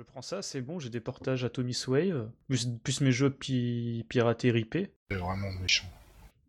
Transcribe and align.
Je 0.00 0.04
prends 0.06 0.22
ça, 0.22 0.40
c'est 0.40 0.62
bon, 0.62 0.78
j'ai 0.78 0.88
des 0.88 0.98
portages 0.98 1.44
Atomis 1.44 1.84
Wave, 1.86 2.30
plus, 2.48 2.66
plus 2.82 3.02
mes 3.02 3.12
jeux 3.12 3.28
pi 3.28 4.02
piratés 4.08 4.50
ripés. 4.50 4.94
C'est 5.10 5.18
vraiment 5.18 5.52
méchant. 5.60 5.84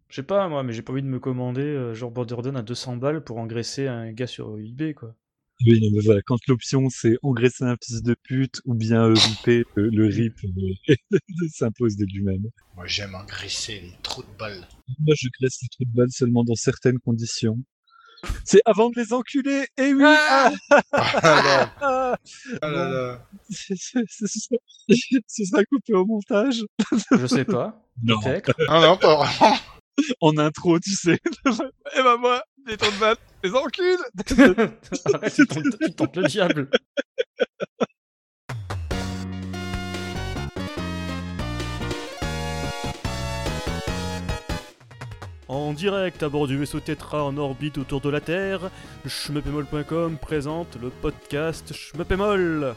Je 0.08 0.16
sais 0.16 0.24
pas 0.24 0.48
moi, 0.48 0.64
mais 0.64 0.72
j'ai 0.72 0.82
pas 0.82 0.94
envie 0.94 1.02
de 1.02 1.08
me 1.08 1.20
commander 1.20 1.60
euh, 1.60 1.94
genre 1.94 2.12
Borderlands 2.12 2.56
à 2.56 2.62
200 2.62 2.96
balles 2.96 3.22
pour 3.22 3.40
engraisser 3.40 3.88
un 3.88 4.14
gars 4.14 4.26
sur 4.26 4.58
eBay 4.58 4.94
quoi. 4.94 5.18
Oui, 5.66 5.80
non, 5.80 5.90
mais 5.94 6.02
voilà, 6.02 6.22
quand 6.26 6.38
l'option 6.48 6.90
c'est 6.90 7.18
engraisser 7.22 7.66
un 7.66 7.76
fils 7.84 8.02
de 8.02 8.16
pute 8.24 8.62
ou 8.66 8.74
bien 8.74 9.04
euh, 9.04 9.14
ripper, 9.14 9.66
euh, 9.78 9.90
le 9.92 10.08
rip 10.08 10.34
euh, 10.44 10.96
s'impose 11.54 11.98
de 11.98 12.06
lui-même. 12.06 12.50
Moi, 12.76 12.88
j'aime 12.88 13.14
engraisser 13.14 13.82
les 13.82 13.94
trous 14.02 14.24
de 14.24 14.38
balles. 14.40 14.68
Moi, 15.00 15.14
je 15.20 15.28
graisse 15.40 15.62
les 15.62 15.68
trous 15.68 15.86
de 15.86 15.94
balles 15.94 16.12
seulement 16.12 16.44
dans 16.44 16.56
certaines 16.56 17.00
conditions. 17.00 17.60
C'est 18.46 18.62
avant 18.66 18.90
de 18.90 19.00
les 19.00 19.14
enculer 19.14 19.68
Et 19.78 19.94
oui 19.94 20.04
Ah 20.06 20.52
ah, 20.92 22.16
Ah 22.62 22.70
là 22.70 22.90
là. 22.90 23.20
ah. 23.22 23.36
Ce 23.50 25.46
sera 25.46 25.64
coupé 25.66 25.94
au 25.94 26.06
montage 26.06 26.64
Je 27.12 27.26
sais 27.28 27.46
pas, 27.46 27.82
Non. 28.04 28.20
Ah 28.68 28.82
non, 28.82 28.98
pas 28.98 29.16
vraiment. 29.16 29.56
En 30.22 30.38
intro, 30.38 30.80
tu 30.80 30.92
sais. 30.92 31.20
Eh 31.46 32.02
ben 32.02 32.18
moi, 32.18 32.44
les 32.66 32.78
trous 32.78 32.92
de 32.92 33.00
balles, 33.00 33.18
les 33.44 33.54
encules 33.54 33.98
Arrête, 35.14 35.34
tu 35.36 35.46
tentes, 35.46 35.80
tu 35.80 35.94
tentes 35.94 36.16
le 36.18 36.24
diable. 36.24 36.70
En 45.52 45.74
direct 45.74 46.24
à 46.24 46.30
bord 46.30 46.48
du 46.48 46.56
vaisseau 46.56 46.80
Tetra 46.80 47.26
en 47.26 47.36
orbite 47.36 47.78
autour 47.78 48.00
de 48.00 48.10
la 48.10 48.22
Terre, 48.22 48.72
schmeppemol.com 49.06 50.18
présente 50.18 50.78
le 50.82 50.90
podcast 50.90 51.74
Schmeppemol 51.74 52.74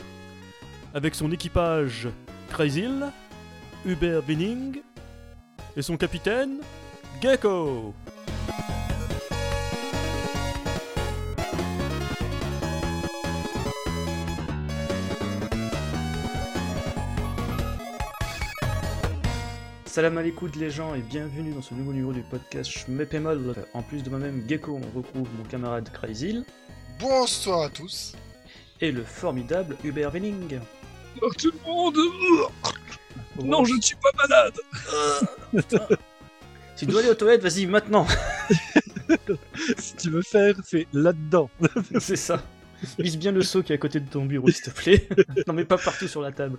avec 0.93 1.15
son 1.15 1.31
équipage 1.31 2.09
Crazyl, 2.51 3.13
Hubert 3.87 4.23
Binning 4.23 4.81
et 5.77 5.83
son 5.83 5.97
capitaine 5.97 6.63
Gecko. 7.23 7.95
Salam 19.95 20.19
alaikum 20.19 20.51
les 20.57 20.71
gens 20.71 20.93
et 20.97 21.03
bienvenue 21.03 21.53
dans 21.53 21.63
ce 21.63 21.73
nouveau 21.73 21.93
numéro 21.93 22.13
du 22.13 22.23
podcast 22.23 22.69
Schmeppemol. 22.69 23.55
En 23.75 23.83
plus 23.83 24.03
de 24.03 24.11
moi-même 24.11 24.43
Gecko, 24.49 24.81
on 24.83 24.99
retrouve 24.99 25.29
mon 25.39 25.45
camarade 25.45 25.89
Crazyl 25.93 26.45
Bonsoir 26.99 27.67
à 27.67 27.69
tous. 27.69 28.17
et 28.81 28.91
le 28.91 29.05
formidable 29.05 29.77
Hubert 29.85 30.11
Venning. 30.11 30.59
Oh, 31.23 31.31
tout 31.39 31.53
le 31.53 31.71
monde 31.71 31.97
Non, 33.45 33.65
je 33.65 33.75
ne 33.75 33.81
suis 33.81 33.95
pas 33.95 34.11
malade 34.27 34.55
Si 36.75 36.87
tu 36.87 36.87
dois 36.87 36.99
aller 36.99 37.11
aux 37.11 37.15
toilettes, 37.15 37.43
vas-y 37.43 37.67
maintenant 37.67 38.05
Si 39.79 39.95
tu 39.95 40.11
veux 40.11 40.23
faire, 40.23 40.57
c'est 40.65 40.89
là-dedans. 40.93 41.49
C'est 42.01 42.17
ça. 42.17 42.43
Vise 42.99 43.19
bien 43.19 43.33
le 43.33 43.43
seau 43.43 43.63
qui 43.63 43.73
est 43.73 43.77
à 43.77 43.79
côté 43.79 44.01
de 44.01 44.09
ton 44.09 44.27
bureau, 44.27 44.49
s'il 44.51 44.65
te 44.65 44.71
plaît. 44.71 45.09
non, 45.47 45.55
mais 45.55 45.65
pas 45.65 45.79
partout 45.79 46.09
sur 46.09 46.21
la 46.21 46.33
table. 46.33 46.59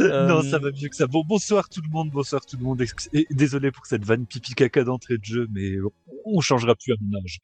Euh, 0.00 0.26
Non, 0.28 0.42
ça 0.42 0.58
va 0.58 0.70
mieux 0.70 0.88
que 0.88 0.96
ça. 0.96 1.06
Bon, 1.06 1.22
bonsoir 1.24 1.68
tout 1.68 1.80
le 1.82 1.88
monde, 1.90 2.10
bonsoir 2.10 2.44
tout 2.44 2.56
le 2.56 2.64
monde. 2.64 2.82
Et 3.12 3.26
désolé 3.30 3.70
pour 3.70 3.86
cette 3.86 4.04
vanne 4.04 4.26
pipi 4.26 4.54
caca 4.54 4.84
d'entrée 4.84 5.18
de 5.18 5.24
jeu, 5.24 5.48
mais 5.52 5.76
on 6.24 6.40
changera 6.40 6.74
plus 6.74 6.92
à 6.92 6.96
mon 7.00 7.18
âge. 7.18 7.40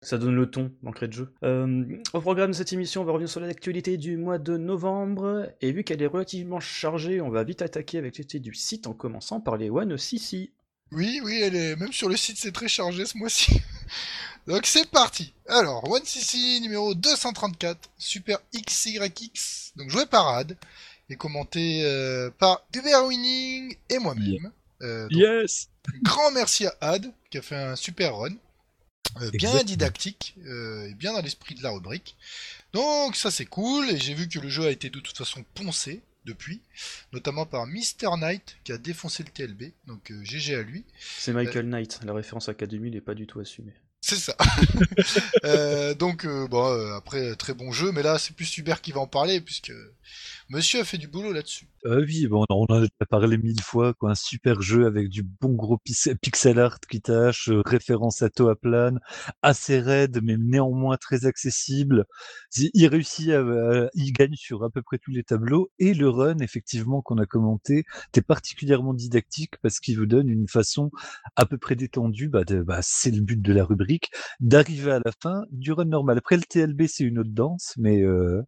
Ça 0.00 0.18
donne 0.18 0.34
le 0.34 0.50
ton 0.50 0.72
d'entrée 0.82 1.08
de 1.08 1.12
jeu. 1.12 1.32
Euh, 1.44 1.84
au 2.12 2.20
programme 2.20 2.50
de 2.50 2.56
cette 2.56 2.72
émission, 2.72 3.02
on 3.02 3.04
va 3.04 3.12
revenir 3.12 3.30
sur 3.30 3.40
l'actualité 3.40 3.96
du 3.96 4.16
mois 4.16 4.38
de 4.38 4.56
novembre. 4.56 5.48
Et 5.60 5.72
vu 5.72 5.84
qu'elle 5.84 6.02
est 6.02 6.06
relativement 6.06 6.60
chargée, 6.60 7.20
on 7.20 7.30
va 7.30 7.44
vite 7.44 7.62
attaquer 7.62 7.98
avec 7.98 8.12
l'actualité 8.12 8.40
du 8.40 8.54
site 8.54 8.86
en 8.86 8.92
commençant 8.92 9.40
par 9.40 9.56
les 9.56 9.70
One 9.70 9.96
CC. 9.96 10.52
Oui, 10.92 11.20
oui, 11.24 11.40
elle 11.42 11.56
est 11.56 11.76
même 11.76 11.92
sur 11.92 12.08
le 12.08 12.16
site, 12.16 12.36
c'est 12.36 12.52
très 12.52 12.68
chargé 12.68 13.06
ce 13.06 13.16
mois-ci. 13.16 13.62
Donc 14.46 14.66
c'est 14.66 14.90
parti. 14.90 15.34
Alors, 15.48 15.88
One 15.88 16.04
CC 16.04 16.60
numéro 16.60 16.94
234, 16.94 17.90
Super 17.98 18.38
XYX, 18.54 19.72
donc 19.76 19.90
joué 19.90 20.06
par 20.06 20.28
Ad 20.28 20.56
et 21.08 21.16
commenté 21.16 21.84
euh, 21.84 22.30
par 22.30 22.64
Hubert 22.74 23.04
Winning 23.06 23.76
et 23.88 23.98
moi-même. 23.98 24.50
Euh, 24.82 25.08
donc, 25.08 25.18
Yes 25.18 25.68
grand 26.02 26.30
merci 26.32 26.66
à 26.66 26.76
Ad 26.80 27.12
qui 27.30 27.38
a 27.38 27.42
fait 27.42 27.56
un 27.56 27.76
super 27.76 28.16
run. 28.16 28.34
Euh, 29.16 29.30
bien 29.30 29.50
Exactement. 29.50 29.64
didactique 29.64 30.34
euh, 30.46 30.88
et 30.88 30.94
bien 30.94 31.12
dans 31.12 31.20
l'esprit 31.20 31.54
de 31.54 31.62
la 31.62 31.70
rubrique. 31.70 32.16
Donc 32.72 33.14
ça 33.16 33.30
c'est 33.30 33.44
cool 33.44 33.90
et 33.90 33.98
j'ai 33.98 34.14
vu 34.14 34.26
que 34.26 34.38
le 34.38 34.48
jeu 34.48 34.64
a 34.64 34.70
été 34.70 34.88
de 34.88 35.00
toute 35.00 35.18
façon 35.18 35.44
poncé 35.54 36.02
depuis, 36.24 36.62
notamment 37.12 37.44
par 37.44 37.66
Mr 37.66 38.16
Knight 38.16 38.56
qui 38.64 38.72
a 38.72 38.78
défoncé 38.78 39.22
le 39.22 39.30
TLB, 39.30 39.72
donc 39.86 40.10
euh, 40.10 40.24
GG 40.24 40.54
à 40.54 40.62
lui. 40.62 40.84
C'est 41.18 41.32
Michael 41.32 41.68
Knight. 41.68 42.00
La 42.04 42.14
référence 42.14 42.48
Academy 42.48 42.90
n'est 42.90 43.00
pas 43.00 43.14
du 43.14 43.26
tout 43.26 43.40
assumée. 43.40 43.74
C'est 44.02 44.16
ça. 44.16 44.36
Euh, 45.44 45.94
donc 45.94 46.24
euh, 46.24 46.46
bon 46.46 46.64
euh, 46.64 46.96
après 46.96 47.34
très 47.34 47.52
bon 47.52 47.72
jeu, 47.72 47.90
mais 47.92 48.02
là 48.02 48.18
c'est 48.18 48.34
plus 48.34 48.56
Hubert 48.58 48.80
qui 48.80 48.92
va 48.92 49.00
en 49.00 49.06
parler 49.06 49.40
puisque 49.40 49.72
Monsieur 50.52 50.80
a 50.80 50.84
fait 50.84 50.98
du 50.98 51.08
boulot 51.08 51.32
là-dessus. 51.32 51.66
Euh, 51.86 52.04
oui, 52.06 52.26
bon, 52.26 52.44
on 52.50 52.64
en 52.64 52.76
a 52.76 52.80
déjà 52.80 52.90
parlé 53.08 53.38
mille 53.38 53.62
fois. 53.62 53.94
Un 54.02 54.14
super 54.14 54.60
jeu 54.60 54.84
avec 54.86 55.08
du 55.08 55.22
bon 55.22 55.54
gros 55.54 55.78
pix- 55.78 56.10
pixel 56.20 56.60
art 56.60 56.78
qui 56.78 57.00
tâche, 57.00 57.48
euh, 57.48 57.62
référence 57.64 58.20
à 58.20 58.28
Toaplan, 58.28 58.96
assez 59.40 59.80
raide, 59.80 60.20
mais 60.22 60.36
néanmoins 60.36 60.98
très 60.98 61.24
accessible. 61.24 62.04
Il 62.74 62.86
réussit 62.86 63.30
il 63.94 64.12
gagne 64.12 64.34
sur 64.34 64.62
à 64.62 64.68
peu 64.68 64.82
près 64.82 64.98
tous 64.98 65.10
les 65.10 65.22
tableaux. 65.24 65.70
Et 65.78 65.94
le 65.94 66.10
run, 66.10 66.36
effectivement, 66.40 67.00
qu'on 67.00 67.16
a 67.16 67.24
commenté, 67.24 67.84
était 68.08 68.20
particulièrement 68.20 68.92
didactique 68.92 69.54
parce 69.62 69.80
qu'il 69.80 69.96
vous 69.98 70.06
donne 70.06 70.28
une 70.28 70.48
façon 70.48 70.90
à 71.34 71.46
peu 71.46 71.56
près 71.56 71.76
détendue, 71.76 72.28
bah, 72.28 72.42
bah, 72.66 72.80
c'est 72.82 73.10
le 73.10 73.22
but 73.22 73.40
de 73.40 73.52
la 73.54 73.64
rubrique, 73.64 74.10
d'arriver 74.40 74.92
à 74.92 75.00
la 75.02 75.12
fin 75.22 75.44
du 75.50 75.72
run 75.72 75.86
normal. 75.86 76.18
Après, 76.18 76.36
le 76.36 76.42
TLB, 76.42 76.86
c'est 76.88 77.04
une 77.04 77.18
autre 77.18 77.30
danse, 77.32 77.72
mais 77.78 78.02
euh, 78.02 78.42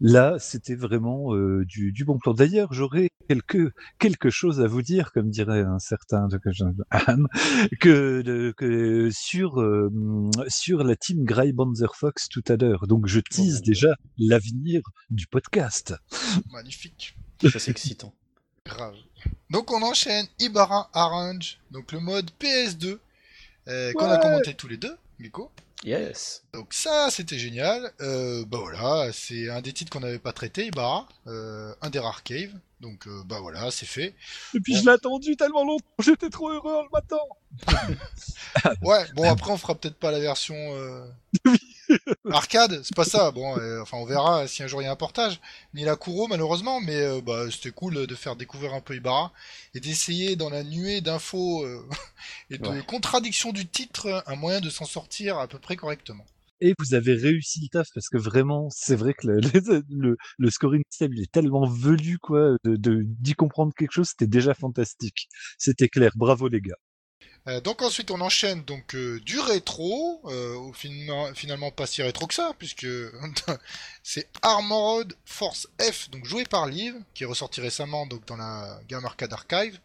Là, 0.00 0.38
c'était 0.38 0.74
vraiment 0.74 1.31
euh, 1.34 1.64
du, 1.66 1.92
du 1.92 2.04
bon 2.04 2.18
plan. 2.18 2.34
D'ailleurs, 2.34 2.72
j'aurais 2.72 3.10
quelque, 3.28 3.72
quelque 3.98 4.30
chose 4.30 4.60
à 4.60 4.66
vous 4.66 4.82
dire, 4.82 5.12
comme 5.12 5.30
dirait 5.30 5.60
un 5.62 5.78
certain 5.78 6.28
de- 6.28 6.38
que, 6.38 6.52
je- 6.52 6.64
que, 7.80 8.22
de- 8.22 8.52
que 8.56 9.10
sur, 9.10 9.60
euh, 9.60 9.90
sur 10.48 10.84
la 10.84 10.96
team 10.96 11.24
Grey 11.24 11.52
Fox 11.94 12.28
tout 12.28 12.44
à 12.48 12.56
l'heure. 12.56 12.86
Donc, 12.86 13.06
je 13.06 13.20
tease 13.20 13.60
bon. 13.60 13.66
déjà 13.66 13.94
l'avenir 14.18 14.82
du 15.10 15.26
podcast. 15.26 15.94
Magnifique. 16.52 17.16
Ça, 17.42 17.58
c'est 17.58 17.70
excitant. 17.70 18.14
Grave. 18.64 18.94
Donc 19.50 19.70
on 19.72 19.82
enchaîne 19.82 20.26
Ibarra 20.38 20.88
Arrange, 20.94 21.58
donc 21.72 21.92
le 21.92 22.00
mode 22.00 22.30
PS2 22.40 22.98
euh, 23.68 23.92
qu'on 23.92 24.06
a 24.06 24.18
commenté 24.18 24.54
tous 24.54 24.66
les 24.68 24.76
deux, 24.76 24.96
Gecko. 25.20 25.50
Yes. 25.84 26.44
Donc 26.54 26.72
ça, 26.72 27.08
c'était 27.10 27.38
génial. 27.38 27.92
Euh, 28.00 28.44
bah 28.46 28.58
voilà, 28.60 29.12
c'est 29.12 29.48
un 29.50 29.60
des 29.60 29.72
titres 29.72 29.90
qu'on 29.90 30.00
n'avait 30.00 30.18
pas 30.20 30.32
traité, 30.32 30.66
Ibarra, 30.66 31.08
euh, 31.26 31.74
un 31.82 31.90
des 31.90 31.98
rares 31.98 32.22
caves. 32.22 32.52
Donc 32.80 33.06
euh, 33.08 33.22
bah 33.26 33.38
voilà, 33.40 33.70
c'est 33.72 33.86
fait. 33.86 34.14
Et 34.54 34.60
puis, 34.60 34.74
Bon. 34.74 34.80
je 34.80 34.84
l'ai 34.84 34.90
attendu 34.92 35.36
tellement 35.36 35.64
longtemps, 35.64 35.84
j'étais 36.00 36.30
trop 36.30 36.50
heureux 36.50 36.74
en 36.74 36.82
le 36.82 36.88
matin. 36.92 37.18
Ouais, 38.82 39.04
bon 39.14 39.30
après 39.30 39.50
on 39.50 39.56
fera 39.56 39.74
peut-être 39.74 39.96
pas 39.98 40.10
la 40.12 40.20
version 40.20 40.54
euh, 40.56 41.06
arcade, 42.30 42.80
c'est 42.84 42.94
pas 42.94 43.04
ça. 43.04 43.30
Bon, 43.30 43.56
euh, 43.58 43.80
enfin 43.82 43.96
on 43.98 44.04
verra 44.04 44.46
si 44.46 44.62
un 44.62 44.66
jour 44.66 44.82
il 44.82 44.84
y 44.84 44.88
a 44.88 44.92
un 44.92 44.96
portage. 44.96 45.40
Ni 45.74 45.84
la 45.84 45.96
Kuro 45.96 46.26
malheureusement, 46.28 46.80
mais 46.80 46.96
euh, 47.00 47.20
bah 47.20 47.50
c'était 47.50 47.70
cool 47.70 48.06
de 48.06 48.14
faire 48.14 48.36
découvrir 48.36 48.74
un 48.74 48.80
peu 48.80 48.94
Ibarra 48.96 49.32
et 49.74 49.80
d'essayer 49.80 50.36
dans 50.36 50.50
la 50.50 50.62
nuée 50.64 51.00
d'infos 51.00 51.64
euh, 51.64 51.86
et 52.50 52.58
de 52.58 52.68
Ouais. 52.68 52.82
contradictions 52.86 53.52
du 53.52 53.66
titre 53.66 54.22
un 54.26 54.36
moyen 54.36 54.60
de 54.60 54.70
s'en 54.70 54.84
sortir 54.84 55.38
à 55.38 55.46
peu 55.48 55.58
près 55.58 55.71
correctement. 55.76 56.26
Et 56.62 56.74
vous 56.78 56.94
avez 56.94 57.14
réussi 57.14 57.60
le 57.60 57.68
taf 57.68 57.88
parce 57.94 58.08
que 58.08 58.16
vraiment, 58.16 58.68
c'est 58.70 58.94
vrai 58.96 59.12
que 59.14 59.26
le, 59.26 59.40
le, 59.40 59.82
le- 59.90 60.16
le 60.38 60.50
scoring 60.50 60.82
system, 60.88 61.12
il 61.14 61.22
est 61.22 61.30
tellement 61.32 61.66
velu, 61.66 62.18
quoi, 62.18 62.56
de, 62.64 63.02
d'y 63.04 63.34
comprendre 63.34 63.72
quelque 63.76 63.92
chose, 63.92 64.08
c'était 64.10 64.26
déjà 64.28 64.54
fantastique. 64.54 65.28
C'était 65.58 65.88
clair. 65.88 66.12
Bravo, 66.16 66.48
les 66.48 66.60
gars. 66.60 66.76
Euh, 67.48 67.60
donc 67.60 67.82
ensuite 67.82 68.10
on 68.12 68.20
enchaîne 68.20 68.62
donc 68.62 68.94
euh, 68.94 69.18
du 69.20 69.40
rétro, 69.40 70.20
euh, 70.26 70.72
fin- 70.74 71.34
finalement 71.34 71.72
pas 71.72 71.86
si 71.86 72.00
rétro 72.02 72.26
que 72.28 72.34
ça, 72.34 72.54
puisque 72.58 72.86
c'est 74.04 74.28
Armored 74.42 75.14
Force 75.24 75.66
F, 75.80 76.08
donc 76.10 76.24
joué 76.24 76.44
par 76.44 76.66
Liv, 76.66 76.94
qui 77.14 77.24
est 77.24 77.26
ressorti 77.26 77.60
récemment 77.60 78.06
donc 78.06 78.24
dans 78.26 78.36
la 78.36 78.80
gamme 78.88 79.04
arcade 79.04 79.32
archive. 79.32 79.80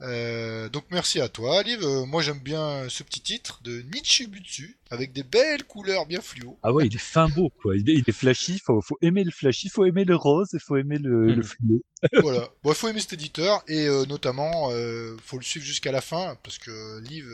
Euh, 0.00 0.68
donc 0.68 0.84
merci 0.90 1.20
à 1.20 1.28
toi 1.28 1.62
Liv, 1.62 1.80
Euh, 1.82 2.06
moi 2.06 2.22
j'aime 2.22 2.38
bien 2.38 2.88
ce 2.88 3.02
petit 3.02 3.20
titre 3.20 3.60
de 3.64 3.82
Nichibutsu, 3.92 4.78
avec 4.90 5.12
des 5.12 5.24
belles 5.24 5.64
couleurs 5.64 6.06
bien 6.06 6.20
fluo. 6.20 6.56
Ah 6.62 6.72
ouais, 6.72 6.86
il 6.86 6.94
est 6.94 6.98
fin 6.98 7.28
beau, 7.28 7.50
quoi. 7.62 7.76
Il 7.76 7.88
est, 7.90 7.94
il 7.94 8.04
est 8.06 8.12
flashy, 8.12 8.58
faut, 8.64 8.80
faut 8.80 8.96
aimer 9.02 9.24
le 9.24 9.30
flashy, 9.30 9.68
faut 9.68 9.84
aimer 9.84 10.04
le 10.04 10.14
rose 10.16 10.54
et 10.54 10.58
faut 10.58 10.76
aimer 10.76 10.98
le, 10.98 11.34
le 11.34 11.42
fluo. 11.42 11.82
voilà. 12.22 12.48
Bon, 12.62 12.70
il 12.70 12.76
faut 12.76 12.88
aimer 12.88 13.00
cet 13.00 13.14
éditeur 13.14 13.64
et 13.66 13.86
euh, 13.86 14.04
notamment, 14.06 14.70
euh, 14.70 15.16
faut 15.24 15.36
le 15.36 15.44
suivre 15.44 15.66
jusqu'à 15.66 15.90
la 15.90 16.00
fin 16.00 16.36
parce 16.44 16.58
que 16.58 17.00
Liv 17.00 17.26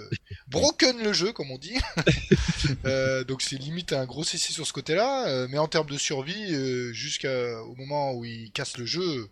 broken 0.49 1.03
le 1.03 1.13
jeu, 1.13 1.33
comme 1.33 1.51
on 1.51 1.59
dit. 1.59 1.77
euh, 2.87 3.25
donc 3.25 3.43
c'est 3.43 3.57
limite 3.57 3.93
un 3.93 4.07
gros 4.07 4.25
CC 4.25 4.53
sur 4.53 4.67
ce 4.67 4.73
côté-là, 4.73 5.29
euh, 5.29 5.49
mais 5.51 5.59
en 5.59 5.69
termes 5.69 5.91
de 5.91 5.99
survie, 5.99 6.55
euh, 6.55 6.93
jusqu'au 6.93 7.75
moment 7.77 8.15
où 8.15 8.25
il 8.25 8.51
casse 8.53 8.79
le 8.79 8.87
jeu, 8.87 9.29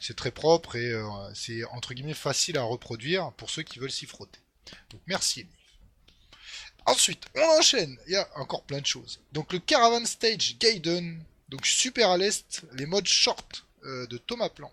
c'est 0.00 0.16
très 0.16 0.30
propre 0.30 0.76
et 0.76 0.90
euh, 0.90 1.04
c'est 1.34 1.64
entre 1.66 1.94
guillemets 1.94 2.14
facile 2.14 2.58
à 2.58 2.62
reproduire 2.62 3.32
pour 3.32 3.50
ceux 3.50 3.62
qui 3.62 3.78
veulent 3.78 3.90
s'y 3.90 4.06
frotter. 4.06 4.40
Donc 4.90 5.00
merci. 5.06 5.46
Ensuite, 6.84 7.24
on 7.34 7.58
enchaîne. 7.58 7.96
Il 8.06 8.12
y 8.12 8.16
a 8.16 8.28
encore 8.36 8.64
plein 8.64 8.80
de 8.80 8.86
choses. 8.86 9.20
Donc 9.32 9.52
le 9.52 9.58
Caravan 9.58 10.04
Stage 10.04 10.56
Gaiden, 10.58 11.20
donc 11.48 11.66
super 11.66 12.10
à 12.10 12.18
l'est, 12.18 12.62
les 12.74 12.86
modes 12.86 13.06
short 13.06 13.66
euh, 13.84 14.06
de 14.06 14.18
Thomas 14.18 14.50
Plan. 14.50 14.72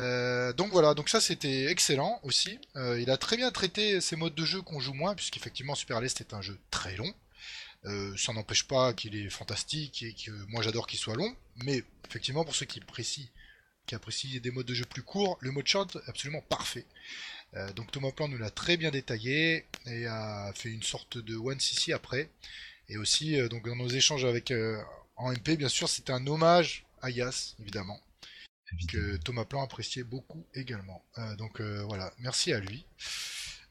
Euh, 0.00 0.52
donc 0.54 0.72
voilà, 0.72 0.94
donc 0.94 1.10
ça 1.10 1.20
c'était 1.20 1.66
excellent 1.66 2.20
aussi. 2.22 2.58
Il 2.74 3.10
a 3.10 3.18
très 3.18 3.36
bien 3.36 3.50
traité 3.50 4.00
ces 4.00 4.16
modes 4.16 4.34
de 4.34 4.44
jeu 4.46 4.62
qu'on 4.62 4.80
joue 4.80 4.94
moins, 4.94 5.14
puisqu'effectivement 5.14 5.74
Super 5.74 5.98
à 5.98 6.02
est 6.02 6.32
un 6.32 6.40
jeu 6.40 6.58
très 6.70 6.96
long. 6.96 7.12
Ça 8.16 8.32
n'empêche 8.32 8.64
pas 8.64 8.94
qu'il 8.94 9.14
est 9.14 9.28
fantastique 9.28 10.02
et 10.02 10.14
que 10.14 10.30
moi 10.48 10.62
j'adore 10.62 10.86
qu'il 10.86 10.98
soit 10.98 11.16
long, 11.16 11.36
mais 11.64 11.84
effectivement 12.08 12.44
pour 12.44 12.54
ceux 12.54 12.66
qui 12.66 12.80
apprécient, 12.80 13.26
qui 13.90 13.96
apprécient 13.96 14.40
des 14.40 14.52
modes 14.52 14.66
de 14.66 14.74
jeu 14.74 14.84
plus 14.84 15.02
courts, 15.02 15.36
le 15.40 15.50
mode 15.50 15.66
short 15.66 15.98
absolument 16.06 16.42
parfait. 16.42 16.86
Euh, 17.56 17.72
donc 17.72 17.90
Thomas 17.90 18.12
Plan 18.12 18.28
nous 18.28 18.38
l'a 18.38 18.50
très 18.50 18.76
bien 18.76 18.92
détaillé 18.92 19.66
et 19.86 20.06
a 20.06 20.52
fait 20.54 20.68
une 20.68 20.84
sorte 20.84 21.18
de 21.18 21.34
one 21.34 21.58
CC 21.58 21.92
après. 21.92 22.30
Et 22.88 22.96
aussi 22.96 23.40
euh, 23.40 23.48
donc 23.48 23.66
dans 23.66 23.74
nos 23.74 23.88
échanges 23.88 24.24
avec 24.24 24.52
euh, 24.52 24.80
en 25.16 25.32
MP 25.32 25.56
bien 25.56 25.68
sûr 25.68 25.88
c'était 25.88 26.12
un 26.12 26.24
hommage 26.28 26.86
à 27.02 27.10
Yas 27.10 27.56
évidemment 27.58 28.00
que 28.92 29.16
Thomas 29.16 29.44
Plan 29.44 29.64
appréciait 29.64 30.04
beaucoup 30.04 30.46
également. 30.54 31.04
Donc 31.38 31.60
voilà, 31.60 32.14
merci 32.20 32.52
à 32.52 32.60
lui. 32.60 32.86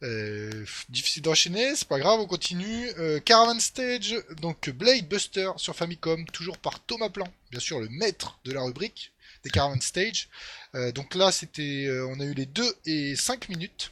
Euh, 0.01 0.65
difficile 0.89 1.23
d'enchaîner, 1.23 1.75
c'est 1.75 1.87
pas 1.87 1.99
grave, 1.99 2.19
on 2.19 2.25
continue. 2.25 2.89
Euh, 2.97 3.19
Caravan 3.19 3.59
Stage, 3.59 4.15
donc 4.41 4.69
Blade 4.69 5.07
Buster 5.07 5.51
sur 5.57 5.75
Famicom, 5.75 6.25
toujours 6.27 6.57
par 6.57 6.79
Thomas 6.85 7.09
Plan, 7.09 7.27
bien 7.51 7.59
sûr 7.59 7.79
le 7.79 7.89
maître 7.89 8.39
de 8.45 8.51
la 8.53 8.61
rubrique 8.61 9.13
des 9.43 9.49
Caravan 9.49 9.79
Stage. 9.81 10.29
Euh, 10.75 10.91
donc 10.91 11.15
là, 11.15 11.31
c'était, 11.31 11.85
euh, 11.87 12.07
on 12.07 12.19
a 12.19 12.25
eu 12.25 12.33
les 12.33 12.45
2 12.45 12.63
et 12.85 13.15
5 13.15 13.49
minutes. 13.49 13.91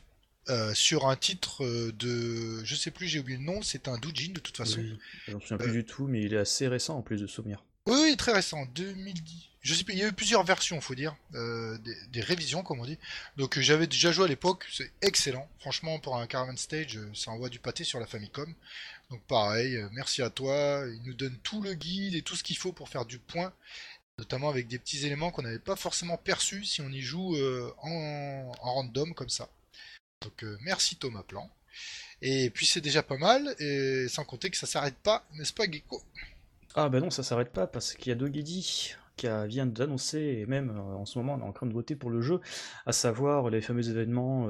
euh, 0.49 0.73
sur 0.73 1.09
un 1.09 1.17
titre 1.17 1.65
de, 1.91 2.63
je 2.63 2.75
sais 2.75 2.89
plus, 2.89 3.05
j'ai 3.07 3.19
oublié 3.19 3.37
le 3.37 3.43
nom, 3.43 3.61
c'est 3.61 3.89
un 3.89 3.97
doujin 3.97 4.31
de 4.31 4.39
toute 4.39 4.55
façon. 4.55 4.79
Oui, 4.79 4.97
je 5.27 5.33
me 5.33 5.39
souviens 5.41 5.57
plus 5.57 5.73
du 5.73 5.83
tout, 5.83 6.07
mais 6.07 6.21
il 6.21 6.33
est 6.33 6.37
assez 6.37 6.69
récent 6.69 6.97
en 6.97 7.01
plus 7.01 7.19
de 7.19 7.27
souvenir. 7.27 7.65
Oui, 7.85 7.99
oui, 8.01 8.15
très 8.15 8.31
récent, 8.31 8.65
2010. 8.73 9.49
Je 9.61 9.73
sais 9.73 9.83
il 9.89 9.97
y 9.97 10.03
a 10.03 10.07
eu 10.07 10.13
plusieurs 10.13 10.45
versions, 10.45 10.79
faut 10.79 10.95
dire, 10.95 11.17
des, 11.33 11.95
des 12.11 12.21
révisions, 12.21 12.63
comme 12.63 12.79
on 12.79 12.85
dit. 12.85 12.97
Donc 13.35 13.59
j'avais 13.59 13.87
déjà 13.87 14.13
joué 14.13 14.23
à 14.23 14.27
l'époque, 14.29 14.65
c'est 14.71 14.89
excellent. 15.01 15.49
Franchement, 15.59 15.99
pour 15.99 16.15
un 16.15 16.25
Caravan 16.27 16.55
Stage, 16.55 16.97
ça 17.13 17.31
envoie 17.31 17.49
du 17.49 17.59
pâté 17.59 17.83
sur 17.83 17.99
la 17.99 18.05
Famicom. 18.05 18.53
Donc 19.09 19.21
pareil, 19.23 19.77
merci 19.91 20.21
à 20.21 20.29
toi. 20.29 20.85
Il 20.87 21.01
nous 21.03 21.13
donne 21.13 21.35
tout 21.43 21.61
le 21.61 21.73
guide 21.73 22.15
et 22.15 22.21
tout 22.21 22.37
ce 22.37 22.43
qu'il 22.43 22.55
faut 22.57 22.71
pour 22.71 22.87
faire 22.87 23.05
du 23.05 23.19
point, 23.19 23.51
notamment 24.17 24.49
avec 24.49 24.67
des 24.67 24.79
petits 24.79 25.05
éléments 25.05 25.31
qu'on 25.31 25.43
n'avait 25.43 25.59
pas 25.59 25.75
forcément 25.75 26.17
perçus 26.17 26.65
si 26.65 26.81
on 26.81 26.89
y 26.89 27.01
joue 27.01 27.35
euh, 27.35 27.71
en, 27.81 28.51
random 28.59 29.13
comme 29.13 29.29
ça. 29.29 29.49
Donc 30.21 30.43
euh, 30.43 30.57
merci 30.61 30.95
Thomas 30.95 31.23
Plan. 31.23 31.49
Et 32.23 32.49
puis 32.49 32.65
c'est 32.65 32.81
déjà 32.81 33.03
pas 33.03 33.17
mal, 33.17 33.55
et 33.59 34.07
sans 34.07 34.25
compter 34.25 34.49
que 34.49 34.57
ça 34.57 34.65
s'arrête 34.65 34.97
pas, 34.97 35.23
n'est-ce 35.33 35.53
pas 35.53 35.69
Gecko? 35.69 36.01
Ah 36.73 36.89
bah 36.89 36.99
non, 36.99 37.11
ça 37.11 37.21
s'arrête 37.21 37.51
pas 37.51 37.67
parce 37.67 37.93
qu'il 37.93 38.09
y 38.09 38.11
a 38.11 38.15
Dogedy 38.15 38.95
qui 39.15 39.27
vient 39.47 39.67
d'annoncer, 39.67 40.19
et 40.19 40.45
même 40.47 40.71
euh, 40.71 40.95
en 40.95 41.05
ce 41.05 41.19
moment 41.19 41.35
on 41.35 41.39
est 41.39 41.47
en 41.49 41.53
train 41.53 41.67
de 41.67 41.73
voter 41.73 41.95
pour 41.95 42.09
le 42.09 42.21
jeu, 42.21 42.41
à 42.87 42.91
savoir 42.91 43.51
les 43.51 43.61
fameux 43.61 43.87
événements 43.87 44.47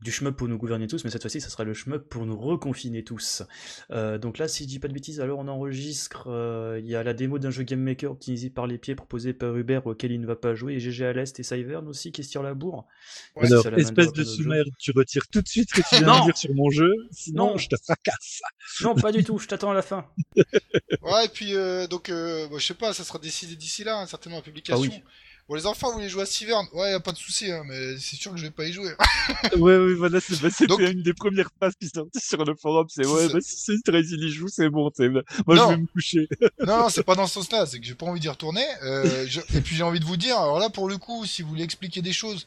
du 0.00 0.12
shmup 0.12 0.36
pour 0.36 0.46
nous 0.46 0.58
gouverner 0.58 0.86
tous, 0.86 1.04
mais 1.04 1.10
cette 1.10 1.22
fois-ci 1.22 1.40
ça 1.40 1.48
sera 1.48 1.64
le 1.64 1.74
shmup 1.74 2.08
pour 2.08 2.24
nous 2.24 2.38
reconfiner 2.38 3.02
tous. 3.02 3.42
Euh, 3.90 4.18
donc 4.18 4.38
là, 4.38 4.46
si 4.46 4.62
je 4.62 4.68
dis 4.68 4.78
pas 4.78 4.88
de 4.88 4.92
bêtises, 4.92 5.20
alors 5.20 5.40
on 5.40 5.48
enregistre, 5.48 6.28
euh, 6.28 6.78
il 6.80 6.88
y 6.88 6.94
a 6.94 7.02
la 7.02 7.14
démo 7.14 7.38
d'un 7.38 7.50
jeu 7.50 7.64
Game 7.64 7.80
Maker 7.80 8.12
optimisé 8.12 8.48
par 8.50 8.66
les 8.66 8.78
pieds 8.78 8.94
proposé 8.94 9.32
par 9.32 9.56
Hubert 9.56 9.86
auquel 9.86 10.12
il 10.12 10.20
ne 10.20 10.26
va 10.26 10.36
pas 10.36 10.54
jouer, 10.54 10.74
et 10.74 10.80
GG 10.80 11.04
à 11.04 11.12
l'Est 11.12 11.38
et 11.40 11.42
Cyvern 11.42 11.86
aussi 11.88 12.12
qui 12.12 12.22
se 12.22 12.30
tirent 12.30 12.42
la 12.42 12.54
bourre. 12.54 12.86
Ouais, 13.34 13.46
Alors, 13.46 13.66
espèce 13.78 14.12
de 14.12 14.22
sous-merde, 14.22 14.68
tu 14.78 14.92
retires 14.92 15.26
tout 15.28 15.42
de 15.42 15.48
suite 15.48 15.70
ce 15.70 15.80
que 15.80 15.88
tu 15.88 15.96
viens 16.04 16.20
de 16.20 16.24
dire 16.26 16.36
sur 16.36 16.54
mon 16.54 16.70
jeu, 16.70 16.94
sinon 17.10 17.52
Non. 17.52 17.56
je 17.58 17.68
te 17.68 17.76
fracasse. 17.76 18.40
Non, 18.82 18.94
pas 18.94 19.10
du 19.10 19.24
tout, 19.24 19.38
je 19.38 19.48
t'attends 19.48 19.70
à 19.70 19.74
la 19.74 19.82
fin. 19.82 20.06
Ouais, 21.02 21.24
et 21.24 21.28
puis 21.28 21.54
euh, 21.54 21.86
donc, 21.86 22.10
euh, 22.10 22.46
je 22.56 22.64
sais 22.64 22.74
pas, 22.74 22.92
ça 22.92 23.02
sera 23.02 23.18
décidé 23.18 23.56
d'ici 23.56 23.82
là, 23.82 23.98
hein, 23.98 24.06
certainement 24.06 24.36
la 24.36 24.42
publication. 24.42 24.76
Ah 24.76 24.94
oui. 24.94 25.02
Bon, 25.48 25.54
les 25.54 25.64
enfants, 25.64 25.88
vous 25.88 25.94
voulez 25.94 26.08
jouer 26.10 26.22
à 26.22 26.26
Sivern 26.26 26.66
Ouais, 26.74 26.90
y 26.90 26.94
a 26.94 27.00
pas 27.00 27.12
de 27.12 27.16
souci, 27.16 27.50
hein, 27.50 27.62
mais 27.66 27.96
c'est 27.98 28.16
sûr 28.16 28.32
que 28.32 28.36
je 28.36 28.42
vais 28.44 28.50
pas 28.50 28.66
y 28.66 28.72
jouer. 28.72 28.92
ouais, 29.56 29.78
ouais, 29.78 29.94
voilà, 29.94 30.20
c'est- 30.20 30.40
bah, 30.42 30.48
Donc- 30.66 30.80
une 30.80 31.02
des 31.02 31.14
premières 31.14 31.48
phrases 31.56 31.72
qui 31.80 31.88
sortait 31.88 32.20
sur 32.20 32.44
le 32.44 32.54
forum. 32.54 32.86
C'est 32.90 33.06
ouais, 33.06 33.28
bah, 33.32 33.38
si 33.40 33.56
c'est 33.56 33.82
Tracy 33.82 34.16
y 34.18 34.30
joue, 34.30 34.48
c'est 34.48 34.68
bon. 34.68 34.90
c'est- 34.94 35.08
Moi, 35.08 35.22
Non. 35.46 35.54
je 35.70 35.74
vais 35.74 35.80
me 35.80 35.86
coucher. 35.86 36.28
non, 36.66 36.78
non, 36.80 36.88
c'est 36.90 37.02
pas 37.02 37.14
dans 37.14 37.26
ce 37.26 37.34
sens-là, 37.34 37.64
c'est 37.64 37.80
que 37.80 37.86
j'ai 37.86 37.94
pas 37.94 38.04
envie 38.06 38.20
d'y 38.20 38.28
retourner. 38.28 38.64
Euh, 38.82 39.24
je- 39.26 39.40
Et 39.56 39.62
puis 39.62 39.74
j'ai 39.74 39.82
envie 39.84 40.00
de 40.00 40.04
vous 40.04 40.18
dire, 40.18 40.36
alors 40.38 40.58
là, 40.58 40.68
pour 40.68 40.86
le 40.88 40.98
coup, 40.98 41.24
si 41.24 41.40
vous 41.40 41.48
voulez 41.48 41.64
expliquer 41.64 42.02
des 42.02 42.12
choses, 42.12 42.46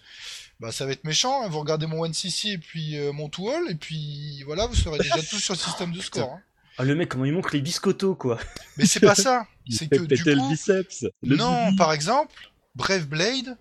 bah 0.59 0.71
ça 0.71 0.85
va 0.85 0.91
être 0.91 1.03
méchant. 1.03 1.41
hein, 1.43 1.47
Vous 1.49 1.59
regardez 1.59 1.87
mon 1.87 2.05
1cc 2.05 2.51
et 2.53 2.57
puis 2.59 2.97
euh, 2.99 3.11
mon 3.11 3.29
2 3.29 3.71
et 3.71 3.75
puis 3.75 4.43
voilà, 4.45 4.67
vous 4.67 4.75
serez 4.75 4.99
déjà 4.99 5.15
tous 5.15 5.39
sur 5.39 5.55
le 5.55 5.59
système 5.59 5.91
de 5.91 6.01
score. 6.01 6.33
hein. 6.33 6.41
Ah 6.77 6.85
le 6.85 6.95
mec, 6.95 7.09
comment 7.09 7.25
il 7.25 7.33
montre 7.33 7.49
les 7.53 7.61
biscottos 7.61 8.15
quoi 8.15 8.39
Mais 8.77 8.85
c'est 8.85 9.01
pas 9.01 9.13
ça. 9.13 9.45
Il 9.67 9.75
C'est 9.75 9.87
que 9.87 9.97
du 9.97 10.07
péter 10.07 10.33
le 10.33 10.39
coup, 10.41 10.49
biceps. 10.49 11.05
Le 11.21 11.35
non, 11.35 11.65
bibi. 11.65 11.75
par 11.77 11.91
exemple, 11.93 12.33
Brave 12.75 13.05
Blade, 13.07 13.57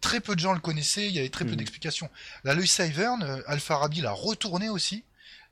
très 0.00 0.20
peu 0.20 0.34
de 0.34 0.40
gens 0.40 0.52
le 0.52 0.60
connaissaient, 0.60 1.08
il 1.08 1.14
y 1.14 1.18
avait 1.18 1.28
très 1.30 1.44
peu 1.44 1.52
Mhm. 1.52 1.56
d'explications. 1.58 2.08
Là, 2.44 2.54
le 2.54 2.64
Cyvern, 2.64 3.22
euh, 3.22 3.42
Alpha 3.46 3.76
Rabi 3.76 4.00
l'a 4.00 4.12
retourné 4.12 4.68
aussi. 4.68 5.04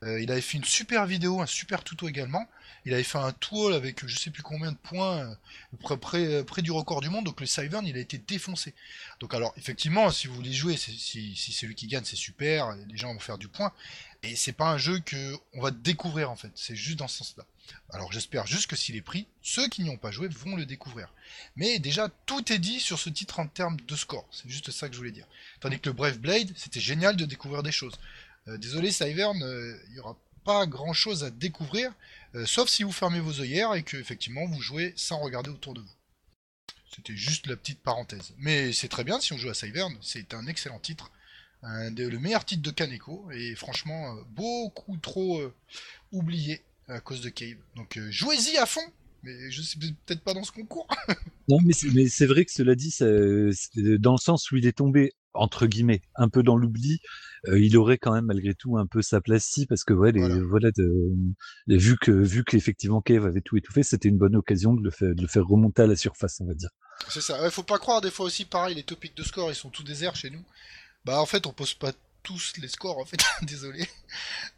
Euh, 0.03 0.21
il 0.21 0.31
avait 0.31 0.41
fait 0.41 0.57
une 0.57 0.63
super 0.65 1.05
vidéo, 1.05 1.41
un 1.41 1.45
super 1.45 1.83
tuto 1.83 2.07
également. 2.09 2.45
Il 2.85 2.93
avait 2.93 3.03
fait 3.03 3.17
un 3.17 3.31
tool 3.31 3.73
avec 3.73 4.05
je 4.05 4.17
sais 4.19 4.29
plus 4.31 4.43
combien 4.43 4.73
de 4.73 4.77
points 4.77 5.19
euh, 5.19 5.35
près, 5.81 5.95
près, 5.97 6.43
près 6.43 6.61
du 6.61 6.71
record 6.71 6.99
du 6.99 7.09
monde. 7.09 7.23
Donc 7.25 7.39
le 7.39 7.45
Cyvern, 7.45 7.85
il 7.87 7.95
a 7.95 7.99
été 7.99 8.17
défoncé. 8.17 8.73
Donc 9.21 9.33
alors, 9.33 9.53
effectivement, 9.57 10.09
si 10.11 10.27
vous 10.27 10.35
voulez 10.35 10.51
jouer, 10.51 10.75
si, 10.75 10.97
si 11.35 11.53
c'est 11.53 11.65
lui 11.65 11.75
qui 11.75 11.87
gagne, 11.87 12.03
c'est 12.03 12.17
super. 12.17 12.75
Les 12.89 12.97
gens 12.97 13.13
vont 13.13 13.19
faire 13.19 13.37
du 13.37 13.47
point. 13.47 13.71
Et 14.23 14.35
c'est 14.35 14.51
pas 14.53 14.69
un 14.69 14.77
jeu 14.77 14.99
que 14.99 15.37
on 15.53 15.61
va 15.61 15.71
découvrir 15.71 16.29
en 16.31 16.35
fait. 16.35 16.51
C'est 16.55 16.75
juste 16.75 16.99
dans 16.99 17.07
ce 17.07 17.19
sens-là. 17.19 17.45
Alors 17.91 18.11
j'espère 18.11 18.47
juste 18.47 18.67
que 18.67 18.75
s'il 18.75 18.95
est 18.95 19.01
pris, 19.01 19.27
ceux 19.41 19.67
qui 19.67 19.83
n'y 19.83 19.89
ont 19.89 19.97
pas 19.97 20.11
joué 20.11 20.27
vont 20.27 20.55
le 20.55 20.65
découvrir. 20.65 21.13
Mais 21.55 21.79
déjà, 21.79 22.09
tout 22.25 22.51
est 22.51 22.59
dit 22.59 22.79
sur 22.79 22.99
ce 22.99 23.09
titre 23.09 23.39
en 23.39 23.47
termes 23.47 23.77
de 23.79 23.95
score. 23.95 24.27
C'est 24.31 24.49
juste 24.49 24.71
ça 24.71 24.87
que 24.87 24.93
je 24.93 24.97
voulais 24.97 25.11
dire. 25.11 25.27
Tandis 25.59 25.79
que 25.79 25.89
le 25.89 25.93
Brave 25.93 26.17
Blade, 26.17 26.51
c'était 26.55 26.79
génial 26.79 27.15
de 27.15 27.25
découvrir 27.25 27.61
des 27.63 27.71
choses. 27.71 27.93
Euh, 28.47 28.57
désolé, 28.57 28.91
Cyvern, 28.91 29.41
euh, 29.43 29.77
il 29.87 29.93
n'y 29.93 29.99
aura 29.99 30.17
pas 30.43 30.65
grand 30.65 30.93
chose 30.93 31.23
à 31.23 31.29
découvrir, 31.29 31.93
euh, 32.35 32.45
sauf 32.45 32.67
si 32.67 32.83
vous 32.83 32.91
fermez 32.91 33.19
vos 33.19 33.39
œillères 33.39 33.75
et 33.75 33.83
que 33.83 33.95
effectivement 33.95 34.45
vous 34.45 34.61
jouez 34.61 34.93
sans 34.97 35.19
regarder 35.19 35.49
autour 35.49 35.73
de 35.73 35.79
vous. 35.79 35.95
C'était 36.93 37.15
juste 37.15 37.47
la 37.47 37.55
petite 37.55 37.81
parenthèse. 37.81 38.33
Mais 38.37 38.73
c'est 38.73 38.89
très 38.89 39.03
bien 39.03 39.19
si 39.19 39.33
on 39.33 39.37
joue 39.37 39.49
à 39.49 39.53
Cyvern, 39.53 39.95
c'est 40.01 40.33
un 40.33 40.47
excellent 40.47 40.79
titre. 40.79 41.11
Un 41.61 41.91
le 41.91 42.19
meilleur 42.19 42.43
titre 42.43 42.61
de 42.61 42.71
Kaneko, 42.71 43.31
et 43.31 43.55
franchement, 43.55 44.17
beaucoup 44.31 44.97
trop 44.97 45.41
oublié 46.11 46.61
à 46.87 46.99
cause 46.99 47.21
de 47.21 47.29
Cave. 47.29 47.57
Donc 47.75 47.97
euh, 47.97 48.07
jouez-y 48.11 48.57
à 48.57 48.65
fond, 48.65 48.81
mais 49.23 49.51
je 49.51 49.61
sais 49.61 49.77
peut-être 50.05 50.21
pas 50.21 50.33
dans 50.33 50.43
ce 50.43 50.51
concours. 50.51 50.87
Non, 51.49 51.57
mais 51.65 51.73
c'est, 51.73 52.25
vrai 52.25 52.45
que 52.45 52.53
cela 52.53 52.73
dit, 52.73 52.89
ça- 52.89 53.05
dans 53.99 54.13
le 54.13 54.17
sens 54.17 54.49
où 54.49 54.55
il 54.55 54.65
est 54.65 54.77
tombé 54.77 55.11
entre 55.33 55.65
guillemets 55.67 56.01
un 56.15 56.29
peu 56.29 56.41
dans 56.41 56.55
l'oubli, 56.55 56.99
euh, 57.49 57.59
il 57.59 57.75
aurait 57.75 57.97
quand 57.97 58.13
même 58.13 58.23
malgré 58.27 58.53
tout 58.53 58.77
un 58.77 58.85
peu 58.87 59.01
sa 59.01 59.19
place 59.19 59.49
ici 59.49 59.65
parce 59.65 59.83
que 59.83 59.91
ouais, 59.91 60.13
les, 60.13 60.19
Voilà. 60.21 60.37
voilà, 60.41 60.71
de- 60.71 61.11
vu 61.67 61.97
que 61.97 62.11
vu 62.11 62.45
qu'effectivement 62.45 63.01
Cave 63.01 63.25
avait 63.25 63.41
tout 63.41 63.57
étouffé, 63.57 63.83
c'était 63.83 64.07
une 64.07 64.17
bonne 64.17 64.37
occasion 64.37 64.73
de 64.73 64.81
le 64.81 64.89
faire 64.89 65.13
de 65.13 65.21
le 65.21 65.27
faire 65.27 65.45
remonter 65.45 65.81
à 65.81 65.87
la 65.87 65.97
surface, 65.97 66.39
on 66.39 66.45
va 66.45 66.53
dire. 66.53 66.69
C'est 67.09 67.19
ça. 67.19 67.41
Ouais, 67.43 67.51
faut 67.51 67.63
pas 67.63 67.77
croire 67.77 67.99
des 67.99 68.09
fois 68.11 68.25
aussi 68.25 68.45
pareil, 68.45 68.75
les 68.75 68.83
topics 68.83 69.17
de 69.17 69.23
score 69.23 69.51
ils 69.51 69.55
sont 69.55 69.69
tout 69.69 69.83
déserts 69.83 70.15
chez 70.15 70.29
nous. 70.29 70.43
Bah 71.03 71.19
en 71.19 71.25
fait 71.25 71.45
on 71.45 71.51
pose 71.51 71.73
pas 71.73 71.91
tous 72.23 72.53
les 72.61 72.67
scores 72.67 72.97
en 72.97 73.05
fait, 73.05 73.21
désolé. 73.43 73.87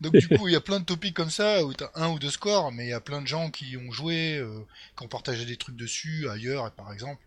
Donc 0.02 0.14
du 0.18 0.28
coup 0.28 0.48
il 0.48 0.54
y 0.54 0.56
a 0.56 0.62
plein 0.62 0.80
de 0.80 0.86
topics 0.86 1.16
comme 1.16 1.30
ça 1.32 1.66
où 1.66 1.74
t'as 1.74 1.90
un 1.96 2.10
ou 2.10 2.20
deux 2.20 2.30
scores, 2.32 2.72
mais 2.72 2.86
il 2.86 2.90
y 2.90 2.94
a 2.94 3.02
plein 3.02 3.22
de 3.22 3.28
gens 3.28 3.50
qui 3.52 3.76
ont 3.78 3.92
joué, 3.92 4.38
euh, 4.38 4.60
qui 4.98 5.04
ont 5.04 5.08
partagé 5.10 5.46
des 5.46 5.58
trucs 5.58 5.76
dessus 5.76 6.30
ailleurs 6.30 6.72
par 6.72 6.94
exemple. 6.94 7.22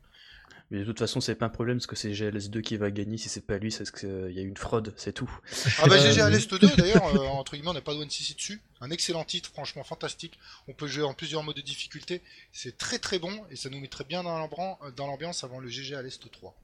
Mais 0.71 0.81
de 0.81 0.85
toute 0.85 0.99
façon, 0.99 1.23
c'est 1.23 1.35
pas 1.35 1.47
un 1.47 1.49
problème 1.49 1.79
parce 1.79 1.87
que 1.87 1.97
c'est 1.97 2.13
GLS2 2.13 2.61
qui 2.61 2.77
va 2.77 2.91
gagner. 2.91 3.17
Si 3.17 3.31
c'est 3.31 3.41
pas 3.47 3.57
lui, 3.57 3.73
c'est 3.73 3.79
parce 3.85 3.91
qu'il 3.91 4.33
y 4.33 4.39
a 4.39 4.43
une 4.43 4.55
fraude, 4.59 4.93
c'est 4.99 5.15
tout. 5.15 5.31
Ah 5.79 5.87
bah 5.87 5.95
Euh, 5.95 6.11
GG 6.13 6.21
à 6.21 6.29
l'Est 6.29 6.53
2 6.55 6.59
d'ailleurs, 6.77 7.07
euh, 7.17 7.27
entre 7.27 7.55
guillemets 7.55 7.71
on 7.71 7.73
n'a 7.73 7.81
pas 7.81 7.95
de 7.95 7.99
One 8.01 8.11
CC 8.11 8.35
dessus. 8.35 8.61
Un 8.83 8.91
excellent 8.91 9.25
titre, 9.25 9.49
franchement 9.51 9.83
fantastique. 9.83 10.39
On 10.69 10.75
peut 10.75 10.87
jouer 10.87 11.05
en 11.05 11.15
plusieurs 11.15 11.43
modes 11.43 11.57
de 11.57 11.63
difficulté. 11.63 12.21
C'est 12.53 12.77
très 12.77 12.99
très 12.99 13.19
bon 13.19 13.33
et 13.51 13.57
ça 13.57 13.71
nous 13.71 13.81
mettrait 13.81 14.05
bien 14.05 14.23
dans 14.23 14.39
l'ambran- 14.39 14.79
dans 14.95 15.07
l'ambiance 15.07 15.43
avant 15.43 15.59
le 15.59 15.71
GG 15.71 15.95
à 15.95 16.03
l'Est 16.03 16.31
3. 16.31 16.55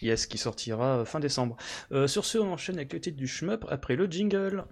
Yes, 0.00 0.26
qui 0.26 0.38
sortira 0.38 0.98
euh, 0.98 1.04
fin 1.04 1.20
décembre. 1.20 1.56
Euh, 1.92 2.06
sur 2.06 2.24
ce, 2.24 2.38
on 2.38 2.52
enchaîne 2.52 2.76
avec 2.76 2.92
le 2.92 3.00
titre 3.00 3.16
du 3.16 3.26
shmup 3.26 3.64
après 3.68 3.96
le 3.96 4.06
jingle. 4.06 4.64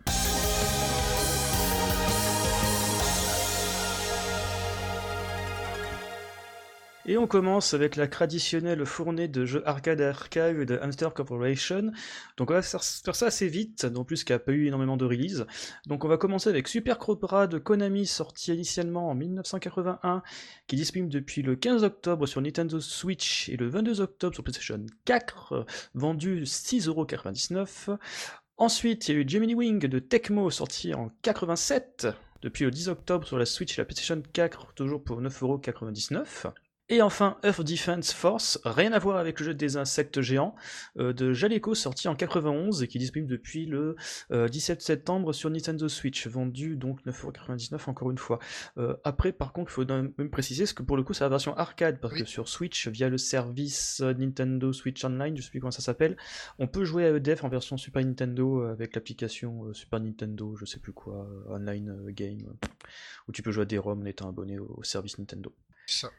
Et 7.09 7.17
on 7.17 7.29
commence 7.29 7.73
avec 7.73 7.95
la 7.95 8.09
traditionnelle 8.09 8.85
fournée 8.85 9.29
de 9.29 9.45
jeux 9.45 9.63
arcade 9.65 10.01
archive 10.01 10.65
de 10.65 10.77
Hamster 10.79 11.15
Corporation. 11.15 11.93
Donc 12.37 12.51
on 12.51 12.55
va 12.55 12.63
faire, 12.63 12.83
ça 12.83 13.27
assez 13.27 13.47
vite, 13.47 13.85
non 13.85 14.03
plus 14.03 14.25
qu'il 14.25 14.35
n'y 14.35 14.39
a 14.39 14.41
pas 14.41 14.51
eu 14.51 14.67
énormément 14.67 14.97
de 14.97 15.05
releases. 15.05 15.47
Donc 15.87 16.05
on 16.05 16.09
va 16.09 16.17
commencer 16.17 16.51
avec 16.51 16.67
Super 16.67 16.99
Cobra 16.99 17.47
de 17.47 17.59
Konami, 17.59 18.07
sorti 18.07 18.53
initialement 18.53 19.09
en 19.09 19.15
1981, 19.15 20.25
qui 20.67 20.75
est 20.75 20.79
disponible 20.79 21.09
depuis 21.09 21.43
le 21.43 21.55
15 21.55 21.85
octobre 21.85 22.27
sur 22.27 22.41
Nintendo 22.41 22.81
Switch 22.81 23.49
et 23.51 23.57
le 23.57 23.69
22 23.69 24.01
octobre 24.01 24.35
sur 24.35 24.43
PlayStation 24.43 24.85
4, 25.05 25.65
vendu 25.95 26.43
6,99€. 26.43 27.99
Ensuite, 28.57 29.07
il 29.07 29.15
y 29.15 29.19
a 29.19 29.21
eu 29.21 29.29
Gemini 29.29 29.55
Wing 29.55 29.87
de 29.87 30.01
Tecmo, 30.01 30.51
sorti 30.51 30.93
en 30.93 31.13
87, 31.23 32.09
depuis 32.43 32.65
le 32.65 32.73
10 32.73 32.89
octobre 32.89 33.29
sur 33.29 33.39
la 33.39 33.47
Switch 33.47 33.79
et 33.79 33.81
la 33.81 33.85
PlayStation 33.85 34.21
4, 34.33 34.75
toujours 34.75 35.05
pour 35.05 35.23
9,99€. 35.23 36.53
Et 36.89 37.03
enfin, 37.03 37.37
Earth 37.43 37.63
Defense 37.63 38.13
Force, 38.13 38.61
rien 38.65 38.93
à 38.93 39.01
voir 39.01 39.17
avec 39.17 39.41
le 39.41 39.47
jeu 39.47 39.55
des 39.55 39.77
insectes 39.77 40.21
géants, 40.21 40.55
euh, 41.01 41.13
de 41.13 41.33
Jaleco, 41.33 41.75
sorti 41.75 42.07
en 42.07 42.15
91 42.15 42.81
et 42.85 42.87
qui 42.87 42.99
est 42.99 43.01
disponible 43.01 43.29
depuis 43.29 43.67
le 43.67 43.97
17 44.31 44.79
euh, 44.79 44.81
septembre 44.81 45.33
sur 45.33 45.51
Nintendo 45.51 45.89
Switch, 45.89 46.29
vendu 46.29 46.77
donc 46.77 47.05
9,99€ 47.05 47.91
encore 47.91 48.13
une 48.13 48.19
fois. 48.19 48.39
Euh, 48.79 48.95
après, 49.03 49.33
par 49.33 49.53
contre, 49.53 49.73
il 49.73 49.75
faut 49.75 49.85
même 49.85 50.31
préciser 50.31 50.65
ce 50.65 50.75
que 50.75 50.85
pour 50.85 50.97
le 50.97 51.03
coup 51.03 51.13
c'est 51.13 51.25
la 51.25 51.29
version 51.29 51.57
arcade, 51.57 51.99
parce 52.01 52.15
que 52.15 52.25
sur 52.25 52.49
Switch, 52.49 52.87
via 52.87 53.09
le 53.09 53.19
service 53.19 54.01
Nintendo 54.01 54.73
Switch 54.73 55.05
Online, 55.05 55.37
je 55.37 55.43
sais 55.43 55.51
plus 55.51 55.59
comment 55.59 55.73
ça 55.73 55.83
s'appelle, 55.83 56.17
on 56.61 56.69
peut 56.69 56.85
jouer 56.85 57.05
à 57.07 57.17
EDF 57.17 57.43
en 57.43 57.49
version 57.49 57.77
Super 57.77 58.05
Nintendo 58.05 58.63
avec 58.63 58.95
l'application 58.95 59.75
Super 59.75 59.99
Nintendo, 59.99 60.55
je 60.55 60.65
sais 60.65 60.79
plus 60.79 60.93
quoi, 60.93 61.29
Online 61.49 62.13
Game, 62.13 62.47
où 63.27 63.33
tu 63.33 63.43
peux 63.43 63.51
jouer 63.51 63.63
à 63.63 63.67
des 63.67 63.79
ROM 63.79 64.01
en 64.01 64.05
étant 64.05 64.29
abonné 64.29 64.61
au 64.61 64.85
service 64.85 65.19
Nintendo. 65.19 65.53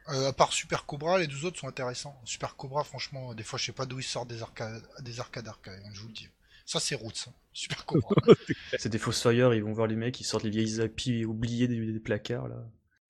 Euh, 0.09 0.29
à 0.29 0.33
part 0.33 0.53
Super 0.53 0.85
Cobra, 0.85 1.19
les 1.19 1.27
deux 1.27 1.45
autres 1.45 1.59
sont 1.59 1.67
intéressants. 1.67 2.19
Super 2.23 2.55
Cobra, 2.55 2.83
franchement, 2.83 3.33
des 3.33 3.43
fois, 3.43 3.59
je 3.59 3.65
sais 3.65 3.71
pas 3.71 3.85
d'où 3.85 3.99
ils 3.99 4.03
sortent 4.03 4.29
des 4.29 4.41
arcades, 4.41 4.81
des 5.01 5.19
arcades 5.19 5.47
arcades, 5.47 5.81
je 5.93 6.01
vous 6.01 6.07
le 6.07 6.13
dis. 6.13 6.29
Ça, 6.65 6.79
c'est 6.79 6.95
Roots, 6.95 7.27
hein. 7.27 7.33
Super 7.53 7.85
Cobra. 7.85 8.15
c'est 8.77 8.89
des 8.89 8.97
Fire, 8.97 9.53
ils 9.53 9.63
vont 9.63 9.73
voir 9.73 9.87
les 9.87 9.95
mecs, 9.95 10.19
ils 10.19 10.25
sortent 10.25 10.43
les 10.43 10.49
vieilles 10.49 10.81
appis 10.81 11.25
oubliés 11.25 11.67
des, 11.67 11.99
placards, 11.99 12.47
là. 12.47 12.57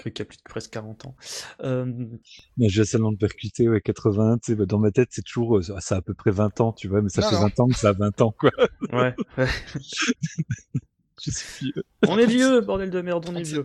Y 0.05 0.21
a 0.21 0.25
plus 0.25 0.37
de 0.37 0.43
presque 0.43 0.71
40 0.71 1.07
ans. 1.07 1.15
Euh... 1.61 2.05
J'ai 2.59 2.85
seulement 2.85 3.11
de 3.11 3.17
percuter, 3.17 3.67
ouais, 3.67 3.81
80, 3.81 4.37
tu 4.37 4.51
sais, 4.51 4.55
bah, 4.55 4.65
dans 4.65 4.77
ma 4.77 4.91
tête, 4.91 5.09
c'est 5.11 5.23
toujours, 5.23 5.57
euh, 5.57 5.79
ça 5.79 5.95
a 5.95 5.97
à 5.97 6.01
peu 6.01 6.13
près 6.13 6.31
20 6.31 6.61
ans, 6.61 6.71
tu 6.71 6.87
vois, 6.87 7.01
mais 7.01 7.09
ça 7.09 7.27
fait 7.27 7.35
20 7.35 7.59
ans 7.59 7.67
que 7.67 7.75
ça 7.75 7.89
a 7.89 7.93
20 7.93 8.21
ans, 8.21 8.31
quoi. 8.31 8.51
ouais. 8.93 9.15
ouais. 9.37 9.47
On 12.07 12.17
est 12.17 12.25
vieux, 12.25 12.61
bordel 12.61 12.89
de 12.89 13.01
merde, 13.01 13.25
on 13.27 13.35
est 13.35 13.43
vieux. 13.43 13.63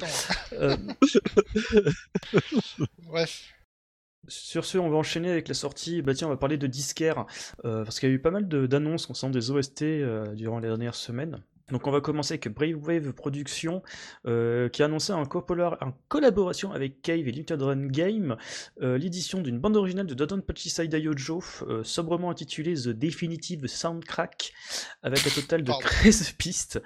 Euh, 0.54 0.76
Bref. 3.06 3.52
Sur 4.28 4.64
ce, 4.64 4.78
on 4.78 4.88
va 4.88 4.97
enchaîner 4.97 5.30
avec 5.30 5.49
la 5.49 5.54
sortie. 5.54 6.00
Bah 6.00 6.14
tiens, 6.14 6.28
on 6.28 6.30
va 6.30 6.37
parler 6.37 6.56
de 6.56 6.66
disquaire, 6.66 7.26
euh, 7.64 7.85
parce 7.85 7.99
qu'il 7.99 8.09
y 8.09 8.12
a 8.12 8.14
eu 8.14 8.21
pas 8.21 8.30
mal 8.30 8.47
d'annonces 8.49 9.06
concernant 9.06 9.32
des 9.32 9.50
OST 9.50 9.82
euh, 9.82 10.35
durant 10.35 10.61
les 10.61 10.68
dernières 10.68 10.94
semaines. 10.94 11.42
Donc 11.73 11.87
on 11.87 11.90
va 11.90 12.00
commencer 12.00 12.35
avec 12.35 12.49
Brave 12.49 12.76
Wave 12.76 13.12
Productions 13.12 13.82
euh, 14.26 14.68
qui 14.68 14.82
a 14.82 14.87
annoncé 14.87 15.12
en, 15.12 15.25
collaboration 16.09 16.73
avec 16.73 17.00
Cave 17.02 17.26
et 17.26 17.32
Limited 17.32 17.62
Run 17.62 17.87
Game 17.87 18.37
euh, 18.82 18.99
l'édition 18.99 19.40
d'une 19.40 19.59
bande 19.59 19.76
originale 19.76 20.06
de 20.06 20.14
Dodonpachi 20.14 20.68
Saidai 20.71 21.00
Yojo, 21.00 21.42
euh, 21.62 21.82
sobrement 21.82 22.30
intitulée 22.30 22.75
The 22.75 22.88
Definitive 22.88 23.66
Soundtrack, 23.66 24.52
avec 25.02 25.26
un 25.26 25.30
total 25.30 25.62
de 25.62 25.73
13 25.73 26.32
pistes 26.38 26.82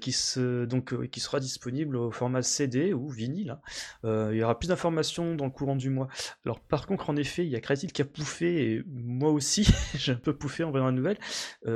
qui, 0.00 0.12
se, 0.12 0.64
donc, 0.64 1.08
qui 1.10 1.20
sera 1.20 1.40
disponible 1.40 1.96
au 1.96 2.10
format 2.10 2.42
CD 2.42 2.92
ou 2.92 3.08
vinyle. 3.08 3.58
Hein. 4.04 4.30
il 4.32 4.36
y 4.36 4.42
aura 4.42 4.58
plus 4.58 4.68
d'informations 4.68 5.34
dans 5.34 5.44
le 5.44 5.50
courant 5.50 5.76
du 5.76 5.90
mois. 5.90 6.08
Alors 6.44 6.60
par 6.60 6.86
contre, 6.86 7.10
en 7.10 7.16
effet, 7.16 7.44
il 7.44 7.50
y 7.50 7.56
a 7.56 7.60
Crazy 7.60 7.86
qui 7.86 8.02
a 8.02 8.04
pouffé, 8.04 8.72
et 8.72 8.82
moi 8.86 9.30
aussi, 9.30 9.68
j'ai 9.94 10.12
un 10.12 10.16
peu 10.16 10.34
pouffé 10.34 10.64
en 10.64 10.70
voyant 10.70 10.86
la 10.86 10.92
nouvelle. 10.92 11.18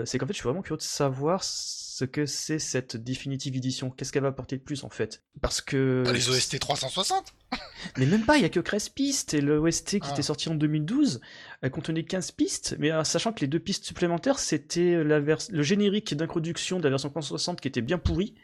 C'est 0.04 0.18
qu'en 0.18 0.26
fait, 0.26 0.32
je 0.32 0.38
suis 0.38 0.44
vraiment 0.44 0.62
curieux 0.62 0.78
de 0.78 0.82
savoir 0.82 1.42
ce 1.96 2.04
que 2.04 2.26
c'est 2.26 2.58
cette 2.58 2.98
définitive 2.98 3.56
édition. 3.56 3.88
Qu'est-ce 3.90 4.12
qu'elle 4.12 4.22
va 4.22 4.28
apporter 4.28 4.58
de 4.58 4.62
plus 4.62 4.84
en 4.84 4.90
fait? 4.90 5.22
Parce 5.40 5.62
que. 5.62 6.02
Bah, 6.04 6.12
les 6.12 6.28
OST 6.28 6.58
360 6.58 7.32
Mais 7.96 8.04
même 8.04 8.26
pas, 8.26 8.36
il 8.36 8.42
y 8.42 8.44
a 8.44 8.50
que 8.50 8.60
13 8.60 8.90
pistes 8.90 9.32
et 9.32 9.40
le 9.40 9.58
OST 9.58 10.00
qui 10.00 10.00
ah. 10.02 10.12
était 10.12 10.22
sorti 10.22 10.50
en 10.50 10.54
2012, 10.54 11.22
elle 11.66 11.72
contenait 11.72 12.04
15 12.04 12.32
pistes, 12.32 12.76
mais 12.78 12.92
euh, 12.92 13.04
sachant 13.04 13.32
que 13.32 13.40
les 13.40 13.48
deux 13.48 13.58
pistes 13.58 13.84
supplémentaires 13.84 14.38
c'était 14.38 15.02
la 15.02 15.18
le 15.18 15.62
générique 15.62 16.14
d'introduction 16.14 16.78
de 16.78 16.84
la 16.84 16.90
version 16.90 17.10
360 17.10 17.60
qui 17.60 17.68
était 17.68 17.82
bien 17.82 17.98
pourri 17.98 18.34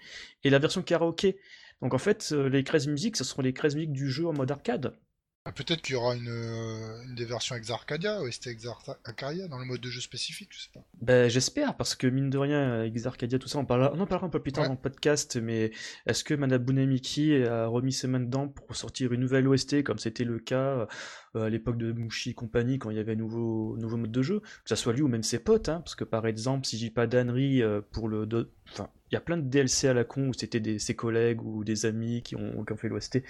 et 0.45 0.51
la 0.51 0.59
version 0.59 0.83
karaoké. 0.83 1.39
Donc 1.83 1.95
en 1.95 1.99
fait, 1.99 2.31
euh, 2.33 2.49
les 2.49 2.65
13 2.65 2.89
musiques, 2.89 3.17
ce 3.17 3.25
seront 3.25 3.43
les 3.43 3.53
13 3.53 3.75
musiques 3.77 3.93
du 3.93 4.11
jeu 4.11 4.27
en 4.27 4.33
mode 4.33 4.51
arcade. 4.51 4.95
Ah, 5.45 5.51
peut-être 5.51 5.83
qu'il 5.83 5.95
y 5.95 5.97
aura 5.97 6.15
une, 6.15 6.29
euh, 6.29 7.03
une, 7.03 7.17
des 7.17 7.25
versions 7.25 7.57
Exarcadia, 7.57 8.23
OST 8.23 8.47
Exarcadia, 8.47 9.49
dans 9.49 9.59
le 9.59 9.65
mode 9.65 9.81
de 9.81 9.91
jeu 9.91 10.01
spécifique, 10.01 10.51
je 10.53 10.61
sais 10.61 10.71
pas. 10.73 10.85
Ben, 11.01 11.29
j'espère, 11.29 11.77
parce 11.77 11.97
que 11.97 12.07
mine 12.07 12.31
de 12.31 12.39
rien, 12.39 12.85
Exarcadia, 12.85 13.41
tout 13.41 13.49
ça, 13.49 13.59
on, 13.59 13.65
parlera, 13.65 13.93
on 13.93 13.99
en 13.99 14.07
parlera 14.07 14.29
un 14.29 14.31
peu 14.31 14.41
plus 14.41 14.53
tard 14.53 14.67
dans 14.67 14.75
le 14.75 14.79
podcast, 14.79 15.37
mais 15.43 15.73
est-ce 16.07 16.23
que 16.23 16.35
Manabunamiki 16.35 17.43
a 17.43 17.67
remis 17.67 17.93
ses 17.93 18.07
mains 18.07 18.21
dedans 18.21 18.47
pour 18.47 18.77
sortir 18.77 19.13
une 19.13 19.21
nouvelle 19.21 19.49
OST, 19.49 19.83
comme 19.83 19.99
c'était 19.99 20.23
le 20.23 20.39
cas 20.39 20.87
euh, 21.35 21.47
à 21.47 21.49
l'époque 21.49 21.77
de 21.77 21.91
Mushi 21.91 22.31
et 22.31 22.35
compagnie, 22.35 22.79
quand 22.79 22.91
il 22.91 22.97
y 22.97 23.01
avait 23.01 23.13
un 23.13 23.17
nouveau, 23.17 23.77
nouveau 23.79 23.97
mode 23.97 24.13
de 24.13 24.23
jeu, 24.23 24.41
que 24.41 24.69
ça 24.69 24.77
soit 24.77 24.93
lui 24.93 25.03
ou 25.03 25.09
même 25.09 25.25
ses 25.25 25.41
potes, 25.41 25.69
hein, 25.69 25.81
parce 25.81 25.97
que 25.97 26.05
par 26.05 26.29
exemple, 26.29 26.67
si 26.67 26.79
j'ai 26.79 26.91
pas 26.91 27.09
d'annerie 27.09 27.63
euh, 27.63 27.81
pour 27.91 28.09
le... 28.09 28.29
Enfin, 28.71 28.91
y 29.15 29.17
a 29.17 29.21
plein 29.21 29.37
de 29.37 29.43
DLC 29.43 29.89
à 29.89 29.95
la 29.95 30.05
con 30.05 30.29
où 30.29 30.33
c'était 30.33 30.79
ses 30.79 30.95
collègues 30.95 31.43
ou 31.43 31.65
des 31.65 31.87
amis 31.87 32.23
qui 32.23 32.37
ont, 32.37 32.65
fait 32.77 32.89
l'OST. 32.89 33.23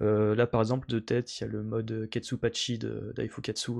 Euh, 0.00 0.34
là, 0.34 0.46
par 0.46 0.60
exemple, 0.60 0.88
de 0.88 0.98
tête, 0.98 1.38
il 1.38 1.42
y 1.42 1.44
a 1.44 1.46
le 1.48 1.62
mode 1.62 2.08
Ketsupachi 2.10 2.78
d'Aifu 2.78 3.40
Katsu, 3.40 3.72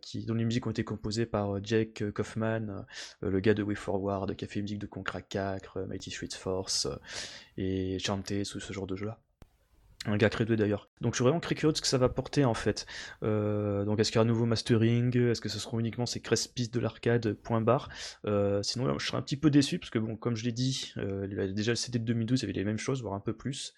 qui, 0.00 0.26
dont 0.26 0.34
les 0.34 0.44
musiques 0.44 0.66
ont 0.66 0.70
été 0.70 0.84
composées 0.84 1.26
par 1.26 1.62
Jake 1.64 2.10
Kaufman, 2.12 2.84
le 3.22 3.40
gars 3.40 3.54
de 3.54 3.62
Way 3.62 3.76
Forward, 3.76 4.34
qui 4.34 4.44
a 4.44 4.48
fait 4.48 4.60
musique 4.62 4.80
de 4.80 4.86
Concra 4.86 5.22
4, 5.22 5.86
Mighty 5.88 6.10
Street 6.10 6.28
Force, 6.32 6.88
et 7.56 7.98
Chanté, 7.98 8.44
ce, 8.44 8.58
ce 8.58 8.72
genre 8.72 8.86
de 8.86 8.96
jeu-là. 8.96 9.20
Un 10.06 10.16
gars 10.16 10.30
crédoué 10.30 10.56
d'ailleurs. 10.56 10.88
Donc 11.02 11.12
je 11.12 11.16
suis 11.16 11.24
vraiment 11.24 11.40
curieux 11.40 11.72
de 11.72 11.76
ce 11.76 11.82
que 11.82 11.86
ça 11.86 11.98
va 11.98 12.08
porter 12.08 12.46
en 12.46 12.54
fait. 12.54 12.86
Euh, 13.22 13.84
donc 13.84 14.00
est-ce 14.00 14.10
qu'il 14.10 14.16
y 14.16 14.18
aura 14.18 14.24
un 14.24 14.28
nouveau 14.32 14.46
mastering? 14.46 15.14
Est-ce 15.14 15.42
que 15.42 15.50
ce 15.50 15.58
seront 15.58 15.78
uniquement 15.78 16.06
ces 16.06 16.20
pistes 16.20 16.72
de 16.72 16.80
l'arcade 16.80 17.34
point 17.34 17.60
barre? 17.60 17.90
Euh, 18.24 18.62
Sinon 18.62 18.98
je 18.98 19.06
serais 19.06 19.18
un 19.18 19.22
petit 19.22 19.36
peu 19.36 19.50
déçu 19.50 19.78
parce 19.78 19.90
que 19.90 19.98
bon 19.98 20.16
comme 20.16 20.36
je 20.36 20.44
l'ai 20.44 20.52
dit, 20.52 20.94
euh, 20.96 21.52
déjà 21.52 21.72
le 21.72 21.76
CD 21.76 21.98
de 21.98 22.04
2012 22.04 22.44
avait 22.44 22.54
les 22.54 22.64
mêmes 22.64 22.78
choses, 22.78 23.02
voire 23.02 23.12
un 23.12 23.20
peu 23.20 23.34
plus. 23.34 23.74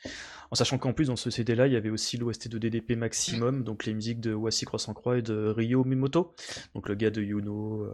En 0.53 0.55
sachant 0.55 0.79
qu'en 0.79 0.93
plus 0.93 1.09
dans 1.09 1.17
ce 1.17 1.29
CD 1.29 1.57
là 1.57 1.67
il 1.67 1.73
y 1.73 1.77
avait 1.77 1.91
aussi 1.91 2.19
l'OST 2.19 2.47
de 2.47 2.59
DDP 2.59 2.95
maximum, 2.95 3.65
donc 3.65 3.85
les 3.85 3.93
musiques 3.93 4.21
de 4.21 4.33
Wasi 4.33 4.65
Cross 4.65 4.89
en 4.89 4.95
Croix 4.95 5.19
et 5.19 5.23
de 5.23 5.49
Ryo 5.49 5.83
Mimoto, 5.83 6.37
donc 6.75 6.89
le 6.89 6.95
gars 6.95 7.11
de 7.11 7.21
Yuno, 7.21 7.89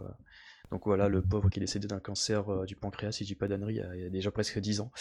donc 0.71 0.85
voilà, 0.85 1.07
le 1.07 1.21
pauvre 1.21 1.49
qui 1.49 1.59
est 1.59 1.61
décédé 1.61 1.87
d'un 1.87 1.99
cancer 1.99 2.49
euh, 2.49 2.65
du 2.65 2.75
pancréas, 2.75 3.11
si 3.11 3.23
je 3.23 3.29
dis 3.29 3.35
pas 3.35 3.47
d'annerie, 3.47 3.79
il, 3.95 4.01
y 4.01 4.05
a 4.05 4.09
déjà 4.09 4.31
presque 4.31 4.59
10 4.59 4.81
ans. 4.81 4.91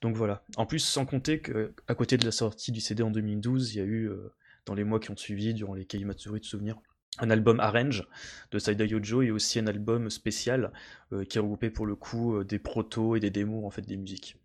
Donc 0.00 0.16
voilà. 0.16 0.44
En 0.56 0.66
plus, 0.66 0.78
sans 0.78 1.04
compter 1.04 1.40
qu'à 1.40 1.94
côté 1.94 2.16
de 2.16 2.24
la 2.24 2.32
sortie 2.32 2.72
du 2.72 2.80
CD 2.80 3.02
en 3.02 3.10
2012, 3.10 3.74
il 3.74 3.78
y 3.78 3.80
a 3.80 3.84
eu, 3.84 4.08
euh, 4.08 4.32
dans 4.66 4.74
les 4.74 4.84
mois 4.84 5.00
qui 5.00 5.10
ont 5.10 5.16
suivi, 5.16 5.52
durant 5.54 5.74
les 5.74 5.84
Keimatsuri 5.84 6.40
de 6.40 6.44
souvenirs, 6.44 6.78
un 7.18 7.30
album 7.30 7.60
Arrange 7.60 8.06
de 8.50 8.58
Saida 8.58 8.84
Yojo 8.84 9.22
et 9.22 9.30
aussi 9.30 9.58
un 9.58 9.66
album 9.66 10.10
spécial 10.10 10.72
euh, 11.12 11.24
qui 11.24 11.38
a 11.38 11.40
regroupé 11.40 11.70
pour 11.70 11.86
le 11.86 11.96
coup 11.96 12.44
des 12.44 12.58
protos 12.58 13.16
et 13.16 13.20
des 13.20 13.30
démos 13.30 13.64
en 13.64 13.70
fait 13.70 13.82
des 13.82 13.96
musiques. 13.96 14.36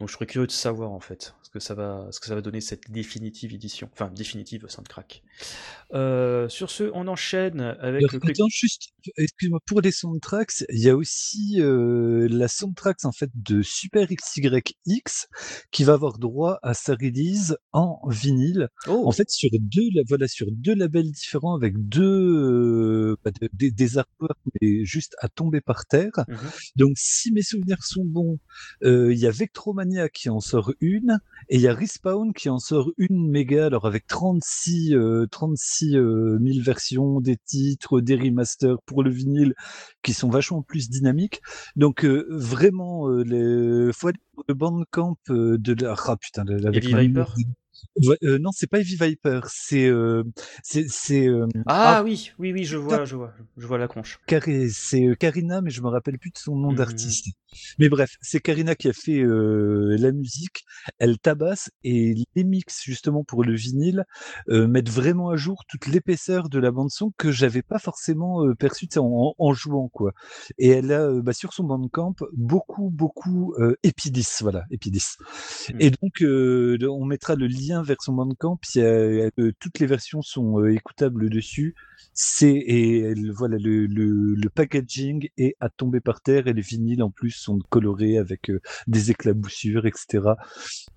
Donc 0.00 0.08
je 0.08 0.14
serais 0.14 0.26
curieux 0.26 0.46
de 0.46 0.52
savoir 0.52 0.90
en 0.90 1.00
fait 1.00 1.34
ce 1.42 1.50
que 1.50 1.60
ça 1.60 1.74
va, 1.74 2.08
ce 2.10 2.18
que 2.18 2.26
ça 2.26 2.34
va 2.34 2.40
donner 2.40 2.60
cette 2.60 2.90
définitive 2.90 3.54
édition, 3.54 3.88
enfin 3.92 4.10
définitive 4.10 4.66
Soundcrack. 4.68 5.22
Euh, 5.92 6.48
sur 6.48 6.70
ce, 6.70 6.90
on 6.94 7.06
enchaîne 7.06 7.60
avec. 7.60 8.02
Attends, 8.12 8.48
juste, 8.48 8.88
excuse-moi, 9.16 9.60
pour 9.66 9.80
les 9.80 9.92
soundtracks, 9.92 10.64
il 10.68 10.80
y 10.80 10.90
a 10.90 10.96
aussi 10.96 11.60
euh, 11.60 12.26
la 12.28 12.48
soundtracks 12.48 13.04
en 13.04 13.12
fait 13.12 13.30
de 13.34 13.62
Super 13.62 14.08
XYX 14.08 15.28
qui 15.70 15.84
va 15.84 15.92
avoir 15.92 16.18
droit 16.18 16.58
à 16.62 16.74
sa 16.74 16.94
release 16.94 17.56
en 17.72 18.00
vinyle. 18.08 18.68
En 18.88 18.94
oh! 18.94 19.12
fait, 19.12 19.30
sur 19.30 19.50
deux, 19.52 19.88
voilà, 20.08 20.26
sur 20.26 20.48
deux 20.50 20.74
labels 20.74 21.12
différents 21.12 21.54
avec 21.54 21.74
deux 21.76 22.02
euh, 22.02 23.16
des, 23.52 23.70
des 23.70 23.98
artworks 23.98 24.38
mais 24.60 24.84
juste 24.84 25.14
à 25.20 25.28
tomber 25.28 25.60
par 25.60 25.86
terre. 25.86 26.12
Mmh 26.28 26.34
Donc, 26.76 26.92
si 26.96 27.32
mes 27.32 27.42
souvenirs 27.42 27.82
sont 27.84 28.04
bons, 28.04 28.38
euh, 28.82 29.12
il 29.12 29.18
y 29.18 29.26
a 29.26 29.30
Vectromania 29.30 29.93
qui 30.12 30.30
en 30.30 30.40
sort 30.40 30.72
une 30.80 31.18
et 31.48 31.56
il 31.56 31.60
y 31.60 31.68
a 31.68 31.74
Respawn 31.74 32.32
qui 32.32 32.48
en 32.48 32.58
sort 32.58 32.90
une 32.98 33.28
méga, 33.28 33.66
alors 33.66 33.86
avec 33.86 34.06
36, 34.06 34.94
36 35.30 35.90
000 35.90 36.40
versions 36.62 37.20
des 37.20 37.36
titres, 37.36 38.00
des 38.00 38.16
remasters 38.16 38.80
pour 38.82 39.02
le 39.02 39.10
vinyle 39.10 39.54
qui 40.02 40.12
sont 40.12 40.30
vachement 40.30 40.62
plus 40.62 40.88
dynamiques. 40.88 41.40
Donc 41.76 42.04
euh, 42.04 42.26
vraiment, 42.30 43.08
euh, 43.08 43.22
les 43.22 43.92
fois 43.92 44.12
de 44.12 44.52
Bandcamp 44.52 45.16
euh, 45.30 45.58
de 45.58 45.74
la... 45.82 45.94
Ah 46.06 46.16
putain, 46.16 46.44
avec 46.46 46.84
Viper 46.84 47.24
Euh, 48.22 48.38
non, 48.38 48.50
c'est 48.52 48.66
pas 48.66 48.80
Heavy 48.80 48.96
Viper, 48.96 49.40
c'est 49.48 49.86
euh, 49.86 50.22
c'est 50.62 51.26
euh, 51.28 51.46
ah, 51.66 52.02
oui, 52.04 52.32
oui, 52.38 52.52
oui, 52.52 52.64
je 52.64 52.76
vois, 52.76 53.04
je 53.04 53.16
vois, 53.16 53.32
je 53.56 53.66
vois 53.66 53.78
la 53.78 53.88
conche. 53.88 54.18
c'est 54.70 55.16
Karina, 55.18 55.60
mais 55.60 55.70
je 55.70 55.82
me 55.82 55.88
rappelle 55.88 56.18
plus 56.18 56.30
de 56.30 56.38
son 56.38 56.56
nom 56.56 56.70
Mhm. 56.70 56.76
d'artiste. 56.76 57.26
Mais 57.78 57.88
bref, 57.88 58.10
c'est 58.20 58.40
Karina 58.40 58.74
qui 58.74 58.88
a 58.88 58.92
fait 58.92 59.22
la 59.24 60.12
musique. 60.12 60.64
Elle 60.98 61.18
tabasse 61.18 61.70
et 61.84 62.14
les 62.34 62.44
mix 62.44 62.82
justement 62.84 63.24
pour 63.24 63.44
le 63.44 63.54
vinyle 63.54 64.04
mettent 64.48 64.90
vraiment 64.90 65.30
à 65.30 65.36
jour 65.36 65.62
toute 65.68 65.86
l'épaisseur 65.86 66.48
de 66.48 66.58
la 66.58 66.70
bande 66.70 66.90
son 66.90 67.12
que 67.16 67.30
j'avais 67.30 67.62
pas 67.62 67.78
forcément 67.78 68.42
perçue 68.58 68.88
en, 68.96 69.34
en 69.38 69.52
jouant 69.52 69.88
quoi. 69.88 70.12
Et 70.58 70.68
elle 70.68 70.92
a 70.92 71.12
bah, 71.22 71.32
sur 71.32 71.52
son 71.52 71.64
bandcamp 71.64 72.14
beaucoup 72.32 72.90
beaucoup 72.90 73.54
Epidis, 73.82 74.26
voilà 74.40 74.64
Epidis. 74.70 75.14
Mm. 75.72 75.76
Et 75.80 75.90
donc 75.90 76.24
on 76.24 77.04
mettra 77.04 77.34
le 77.36 77.46
lien 77.46 77.73
vers 77.82 78.00
son 78.00 78.12
a, 78.18 78.56
euh, 78.78 79.52
toutes 79.60 79.78
les 79.78 79.86
versions 79.86 80.22
sont 80.22 80.60
euh, 80.60 80.72
écoutables 80.72 81.30
dessus. 81.30 81.74
C'est 82.12 82.54
et 82.66 83.14
voilà 83.32 83.56
le, 83.58 84.48
packaging 84.54 85.28
est 85.36 85.56
à 85.60 85.68
tomber 85.68 86.00
par 86.00 86.20
terre 86.20 86.46
et 86.46 86.52
les 86.52 86.62
vinyles 86.62 87.02
en 87.02 87.10
plus 87.10 87.30
sont 87.30 87.58
colorés 87.70 88.18
avec 88.18 88.50
euh, 88.50 88.60
des 88.86 89.10
éclaboussures, 89.10 89.86
etc. 89.86 90.34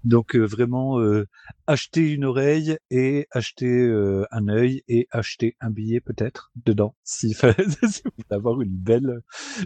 Donc 0.04 0.36
euh, 0.36 0.46
vraiment 0.46 1.00
euh, 1.00 1.28
acheter 1.66 2.12
une 2.12 2.26
oreille 2.26 2.78
et 2.92 3.28
acheter 3.32 3.68
euh, 3.68 4.26
un 4.32 4.48
œil 4.48 4.84
et 4.88 5.08
acheter 5.12 5.56
un 5.60 5.70
billet 5.70 6.00
peut-être 6.00 6.52
dedans 6.66 6.96
si, 7.04 7.34
si 7.34 8.02
vous 8.06 8.12
voulez 8.18 8.26
avoir 8.30 8.62
une 8.62 8.78
belle 8.78 9.22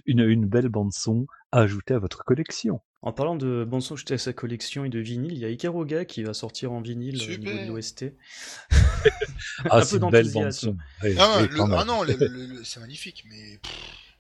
une, 0.06 0.22
une 0.22 0.46
belle 0.48 0.70
bande 0.70 0.94
son 0.94 1.26
à 1.52 1.62
ajouter 1.62 1.94
à 1.94 2.00
votre 2.00 2.24
collection. 2.24 2.82
En 3.04 3.12
parlant 3.14 3.36
de 3.36 3.66
bande 3.68 3.82
son 3.82 3.96
jeté 3.96 4.14
à 4.14 4.18
sa 4.20 4.32
collection 4.32 4.86
et 4.86 4.90
de 4.90 5.00
vinyle, 5.00 5.34
il 5.34 5.40
y 5.40 5.46
a 5.46 5.50
Ikaruga 5.50 6.06
qui 6.06 6.22
va 6.24 6.34
sortir 6.36 6.72
en 6.72 6.82
vinyle 6.82 7.20
euh, 7.22 7.34
au 7.34 7.38
niveau 7.38 7.52
Super. 7.54 7.66
de 7.68 7.68
l'OST. 7.72 8.06
Ah, 9.70 9.78
Un 9.80 9.82
c'est 9.84 10.00
peu 10.00 10.06
une 10.06 10.12
belle 10.12 10.32
bande 10.32 10.44
d'enthousiasme. 10.44 10.78
son. 11.02 11.06
Ouais, 11.08 11.16
Ah, 11.18 11.42
le- 11.50 11.62
ah 11.76 11.86
non, 11.86 12.04
c'est 12.64 12.80
magnifique, 12.80 13.24
mais 13.28 13.60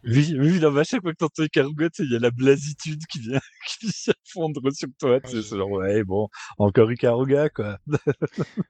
Oui, 0.03 0.35
oui, 0.37 0.59
non, 0.59 0.71
mais 0.71 0.81
à 0.81 0.83
chaque 0.83 1.01
fois 1.01 1.11
que 1.11 1.17
t'entends 1.17 1.43
Ikaruga, 1.43 1.89
il 1.99 2.11
y 2.11 2.15
a 2.15 2.19
la 2.19 2.31
blasitude 2.31 3.05
qui 3.07 3.19
vient, 3.19 3.39
qui 3.79 3.87
vient 3.87 4.13
fondre 4.33 4.61
sur 4.73 4.87
toi, 4.99 5.19
Ouais, 5.23 5.31
c'est 5.31 5.43
genre, 5.43 5.69
ouais, 5.69 6.03
bon, 6.03 6.27
encore 6.57 6.91
Ikaruga, 6.91 7.49
quoi. 7.49 7.77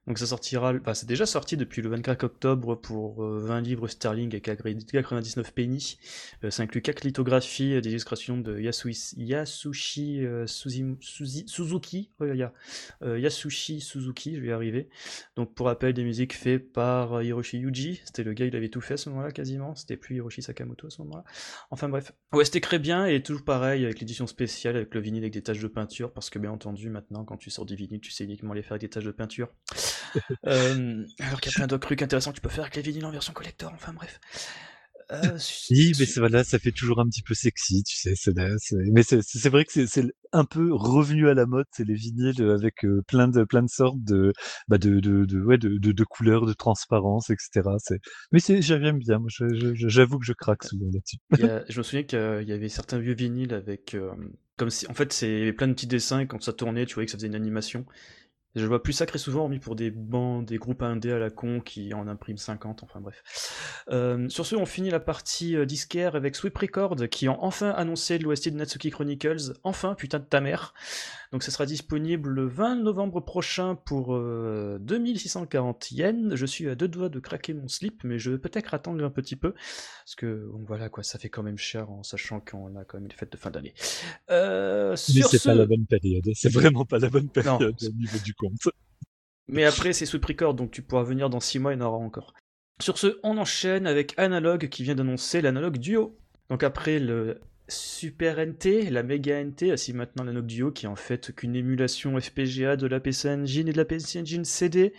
Donc 0.07 0.17
ça 0.17 0.25
sortira, 0.25 0.73
enfin 0.73 0.93
c'est 0.95 1.05
déjà 1.05 1.25
sorti 1.27 1.57
depuis 1.57 1.81
le 1.83 1.89
24 1.89 2.23
octobre 2.23 2.75
pour 2.75 3.23
euh, 3.23 3.39
20 3.39 3.61
livres 3.61 3.87
sterling 3.87 4.35
agré- 4.35 4.83
99 4.85 5.53
penny. 5.53 5.97
Euh, 6.43 6.49
ça 6.49 6.63
inclut 6.63 6.81
4 6.81 7.03
lithographies, 7.03 7.73
et 7.73 7.81
des 7.81 7.91
illustrations 7.91 8.37
de 8.37 8.57
Yasui- 8.59 9.13
Yasushi 9.17 10.25
euh, 10.25 10.45
Suzi- 10.47 10.97
Suzi- 11.01 11.47
Suzuki. 11.47 12.09
Oh, 12.19 12.25
il 12.25 12.35
y 12.35 12.43
a, 12.43 12.51
euh, 13.03 13.19
Yasushi 13.19 13.79
Suzuki, 13.79 14.35
je 14.35 14.41
vais 14.41 14.47
y 14.47 14.51
arriver. 14.51 14.89
Donc 15.35 15.53
pour 15.53 15.67
rappel, 15.67 15.93
des 15.93 16.03
musiques 16.03 16.33
faites 16.33 16.71
par 16.73 17.13
euh, 17.13 17.23
Hiroshi 17.23 17.59
Yuji. 17.59 18.01
C'était 18.05 18.23
le 18.23 18.33
gars, 18.33 18.45
il 18.47 18.55
avait 18.55 18.69
tout 18.69 18.81
fait 18.81 18.95
à 18.95 18.97
ce 18.97 19.09
moment-là 19.09 19.31
quasiment. 19.31 19.75
C'était 19.75 19.97
plus 19.97 20.15
Hiroshi 20.15 20.41
Sakamoto 20.41 20.87
à 20.87 20.89
ce 20.89 21.01
moment-là. 21.03 21.20
Enfin 21.69 21.89
bref. 21.89 22.11
Ouais, 22.33 22.45
c'était 22.45 22.61
très 22.61 22.79
bien 22.79 23.05
et 23.05 23.21
toujours 23.21 23.43
pareil 23.43 23.85
avec 23.85 23.99
l'édition 23.99 24.27
spéciale 24.27 24.75
avec 24.75 24.93
le 24.93 25.01
vinyle 25.01 25.23
avec 25.23 25.33
des 25.33 25.41
taches 25.41 25.59
de 25.59 25.67
peinture 25.67 26.13
parce 26.13 26.29
que 26.29 26.39
bien 26.39 26.51
entendu 26.51 26.89
maintenant 26.89 27.23
quand 27.23 27.37
tu 27.37 27.49
sors 27.49 27.65
des 27.65 27.75
vinyles 27.75 28.01
tu 28.01 28.11
sais 28.11 28.23
uniquement 28.23 28.53
les 28.53 28.61
faire 28.61 28.73
avec 28.73 28.81
des 28.81 28.89
taches 28.89 29.05
de 29.05 29.11
peinture. 29.11 29.49
Euh, 30.45 31.05
alors 31.19 31.39
qu'il 31.39 31.51
y 31.51 31.55
a 31.55 31.57
plein 31.57 31.67
d'autres 31.67 31.87
trucs 31.87 32.01
intéressants 32.01 32.31
que 32.31 32.35
tu 32.35 32.41
peux 32.41 32.49
faire 32.49 32.65
avec 32.65 32.75
les 32.75 32.81
vinyles 32.81 33.05
en 33.05 33.11
version 33.11 33.31
collector. 33.31 33.71
Enfin 33.73 33.93
bref. 33.93 34.19
Euh, 35.11 35.37
Oui, 35.69 35.91
mais 35.99 36.05
voilà, 36.17 36.43
ça 36.43 36.57
fait 36.59 36.71
toujours 36.71 36.99
un 36.99 37.07
petit 37.07 37.21
peu 37.21 37.33
sexy, 37.33 37.83
tu 37.83 37.95
sais. 37.97 38.13
mais 38.91 39.03
c'est 39.03 39.49
vrai 39.49 39.65
que 39.65 39.85
c'est- 39.85 40.03
un 40.33 40.45
peu 40.45 40.73
revenu 40.73 41.27
à 41.27 41.33
la 41.33 41.45
mode, 41.45 41.65
c'est 41.73 41.85
les 41.85 41.93
vinyles 41.93 42.41
avec 42.43 42.85
euh, 42.85 43.01
plein 43.07 43.27
de 43.27 43.43
plein 43.43 43.61
de 43.63 43.69
sortes 43.69 44.01
de 44.01 44.31
bah 44.69 44.77
de 44.77 45.01
de 45.01 45.25
de 45.25 45.41
ouais 45.41 45.57
de, 45.57 45.77
de, 45.77 45.91
de 45.91 46.03
couleurs, 46.05 46.45
de 46.45 46.53
transparence, 46.53 47.29
etc. 47.29 47.77
Mais 48.31 48.39
j'aime 48.61 48.97
bien. 48.99 49.19
Moi, 49.19 49.27
j'avoue 49.73 50.19
que 50.19 50.25
je 50.25 50.31
craque 50.33 50.63
souvent 50.63 50.85
là-dessus. 50.93 51.17
je 51.69 51.77
me 51.77 51.83
souviens 51.83 52.03
qu'il 52.03 52.47
y 52.47 52.53
avait 52.53 52.69
certains 52.69 52.99
vieux 52.99 53.13
vinyles 53.13 53.53
avec 53.53 53.93
euh, 53.93 54.11
comme 54.55 54.69
si 54.69 54.87
en 54.87 54.93
fait 54.93 55.11
c'est 55.11 55.51
plein 55.53 55.67
de 55.67 55.73
petits 55.73 55.87
dessins 55.87 56.19
et 56.21 56.27
quand 56.27 56.41
ça 56.41 56.53
tournait 56.53 56.85
tu 56.85 56.93
voyais 56.93 57.05
que 57.05 57.11
ça 57.11 57.17
faisait 57.17 57.27
une 57.27 57.35
animation. 57.35 57.85
Je 58.55 58.65
vois 58.65 58.83
plus 58.83 58.93
ça 58.93 59.05
très 59.05 59.19
souvent, 59.19 59.41
hormis 59.41 59.59
pour 59.59 59.75
des 59.75 59.91
bandes, 59.91 60.45
des 60.45 60.57
groupes 60.57 60.81
indés 60.81 61.11
à 61.11 61.19
la 61.19 61.29
con 61.29 61.61
qui 61.61 61.93
en 61.93 62.07
impriment 62.07 62.37
50, 62.37 62.83
enfin 62.83 62.99
bref. 62.99 63.23
Euh, 63.89 64.27
sur 64.29 64.45
ce, 64.45 64.55
on 64.55 64.65
finit 64.65 64.89
la 64.89 64.99
partie 64.99 65.55
euh, 65.55 65.65
disquaire 65.65 66.15
avec 66.15 66.35
Sweep 66.35 66.57
Records 66.57 67.07
qui 67.09 67.29
ont 67.29 67.41
enfin 67.43 67.69
annoncé 67.69 68.17
l'OST 68.17 68.49
de 68.49 68.57
Natsuki 68.57 68.89
Chronicles. 68.89 69.53
Enfin, 69.63 69.95
putain 69.95 70.19
de 70.19 70.25
ta 70.25 70.41
mère. 70.41 70.73
Donc 71.31 71.43
ça 71.43 71.51
sera 71.51 71.65
disponible 71.65 72.29
le 72.29 72.45
20 72.45 72.75
novembre 72.77 73.21
prochain 73.21 73.75
pour 73.75 74.15
euh, 74.15 74.77
2640 74.81 75.91
yens. 75.91 76.35
Je 76.35 76.45
suis 76.45 76.67
à 76.67 76.75
deux 76.75 76.89
doigts 76.89 77.07
de 77.07 77.19
craquer 77.19 77.53
mon 77.53 77.69
slip, 77.69 78.03
mais 78.03 78.19
je 78.19 78.31
vais 78.31 78.37
peut-être 78.37 78.73
attendre 78.73 79.01
un 79.03 79.09
petit 79.09 79.37
peu. 79.37 79.53
Parce 79.53 80.15
que, 80.15 80.49
bon 80.51 80.65
voilà 80.67 80.89
quoi, 80.89 81.03
ça 81.03 81.19
fait 81.19 81.29
quand 81.29 81.43
même 81.43 81.57
cher 81.57 81.89
en 81.89 82.03
sachant 82.03 82.41
qu'on 82.41 82.75
a 82.75 82.83
quand 82.83 82.99
même 82.99 83.07
les 83.07 83.15
fêtes 83.15 83.31
de 83.31 83.37
fin 83.37 83.49
d'année. 83.49 83.73
Euh, 84.29 84.91
Mais 84.91 85.21
c'est 85.21 85.37
ce... 85.37 85.47
pas 85.47 85.55
la 85.55 85.65
bonne 85.65 85.85
période. 85.85 86.29
C'est 86.33 86.51
vraiment 86.51 86.83
pas 86.83 86.99
la 86.99 87.09
bonne 87.09 87.29
période 87.29 87.77
au 87.81 87.93
niveau 87.93 88.17
du 88.25 88.33
compte. 88.33 88.67
Mais 89.47 89.63
après, 89.63 89.93
c'est 89.93 90.05
Sweep 90.05 90.25
Record, 90.25 90.53
donc 90.53 90.71
tu 90.71 90.81
pourras 90.81 91.03
venir 91.03 91.29
dans 91.29 91.39
6 91.39 91.59
mois, 91.59 91.73
y 91.73 91.77
en 91.77 91.81
aura 91.81 91.97
encore. 91.97 92.33
Sur 92.81 92.97
ce, 92.97 93.19
on 93.23 93.37
enchaîne 93.37 93.87
avec 93.87 94.13
Analog 94.17 94.67
qui 94.67 94.83
vient 94.83 94.95
d'annoncer 94.95 95.41
l'Analog 95.41 95.77
Duo. 95.77 96.17
Donc 96.49 96.63
après 96.63 96.99
le 96.99 97.39
Super 97.71 98.45
NT, 98.45 98.89
la 98.89 99.01
Mega 99.01 99.41
NT, 99.43 99.71
ainsi 99.71 99.93
maintenant 99.93 100.23
l'Analog 100.23 100.45
Duo 100.45 100.71
qui 100.71 100.85
est 100.85 100.89
en 100.89 100.95
fait 100.95 101.33
qu'une 101.33 101.55
émulation 101.55 102.19
FPGA 102.19 102.75
de 102.75 102.85
la 102.85 102.99
PC 102.99 103.29
Engine 103.29 103.67
et 103.67 103.71
de 103.71 103.77
la 103.77 103.85
PC 103.85 104.19
Engine 104.19 104.43
CD. 104.43 104.93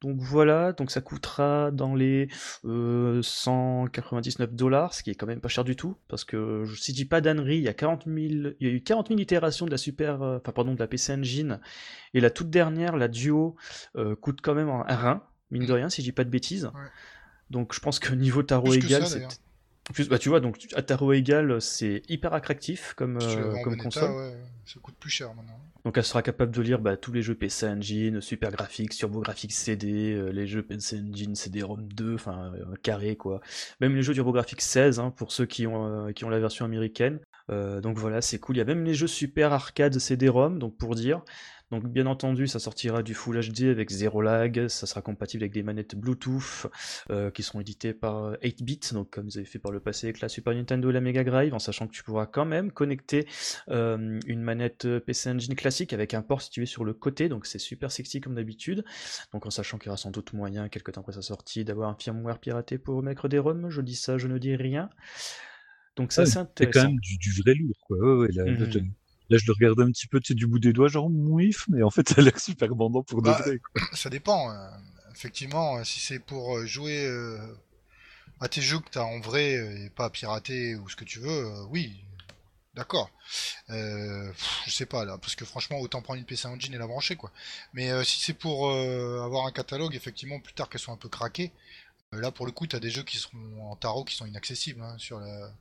Donc 0.00 0.16
voilà, 0.20 0.72
donc 0.72 0.90
ça 0.90 1.00
coûtera 1.00 1.70
dans 1.70 1.94
les 1.94 2.28
euh, 2.64 3.22
199 3.22 4.52
dollars, 4.52 4.94
ce 4.94 5.02
qui 5.02 5.10
est 5.10 5.14
quand 5.14 5.26
même 5.26 5.40
pas 5.40 5.48
cher 5.48 5.64
du 5.64 5.76
tout, 5.76 5.96
parce 6.08 6.24
que 6.24 6.64
si 6.76 6.92
je 6.92 6.96
dis 6.96 7.04
pas 7.04 7.20
d'ânerie, 7.20 7.58
il 7.58 7.64
y 7.64 7.68
a 7.68 7.74
40 7.74 8.04
000, 8.06 8.16
il 8.16 8.56
y 8.60 8.66
a 8.66 8.72
eu 8.72 8.82
40 8.82 9.08
000 9.08 9.20
itérations 9.20 9.66
de 9.66 9.70
la 9.70 9.76
Super, 9.78 10.22
euh, 10.22 10.38
enfin 10.38 10.52
pardon, 10.52 10.74
de 10.74 10.78
la 10.78 10.86
PC 10.86 11.12
Engine, 11.12 11.60
et 12.14 12.20
la 12.20 12.30
toute 12.30 12.50
dernière, 12.50 12.96
la 12.96 13.08
Duo, 13.08 13.56
euh, 13.96 14.14
coûte 14.16 14.40
quand 14.42 14.54
même 14.54 14.68
un 14.68 14.82
rein, 14.84 15.22
mine 15.50 15.66
de 15.66 15.72
rien, 15.72 15.88
si 15.88 16.02
je 16.02 16.06
dis 16.06 16.12
pas 16.12 16.24
de 16.24 16.30
bêtises. 16.30 16.66
Ouais. 16.66 16.90
Donc 17.50 17.74
je 17.74 17.80
pense 17.80 17.98
que 17.98 18.12
niveau 18.14 18.42
tarot 18.42 18.70
Plus 18.70 18.84
égal, 18.84 19.06
c'est. 19.06 19.26
En 19.88 19.92
plus, 19.92 20.08
bah 20.08 20.18
tu 20.18 20.28
vois, 20.28 20.40
donc 20.40 20.58
à 20.74 20.82
tarot 20.82 21.12
égal, 21.12 21.60
c'est 21.60 22.02
hyper 22.08 22.34
attractif 22.34 22.94
comme, 22.94 23.18
euh, 23.22 23.54
comme 23.62 23.76
console. 23.76 24.04
état, 24.04 24.16
ouais, 24.16 24.36
ça 24.66 24.80
coûte 24.80 24.96
plus 24.98 25.10
cher 25.10 25.34
maintenant. 25.34 25.58
Donc 25.84 25.96
elle 25.96 26.04
sera 26.04 26.22
capable 26.22 26.54
de 26.54 26.60
lire 26.60 26.80
bah, 26.80 26.96
tous 26.96 27.12
les 27.12 27.22
jeux 27.22 27.34
PC 27.34 27.66
Engine, 27.66 28.20
Super 28.20 28.50
Graphics, 28.50 28.90
Turbo 28.90 29.20
Graphics 29.20 29.52
CD, 29.52 30.12
euh, 30.12 30.30
les 30.30 30.46
jeux 30.46 30.62
PC 30.62 31.00
Engine, 31.00 31.34
CD-ROM 31.34 31.88
2, 31.90 32.14
enfin 32.14 32.52
euh, 32.54 32.74
carré 32.82 33.16
quoi. 33.16 33.40
Même 33.80 33.94
les 33.94 34.02
jeux 34.02 34.12
Turbo 34.12 34.32
Graphics 34.32 34.60
16 34.60 34.98
hein, 34.98 35.10
pour 35.10 35.32
ceux 35.32 35.46
qui 35.46 35.66
ont, 35.66 36.08
euh, 36.08 36.12
qui 36.12 36.26
ont 36.26 36.28
la 36.28 36.40
version 36.40 36.66
américaine. 36.66 37.20
Euh, 37.50 37.80
donc 37.80 37.96
voilà, 37.96 38.20
c'est 38.20 38.38
cool. 38.38 38.56
Il 38.56 38.58
y 38.58 38.62
a 38.62 38.66
même 38.66 38.84
les 38.84 38.94
jeux 38.94 39.06
Super 39.06 39.52
Arcade 39.52 39.98
CD-ROM, 39.98 40.58
donc 40.58 40.76
pour 40.76 40.94
dire. 40.94 41.22
Donc 41.70 41.86
bien 41.86 42.06
entendu, 42.06 42.46
ça 42.46 42.58
sortira 42.58 43.02
du 43.02 43.12
Full 43.14 43.38
HD 43.40 43.64
avec 43.64 43.90
zéro 43.90 44.22
lag, 44.22 44.68
ça 44.68 44.86
sera 44.86 45.02
compatible 45.02 45.42
avec 45.42 45.52
des 45.52 45.62
manettes 45.62 45.96
Bluetooth 45.96 46.66
euh, 47.10 47.30
qui 47.30 47.42
seront 47.42 47.60
éditées 47.60 47.92
par 47.92 48.32
8-bit, 48.42 48.94
donc 48.94 49.10
comme 49.10 49.26
vous 49.26 49.36
avez 49.36 49.44
fait 49.46 49.58
par 49.58 49.70
le 49.70 49.80
passé 49.80 50.06
avec 50.06 50.20
la 50.20 50.28
Super 50.30 50.54
Nintendo 50.54 50.88
et 50.88 50.92
la 50.94 51.00
Mega 51.02 51.24
Drive, 51.24 51.52
en 51.52 51.58
sachant 51.58 51.86
que 51.86 51.92
tu 51.92 52.02
pourras 52.02 52.24
quand 52.26 52.46
même 52.46 52.72
connecter 52.72 53.26
euh, 53.68 54.18
une 54.26 54.40
manette 54.40 54.86
euh, 54.86 54.98
PC 54.98 55.30
Engine 55.30 55.54
classique 55.56 55.92
avec 55.92 56.14
un 56.14 56.22
port 56.22 56.40
situé 56.40 56.64
sur 56.64 56.84
le 56.84 56.94
côté, 56.94 57.28
donc 57.28 57.44
c'est 57.44 57.58
super 57.58 57.92
sexy 57.92 58.20
comme 58.22 58.34
d'habitude. 58.34 58.82
Donc 59.32 59.44
en 59.44 59.50
sachant 59.50 59.76
qu'il 59.78 59.86
y 59.86 59.90
aura 59.90 59.98
sans 59.98 60.10
doute 60.10 60.32
moyen, 60.32 60.68
quelques 60.70 60.92
temps 60.92 61.02
après 61.02 61.12
sa 61.12 61.22
sortie, 61.22 61.64
d'avoir 61.64 61.90
un 61.90 61.96
firmware 61.98 62.38
piraté 62.38 62.78
pour 62.78 62.96
remettre 62.96 63.28
des 63.28 63.38
ROM, 63.38 63.68
je 63.68 63.80
dis 63.82 63.96
ça, 63.96 64.16
je 64.16 64.26
ne 64.26 64.38
dis 64.38 64.56
rien. 64.56 64.88
Donc 65.96 66.12
ça 66.12 66.22
Ouais, 66.22 66.26
c'est 66.26 66.36
C'est 66.36 66.40
intéressant. 66.40 66.80
quand 66.80 66.88
même 66.88 67.00
du, 67.00 67.18
du 67.18 67.32
vrai 67.42 67.54
lourd, 67.54 67.76
quoi. 67.82 67.98
Ouais, 68.18 68.28
Mhm. 68.46 68.70
je- 68.70 68.78
là, 69.30 69.38
je 69.38 69.46
le 69.46 69.52
regarde 69.52 69.80
un 69.80 69.90
petit 69.90 70.06
peu 70.06 70.20
tu 70.20 70.28
sais, 70.28 70.34
du 70.34 70.46
bout 70.46 70.58
des 70.58 70.72
doigts, 70.72 70.88
genre 70.88 71.10
mouif, 71.10 71.64
mais 71.68 71.82
en 71.82 71.90
fait, 71.90 72.08
ça 72.08 72.16
a 72.18 72.22
l'air 72.22 72.38
super 72.40 72.74
bandant 72.74 73.02
pour 73.02 73.22
de 73.22 73.32
Bah, 73.32 73.34
vrai. 73.34 73.58
Quoi. 73.58 73.82
Ça 73.92 74.10
dépend. 74.10 74.50
euh, 74.52 74.70
effectivement, 75.12 75.78
euh, 75.78 75.84
si 75.84 76.00
c'est 76.00 76.18
pour 76.18 76.56
euh, 76.58 76.66
jouer 76.66 77.06
euh, 77.06 77.38
à 78.40 78.48
tes 78.48 78.60
jeux 78.62 78.80
que 78.80 78.90
t'as 78.90 79.02
en 79.02 79.20
vrai 79.20 79.52
et 79.84 79.90
pas 79.90 80.10
pirater 80.10 80.76
ou 80.76 80.88
ce 80.88 80.96
que 80.96 81.04
tu 81.04 81.20
veux, 81.20 81.28
euh, 81.46 81.64
oui, 81.70 82.04
d'accord. 82.74 83.10
Euh, 83.70 84.32
je 84.66 84.72
sais 84.72 84.86
pas 84.86 85.04
là, 85.04 85.18
parce 85.18 85.36
que 85.36 85.44
franchement, 85.46 85.78
autant 85.80 86.02
prendre 86.02 86.20
une 86.20 86.26
PC 86.26 86.48
Engine 86.48 86.74
et 86.74 86.78
la 86.78 86.86
brancher 86.88 87.16
quoi. 87.16 87.32
Mais 87.74 87.90
euh, 87.92 88.04
si 88.04 88.20
c'est 88.20 88.34
pour 88.34 88.68
euh, 88.70 89.22
avoir 89.24 89.46
un 89.46 89.52
catalogue, 89.52 89.94
effectivement, 89.96 90.40
plus 90.40 90.54
tard 90.54 90.68
qu'elles 90.70 90.80
sont 90.82 90.92
un 90.92 90.96
peu 90.98 91.08
craquées, 91.10 91.52
là 92.12 92.30
pour 92.32 92.46
le 92.46 92.52
coup, 92.52 92.66
t'as 92.66 92.80
des 92.80 92.90
jeux 92.90 93.04
qui 93.04 93.18
seront 93.18 93.70
en 93.72 93.76
tarot 93.76 94.04
qui 94.04 94.16
sont 94.16 94.26
inaccessibles 94.26 94.82
hein, 94.82 94.96
sur 94.98 95.20
la 95.20 95.52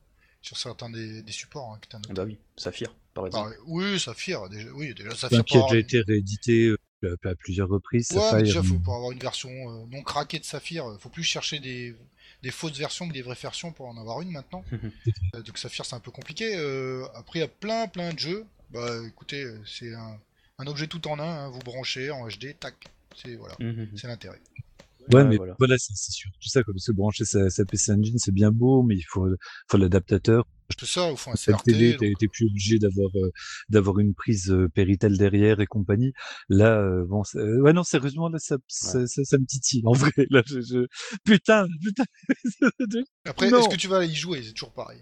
sur 0.48 0.58
certains 0.58 0.90
des, 0.90 1.22
des 1.22 1.32
supports 1.32 1.72
hein, 1.74 1.80
que 1.82 1.88
t'as 1.88 2.00
noté. 2.00 2.14
Bah 2.14 2.24
oui, 2.26 2.38
Saphir, 2.56 2.96
par 3.14 3.28
exemple. 3.28 3.50
Bah, 3.52 3.56
oui, 3.68 4.00
Saphir, 4.00 4.50
déjà, 4.50 4.70
oui, 4.72 4.94
déjà 4.94 5.14
Saphir 5.16 5.44
qui 5.46 5.58
a 5.58 5.62
déjà 5.64 5.78
été 5.78 6.02
réédité 6.02 6.68
euh, 7.04 7.16
à, 7.26 7.36
plusieurs 7.36 7.68
reprises. 7.70 8.10
Ouais, 8.12 8.20
Sapphire, 8.22 8.44
déjà, 8.44 8.64
faut, 8.64 8.80
pour 8.80 8.96
avoir 8.96 9.12
une 9.12 9.20
version 9.20 9.50
euh, 9.52 9.86
non 9.92 10.02
craquée 10.04 10.40
de 10.40 10.46
Saphir, 10.46 10.90
euh, 10.90 10.98
faut 10.98 11.10
plus 11.10 11.24
chercher 11.24 11.60
des, 11.60 11.96
des 12.44 12.52
fausses 12.52 12.78
versions 12.78 13.08
que 13.08 13.14
des 13.14 13.22
vraies 13.22 13.38
versions 13.40 13.72
pour 13.72 13.88
en 13.88 13.98
avoir 13.98 14.22
une 14.22 14.32
maintenant. 14.32 14.64
Donc 15.34 15.58
Saphir, 15.58 15.86
c'est 15.86 15.96
un 15.96 16.00
peu 16.00 16.12
compliqué. 16.12 16.56
Euh, 16.56 17.06
après, 17.16 17.40
il 17.40 17.42
y 17.42 17.46
a 17.46 17.50
plein, 17.50 17.88
plein 17.88 18.14
de 18.14 18.20
jeux. 18.20 18.46
Bah, 18.72 18.90
écoutez, 19.08 19.46
c'est 19.66 19.94
un, 19.94 20.18
un 20.58 20.68
objet 20.68 20.88
tout 20.88 21.06
en 21.08 21.20
un. 21.20 21.24
hein, 21.46 21.50
vous 21.50 21.60
branchez 21.60 22.10
en 22.12 22.28
HD, 22.28 22.58
tac, 22.60 22.76
C'est 23.16 23.36
voilà, 23.36 23.56
Mhm. 23.60 23.90
c'est 23.96 24.08
l'intérêt. 24.08 24.40
Ouais, 25.14 25.24
mais 25.26 25.38
voilà. 25.38 25.56
voilà, 25.60 25.76
c'est 25.78 25.94
c'est 25.96 26.12
sûr. 26.12 26.30
Tout 26.42 26.50
ça, 26.50 26.64
comme 26.64 26.78
se 26.78 26.92
brancher 26.92 27.26
sa, 27.26 27.50
sa 27.50 27.66
PC 27.66 27.92
Engine, 27.94 28.18
c'est 28.18 28.34
bien 28.34 28.52
beau, 28.52 28.84
mais 28.84 28.96
il 28.96 29.04
faut, 29.04 29.28
faut 29.70 29.78
l'adaptateur. 29.78 30.46
C'est 30.78 30.86
ça, 30.86 31.10
au 31.12 31.16
fond, 31.16 31.32
un 31.32 31.52
La 31.52 31.58
télé, 31.60 31.96
t'es 31.96 32.10
donc- 32.12 32.32
plus 32.34 32.46
obligé 32.46 32.78
d'avoir 32.78 33.10
euh, 33.16 33.32
d'avoir 33.70 34.00
une 34.00 34.14
prise 34.14 34.52
euh, 34.52 34.68
Péritel 34.68 35.18
derrière 35.18 35.62
et 35.62 35.66
compagnie. 35.66 36.12
Là, 36.50 36.78
euh, 36.82 37.06
bon, 37.08 37.24
c'est- 37.24 37.38
euh, 37.38 37.62
ouais, 37.62 37.72
non, 37.72 37.84
sérieusement, 37.84 38.28
là, 38.28 38.38
ça, 38.40 38.58
ça, 38.68 39.08
ça, 39.08 39.24
ça 39.24 39.38
me 39.38 39.46
titille. 39.46 39.82
En 39.86 39.94
vrai, 39.94 40.12
là, 40.30 40.42
je, 40.46 40.60
je... 40.60 40.86
putain, 41.24 41.66
putain, 41.84 42.04
Après, 43.26 43.48
est-ce 43.48 43.70
que 43.70 43.76
tu 43.78 43.88
vas 43.88 44.04
y 44.04 44.14
jouer? 44.14 44.44
C'est 44.44 44.52
toujours 44.54 44.74
pareil. 44.74 45.00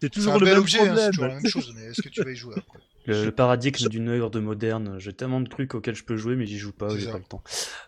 c'est 0.00 0.06
C'est 0.06 0.10
toujours 0.10 0.34
un 0.34 0.38
le 0.38 0.44
bel 0.46 0.54
même 0.54 0.62
objet, 0.62 0.80
hein, 0.88 0.96
c'est 0.96 1.10
toujours 1.10 1.26
la 1.26 1.34
même 1.40 1.46
chose, 1.46 1.72
mais 1.76 1.82
est-ce 1.84 2.02
que 2.02 2.08
tu 2.08 2.22
vas 2.24 2.32
y 2.32 2.36
jouer 2.36 2.54
après? 2.56 2.80
Le, 3.08 3.24
le 3.26 3.32
paradigme 3.32 3.88
d'une 3.88 4.08
heure 4.08 4.30
de 4.30 4.38
moderne, 4.40 4.96
j'ai 4.98 5.12
tellement 5.12 5.40
de 5.40 5.48
trucs 5.48 5.74
auxquels 5.74 5.94
je 5.94 6.04
peux 6.04 6.16
jouer, 6.16 6.36
mais 6.36 6.46
j'y 6.46 6.58
joue 6.58 6.72
pas, 6.72 6.88
j'ai 6.96 7.10
pas 7.10 7.18
le 7.18 7.24
temps. 7.24 7.42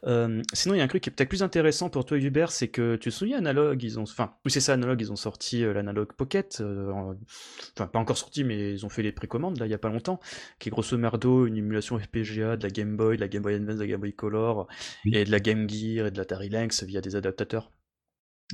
Euh, 0.07 0.43
sinon, 0.53 0.75
il 0.75 0.79
y 0.79 0.81
a 0.81 0.85
un 0.85 0.89
truc 0.89 1.03
qui 1.03 1.11
est 1.11 1.13
peut-être 1.13 1.29
plus 1.29 1.43
intéressant 1.43 1.91
pour 1.91 2.05
toi, 2.05 2.17
Hubert, 2.19 2.53
c'est 2.53 2.69
que 2.69 2.97
tu 2.97 3.11
te 3.11 3.15
souviens, 3.15 3.39
Analog, 3.39 3.83
ils 3.83 3.99
ont, 3.99 4.03
enfin, 4.03 4.35
oui, 4.45 4.51
c'est 4.51 4.61
ça, 4.61 4.73
Analog, 4.75 5.01
ils 5.01 5.13
ont 5.13 5.17
sorti 5.17 5.65
euh, 5.65 5.73
l'Analog 5.73 6.13
Pocket, 6.15 6.59
euh, 6.61 6.91
en- 6.91 7.15
enfin, 7.77 7.87
pas 7.87 7.99
encore 7.99 8.17
sorti, 8.19 8.45
mais 8.45 8.73
ils 8.73 8.87
ont 8.87 8.89
fait 8.89 9.03
les 9.03 9.13
précommandes, 9.13 9.59
là, 9.59 9.67
il 9.67 9.71
y 9.71 9.75
a 9.75 9.79
pas 9.79 9.89
longtemps, 9.91 10.21
qui 10.59 10.69
est 10.69 10.73
grosso 10.73 10.97
merdo 10.99 11.47
une 11.47 11.57
émulation 11.57 11.99
FPGA 11.99 12.57
de 12.57 12.63
la 12.63 12.71
Game 12.71 12.97
Boy, 12.97 13.17
de 13.17 13.21
la 13.21 13.29
Game 13.29 13.43
Boy 13.43 13.55
Advance, 13.55 13.77
de 13.77 13.81
la 13.81 13.87
Game 13.87 14.01
Boy 14.01 14.13
Color, 14.13 14.67
Oui. 15.05 15.13
et 15.17 15.25
de 15.25 15.31
la 15.31 15.41
Game 15.41 15.69
Gear 15.69 16.07
et 16.07 16.11
de 16.11 16.19
l'Atari 16.19 16.49
Lynx 16.49 16.83
via 16.85 17.01
des 17.01 17.17
adaptateurs. 17.17 17.71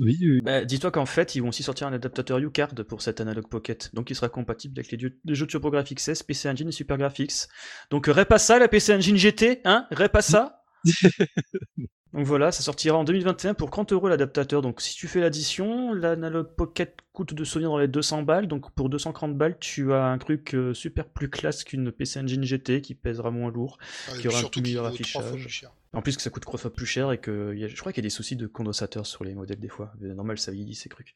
Oui, 0.00 0.18
oui. 0.20 0.40
Bah, 0.42 0.64
dis-toi 0.64 0.90
qu'en 0.90 1.06
fait, 1.06 1.34
ils 1.34 1.40
vont 1.40 1.48
aussi 1.48 1.62
sortir 1.62 1.86
un 1.86 1.92
adaptateur 1.92 2.38
U-Card 2.38 2.74
pour 2.86 3.00
cet 3.00 3.20
Analog 3.22 3.48
Pocket. 3.48 3.94
Donc, 3.94 4.10
il 4.10 4.14
sera 4.14 4.28
compatible 4.28 4.78
avec 4.78 4.90
les, 4.90 4.98
dieux- 4.98 5.18
les 5.24 5.34
jeux 5.34 5.46
de 5.46 5.50
TurboGrafx 5.50 5.96
16, 6.02 6.22
PC 6.22 6.48
Engine 6.50 6.68
et 6.68 6.72
Super 6.72 6.98
Graphics. 6.98 7.48
Donc, 7.90 8.06
répas 8.06 8.38
ça, 8.38 8.58
la 8.58 8.68
PC 8.68 8.94
Engine 8.94 9.16
GT, 9.16 9.62
hein 9.64 9.86
Répas 9.90 10.20
ça 10.22 10.62
Donc 12.12 12.24
voilà, 12.24 12.52
ça 12.52 12.62
sortira 12.62 12.96
en 12.96 13.04
2021 13.04 13.54
pour 13.54 13.70
30 13.70 13.92
euros 13.92 14.08
l'adaptateur. 14.08 14.62
Donc, 14.62 14.80
si 14.80 14.94
tu 14.94 15.08
fais 15.08 15.20
l'addition, 15.20 15.92
l'Analog 15.92 16.54
Pocket 16.56 16.96
coûte 17.16 17.32
de 17.32 17.44
souvenir 17.44 17.70
dans 17.70 17.78
les 17.78 17.88
200 17.88 18.24
balles. 18.24 18.46
Donc, 18.46 18.70
pour 18.72 18.90
230 18.90 19.38
balles, 19.38 19.56
tu 19.58 19.94
as 19.94 20.04
un 20.04 20.18
truc 20.18 20.54
euh, 20.54 20.74
super 20.74 21.08
plus 21.08 21.30
classe 21.30 21.64
qu'une 21.64 21.90
PC 21.90 22.20
Engine 22.20 22.44
GT 22.44 22.82
qui 22.82 22.94
pèsera 22.94 23.30
moins 23.30 23.50
lourd. 23.50 23.78
Ouais, 24.12 24.18
Qui 24.20 24.28
aura 24.28 24.40
un 24.40 24.44
tout 24.44 24.60
meilleur 24.60 24.84
affichage. 24.84 25.70
En 25.94 26.02
plus, 26.02 26.14
que 26.14 26.20
ça 26.20 26.28
coûte 26.28 26.42
trois 26.42 26.58
fois 26.58 26.70
plus 26.70 26.84
cher 26.84 27.10
et 27.12 27.18
que 27.18 27.52
il 27.54 27.60
y 27.60 27.64
a- 27.64 27.68
je 27.68 27.76
crois 27.76 27.90
qu'il 27.90 28.02
y 28.02 28.04
a 28.04 28.08
des 28.08 28.10
soucis 28.10 28.36
de 28.36 28.46
condensateur 28.46 29.06
sur 29.06 29.24
les 29.24 29.34
modèles 29.34 29.60
des 29.60 29.70
fois. 29.70 29.94
Normal, 29.98 30.36
ça 30.36 30.52
vieillit 30.52 30.74
ces 30.74 30.90
trucs. 30.90 31.14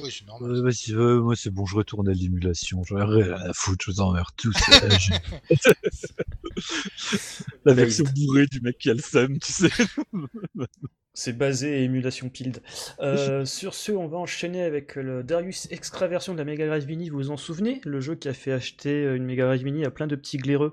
Oui, 0.00 0.10
c'est 0.12 0.26
normal. 0.26 0.50
Euh, 0.50 0.70
euh, 0.90 1.20
moi 1.22 1.34
c'est 1.34 1.48
bon, 1.50 1.64
je 1.64 1.76
retourne 1.76 2.10
à 2.10 2.12
l'émulation. 2.12 2.82
J'en 2.84 2.98
ai 2.98 3.04
rien 3.04 3.32
à 3.32 3.52
foutre, 3.54 3.86
je 3.86 3.92
vous 3.92 4.00
emmerde 4.02 4.28
tous. 4.36 4.52
Je- 4.52 5.48
La 7.64 7.64
Bah, 7.64 7.72
version 7.74 8.04
bourrée 8.14 8.46
du 8.46 8.60
mec 8.60 8.76
qui 8.76 8.90
a 8.90 8.94
le 8.94 9.00
seum, 9.00 9.38
tu 9.38 9.50
sais. 9.50 9.70
C'est 11.20 11.32
basé 11.32 11.82
émulation 11.82 12.28
Pild. 12.28 12.62
Euh, 13.00 13.44
sur 13.44 13.74
ce, 13.74 13.90
on 13.90 14.06
va 14.06 14.18
enchaîner 14.18 14.62
avec 14.62 14.94
le 14.94 15.24
Darius 15.24 15.66
Extraversion 15.72 16.32
de 16.32 16.38
la 16.38 16.44
Mega 16.44 16.64
Drive 16.68 16.86
Mini. 16.86 17.10
Vous 17.10 17.16
vous 17.16 17.30
en 17.32 17.36
souvenez? 17.36 17.80
Le 17.84 18.00
jeu 18.00 18.14
qui 18.14 18.28
a 18.28 18.32
fait 18.34 18.52
acheter 18.52 19.02
une 19.02 19.24
Mega 19.24 19.44
Drive 19.46 19.64
Mini 19.64 19.84
à 19.84 19.90
plein 19.90 20.06
de 20.06 20.14
petits 20.14 20.36
glaireux. 20.36 20.72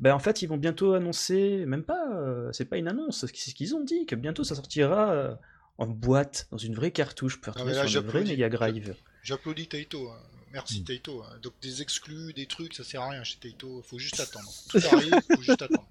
Ben, 0.00 0.12
en 0.12 0.18
fait, 0.18 0.42
ils 0.42 0.48
vont 0.48 0.56
bientôt 0.56 0.94
annoncer, 0.94 1.64
même 1.66 1.84
pas, 1.84 2.08
euh, 2.12 2.50
c'est 2.52 2.64
pas 2.64 2.76
une 2.76 2.88
annonce, 2.88 3.24
c'est 3.24 3.50
ce 3.50 3.54
qu'ils 3.54 3.76
ont 3.76 3.84
dit, 3.84 4.04
que 4.04 4.16
bientôt 4.16 4.42
ça 4.42 4.56
sortira 4.56 5.12
euh, 5.12 5.32
en 5.78 5.86
boîte, 5.86 6.48
dans 6.50 6.58
une 6.58 6.74
vraie 6.74 6.90
cartouche, 6.90 7.40
pour 7.40 7.54
là, 7.56 7.62
sur 7.62 7.70
une 7.70 7.78
vraie 7.78 7.88
j'applaudis. 7.88 8.30
Mega 8.32 8.48
Drive. 8.48 8.96
J'applaudis 9.22 9.68
Taito. 9.68 10.08
hein. 10.10 10.18
Merci 10.52 10.80
Mm. 10.80 10.84
Taito. 10.84 11.22
hein. 11.22 11.36
Donc 11.42 11.52
des 11.62 11.82
exclus, 11.82 12.32
des 12.32 12.46
trucs, 12.46 12.74
ça 12.74 12.82
sert 12.82 13.00
à 13.02 13.10
rien 13.10 13.22
chez 13.22 13.38
Taito. 13.38 13.80
Faut 13.82 13.98
juste 14.00 14.18
attendre. 14.20 14.50
Tout 14.70 14.78
arrive, 14.92 15.14
faut 15.36 15.42
juste 15.42 15.62
attendre. 15.62 15.86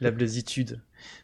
La 0.00 0.10
blasitude. 0.10 0.80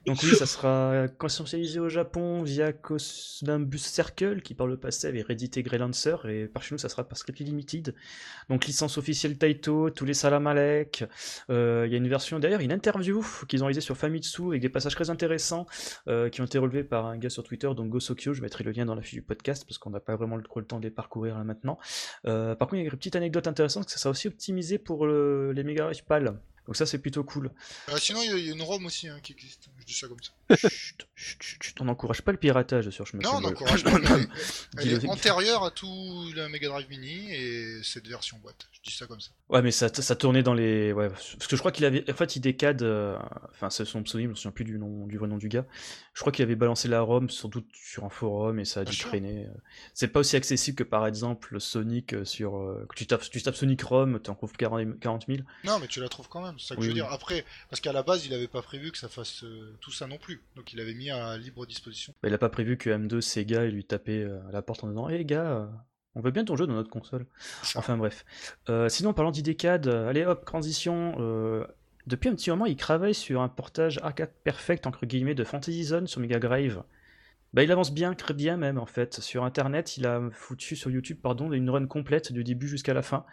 Donc 0.06 0.18
oui, 0.22 0.30
ça 0.34 0.46
sera 0.46 1.06
conscientisé 1.18 1.78
au 1.78 1.88
Japon 1.88 2.42
via 2.42 2.72
Columbus 2.72 3.78
Circle, 3.78 4.40
qui 4.42 4.54
par 4.54 4.66
le 4.66 4.76
passé 4.76 5.06
avait 5.08 5.22
réédité 5.22 5.62
Grey 5.62 5.78
Lancer, 5.78 6.16
et 6.28 6.46
par 6.46 6.62
chez 6.62 6.74
nous, 6.74 6.78
ça 6.78 6.88
sera 6.88 7.04
par 7.04 7.18
Script 7.18 7.38
Limited. 7.40 7.94
Donc 8.48 8.66
licence 8.66 8.98
officielle 8.98 9.36
Taito, 9.38 9.90
tous 9.90 10.04
les 10.04 10.14
Salam 10.14 10.46
Alek. 10.46 11.04
Euh, 11.50 11.84
Il 11.86 11.92
y 11.92 11.94
a 11.94 11.98
une 11.98 12.08
version, 12.08 12.38
d'ailleurs, 12.38 12.60
une 12.60 12.72
interview 12.72 13.24
qu'ils 13.48 13.62
ont 13.62 13.66
réalisée 13.66 13.80
sur 13.80 13.96
Famitsu, 13.96 14.48
avec 14.48 14.62
des 14.62 14.68
passages 14.68 14.94
très 14.94 15.10
intéressants, 15.10 15.66
euh, 16.08 16.28
qui 16.30 16.40
ont 16.40 16.44
été 16.46 16.58
relevés 16.58 16.84
par 16.84 17.06
un 17.06 17.18
gars 17.18 17.30
sur 17.30 17.42
Twitter, 17.42 17.68
donc 17.76 17.90
Gosokyo, 17.90 18.32
je 18.32 18.42
mettrai 18.42 18.64
le 18.64 18.72
lien 18.72 18.86
dans 18.86 18.94
la 18.94 19.02
fiche 19.02 19.14
du 19.14 19.22
podcast, 19.22 19.64
parce 19.66 19.78
qu'on 19.78 19.90
n'a 19.90 20.00
pas 20.00 20.16
vraiment 20.16 20.40
trop 20.40 20.60
le 20.60 20.66
temps 20.66 20.78
de 20.78 20.84
les 20.84 20.90
parcourir 20.90 21.36
là 21.38 21.44
maintenant. 21.44 21.78
Euh, 22.26 22.54
par 22.54 22.68
contre, 22.68 22.76
il 22.76 22.84
y 22.84 22.88
a 22.88 22.90
une 22.90 22.96
petite 22.96 23.16
anecdote 23.16 23.46
intéressante, 23.46 23.86
que 23.86 23.92
ça 23.92 23.98
sera 23.98 24.10
aussi 24.10 24.28
optimisé 24.28 24.78
pour 24.78 25.06
le- 25.06 25.52
les 25.52 25.62
Mega 25.62 25.84
Drive 25.84 26.04
PAL. 26.04 26.38
Donc 26.70 26.76
ça, 26.76 26.86
c'est 26.86 26.98
plutôt 27.00 27.24
cool. 27.24 27.50
Euh, 27.88 27.96
sinon, 27.98 28.22
il 28.22 28.30
y, 28.46 28.48
a- 28.48 28.52
une 28.52 28.62
ROM 28.62 28.86
aussi 28.86 29.08
hein, 29.08 29.18
qui 29.20 29.32
existe. 29.32 29.70
Dis 29.90 29.96
ça 29.98 30.06
comme 30.06 30.18
ça. 30.22 30.56
Chut, 30.68 31.04
chut, 31.16 31.62
chut, 31.62 31.80
on 31.80 31.84
n'encourage 31.86 32.22
pas 32.22 32.30
le 32.30 32.38
piratage 32.38 32.90
sur 32.90 33.06
chemin. 33.08 33.24
Non, 33.24 33.38
on 33.38 33.40
n'encourage 33.40 33.82
pas. 33.82 33.90
Elle, 34.78 34.88
elle 34.88 35.04
est 35.04 35.08
antérieure 35.08 35.64
à 35.64 35.72
tout 35.72 36.30
la 36.36 36.48
Mega 36.48 36.68
Drive 36.68 36.88
Mini 36.88 37.34
et 37.34 37.82
cette 37.82 38.06
version 38.06 38.38
boîte. 38.38 38.68
Je 38.72 38.80
dis 38.88 38.96
ça 38.96 39.06
comme 39.08 39.20
ça. 39.20 39.30
Ouais, 39.48 39.62
mais 39.62 39.72
ça, 39.72 39.88
ça 39.92 40.14
tournait 40.14 40.44
dans 40.44 40.54
les. 40.54 40.92
Ouais, 40.92 41.08
parce 41.08 41.46
que 41.48 41.56
je 41.56 41.60
crois 41.60 41.72
qu'il 41.72 41.84
avait. 41.84 42.08
En 42.08 42.14
fait, 42.14 42.36
il 42.36 42.40
décade. 42.40 42.82
euh, 42.82 43.18
Enfin, 43.50 43.68
c'est 43.68 43.84
son 43.84 44.02
pseudonyme, 44.04 44.28
je 44.28 44.30
me 44.30 44.36
souviens 44.36 44.52
plus 44.52 44.64
du, 44.64 44.78
nom, 44.78 45.06
du 45.08 45.18
vrai 45.18 45.26
nom 45.28 45.36
du 45.38 45.48
gars. 45.48 45.66
Je 46.14 46.20
crois 46.20 46.32
qu'il 46.32 46.42
avait 46.44 46.54
balancé 46.56 46.86
la 46.88 47.00
ROM, 47.02 47.28
sans 47.30 47.48
doute 47.48 47.66
sur 47.74 48.04
un 48.04 48.10
forum, 48.10 48.58
et 48.60 48.64
ça 48.64 48.80
a 48.80 48.84
dû 48.84 48.96
traîner. 48.96 49.46
euh. 49.46 49.50
C'est 49.92 50.08
pas 50.08 50.20
aussi 50.20 50.36
accessible 50.36 50.76
que 50.76 50.84
par 50.84 51.06
exemple 51.06 51.60
Sonic 51.60 52.14
euh, 52.14 52.24
sur. 52.24 52.52
tu 52.94 53.06
tapes, 53.08 53.28
tu 53.28 53.42
tapes 53.42 53.56
Sonic 53.56 53.82
ROM, 53.82 54.20
tu 54.22 54.30
en 54.30 54.34
trouves 54.36 54.52
40, 54.52 55.00
40 55.00 55.26
000. 55.26 55.38
Non, 55.64 55.78
mais 55.80 55.88
tu 55.88 56.00
la 56.00 56.08
trouves 56.08 56.28
quand 56.28 56.42
même. 56.42 56.58
C'est 56.58 56.68
ça 56.68 56.74
que 56.76 56.80
Oui, 56.80 56.86
je 56.86 56.90
veux 56.92 56.94
oui. 56.94 57.00
dire. 57.02 57.12
Après, 57.12 57.44
parce 57.68 57.80
qu'à 57.80 57.92
la 57.92 58.02
base, 58.04 58.24
il 58.26 58.32
avait 58.34 58.48
pas 58.48 58.62
prévu 58.62 58.92
que 58.92 58.98
ça 58.98 59.08
fasse 59.08 59.42
euh, 59.42 59.76
tout 59.80 59.92
ça 59.92 60.06
non 60.06 60.18
plus. 60.18 60.42
Donc, 60.56 60.72
il 60.72 60.80
avait 60.80 60.94
mis 60.94 61.10
à 61.10 61.36
libre 61.36 61.66
disposition. 61.66 62.14
Il 62.24 62.32
a 62.34 62.38
pas 62.38 62.48
prévu 62.48 62.76
que 62.76 62.90
M2 62.90 63.20
Sega 63.20 63.64
il 63.64 63.74
lui 63.74 63.84
tapait 63.84 64.22
euh, 64.22 64.40
à 64.48 64.52
la 64.52 64.62
porte 64.62 64.84
en 64.84 64.88
disant 64.88 65.08
Hé 65.08 65.24
gars, 65.24 65.50
euh, 65.50 65.66
on 66.14 66.20
veut 66.20 66.30
bien 66.30 66.44
ton 66.44 66.56
jeu 66.56 66.66
dans 66.66 66.74
notre 66.74 66.90
console. 66.90 67.26
Enfin 67.74 67.96
bref. 67.96 68.24
Euh, 68.68 68.88
sinon, 68.88 69.12
parlant 69.12 69.30
d'IDCAD, 69.30 69.88
allez 69.88 70.24
hop, 70.24 70.44
transition. 70.44 71.16
euh, 71.18 71.66
depuis 72.06 72.28
un 72.28 72.34
petit 72.34 72.50
moment, 72.50 72.66
il 72.66 72.76
travaille 72.76 73.14
sur 73.14 73.40
un 73.40 73.48
portage 73.48 73.98
arcade 74.02 74.32
perfect 74.42 74.86
entre 74.86 75.06
guillemets 75.06 75.34
de 75.34 75.44
Fantasy 75.44 75.84
Zone 75.84 76.06
sur 76.06 76.20
Mega 76.20 76.38
Drive. 76.38 76.82
Bah, 77.52 77.64
il 77.64 77.72
avance 77.72 77.92
bien, 77.92 78.14
très 78.14 78.32
bien 78.32 78.56
même 78.56 78.78
en 78.78 78.86
fait. 78.86 79.20
Sur 79.20 79.42
internet, 79.44 79.96
il 79.96 80.06
a 80.06 80.20
foutu 80.30 80.76
sur 80.76 80.88
YouTube 80.90 81.18
pardon, 81.20 81.52
une 81.52 81.68
run 81.68 81.86
complète 81.86 82.32
du 82.32 82.44
début 82.44 82.68
jusqu'à 82.68 82.94
la 82.94 83.02
fin. 83.02 83.24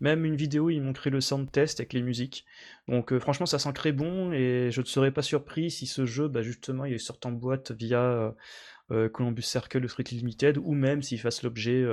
Même 0.00 0.24
une 0.24 0.36
vidéo, 0.36 0.70
il 0.70 0.80
montrait 0.80 1.10
le 1.10 1.20
sound 1.20 1.50
test 1.50 1.80
avec 1.80 1.92
les 1.92 2.02
musiques. 2.02 2.44
Donc 2.86 3.12
euh, 3.12 3.18
franchement, 3.18 3.46
ça 3.46 3.58
sent 3.58 3.72
très 3.72 3.90
bon 3.90 4.32
et 4.32 4.70
je 4.70 4.80
ne 4.80 4.86
serais 4.86 5.10
pas 5.10 5.22
surpris 5.22 5.72
si 5.72 5.86
ce 5.86 6.06
jeu, 6.06 6.28
bah, 6.28 6.42
justement, 6.42 6.84
il 6.84 7.00
sort 7.00 7.18
en 7.24 7.32
boîte 7.32 7.72
via 7.72 8.00
euh, 8.00 8.30
euh, 8.92 9.08
Columbus 9.08 9.42
Circle 9.42 9.84
ou 9.84 9.88
Street 9.88 10.04
Limited, 10.12 10.58
ou 10.58 10.72
même 10.74 11.02
s'il 11.02 11.18
fasse 11.20 11.42
l'objet, 11.42 11.84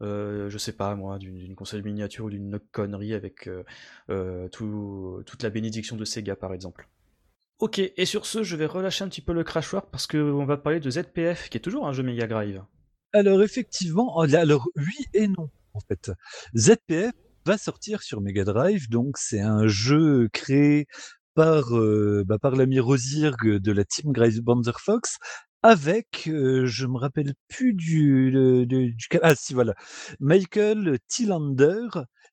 je 0.00 0.58
sais 0.58 0.72
pas 0.74 0.94
moi, 0.94 1.18
d'une 1.18 1.54
console 1.54 1.82
miniature 1.84 2.26
ou 2.26 2.30
d'une 2.30 2.58
connerie 2.72 3.14
avec 3.14 3.48
tout- 4.52 5.22
toute 5.26 5.42
la 5.42 5.50
bénédiction 5.50 5.96
de 5.96 6.04
Sega 6.04 6.36
par 6.36 6.52
exemple. 6.52 6.88
Ok, 7.64 7.78
et 7.78 8.04
sur 8.04 8.26
ce, 8.26 8.42
je 8.42 8.56
vais 8.56 8.66
relâcher 8.66 9.04
un 9.04 9.08
petit 9.08 9.22
peu 9.22 9.32
le 9.32 9.42
crachoir 9.42 9.86
parce 9.86 10.06
qu'on 10.06 10.44
va 10.44 10.58
parler 10.58 10.80
de 10.80 10.90
ZPF, 10.90 11.48
qui 11.48 11.56
est 11.56 11.62
toujours 11.62 11.86
un 11.86 11.94
jeu 11.94 12.02
Mega 12.02 12.26
Drive. 12.26 12.62
Alors 13.14 13.42
effectivement, 13.42 14.12
oh, 14.18 14.34
alors 14.34 14.68
oui 14.76 15.06
et 15.14 15.28
non 15.28 15.48
en 15.72 15.80
fait. 15.80 16.12
ZPF 16.54 17.12
va 17.46 17.56
sortir 17.56 18.02
sur 18.02 18.20
Mega 18.20 18.44
Drive, 18.44 18.90
donc 18.90 19.16
c'est 19.16 19.40
un 19.40 19.66
jeu 19.66 20.28
créé 20.30 20.84
par 21.34 21.74
euh, 21.74 22.22
bah, 22.26 22.38
par 22.38 22.54
l'ami 22.54 22.80
Rosirg 22.80 23.42
de 23.42 23.72
la 23.72 23.86
team 23.86 24.12
Banzer 24.42 24.78
Fox 24.78 25.16
avec, 25.62 26.28
euh, 26.28 26.66
je 26.66 26.84
me 26.84 26.98
rappelle 26.98 27.32
plus 27.48 27.72
du, 27.72 28.66
du 28.66 28.94
ca- 29.10 29.20
ah 29.22 29.34
si 29.34 29.54
voilà, 29.54 29.72
Michael 30.20 30.98
Tillander 31.08 31.88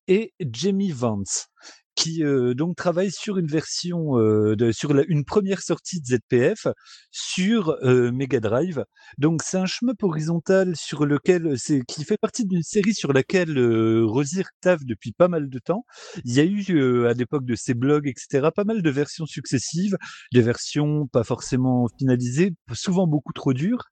et 0.10 0.34
Jamie 0.42 0.92
Vance 0.92 1.48
qui 1.96 2.24
euh, 2.24 2.54
donc 2.54 2.76
travaillent 2.76 3.12
sur 3.12 3.38
une 3.38 3.48
version 3.48 4.18
euh, 4.18 4.56
de, 4.56 4.72
sur 4.72 4.94
la- 4.94 5.04
une 5.08 5.26
première 5.26 5.62
sortie 5.62 6.00
de 6.02 6.06
ZPF 6.06 6.68
sur 7.12 7.76
euh, 7.84 8.12
Mega 8.12 8.40
Drive 8.40 8.84
donc 9.18 9.42
c'est 9.44 9.58
un 9.58 9.66
shmup 9.66 10.02
horizontal 10.04 10.76
sur 10.76 11.06
lequel 11.06 11.58
c'est 11.60 11.82
qui 11.88 12.04
fait 12.04 12.18
partie 12.18 12.46
d'une 12.46 12.64
série 12.64 12.94
sur 12.94 13.14
laquelle 13.14 13.58
euh, 13.58 14.06
Rosier 14.06 14.44
taffe 14.62 14.86
depuis 14.86 15.12
pas 15.12 15.28
mal 15.28 15.50
de 15.50 15.60
temps. 15.60 15.86
Il 16.26 16.34
y 16.34 16.40
a 16.40 16.44
eu 16.44 16.64
euh, 16.72 17.10
à 17.10 17.14
l'époque 17.14 17.46
de 17.46 17.56
ses 17.56 17.74
blogs 17.74 18.08
etc 18.08 18.48
pas 18.56 18.64
mal 18.64 18.82
de 18.82 18.90
versions 18.90 19.26
successives, 19.26 19.98
des 20.34 20.42
versions 20.42 21.08
pas 21.08 21.24
forcément 21.24 21.88
finalisées, 22.00 22.54
souvent 22.74 23.08
beaucoup 23.08 23.34
trop 23.34 23.54
dures. 23.54 23.84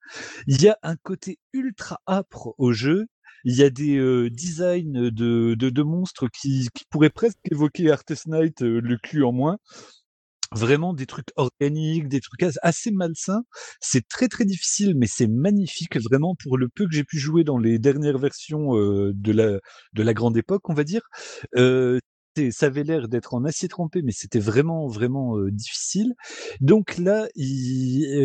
Il 0.48 0.62
y 0.62 0.68
a 0.70 0.78
un 0.84 0.96
côté 0.98 1.40
ultra 1.54 2.00
âpre 2.08 2.54
au 2.58 2.72
jeu. 2.74 3.06
Il 3.46 3.56
y 3.56 3.64
a 3.64 3.70
des 3.70 3.98
euh, 3.98 4.30
designs 4.30 5.12
de, 5.12 5.56
de, 5.56 5.70
de 5.70 5.84
monstres 5.84 6.28
qui, 6.30 6.68
qui 6.74 6.86
pourraient 6.90 7.10
presque 7.10 7.38
évoquer 7.52 7.92
Artist 7.92 8.28
Knight, 8.28 8.62
euh, 8.62 8.80
le 8.82 8.98
cul 8.98 9.24
en 9.24 9.32
moins 9.32 9.58
vraiment 10.52 10.94
des 10.94 11.06
trucs 11.06 11.28
organiques, 11.36 12.08
des 12.08 12.22
trucs 12.22 12.42
as- 12.44 12.58
assez 12.64 12.92
malsains. 12.92 13.44
C'est 13.82 14.08
très 14.08 14.28
très 14.28 14.46
difficile, 14.46 14.96
mais 14.98 15.08
c'est 15.08 15.28
magnifique 15.28 15.98
vraiment 16.02 16.36
pour 16.44 16.58
le 16.58 16.70
peu 16.70 16.86
que 16.88 16.94
j'ai 16.96 17.04
pu 17.04 17.20
jouer 17.20 17.44
dans 17.44 17.58
les 17.60 17.78
dernières 17.80 18.18
versions 18.18 18.76
euh, 18.78 19.12
de 19.16 19.32
la 19.32 19.60
de 19.94 20.04
la 20.04 20.14
grande 20.14 20.38
époque, 20.38 20.68
on 20.70 20.74
va 20.74 20.84
dire. 20.84 21.02
Euh, 21.58 22.00
ça 22.52 22.68
avait 22.68 22.84
l'air 22.84 23.10
d'être 23.10 23.34
en 23.34 23.44
acier 23.44 23.68
trempé, 23.68 24.02
mais 24.02 24.14
c'était 24.14 24.40
vraiment, 24.40 24.88
vraiment 24.88 25.36
difficile. 25.52 26.14
Donc 26.62 26.98
là, 26.98 27.28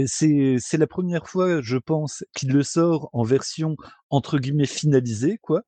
c'est 0.07 0.57
c'est 0.61 0.77
la 0.79 0.87
première 0.87 1.27
fois, 1.29 1.61
je 1.62 1.77
pense, 1.79 2.24
qu'il 2.37 2.50
le 2.53 2.62
sort 2.62 3.09
en 3.12 3.24
version 3.24 3.77
entre 4.11 4.38
guillemets 4.38 4.67
finalisée, 4.67 5.38
quoi. 5.43 5.62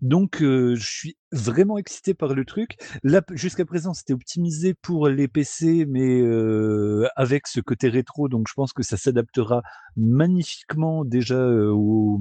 Donc, 0.00 0.38
je 0.40 0.74
suis 0.78 1.16
vraiment 1.32 1.78
excité 1.78 2.14
par 2.14 2.34
le 2.34 2.44
truc. 2.44 2.76
Là, 3.02 3.22
jusqu'à 3.32 3.64
présent, 3.64 3.92
c'était 3.94 4.12
optimisé 4.12 4.74
pour 4.74 5.08
les 5.08 5.28
PC, 5.28 5.86
mais 5.88 6.22
avec 7.16 7.46
ce 7.46 7.60
côté 7.60 7.88
rétro, 7.88 8.28
donc 8.28 8.46
je 8.48 8.54
pense 8.54 8.72
que 8.72 8.82
ça 8.82 8.96
s'adaptera 8.96 9.62
magnifiquement 9.96 11.04
déjà 11.04 11.44
au, 11.46 12.20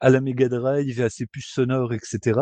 à 0.00 0.10
la 0.10 0.20
Mega 0.20 0.48
Drive, 0.48 1.00
à 1.00 1.10
ses 1.10 1.26
puces 1.26 1.52
sonores, 1.52 1.92
etc. 1.92 2.40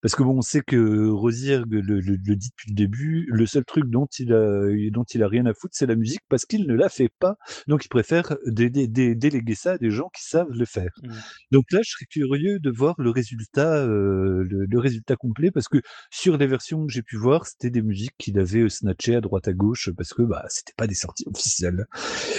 Parce 0.00 0.16
que 0.16 0.22
bon, 0.22 0.38
on 0.38 0.42
sait 0.42 0.62
que 0.62 1.08
Rosier 1.08 1.62
le, 1.68 1.80
le, 1.80 2.16
dit 2.18 2.50
depuis 2.50 2.70
le 2.70 2.74
début, 2.74 3.26
le 3.28 3.46
seul 3.46 3.64
truc 3.64 3.84
dont 3.88 4.06
il 4.18 4.32
a, 4.32 4.90
dont 4.90 5.04
il 5.04 5.22
a 5.22 5.28
rien 5.28 5.46
à 5.46 5.54
foutre, 5.54 5.74
c'est 5.76 5.86
la 5.86 5.94
musique, 5.94 6.22
parce 6.28 6.44
qu'il 6.44 6.66
ne 6.66 6.74
la 6.74 6.88
fait 6.88 7.10
pas. 7.20 7.36
Donc, 7.68 7.84
il 7.84 7.88
préfère 7.88 8.36
déléguer 8.46 9.54
ça 9.54 9.72
à 9.72 9.78
des 9.78 9.90
gens 9.90 10.08
qui 10.14 10.24
savent 10.24 10.50
le 10.50 10.64
faire. 10.64 10.90
Mmh. 11.02 11.12
Donc 11.52 11.64
là, 11.70 11.80
je 11.84 12.01
serais 12.02 12.26
curieux 12.26 12.58
de 12.58 12.70
voir 12.70 12.94
le 12.98 13.10
résultat, 13.10 13.86
le, 13.86 14.44
le, 14.44 14.78
résultat 14.78 15.16
complet 15.16 15.50
parce 15.50 15.68
que 15.68 15.78
sur 16.10 16.36
les 16.36 16.46
versions 16.46 16.86
que 16.86 16.92
j'ai 16.92 17.02
pu 17.02 17.16
voir, 17.16 17.46
c'était 17.46 17.70
des 17.70 17.82
musiques 17.82 18.14
qu'il 18.18 18.38
avait 18.38 18.68
snatchées 18.68 19.16
à 19.16 19.20
droite 19.20 19.48
à 19.48 19.52
gauche 19.52 19.90
parce 19.96 20.12
que 20.12 20.22
bah 20.22 20.44
c'était 20.48 20.74
pas 20.76 20.86
des 20.86 20.94
sorties 20.94 21.24
officielles. 21.26 21.86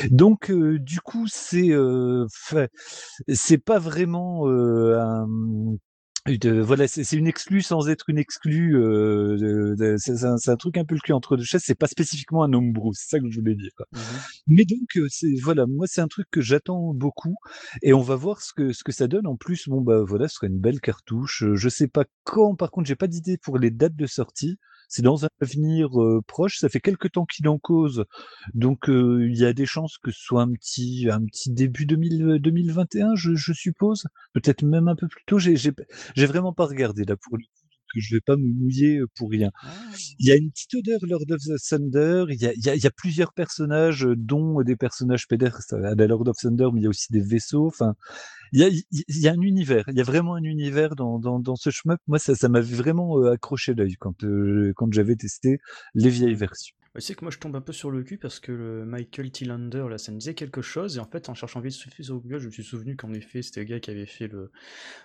Donc 0.10 0.52
du 0.52 0.99
coup, 1.02 1.28
c'est 1.28 1.71
c'est 3.34 3.58
pas 3.58 3.80
vraiment 3.80 4.49
un 4.49 5.28
voilà, 6.26 6.88
c'est 6.88 7.12
une 7.14 7.28
exclue 7.28 7.62
sans 7.62 7.90
être 7.90 8.10
une 8.10 8.18
exclue. 8.18 8.78
Euh, 8.78 9.98
c'est 9.98 10.50
un, 10.50 10.56
truc 10.56 10.78
un 10.78 10.86
peu 10.86 10.96
le 10.96 11.02
cul 11.02 11.12
entre 11.12 11.36
deux 11.36 11.44
chaises. 11.44 11.64
C'est 11.66 11.78
pas 11.78 11.88
spécifiquement 11.88 12.44
un 12.44 12.54
homebrew, 12.54 12.94
c'est 12.94 13.10
ça 13.10 13.20
que 13.20 13.30
je 13.30 13.40
voulais 13.40 13.56
dire. 13.56 13.72
Mmh 13.92 14.00
Mais 14.48 14.66
donc, 14.66 15.00
c'est 15.10 15.34
voilà, 15.42 15.66
moi 15.68 15.86
c'est 15.88 16.02
un 16.02 16.08
truc 16.08 16.28
que 16.32 16.42
j'attends 16.42 16.94
beaucoup, 16.94 17.36
et 17.82 17.94
on 17.94 18.02
va 18.02 18.16
voir 18.16 18.42
ce 18.42 18.54
que 18.54 18.72
ce 18.72 18.84
que 18.84 18.92
ça 18.92 19.08
donne. 19.08 19.28
En 19.28 19.36
plus, 19.36 19.68
bon 19.68 19.82
bah 19.82 20.04
voilà, 20.04 20.28
ce 20.28 20.36
serait 20.36 20.48
une 20.48 20.60
belle 20.60 20.80
cartouche. 20.80 21.44
Je 21.54 21.70
sais 21.70 21.88
pas 21.88 22.06
quand. 22.24 22.56
Par 22.56 22.72
contre, 22.72 22.88
j'ai 22.88 22.96
pas 22.96 23.08
d'idée 23.08 23.38
pour 23.38 23.58
les 23.58 23.72
dates 23.72 23.96
de 23.96 24.06
sortie 24.08 24.58
c'est 24.93 25.01
dans 25.01 25.25
un 25.25 25.29
avenir 25.41 25.89
proche. 26.27 26.60
Ça 26.60 26.69
fait 26.69 26.79
quelques 26.79 27.13
temps 27.13 27.25
qu'il 27.25 27.47
en 27.47 27.58
cause, 27.58 28.06
donc 28.53 28.86
il 28.88 29.36
y 29.36 29.43
a 29.43 29.53
des 29.53 29.65
chances 29.65 29.97
que 29.97 30.12
ce 30.12 30.21
soit 30.21 30.43
un 30.43 30.51
petit, 30.53 31.08
un 31.12 31.25
petit 31.25 31.51
début 31.51 31.88
2021, 31.88 33.15
je, 33.15 33.34
je 33.34 33.53
suppose, 33.53 34.06
peut-être 34.34 34.62
même 34.63 34.88
un 34.88 34.95
peu 34.95 35.08
plus 35.08 35.23
tôt. 35.25 35.39
J'ai, 35.39 35.56
j'ai, 35.56 36.25
vraiment 36.27 36.53
pas 36.53 36.65
regardé 36.65 37.06
là 37.06 37.15
pour 37.17 37.38
le 37.38 37.43
que 37.93 37.99
je 37.99 38.15
vais 38.15 38.21
pas 38.21 38.36
me 38.36 38.47
mouiller 38.47 39.01
pour 39.15 39.29
rien. 39.29 39.51
Ah. 39.62 39.69
Il 40.19 40.27
y 40.27 40.32
a 40.32 40.36
une 40.36 40.51
petite 40.51 40.73
odeur 40.75 40.99
Lord 41.03 41.25
of 41.29 41.41
the 41.41 41.58
Thunder. 41.69 42.25
Il 42.29 42.41
y 42.41 42.47
a, 42.47 42.53
il 42.53 42.65
y 42.65 42.69
a, 42.69 42.75
il 42.75 42.84
y 42.84 42.88
a 42.88 42.91
plusieurs 42.91 43.34
personnages, 43.34 44.08
dont 44.15 44.62
des 44.62 44.75
personnages 44.75 45.27
pédestres 45.27 45.73
à 45.73 45.95
la 45.95 46.08
Lord 46.08 46.27
of 46.27 46.38
Thunder, 46.38 46.67
mais 46.73 46.82
il 46.82 46.84
y 46.84 46.88
a 46.88 46.89
aussi 46.89 47.12
des 47.12 47.21
vaisseaux. 47.21 47.67
Enfin, 47.67 47.95
il 48.51 48.62
y 48.62 48.63
a, 48.63 48.67
il 48.69 49.19
y 49.19 49.27
a 49.27 49.32
un 49.32 49.41
univers. 49.41 49.86
Il 49.89 49.97
y 49.97 50.01
a 50.01 50.03
vraiment 50.03 50.36
un 50.36 50.43
univers 50.43 50.95
dans, 50.95 51.19
dans, 51.19 51.39
dans 51.39 51.56
ce 51.56 51.69
shmup. 51.69 51.99
Moi, 52.08 52.19
ça, 52.19 52.36
ça 52.36 52.49
m'avait 52.49 52.75
vraiment 52.75 53.23
accroché 53.25 53.73
l'œil 53.73 53.95
quand, 53.99 54.23
quand 54.75 54.93
j'avais 54.93 55.15
testé 55.15 55.60
les 55.95 56.10
vieilles 56.10 56.36
versions. 56.36 56.75
Tu 56.95 57.01
sais 57.01 57.15
que 57.15 57.25
moi 57.25 57.32
je 57.32 57.39
tombe 57.39 57.56
un 57.56 57.62
peu 57.62 57.73
sur 57.73 57.89
le 57.89 58.03
cul 58.03 58.17
parce 58.17 58.39
que 58.39 58.51
le 58.51 58.86
Michael 58.86 59.32
Tillander 59.32 59.86
là 59.89 59.97
ça 59.97 60.12
me 60.12 60.19
disait 60.19 60.36
quelque 60.36 60.62
chose 60.62 60.97
et 60.97 60.99
en 60.99 61.08
fait 61.08 61.27
en 61.27 61.34
cherchant 61.34 61.60
vite 61.60 61.73
sur 61.73 61.89
Google 62.19 62.38
je 62.38 62.45
me 62.45 62.51
suis 62.51 62.63
souvenu 62.63 62.95
qu'en 62.95 63.13
effet 63.13 63.41
c'était 63.41 63.62
le 63.62 63.65
gars 63.65 63.79
qui 63.79 63.89
avait 63.89 64.06
fait 64.06 64.27
le, 64.27 64.51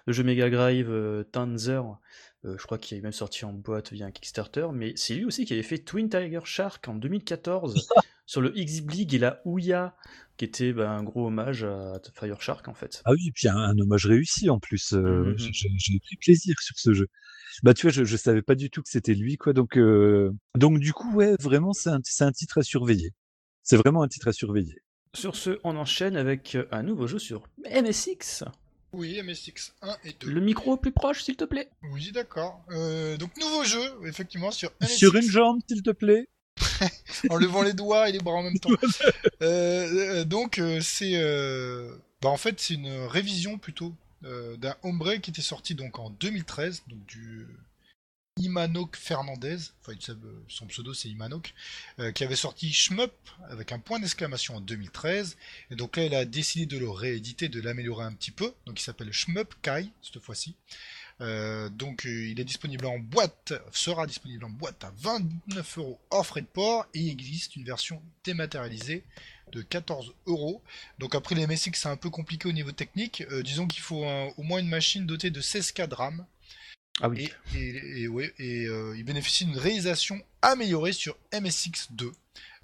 le 0.07 0.12
jeu 0.12 0.22
Mega 0.22 0.51
Drive 0.51 0.90
euh, 0.90 1.24
Tanzer 1.24 1.83
euh, 2.44 2.57
je 2.57 2.64
crois 2.64 2.79
qu'il 2.79 2.96
est 2.96 3.01
même 3.01 3.12
sorti 3.12 3.44
en 3.44 3.53
boîte 3.53 3.92
via 3.92 4.07
un 4.07 4.12
Kickstarter, 4.12 4.68
mais 4.72 4.92
c'est 4.94 5.14
lui 5.14 5.24
aussi 5.24 5.44
qui 5.44 5.55
avait 5.55 5.64
fait 5.64 5.79
Twin 5.79 6.09
Tiger 6.09 6.40
Shark 6.44 6.87
en 6.87 6.94
2014 6.94 7.74
sur 8.27 8.40
le 8.40 8.57
x 8.57 8.83
League 8.83 9.12
et 9.14 9.18
la 9.18 9.42
Ouya, 9.44 9.96
qui 10.37 10.44
était 10.44 10.72
bah, 10.72 10.90
un 10.90 11.03
gros 11.03 11.27
hommage 11.27 11.64
à 11.64 12.01
Fire 12.14 12.40
Shark 12.40 12.68
en 12.68 12.74
fait. 12.74 13.03
Ah 13.05 13.12
oui, 13.12 13.33
puis 13.35 13.48
un, 13.48 13.57
un 13.57 13.79
hommage 13.79 14.07
réussi 14.07 14.51
en 14.51 14.61
plus. 14.61 14.92
Euh, 14.92 15.35
mmh 15.35 15.37
j'ai 15.38 15.98
pris 15.98 16.16
plaisir 16.16 16.61
sur 16.61 16.79
ce 16.79 16.94
jeu. 16.94 17.09
Bah 17.62 17.75
tu 17.75 17.87
vois, 17.87 17.92
je, 17.92 18.05
je 18.05 18.16
savais 18.16 18.42
pas 18.42 18.55
du 18.55 18.71
tout 18.71 18.83
que 18.83 18.88
c'était 18.88 19.14
lui 19.14 19.37
quoi, 19.37 19.53
donc 19.53 19.77
euh, 19.77 20.31
donc 20.57 20.79
du 20.79 20.92
coup 20.92 21.12
ouais, 21.14 21.35
vraiment 21.40 21.73
c'est 21.73 21.90
un, 21.90 22.01
un 22.21 22.33
titre 22.33 22.59
à 22.59 22.62
surveiller. 22.62 23.12
C'est 23.62 23.77
vraiment 23.77 24.03
un 24.03 24.09
titre 24.09 24.29
à 24.29 24.33
surveiller. 24.33 24.77
Sur 25.14 25.37
ce, 25.37 25.59
on 25.64 25.77
enchaîne 25.77 26.16
avec 26.16 26.57
un 26.71 26.83
nouveau 26.83 27.07
jeu 27.07 27.18
sur 27.18 27.49
MSX. 27.71 28.44
Oui, 28.92 29.21
MSX 29.23 29.75
1 29.83 29.97
et 30.05 30.14
2. 30.21 30.31
Le 30.31 30.40
micro 30.40 30.77
plus 30.77 30.92
proche, 30.92 31.23
s'il 31.23 31.37
te 31.37 31.44
plaît. 31.44 31.68
Oui, 31.92 32.11
d'accord. 32.12 32.62
Euh, 32.71 33.16
donc, 33.18 33.37
nouveau 33.37 33.64
jeu, 33.64 33.83
effectivement, 34.07 34.51
sur 34.51 34.71
MSX. 34.81 34.97
Sur 34.97 35.14
une 35.14 35.31
jambe, 35.31 35.61
s'il 35.68 35.83
te 35.83 35.90
plaît. 35.90 36.29
en 37.31 37.37
levant 37.37 37.62
les 37.62 37.75
doigts 37.75 38.09
et 38.09 38.12
les 38.12 38.18
bras 38.18 38.37
en 38.37 38.42
même 38.42 38.59
temps. 38.59 38.71
Euh, 39.42 40.21
euh, 40.21 40.25
donc, 40.25 40.61
c'est. 40.81 41.12
Bah, 42.21 42.29
en 42.29 42.37
fait, 42.37 42.59
c'est 42.59 42.75
une 42.75 43.07
révision 43.07 43.59
plutôt 43.59 43.94
d'un 44.23 44.77
Hombre 44.83 45.15
qui 45.17 45.31
était 45.31 45.43
sorti 45.43 45.75
donc 45.75 45.99
en 45.99 46.11
2013, 46.11 46.83
donc 46.89 47.05
du 47.07 47.47
Imanok 48.39 48.97
Fernandez, 48.97 49.57
enfin 49.81 49.99
son 50.49 50.67
pseudo 50.67 50.95
c'est 50.95 51.09
Imanok, 51.09 51.55
euh, 51.99 52.13
qui 52.13 52.25
avait 52.25 52.37
sorti 52.37 52.73
Shmup 52.73 53.13
avec 53.49 53.73
un 53.73 53.79
point 53.79 53.99
d'exclamation 53.99 54.57
en 54.57 54.61
2013. 54.61 55.37
Et 55.71 55.77
donc 55.77 55.97
là, 55.97 56.05
il 56.05 56.15
a 56.15 56.25
décidé 56.25 56.67
de 56.67 56.79
le 56.79 56.89
rééditer, 56.89 57.49
de 57.49 57.61
l'améliorer 57.61 58.05
un 58.05 58.13
petit 58.13 58.31
peu. 58.31 58.53
Donc 58.67 58.81
il 58.81 58.83
s'appelle 58.83 59.13
Shmup 59.13 59.55
Kai 59.63 59.91
cette 60.03 60.23
fois-ci. 60.23 60.55
Euh, 61.21 61.69
donc 61.69 62.07
euh, 62.07 62.29
il 62.29 62.39
est 62.39 62.45
disponible 62.45 62.87
en 62.87 63.01
boîte, 63.01 63.53
sera 63.73 64.07
disponible 64.07 64.45
en 64.45 64.51
boîte 64.51 64.85
à 64.85 64.93
29 64.99 65.79
euros 65.79 66.01
hors 66.11 66.25
frais 66.25 66.43
de 66.43 66.47
port 66.47 66.87
et 66.95 67.01
il 67.01 67.11
existe 67.11 67.57
une 67.57 67.65
version 67.65 68.01
dématérialisée 68.23 69.03
de 69.53 69.63
14 69.63 70.13
euros. 70.27 70.63
Donc 70.99 71.15
après 71.15 71.35
les 71.35 71.47
MSX 71.47 71.73
c'est 71.75 71.89
un 71.89 71.97
peu 71.97 72.11
compliqué 72.11 72.49
au 72.49 72.53
niveau 72.53 72.73
technique. 72.73 73.25
disons 73.43 73.67
qu'il 73.67 73.83
faut 73.83 74.05
au 74.05 74.43
moins 74.43 74.61
une 74.61 74.69
machine 74.69 75.07
dotée 75.07 75.31
de 75.31 75.41
16K 75.41 75.89
de 75.89 75.95
RAM 75.95 76.27
ah 77.01 77.09
oui. 77.09 77.31
Et, 77.55 78.09
et, 78.39 78.67
euh, 78.67 78.97
il 78.97 79.05
bénéficie 79.05 79.45
d'une 79.45 79.59
réalisation 79.59 80.21
améliorée 80.43 80.93
sur 80.93 81.17
MSX2. 81.33 82.13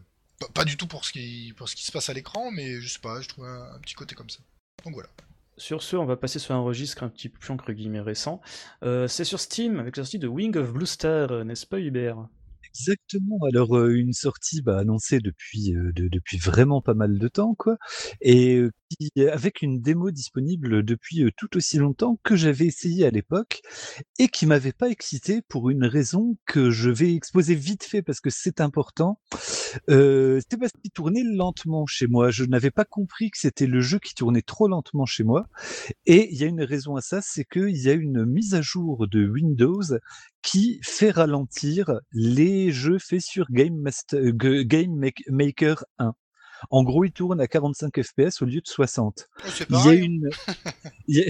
pas, 0.52 0.64
du 0.64 0.76
tout 0.76 0.88
pour 0.88 1.04
ce, 1.04 1.12
qui, 1.12 1.52
pour 1.56 1.68
ce 1.68 1.76
qui 1.76 1.84
se 1.84 1.92
passe 1.92 2.08
à 2.08 2.14
l'écran, 2.14 2.50
mais 2.50 2.80
je 2.80 2.88
sais 2.88 2.98
pas, 2.98 3.20
je 3.20 3.28
trouve 3.28 3.44
un, 3.44 3.78
petit 3.80 3.94
côté 3.94 4.16
comme 4.16 4.30
ça. 4.30 4.40
Donc 4.84 4.94
voilà. 4.94 5.08
Sur 5.56 5.84
ce, 5.84 5.94
on 5.94 6.04
va 6.04 6.16
passer 6.16 6.40
sur 6.40 6.54
un 6.54 6.60
registre 6.60 7.04
un 7.04 7.08
petit 7.08 7.28
peu 7.28 7.38
plus 7.38 7.52
entre 7.52 7.72
guillemets 7.72 8.00
récent. 8.00 8.40
c'est 8.82 9.24
sur 9.24 9.38
Steam 9.38 9.78
avec 9.78 9.96
la 9.96 10.02
sortie 10.02 10.18
de 10.18 10.26
Wing 10.26 10.56
of 10.56 10.72
Blue 10.72 10.86
Star, 10.86 11.44
n'est-ce 11.44 11.66
pas 11.66 11.78
Hubert? 11.78 12.26
Exactement. 12.66 13.38
Alors, 13.46 13.86
une 13.86 14.12
sortie, 14.12 14.62
bah, 14.62 14.78
annoncée 14.80 15.20
depuis, 15.20 15.74
depuis 15.94 16.38
vraiment 16.38 16.80
pas 16.80 16.94
mal 16.94 17.18
de 17.18 17.28
temps, 17.28 17.54
quoi 17.54 17.76
et 18.20 18.62
avec 19.32 19.62
une 19.62 19.80
démo 19.80 20.10
disponible 20.10 20.82
depuis, 20.84 21.24
tout 21.36 21.56
aussi 21.56 21.78
longtemps, 21.78 22.18
que 22.22 22.36
j'avais 22.36 22.66
essayé 22.66 23.06
à 23.06 23.10
l'époque 23.10 23.62
et 24.18 24.28
qui 24.28 24.46
m'avait 24.46 24.72
pas 24.72 24.88
excité 24.88 25.42
pour 25.42 25.70
une 25.70 25.84
raison 25.84 26.36
que 26.46 26.70
je 26.70 26.90
vais 26.90 27.14
exposer 27.14 27.54
vite 27.54 27.84
fait 27.84 28.02
parce 28.02 28.20
que 28.20 28.30
c'est 28.30 28.60
important. 28.60 29.20
c'était 29.88 30.56
parce 30.58 30.72
qu'il 30.72 30.90
tournait 30.92 31.24
lentement 31.24 31.86
chez 31.86 32.06
moi. 32.06 32.30
Je 32.30 32.44
n'avais 32.44 32.70
pas 32.70 32.84
compris 32.84 33.30
que 33.30 33.38
c'était 33.38 33.66
le 33.66 33.80
jeu 33.80 33.98
qui 33.98 34.14
tournait 34.14 34.42
trop 34.42 34.68
lentement 34.68 35.06
chez 35.06 35.24
moi 35.24 35.48
et 36.06 36.32
il 36.32 36.38
y 36.38 36.44
a 36.44 36.46
une 36.46 36.62
raison 36.62 36.96
à 36.96 37.00
ça, 37.00 37.20
c'est 37.22 37.44
qu'il 37.44 37.76
y 37.76 37.88
a 37.88 37.92
une 37.92 38.24
mise 38.24 38.54
à 38.54 38.62
jour 38.62 39.06
de 39.08 39.26
Windows 39.26 39.82
qui 40.42 40.78
fait 40.82 41.10
ralentir 41.10 42.00
les 42.12 42.70
jeux 42.70 42.98
faits 42.98 43.22
sur 43.22 43.46
Game, 43.50 43.76
Master, 43.76 44.20
Game 44.32 45.10
Maker 45.30 45.84
1. 45.98 46.14
En 46.70 46.82
gros, 46.84 47.04
il 47.04 47.12
tourne 47.12 47.40
à 47.40 47.46
45 47.46 48.02
FPS 48.02 48.42
au 48.42 48.46
lieu 48.46 48.60
de 48.60 48.66
60. 48.66 49.28
c'est 49.46 49.66
Il 49.70 49.72
y 49.74 49.76
a 49.76 49.78
pareil. 49.78 50.00
hein. 50.00 50.04
une, 50.04 50.30
il 51.08 51.16
y 51.18 51.20
a, 51.22 51.24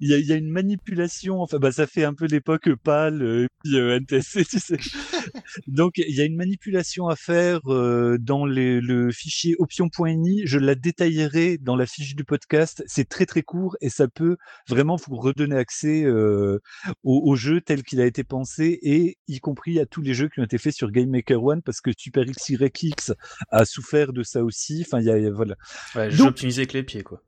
il 0.00 0.08
y 0.10 0.14
a- 0.14 0.18
il 0.18 0.26
y 0.26 0.32
a 0.32 0.36
une 0.36 0.50
manipulation. 0.50 1.40
Enfin, 1.40 1.58
bah, 1.58 1.72
ça 1.72 1.86
fait 1.86 2.04
un 2.04 2.14
peu 2.14 2.26
l'époque 2.26 2.68
PAL 2.82 3.22
euh, 3.22 3.44
et 3.44 3.48
puis 3.64 3.76
euh, 3.76 3.98
NTSC, 4.00 4.44
tu 4.48 4.58
sais. 4.58 4.76
Donc, 5.66 5.98
il 5.98 6.14
y 6.14 6.20
a 6.20 6.24
une 6.24 6.36
manipulation 6.36 7.08
à 7.08 7.16
faire 7.16 7.60
euh, 7.66 8.16
dans 8.20 8.44
les- 8.46 8.80
le 8.80 9.10
fichier 9.12 9.54
option.ini. 9.58 10.42
Je 10.44 10.58
la 10.58 10.74
détaillerai 10.74 11.58
dans 11.58 11.76
la 11.76 11.86
fiche 11.86 12.14
du 12.14 12.24
podcast. 12.24 12.82
C'est 12.86 13.08
très 13.08 13.26
très 13.26 13.42
court 13.42 13.76
et 13.80 13.88
ça 13.90 14.08
peut 14.08 14.36
vraiment 14.68 14.96
vous 14.96 15.16
redonner 15.16 15.56
accès 15.56 16.04
euh, 16.04 16.58
au, 17.02 17.22
au 17.30 17.36
jeu 17.36 17.60
tel 17.60 17.82
qu'il 17.82 18.00
a 18.00 18.06
été 18.06 18.24
pensé 18.24 18.78
et 18.82 19.18
y 19.28 19.38
compris 19.40 19.78
à 19.80 19.86
tous 19.86 20.00
les 20.02 20.14
jeux 20.14 20.28
qui 20.28 20.40
ont 20.40 20.44
été 20.44 20.58
faits 20.58 20.74
sur 20.74 20.90
Game 20.90 21.10
Maker 21.10 21.42
One 21.42 21.62
parce 21.62 21.80
que 21.80 21.90
Super 21.96 22.24
XYX 22.24 23.12
a 23.50 23.64
souffert 23.64 24.12
de 24.12 24.22
ça 24.22 24.42
aussi. 24.44 24.71
Enfin, 24.80 25.00
il 25.00 25.06
y 25.06 25.10
a, 25.10 25.30
voilà. 25.30 25.56
Ouais, 25.94 26.10
avec 26.58 26.72
les 26.72 26.82
pieds, 26.82 27.02
quoi. 27.02 27.20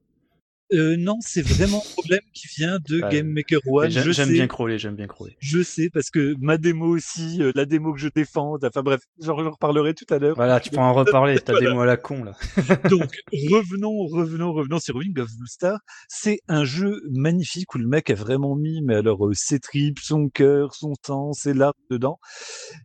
Euh, 0.73 0.97
non, 0.99 1.19
c'est 1.21 1.43
vraiment 1.43 1.79
un 1.79 1.93
problème 1.93 2.21
qui 2.33 2.49
vient 2.57 2.79
de. 2.89 3.01
Game 3.11 3.29
Maker 3.29 3.61
One. 3.67 3.91
J'aime 3.91 4.31
bien 4.31 4.47
crawler, 4.47 4.79
j'aime 4.79 4.97
bien 4.97 5.07
crawler. 5.07 5.37
je 5.39 5.63
sais, 5.63 5.91
parce 5.93 6.11
que 6.11 6.35
ma 6.41 6.57
démo 6.57 6.87
aussi, 6.87 7.43
euh, 7.43 7.53
la 7.55 7.67
démo 7.67 7.93
que 7.93 8.01
je 8.01 8.09
défends, 8.09 8.57
enfin 8.63 8.83
bref, 8.83 9.01
j'en 9.21 9.37
reparlerai 9.37 9.95
tout 9.95 10.07
à 10.13 10.19
l'heure. 10.19 10.37
Voilà, 10.37 10.61
tu 10.61 10.71
peux 10.71 10.79
en 10.79 10.95
reparler, 10.95 11.39
ta 11.39 11.53
démo 11.61 11.81
à 11.81 11.87
la 11.87 11.97
con, 11.97 12.25
là. 12.25 12.33
Donc, 12.91 13.11
revenons, 13.51 14.07
revenons, 14.07 14.53
revenons 14.53 14.79
sur 14.79 14.97
Wing 14.97 15.19
of 15.19 15.29
Blue 15.37 15.47
Star. 15.47 15.79
C'est 16.09 16.41
un 16.49 16.65
jeu 16.65 17.03
magnifique 17.11 17.75
où 17.75 17.79
le 17.79 17.87
mec 17.87 18.09
a 18.09 18.15
vraiment 18.15 18.57
mis, 18.57 18.81
mais 18.83 18.95
alors, 18.95 19.27
euh, 19.27 19.33
ses 19.35 19.61
tripes, 19.61 19.99
son 20.01 20.29
cœur, 20.29 20.75
son 20.75 20.95
sang, 21.05 21.33
ses 21.35 21.53
larmes 21.53 21.75
dedans. 21.91 22.19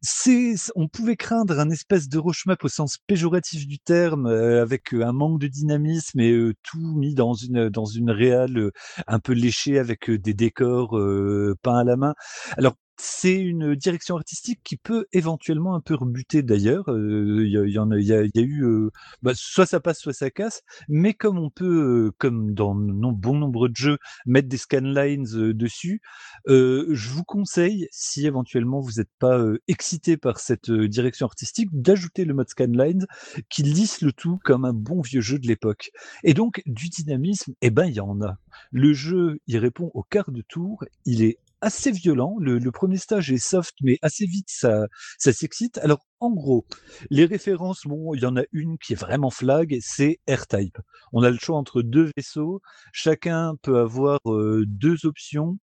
C'est, 0.02 0.56
on 0.76 0.90
pouvait 0.90 1.16
craindre 1.16 1.60
un 1.60 1.70
espèce 1.70 2.10
de 2.10 2.20
map 2.46 2.58
au 2.62 2.68
sens 2.68 2.98
péjoratif 3.08 3.68
du 3.68 3.80
terme, 3.80 4.26
avec 4.28 4.94
un 4.94 5.14
manque 5.14 5.40
de 5.40 5.48
dynamisme 5.48 6.20
et 6.20 6.52
tout 6.64 6.96
mis 6.96 7.16
dans 7.16 7.34
une, 7.34 7.69
dans 7.70 7.86
une 7.86 8.12
réale 8.12 8.58
euh, 8.58 8.72
un 9.08 9.20
peu 9.20 9.34
léchée 9.34 9.80
avec 9.80 10.10
euh, 10.10 10.18
des 10.18 10.34
décors 10.34 10.98
euh, 10.98 11.56
peints 11.62 11.80
à 11.80 11.84
la 11.84 11.96
main. 11.98 12.14
Alors, 12.58 12.76
c'est 13.02 13.40
une 13.40 13.76
direction 13.76 14.16
artistique 14.18 14.60
qui 14.64 14.76
peut 14.78 15.06
éventuellement 15.14 15.74
un 15.76 15.80
peu 15.80 15.96
rebuter 15.96 16.44
d'ailleurs. 16.44 16.90
Euh, 16.90 17.46
Il 17.46 17.52
y, 17.52 17.58
a- 17.58 17.66
il 17.66 17.72
y 17.72 17.80
en 17.80 17.92
a, 17.92 17.98
il 17.98 18.06
y 18.06 18.14
a, 18.14 18.24
y 18.26 18.40
a 18.40 18.42
eu, 18.42 18.64
euh, 18.66 18.90
bah, 19.22 19.32
soit 19.36 19.66
ça 19.66 19.80
passe, 19.80 20.00
soit 20.00 20.14
ça 20.14 20.30
casse. 20.30 20.62
Mais 20.90 21.14
comme 21.14 21.38
on 21.40 21.50
peut, 21.50 22.08
euh, 22.08 22.12
comme 22.18 22.54
dans 22.54 22.76
bon 22.76 23.36
nombre 23.38 23.70
de 23.70 23.76
jeux, 23.76 23.98
mettre 24.26 24.50
des 24.50 24.58
scanlines 24.58 25.26
euh, 25.36 25.54
dessus, 25.54 26.02
euh, 26.50 26.88
je 26.92 27.10
vous 27.10 27.24
conseille, 27.24 27.88
si 27.92 28.26
éventuellement 28.28 28.82
vous 28.82 28.94
n'êtes 28.98 29.10
pas 29.20 29.38
euh, 29.40 29.60
excité 29.68 30.18
par 30.18 30.40
cette 30.40 30.70
euh, 30.70 30.88
direction 30.90 31.26
artistique, 31.26 31.70
d'ajouter 31.72 32.26
le 32.26 32.34
mode 32.34 32.50
scanlines 32.50 33.06
qui 33.50 33.64
lisse 33.64 34.02
le 34.02 34.12
tout 34.12 34.40
comme 34.44 34.66
un 34.66 34.74
bon 34.74 35.02
vieux 35.02 35.22
jeu 35.22 35.40
de 35.40 35.48
l'époque. 35.48 35.92
Et 36.24 36.34
donc, 36.34 36.62
du 36.66 36.90
dynamisme, 36.90 37.54
eh 37.62 37.70
ben, 37.70 37.86
il 37.86 37.94
y 37.96 38.00
en 38.02 38.22
a. 38.22 38.38
Le 38.72 38.94
jeu, 38.94 39.40
il 39.48 39.58
répond 39.58 39.92
au 39.94 40.04
quart 40.04 40.32
de 40.32 40.42
tour, 40.42 40.84
il 41.06 41.24
est 41.24 41.38
assez 41.62 41.92
violent. 41.92 42.36
Le, 42.40 42.58
le 42.58 42.72
premier 42.72 42.98
stage 42.98 43.32
est 43.32 43.38
soft, 43.38 43.76
mais 43.82 43.98
assez 44.02 44.26
vite, 44.26 44.50
ça, 44.50 44.88
ça 45.18 45.34
s'excite. 45.34 45.78
Alors, 45.80 46.06
en 46.20 46.32
gros, 46.32 46.66
les 47.10 47.26
références, 47.26 47.82
bon, 47.86 48.14
il 48.14 48.22
y 48.22 48.26
en 48.26 48.38
a 48.38 48.44
une 48.52 48.78
qui 48.78 48.94
est 48.94 48.96
vraiment 48.96 49.30
flag, 49.30 49.78
c'est 49.82 50.20
R-Type. 50.30 50.78
On 51.14 51.24
a 51.24 51.30
le 51.30 51.38
choix 51.38 51.58
entre 51.58 51.82
deux 51.82 52.12
vaisseaux. 52.16 52.62
Chacun 52.92 53.56
peut 53.62 53.80
avoir 53.80 54.20
euh, 54.26 54.66
deux 54.68 55.06
options. 55.06 55.58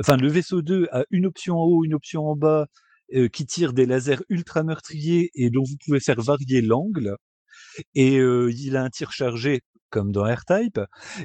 Enfin, 0.00 0.16
le 0.16 0.28
vaisseau 0.28 0.62
2 0.62 0.88
a 0.92 1.04
une 1.10 1.26
option 1.26 1.56
en 1.58 1.64
haut, 1.64 1.84
une 1.84 1.94
option 1.94 2.26
en 2.26 2.36
bas, 2.36 2.66
euh, 3.14 3.28
qui 3.28 3.46
tire 3.46 3.72
des 3.72 3.84
lasers 3.86 4.24
ultra 4.30 4.62
meurtriers 4.62 5.30
et 5.34 5.50
dont 5.50 5.62
vous 5.62 5.76
pouvez 5.84 6.00
faire 6.00 6.20
varier 6.20 6.62
l'angle. 6.62 7.16
Et 7.94 8.18
euh, 8.18 8.50
il 8.52 8.76
a 8.76 8.84
un 8.84 8.90
tir 8.90 9.12
chargé 9.12 9.60
comme 9.92 10.10
dans 10.10 10.24
R-Type, 10.24 10.80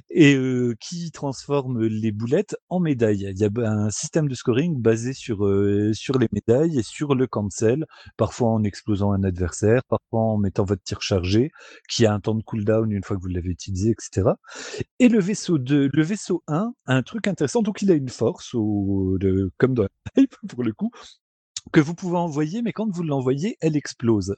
et 0.09 0.37
qui 0.79 1.11
transforme 1.11 1.85
les 1.85 2.11
boulettes 2.11 2.55
en 2.69 2.79
médailles. 2.79 3.31
Il 3.31 3.39
y 3.39 3.45
a 3.45 3.49
un 3.69 3.89
système 3.89 4.27
de 4.27 4.35
scoring 4.35 4.79
basé 4.79 5.13
sur, 5.13 5.37
sur 5.93 6.19
les 6.19 6.27
médailles 6.31 6.77
et 6.77 6.83
sur 6.83 7.15
le 7.15 7.25
cancel, 7.25 7.85
parfois 8.17 8.49
en 8.49 8.63
explosant 8.63 9.13
un 9.13 9.23
adversaire, 9.23 9.81
parfois 9.87 10.21
en 10.21 10.37
mettant 10.37 10.65
votre 10.65 10.83
tir 10.83 11.01
chargé, 11.01 11.51
qui 11.89 12.05
a 12.05 12.13
un 12.13 12.19
temps 12.19 12.35
de 12.35 12.43
cooldown 12.43 12.91
une 12.91 13.03
fois 13.03 13.15
que 13.15 13.21
vous 13.21 13.29
l'avez 13.29 13.49
utilisé, 13.49 13.91
etc. 13.91 14.29
Et 14.99 15.09
le 15.09 15.19
vaisseau 15.19 15.57
2, 15.57 15.89
le 15.93 16.03
vaisseau 16.03 16.43
1 16.47 16.73
a 16.85 16.93
un 16.93 17.03
truc 17.03 17.27
intéressant, 17.27 17.61
donc 17.61 17.81
il 17.81 17.91
a 17.91 17.95
une 17.95 18.09
force, 18.09 18.51
de, 18.53 19.51
comme 19.57 19.73
dans 19.73 19.85
R-Type 19.85 20.35
pour 20.49 20.63
le 20.63 20.73
coup, 20.73 20.91
que 21.71 21.79
vous 21.79 21.95
pouvez 21.95 22.17
envoyer, 22.17 22.61
mais 22.61 22.73
quand 22.73 22.89
vous 22.89 23.03
l'envoyez, 23.03 23.57
elle 23.61 23.75
explose. 23.75 24.35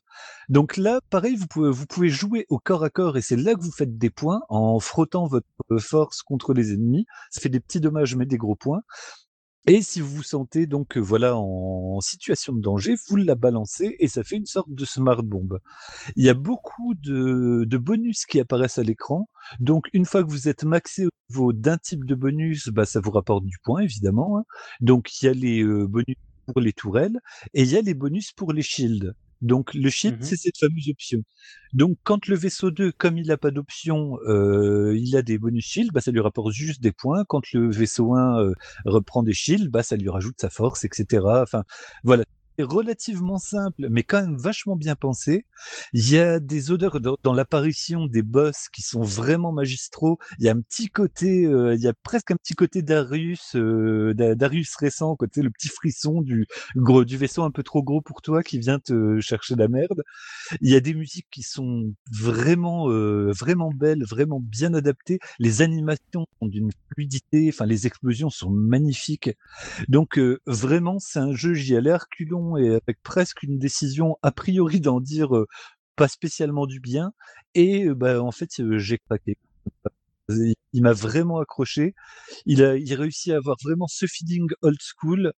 Donc 0.49 0.77
là, 0.77 0.99
pareil, 1.09 1.35
vous 1.35 1.47
pouvez, 1.47 1.71
vous 1.71 1.85
pouvez 1.85 2.09
jouer 2.09 2.45
au 2.49 2.59
corps 2.59 2.83
à 2.83 2.89
corps 2.89 3.17
et 3.17 3.21
c'est 3.21 3.35
là 3.35 3.55
que 3.55 3.61
vous 3.61 3.71
faites 3.71 3.97
des 3.97 4.09
points 4.09 4.41
en 4.49 4.79
frottant 4.79 5.27
votre 5.27 5.45
force 5.79 6.21
contre 6.23 6.53
les 6.53 6.73
ennemis. 6.73 7.05
Ça 7.31 7.41
fait 7.41 7.49
des 7.49 7.59
petits 7.59 7.79
dommages, 7.81 8.15
mais 8.15 8.25
des 8.25 8.37
gros 8.37 8.55
points. 8.55 8.81
Et 9.67 9.81
si 9.81 10.01
vous 10.01 10.09
vous 10.15 10.23
sentez 10.23 10.65
donc 10.67 10.97
euh, 10.97 11.01
voilà 11.01 11.37
en 11.37 11.99
situation 12.01 12.53
de 12.53 12.61
danger, 12.61 12.95
vous 13.09 13.17
la 13.17 13.35
balancez 13.35 13.95
et 13.99 14.07
ça 14.07 14.23
fait 14.23 14.37
une 14.37 14.45
sorte 14.45 14.71
de 14.73 14.85
smart 14.85 15.21
bomb. 15.21 15.59
Il 16.15 16.23
y 16.25 16.29
a 16.29 16.33
beaucoup 16.33 16.95
de, 16.95 17.65
de 17.67 17.77
bonus 17.77 18.25
qui 18.25 18.39
apparaissent 18.39 18.79
à 18.79 18.83
l'écran. 18.83 19.29
Donc 19.59 19.87
une 19.93 20.05
fois 20.05 20.23
que 20.23 20.29
vous 20.29 20.47
êtes 20.47 20.63
maxé 20.63 21.05
au 21.05 21.09
niveau 21.29 21.53
d'un 21.53 21.77
type 21.77 22.05
de 22.05 22.15
bonus, 22.15 22.69
bah, 22.69 22.85
ça 22.85 22.99
vous 23.01 23.11
rapporte 23.11 23.45
du 23.45 23.57
point 23.63 23.81
évidemment. 23.81 24.39
hein. 24.39 24.45
Donc 24.81 25.21
il 25.21 25.25
y 25.25 25.29
a 25.29 25.33
les 25.33 25.61
euh, 25.63 25.85
bonus 25.87 26.15
pour 26.51 26.61
les 26.61 26.73
tourelles 26.73 27.19
et 27.53 27.63
il 27.63 27.69
y 27.71 27.77
a 27.77 27.81
les 27.81 27.93
bonus 27.93 28.31
pour 28.31 28.53
les 28.53 28.61
shields. 28.61 29.13
Donc 29.41 29.73
le 29.73 29.89
shield, 29.89 30.17
Mhm. 30.17 30.21
c'est 30.21 30.35
cette 30.35 30.57
fameuse 30.59 30.89
option. 30.89 31.19
Donc 31.73 31.97
quand 32.03 32.27
le 32.27 32.35
vaisseau 32.35 32.71
2, 32.71 32.91
comme 32.91 33.17
il 33.17 33.27
n'a 33.27 33.37
pas 33.37 33.51
d'option, 33.51 34.17
euh, 34.27 34.93
il 34.97 35.15
a 35.15 35.21
des 35.21 35.37
bonus 35.37 35.65
shield, 35.65 35.91
bah, 35.93 36.01
ça 36.01 36.11
lui 36.11 36.19
rapporte 36.19 36.51
juste 36.51 36.81
des 36.81 36.91
points. 36.91 37.23
Quand 37.25 37.43
le 37.53 37.71
vaisseau 37.71 38.15
1 38.15 38.43
euh, 38.43 38.53
reprend 38.85 39.23
des 39.23 39.33
shields, 39.33 39.69
bah, 39.69 39.81
ça 39.83 39.95
lui 39.95 40.09
rajoute 40.09 40.35
sa 40.41 40.49
force, 40.49 40.83
etc. 40.85 41.41
Enfin 41.41 41.63
voilà, 42.03 42.23
relativement 42.63 43.37
simple, 43.37 43.87
mais 43.89 44.03
quand 44.03 44.21
même 44.21 44.37
vachement 44.37 44.75
bien 44.75 44.95
pensé. 44.95 45.45
Il 45.93 46.09
y 46.09 46.17
a 46.17 46.39
des 46.39 46.71
odeurs 46.71 46.99
dans, 46.99 47.17
dans 47.23 47.33
l'apparition 47.33 48.05
des 48.05 48.21
boss 48.21 48.69
qui 48.73 48.81
sont 48.81 49.01
vraiment 49.01 49.51
magistraux. 49.51 50.19
Il 50.39 50.45
y 50.45 50.49
a 50.49 50.51
un 50.53 50.61
petit 50.61 50.87
côté, 50.89 51.45
euh, 51.45 51.75
il 51.75 51.81
y 51.81 51.87
a 51.87 51.93
presque 52.03 52.31
un 52.31 52.35
petit 52.35 52.53
côté 52.55 52.81
Darius, 52.81 53.55
euh, 53.55 54.13
Da- 54.13 54.35
Darius 54.35 54.75
récent, 54.75 55.15
côté 55.15 55.41
le 55.41 55.49
petit 55.49 55.69
frisson 55.69 56.21
du 56.21 56.47
gros 56.75 57.05
du 57.05 57.17
vaisseau 57.17 57.43
un 57.43 57.51
peu 57.51 57.63
trop 57.63 57.83
gros 57.83 58.01
pour 58.01 58.21
toi 58.21 58.43
qui 58.43 58.59
vient 58.59 58.79
te 58.79 59.19
chercher 59.19 59.55
la 59.55 59.67
merde. 59.67 60.03
Il 60.61 60.69
y 60.69 60.75
a 60.75 60.79
des 60.79 60.93
musiques 60.93 61.27
qui 61.31 61.43
sont 61.43 61.93
vraiment, 62.11 62.89
euh, 62.91 63.31
vraiment 63.31 63.71
belles, 63.71 64.03
vraiment 64.05 64.39
bien 64.39 64.73
adaptées. 64.73 65.19
Les 65.39 65.61
animations 65.61 66.25
sont 66.41 66.47
d'une 66.47 66.71
fluidité, 66.93 67.49
enfin 67.49 67.65
les 67.65 67.87
explosions 67.87 68.29
sont 68.29 68.49
magnifiques. 68.49 69.31
Donc 69.87 70.19
vraiment, 70.45 70.99
c'est 70.99 71.19
un 71.19 71.33
jeu, 71.33 71.53
j'y 71.53 71.75
allais 71.75 71.91
à 71.91 71.99
et 72.57 72.69
avec 72.69 73.01
presque 73.03 73.43
une 73.43 73.57
décision 73.59 74.17
a 74.21 74.31
priori 74.31 74.79
d'en 74.81 74.99
dire 75.01 75.35
euh, 75.35 75.47
pas 75.95 76.07
spécialement 76.07 76.65
du 76.67 76.79
bien. 76.79 77.13
Et 77.55 77.85
euh, 77.85 77.95
bah, 77.95 78.21
en 78.21 78.31
fait, 78.31 78.49
j'ai 78.77 78.97
craqué. 78.99 79.37
Il 80.73 80.83
m'a 80.83 80.93
vraiment 80.93 81.39
accroché. 81.39 81.95
Il 82.45 82.63
a, 82.63 82.77
il 82.77 82.93
réussit 82.93 83.33
à 83.33 83.37
avoir 83.37 83.57
vraiment 83.63 83.87
ce 83.87 84.05
feeling 84.05 84.47
old 84.61 84.77
school, 84.79 85.33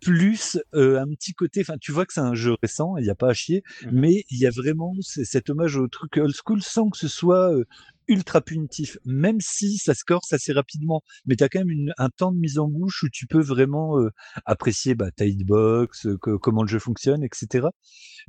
plus 0.00 0.58
euh, 0.74 1.00
un 1.00 1.06
petit 1.14 1.32
côté. 1.32 1.62
Enfin, 1.62 1.76
tu 1.80 1.92
vois 1.92 2.04
que 2.06 2.12
c'est 2.12 2.20
un 2.20 2.34
jeu 2.34 2.54
récent, 2.62 2.96
il 2.98 3.04
n'y 3.04 3.10
a 3.10 3.14
pas 3.14 3.30
à 3.30 3.34
chier, 3.34 3.62
Mhm. 3.82 3.90
mais 3.92 4.24
il 4.30 4.38
y 4.38 4.46
a 4.46 4.50
vraiment 4.50 4.94
cet 5.00 5.50
hommage 5.50 5.76
au 5.76 5.88
truc 5.88 6.18
old 6.18 6.34
school 6.34 6.62
sans 6.62 6.90
que 6.90 6.98
ce 6.98 7.08
soit 7.08 7.52
euh, 7.52 7.64
ultra 8.08 8.40
punitif, 8.40 8.98
même 9.04 9.40
si 9.40 9.78
ça 9.78 9.94
se 9.94 10.04
corse 10.04 10.32
assez 10.32 10.52
rapidement. 10.52 11.02
Mais 11.26 11.36
tu 11.36 11.44
as 11.44 11.48
quand 11.48 11.60
même 11.60 11.70
une- 11.70 11.92
un 11.98 12.08
temps 12.10 12.32
de 12.32 12.38
mise 12.38 12.58
en 12.58 12.68
bouche 12.68 13.02
où 13.04 13.08
tu 13.10 13.26
peux 13.26 13.40
vraiment 13.40 13.98
euh, 14.00 14.10
apprécier 14.44 14.94
bah, 14.94 15.10
ta 15.10 15.26
hitbox, 15.26 16.06
euh, 16.06 16.16
que- 16.20 16.36
comment 16.36 16.62
le 16.62 16.68
jeu 16.68 16.78
fonctionne, 16.78 17.22
etc. 17.24 17.68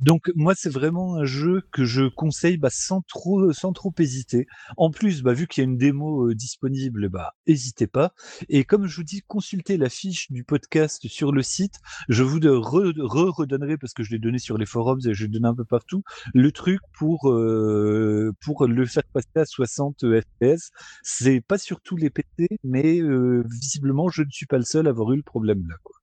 Donc 0.00 0.30
moi 0.36 0.54
c'est 0.56 0.70
vraiment 0.70 1.16
un 1.16 1.24
jeu 1.24 1.62
que 1.72 1.84
je 1.84 2.08
conseille 2.08 2.56
bah, 2.58 2.70
sans 2.72 3.02
trop 3.02 3.52
sans 3.52 3.72
trop 3.72 3.92
hésiter. 3.98 4.46
En 4.76 4.90
plus, 4.90 5.22
bah, 5.22 5.32
vu 5.32 5.46
qu'il 5.46 5.62
y 5.62 5.66
a 5.66 5.70
une 5.70 5.76
démo 5.78 6.28
euh, 6.30 6.34
disponible, 6.34 7.08
bah 7.08 7.34
hésitez 7.46 7.86
pas. 7.86 8.12
Et 8.48 8.64
comme 8.64 8.86
je 8.86 8.96
vous 8.96 9.04
dis, 9.04 9.22
consultez 9.26 9.76
la 9.76 9.88
fiche 9.88 10.30
du 10.30 10.44
podcast 10.44 11.06
sur 11.08 11.32
le 11.32 11.42
site. 11.42 11.74
Je 12.08 12.22
vous 12.22 12.38
re, 12.38 12.92
re- 12.92 13.30
redonnerai 13.30 13.76
parce 13.78 13.92
que 13.92 14.02
je 14.02 14.10
l'ai 14.10 14.18
donné 14.18 14.38
sur 14.38 14.58
les 14.58 14.66
forums 14.66 15.00
et 15.06 15.14
je 15.14 15.24
l'ai 15.24 15.30
donné 15.30 15.48
un 15.48 15.54
peu 15.54 15.64
partout 15.64 16.02
le 16.34 16.52
truc 16.52 16.80
pour 16.98 17.30
euh, 17.30 18.32
pour 18.44 18.66
le 18.66 18.86
faire 18.86 19.02
passer 19.12 19.28
à 19.36 19.44
60 19.44 19.67
FPS. 19.68 20.70
C'est 21.02 21.40
pas 21.40 21.58
sur 21.58 21.80
tous 21.80 21.96
les 21.96 22.10
PC, 22.10 22.48
mais 22.64 23.00
euh, 23.00 23.44
visiblement 23.50 24.08
je 24.08 24.22
ne 24.22 24.30
suis 24.30 24.46
pas 24.46 24.58
le 24.58 24.64
seul 24.64 24.86
à 24.86 24.90
avoir 24.90 25.12
eu 25.12 25.16
le 25.16 25.22
problème 25.22 25.66
là. 25.68 25.76
Quoi. 25.82 25.94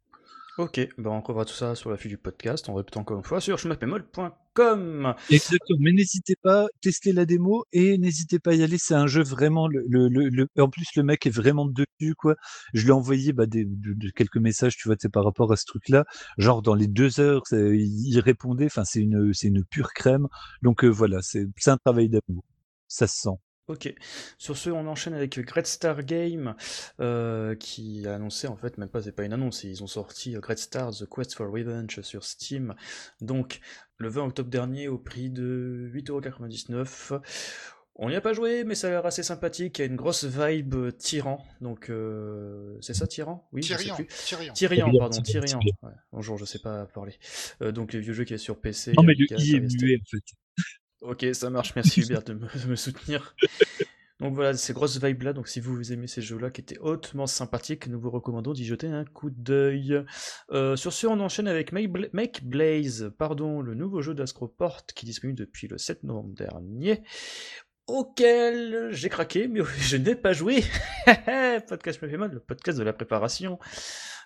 Ok, 0.57 0.79
bah 0.97 1.09
on 1.09 1.17
retrouvera 1.17 1.43
tout 1.43 1.53
ça 1.53 1.75
sur 1.75 1.89
la 1.89 1.97
fiche 1.97 2.11
du 2.11 2.17
podcast, 2.17 2.69
on 2.69 2.75
répète 2.75 2.95
encore 2.95 3.17
une 3.17 3.23
fois 3.25 3.41
sur 3.41 3.59
schmapemol.com. 3.59 5.13
Exactement, 5.29 5.79
mais 5.81 5.91
n'hésitez 5.91 6.35
pas, 6.41 6.67
testez 6.81 7.11
la 7.11 7.25
démo 7.25 7.65
et 7.73 7.97
n'hésitez 7.97 8.39
pas 8.39 8.51
à 8.51 8.53
y 8.53 8.63
aller. 8.63 8.77
C'est 8.77 8.93
un 8.93 9.05
jeu 9.07 9.21
vraiment, 9.21 9.67
le, 9.67 9.83
le, 9.89 10.07
le, 10.07 10.29
le- 10.29 10.47
en 10.63 10.69
plus 10.69 10.87
le 10.95 11.03
mec 11.03 11.25
est 11.25 11.29
vraiment 11.29 11.65
dessus 11.65 12.15
quoi. 12.15 12.35
Je 12.73 12.83
lui 12.83 12.89
ai 12.89 12.93
envoyé 12.93 13.33
bah, 13.33 13.47
des, 13.47 13.65
de- 13.65 13.93
de- 13.95 14.09
quelques 14.11 14.37
messages, 14.37 14.77
tu 14.77 14.87
vois, 14.87 14.95
par 15.11 15.25
rapport 15.25 15.51
à 15.51 15.57
ce 15.57 15.65
truc-là. 15.65 16.05
Genre 16.37 16.61
dans 16.61 16.73
les 16.75 16.87
deux 16.87 17.19
heures, 17.19 17.43
il 17.51 18.07
il 18.07 18.19
répondait. 18.21 18.67
Enfin, 18.67 18.85
c'est 18.85 19.01
une, 19.01 19.33
pure 19.69 19.91
crème. 19.93 20.27
Donc 20.61 20.85
euh, 20.85 20.87
voilà, 20.87 21.21
c'est 21.21 21.47
c'est 21.57 21.71
un 21.71 21.77
travail 21.77 22.07
d'amour. 22.07 22.45
ça 22.87 23.07
se 23.07 23.17
sent. 23.19 23.37
Ok. 23.67 23.91
Sur 24.37 24.57
ce, 24.57 24.69
on 24.69 24.85
enchaîne 24.87 25.15
avec 25.15 25.39
Great 25.39 25.65
Star 25.65 26.03
Game, 26.03 26.55
euh, 26.99 27.55
qui 27.55 28.07
a 28.07 28.15
annoncé, 28.15 28.47
en 28.47 28.55
fait, 28.55 28.77
même 28.77 28.89
pas, 28.89 29.01
c'est 29.01 29.11
pas 29.11 29.23
une 29.23 29.33
annonce, 29.33 29.63
ils 29.63 29.83
ont 29.83 29.87
sorti 29.87 30.33
Great 30.33 30.59
Star 30.59 30.91
The 30.91 31.05
Quest 31.09 31.33
for 31.33 31.51
Revenge 31.51 32.01
sur 32.01 32.23
Steam, 32.23 32.75
donc 33.21 33.61
le 33.97 34.09
20 34.09 34.25
octobre 34.25 34.49
dernier 34.49 34.87
au 34.87 34.99
prix 34.99 35.31
de 35.31 35.89
8,99€. 35.93 37.21
On 37.97 38.09
n'y 38.09 38.15
a 38.15 38.21
pas 38.21 38.33
joué, 38.33 38.65
mais 38.65 38.75
ça 38.75 38.87
a 38.87 38.89
l'air 38.89 39.05
assez 39.05 39.23
sympathique. 39.23 39.79
Il 39.79 39.81
y 39.81 39.85
a 39.85 39.87
une 39.87 39.95
grosse 39.95 40.25
vibe 40.25 40.97
tyran. 40.97 41.41
Donc, 41.61 41.89
euh, 41.89 42.77
c'est 42.81 42.93
ça, 42.93 43.07
tyran? 43.07 43.47
Oui, 43.53 43.61
Tyrian. 43.61 43.95
Tyrian. 44.25 44.53
Tyrian, 44.53 44.91
pardon, 44.97 45.21
Tyrian. 45.21 45.59
bonjour, 46.11 46.37
je 46.37 46.43
sais 46.43 46.59
pas 46.59 46.85
parler. 46.87 47.17
Euh, 47.61 47.71
donc, 47.71 47.93
les 47.93 48.01
vieux 48.01 48.11
jeux 48.11 48.25
qui 48.25 48.33
est 48.33 48.37
sur 48.37 48.59
PC. 48.59 48.91
Non, 48.97 49.03
mais 49.03 49.13
le 49.17 49.25
I 49.39 49.55
est 49.55 49.59
muet, 49.61 49.97
en 50.01 50.09
fait. 50.09 50.23
Ok, 51.07 51.25
ça 51.33 51.49
marche, 51.49 51.73
merci 51.75 52.01
Hubert 52.01 52.23
de, 52.23 52.33
me, 52.33 52.75
soutenir. 52.75 53.35
Donc 54.19 54.33
voilà, 54.33 54.55
ces 54.55 54.73
grosses 54.73 55.03
vibes 55.03 55.23
là, 55.23 55.33
donc 55.33 55.47
si 55.47 55.59
vous 55.59 55.91
aimez 55.91 56.07
ces 56.07 56.21
jeux 56.21 56.37
là 56.37 56.49
qui 56.49 56.61
étaient 56.61 56.79
hautement 56.79 57.27
sympathiques, 57.27 57.87
nous 57.87 57.99
vous 57.99 58.09
recommandons 58.09 58.53
d'y 58.53 58.65
jeter 58.65 58.87
un 58.87 59.05
coup 59.05 59.29
d'œil. 59.29 60.03
Euh, 60.51 60.75
sur 60.75 60.93
ce, 60.93 61.05
on 61.05 61.19
enchaîne 61.19 61.47
avec 61.47 61.71
Make 61.73 62.43
Blaze, 62.43 63.11
pardon, 63.17 63.61
le 63.61 63.75
nouveau 63.75 64.01
jeu 64.01 64.13
d'Ascroport 64.13 64.85
qui 64.87 65.05
est 65.05 65.09
disponible 65.09 65.37
depuis 65.37 65.67
le 65.67 65.77
7 65.77 66.03
novembre 66.03 66.33
dernier 66.33 67.03
auquel 67.87 68.87
j'ai 68.91 69.09
craqué, 69.09 69.47
mais 69.47 69.61
je 69.79 69.97
n'ai 69.97 70.15
pas 70.15 70.33
joué. 70.33 70.63
podcast 71.67 72.01
me 72.01 72.09
fait 72.09 72.17
mal, 72.17 72.31
le 72.31 72.39
podcast 72.39 72.77
de 72.77 72.83
la 72.83 72.93
préparation. 72.93 73.59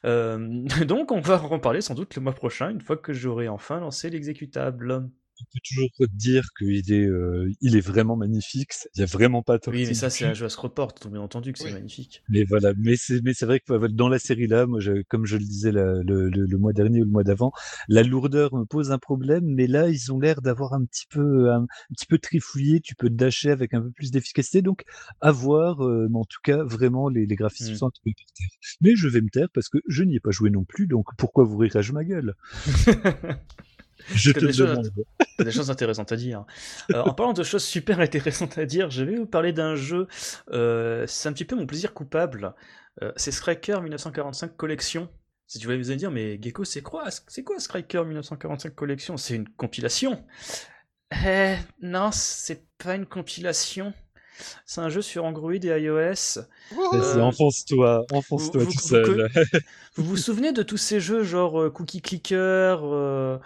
Euh, 0.05 0.38
donc 0.86 1.11
on 1.11 1.19
va 1.19 1.43
en 1.43 1.59
parler 1.59 1.82
sans 1.82 1.93
doute 1.93 2.15
le 2.15 2.21
mois 2.21 2.34
prochain, 2.34 2.69
une 2.69 2.82
fois 2.82 2.97
que 2.97 3.11
j'aurai 3.11 3.47
enfin 3.47 3.80
lancé 3.80 4.09
l'exécutable 4.09 5.09
on 5.42 5.46
peut 5.54 5.60
toujours 5.64 5.90
dire 6.14 6.44
qu'il 6.58 6.94
est, 6.94 7.06
euh, 7.06 7.52
il 7.62 7.76
est 7.76 7.86
vraiment 7.86 8.16
magnifique. 8.16 8.72
Il 8.96 9.00
n'y 9.00 9.04
a 9.04 9.08
vraiment 9.08 9.42
pas 9.42 9.58
Oui, 9.68 9.86
mais 9.88 9.94
ça, 9.94 10.10
c'est 10.10 10.26
un 10.26 10.34
jeu 10.34 10.46
à 10.46 10.50
se 10.50 10.60
reporte, 10.60 11.08
bien 11.08 11.22
entendu 11.22 11.54
que 11.54 11.60
c'est 11.60 11.72
magnifique. 11.72 12.24
Mais 12.30 12.44
voilà, 12.44 12.74
mais 12.78 12.96
c'est, 12.96 13.22
mais 13.24 13.34
c'est 13.34 13.46
vrai 13.46 13.60
que 13.60 13.88
dans 13.88 14.10
la 14.10 14.20
série 14.20 14.48
là, 14.48 14.66
moi, 14.66 14.80
comme 15.08 15.26
je 15.26 15.38
le 15.38 15.44
disais 15.44 15.72
le, 15.72 16.02
le, 16.04 16.58
mois 16.58 16.74
dernier 16.74 17.02
ou 17.02 17.06
le 17.06 17.12
mois 17.12 17.24
d'avant, 17.24 17.52
la 17.88 18.04
lourdeur 18.04 18.54
me 18.56 18.66
pose 18.66 18.92
un 18.92 18.98
problème, 18.98 19.46
mais 19.46 19.68
là, 19.68 19.90
ils 19.90 20.12
ont 20.12 20.20
l'air 20.20 20.42
d'avoir 20.42 20.74
un 20.74 20.84
petit 20.86 21.06
peu, 21.10 21.52
un, 21.52 21.66
petit 21.96 22.06
peu 22.06 22.18
trifouillé. 22.18 22.82
Tu 22.82 22.96
peux 22.96 23.10
te 23.10 23.16
dasher 23.16 23.52
avec 23.52 23.74
un 23.74 23.82
peu 23.82 23.92
plus 23.92 24.12
d'efficacité, 24.12 24.62
donc 24.62 24.84
à 25.22 25.32
voir. 25.32 25.84
Euh, 25.86 26.08
mais 26.10 26.18
en 26.18 26.26
tout 26.26 26.42
cas, 26.44 26.64
vraiment, 26.64 27.10
les, 27.10 27.26
les 27.26 27.36
graphismes 27.36 27.74
mmh. 27.74 27.78
sont 27.78 27.88
un 27.88 27.92
peu 28.04 28.12
Mais 28.82 28.96
je 28.96 29.08
vais 29.08 29.22
me 29.22 29.30
taire 29.30 29.48
parce 29.54 29.70
que 29.70 29.78
je 29.88 30.04
n'y 30.04 30.16
ai 30.16 30.20
pas 30.20 30.32
joué 30.32 30.50
non 30.50 30.64
plus, 30.64 30.88
donc 30.88 31.06
pourquoi 31.18 31.44
vous 31.44 31.58
rirez-je 31.58 31.94
ma 31.94 32.04
gueule? 32.04 32.36
Je 34.14 34.32
te 34.32 34.45
demande. 34.45 34.91
des 35.39 35.52
choses 35.52 35.70
intéressantes 35.70 36.12
à 36.12 36.16
dire. 36.16 36.45
Euh, 36.93 37.02
en 37.02 37.14
parlant 37.14 37.34
de 37.34 37.43
choses 37.43 37.64
super 37.64 38.00
intéressantes 38.00 38.58
à 38.58 38.66
dire, 38.66 38.89
je 38.89 39.04
vais 39.04 39.16
vous 39.16 39.26
parler 39.26 39.54
d'un 39.54 39.76
jeu. 39.76 40.08
Euh, 40.52 41.06
c'est 41.08 41.30
un 41.30 41.34
petit 41.34 41.45
peu 41.45 41.56
mon 41.56 41.66
plaisir 41.66 41.93
coupable. 41.93 42.54
Euh, 43.02 43.12
c'est 43.16 43.32
Striker 43.32 43.80
1945 43.82 44.56
Collection. 44.58 45.10
Si 45.47 45.58
tu 45.58 45.66
voulais 45.66 45.82
vous 45.82 45.93
dire, 45.95 46.12
mais 46.12 46.39
Gecko, 46.41 46.64
c'est 46.64 46.82
quoi, 46.82 47.06
c'est 47.28 47.43
quoi 47.43 47.60
Striker 47.60 48.04
1945 48.06 48.76
Collection? 48.76 49.18
C'est 49.18 49.36
une 49.36 49.50
compilation 49.50 50.24
Eh, 51.26 51.56
non, 51.82 52.12
c'est 52.12 52.68
pas 52.78 52.95
une 52.95 53.06
compilation. 53.06 53.93
C'est 54.66 54.80
un 54.82 54.89
jeu 54.89 55.02
sur 55.02 55.26
Android 55.26 55.54
et 55.54 55.82
iOS. 55.82 56.39
enfonce-toi, 57.20 58.06
enfonce-toi 58.12 58.66
tout 58.66 58.80
seul. 58.80 59.30
Vous, 59.95 60.04
vous, 60.06 60.18
souvenez 60.18 60.54
de 60.54 60.64
tous 60.64 60.78
ces 60.78 61.02
jeux 61.02 61.24
genre 61.24 61.74
Cookie 61.74 62.02
Clicker, 62.02 62.78
euh, 62.84 63.38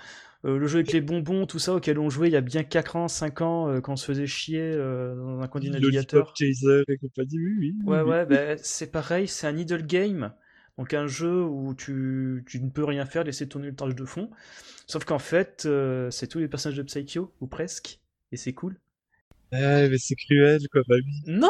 le 0.44 0.68
jeu 0.68 0.80
avec 0.80 0.92
les 0.92 1.02
bonbons, 1.02 1.46
tout 1.46 1.60
ça, 1.60 1.74
auquel 1.76 1.98
on 2.00 2.10
jouait 2.10 2.28
il 2.30 2.34
y 2.34 2.38
a 2.38 2.42
bien 2.42 2.64
4 2.64 2.96
ans, 2.96 3.08
5 3.08 3.42
ans, 3.42 3.70
euh, 3.70 3.82
quand 3.82 3.94
on 3.94 3.96
se 3.96 4.06
faisait 4.06 4.28
chier 4.28 4.62
euh, 4.62 5.16
dans 5.16 5.42
un 5.42 5.48
coin 5.48 5.62
du 5.62 5.70
navigateur. 5.70 6.34
Chaser 6.36 6.84
et 6.88 6.98
compagnie, 6.98 7.38
oui, 7.38 7.56
oui. 7.60 7.76
Ouais, 7.86 8.02
ouais, 8.02 8.26
bah, 8.26 8.58
c'est 8.58 8.92
pareil, 8.92 9.28
c'est 9.28 9.48
un 9.48 9.58
idle 9.58 9.86
game. 9.86 10.34
Donc 10.78 10.94
un 10.94 11.08
jeu 11.08 11.44
où 11.44 11.74
tu, 11.76 12.44
tu, 12.48 12.60
ne 12.60 12.70
peux 12.70 12.84
rien 12.84 13.06
faire, 13.06 13.24
laisser 13.24 13.48
tourner 13.48 13.68
le 13.68 13.76
tâche 13.76 13.96
de 13.96 14.06
fond. 14.06 14.30
Sauf 14.88 15.06
qu'en 15.06 15.20
fait, 15.20 15.68
c'est 16.10 16.28
tous 16.28 16.40
les 16.40 16.48
personnages 16.48 16.78
de 16.78 16.84
Psycho, 16.84 17.32
ou 17.40 17.48
presque, 17.48 18.00
et 18.32 18.38
c'est 18.38 18.54
cool. 18.54 18.78
Ouais, 19.52 19.88
mais 19.88 19.98
c'est 20.00 20.16
cruel, 20.16 20.68
quoi, 20.72 20.82
bah 20.88 20.96
oui. 20.96 21.24
Non, 21.28 21.50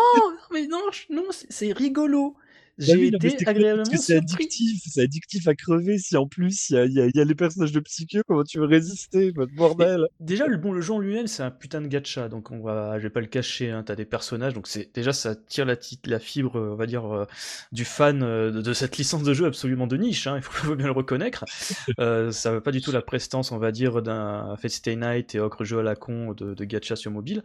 mais 0.52 0.68
non, 0.68 0.82
non 1.10 1.24
c'est 1.32 1.72
rigolo. 1.72 2.36
Bah 2.80 2.86
j'ai 2.86 3.08
été 3.08 3.48
agréablement 3.48 3.84
c'est 4.00 4.18
addictif, 4.18 4.82
c'est 4.88 5.04
addictif 5.04 5.48
à 5.48 5.54
crever. 5.54 6.00
Si 6.00 6.18
en 6.18 6.28
plus 6.28 6.72
il 6.72 6.92
y 6.94 7.00
a, 7.00 7.08
y 7.14 7.20
a, 7.20 7.24
les 7.24 7.36
personnages 7.36 7.72
de 7.72 7.80
Psycho, 7.80 8.22
comment 8.28 8.44
tu 8.44 8.58
veux 8.58 8.66
résister, 8.66 9.32
votre 9.32 9.54
bordel 9.54 10.08
Déjà, 10.20 10.48
le 10.48 10.58
bon, 10.58 10.72
le 10.72 10.82
jeu 10.82 10.94
en 10.94 11.00
lui-même, 11.00 11.28
c'est 11.28 11.44
un 11.44 11.52
putain 11.52 11.82
de 11.82 11.88
gacha, 11.88 12.30
donc 12.30 12.50
on 12.52 12.62
va, 12.62 12.98
je 12.98 13.04
vais 13.04 13.10
pas 13.12 13.22
le 13.22 13.28
cacher. 13.28 13.70
Hein, 13.70 13.84
T'as 13.84 13.96
des 13.96 14.06
personnages, 14.06 14.54
donc 14.54 14.68
c'est 14.68 14.90
déjà 14.94 15.14
ça 15.14 15.36
tire 15.36 15.66
la, 15.66 15.76
la 16.06 16.20
fibre, 16.20 16.56
on 16.56 16.76
va 16.76 16.88
dire, 16.88 17.06
euh, 17.14 17.26
du 17.72 17.86
fan 17.86 18.24
euh, 18.24 18.52
de, 18.52 18.74
cette 18.74 18.98
licence 18.98 19.24
de 19.24 19.34
jeu 19.34 19.46
absolument 19.46 19.86
de 19.86 19.98
niche. 19.98 20.26
Hein, 20.26 20.38
il 20.38 20.42
faut, 20.44 20.76
bien 20.76 20.88
le 20.88 20.94
reconnaître. 20.94 21.46
euh, 22.00 22.32
ça 22.32 22.52
veut 22.52 22.62
pas 22.62 22.72
du 22.72 22.82
tout 22.82 22.92
la 22.92 23.02
prestance, 23.02 23.52
on 23.52 23.60
va 23.60 23.72
dire, 23.72 24.02
d'un 24.02 24.56
Fate 24.58 24.72
Stay 24.72 24.96
Night 24.96 25.36
et 25.36 25.40
autres 25.40 25.64
jeux 25.64 25.80
à 25.80 25.84
la 25.84 25.96
con 25.96 26.34
de, 26.34 26.54
de 26.54 26.66
gacha 26.66 26.96
sur 26.96 27.12
mobile. 27.12 27.44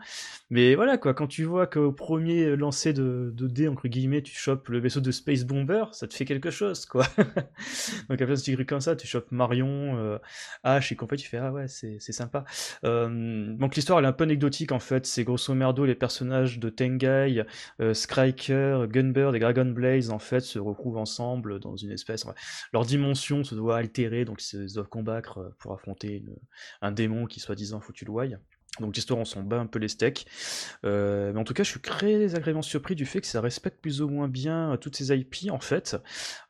Mais 0.51 0.75
voilà 0.75 0.97
quoi, 0.97 1.13
quand 1.13 1.27
tu 1.27 1.45
vois 1.45 1.67
qu'au 1.67 1.93
premier 1.93 2.57
lancer 2.57 2.93
de, 2.95 3.33
de 3.35 3.47
dés 3.47 3.69
entre 3.69 3.89
guillemets, 3.89 4.23
tu 4.23 4.35
chopes 4.35 4.69
le 4.69 4.79
vaisseau 4.79 5.01
de 5.01 5.11
Space 5.19 5.45
Bomber, 5.45 5.85
ça 5.93 6.07
te 6.07 6.15
fait 6.15 6.25
quelque 6.25 6.51
chose, 6.51 6.87
quoi. 6.87 7.07
Donc 8.09 8.21
après, 8.21 8.37
tu 8.37 8.65
comme 8.65 8.81
ça, 8.81 8.97
tu 8.97 9.07
chopes 9.07 9.31
Marion, 9.31 9.97
euh, 9.99 10.19
H 10.65 10.93
et 10.93 10.97
compagnie, 10.97 11.23
tu 11.23 11.29
fais 11.29 11.39
ah 11.39 11.53
ouais, 11.53 11.69
c'est 11.69 12.01
sympa. 12.01 12.45
Euh, 12.85 13.55
donc 13.55 13.77
l'histoire 13.77 13.99
elle 13.99 14.05
est 14.05 14.09
un 14.09 14.13
peu 14.13 14.25
anecdotique 14.25 14.73
en 14.73 14.79
fait, 14.79 15.07
c'est 15.07 15.25
grosso 15.25 15.55
merdo 15.55 15.85
les 15.85 15.95
personnages 15.95 16.59
de 16.59 16.69
Tengai, 16.69 17.45
euh, 17.81 17.95
Skriker, 17.95 18.87
Gunbird 18.89 19.35
et 19.35 19.39
Dragon 19.39 19.65
Blaze 19.67 20.11
en 20.11 20.19
fait 20.19 20.41
se 20.41 20.59
retrouvent 20.59 20.99
ensemble 20.99 21.61
dans 21.61 21.77
une 21.77 21.93
espèce. 21.93 22.27
Leur 22.73 22.85
dimension 22.85 23.45
se 23.45 23.55
doit 23.55 23.79
altérer, 23.79 24.25
donc 24.25 24.43
ils 24.53 24.73
doivent 24.75 24.89
combattre 24.89 25.39
euh, 25.39 25.55
pour 25.59 25.73
affronter 25.73 26.25
un 26.81 26.93
démon 26.93 27.27
qui 27.27 27.41
soi-disant 27.41 27.81
foutu 27.81 28.05
le 28.05 28.13
donc 28.81 28.95
l'histoire 28.95 29.19
on 29.19 29.25
s'en 29.25 29.43
bat 29.43 29.59
un 29.59 29.67
peu 29.67 29.79
les 29.79 29.89
steaks. 29.89 30.27
Euh, 30.85 31.33
mais 31.33 31.41
en 31.41 31.45
tout 31.45 31.55
cas 31.55 31.63
je 31.63 31.71
suis 31.71 31.81
très 31.81 32.35
agréablement 32.35 32.63
surpris 32.63 32.95
du 32.95 33.07
fait 33.07 33.21
que 33.21 33.27
ça 33.27 33.41
respecte 33.41 33.81
plus 33.81 34.03
ou 34.03 34.09
moins 34.09 34.29
bien 34.29 34.73
euh, 34.73 34.77
toutes 34.77 34.97
ces 34.97 35.17
IP 35.17 35.51
en 35.51 35.61
fait. 35.61 35.97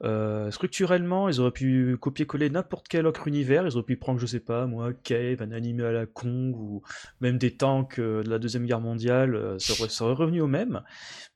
Euh, 0.03 0.51
structurellement 0.51 1.29
ils 1.29 1.41
auraient 1.41 1.51
pu 1.51 1.97
copier-coller 2.01 2.51
n'importe 2.51 2.89
quel 2.89 3.07
autre 3.07 3.29
univers, 3.29 3.67
ils 3.67 3.75
auraient 3.75 3.83
pu 3.83 3.97
prendre 3.97 4.19
je 4.19 4.27
sais 4.27 4.41
pas 4.41 4.67
moi 4.67 4.93
Cave, 5.03 5.43
un 5.43 5.53
animé 5.53 5.85
à 5.85 5.93
la 5.93 6.07
con 6.07 6.53
ou 6.55 6.83
même 7.21 7.39
des 7.39 7.57
tanks 7.57 8.01
de 8.01 8.29
la 8.29 8.39
deuxième 8.39 8.67
guerre 8.67 8.81
mondiale, 8.81 9.57
ça 9.59 10.05
aurait, 10.05 10.15
revenu 10.15 10.41
au 10.41 10.47
même. 10.47 10.83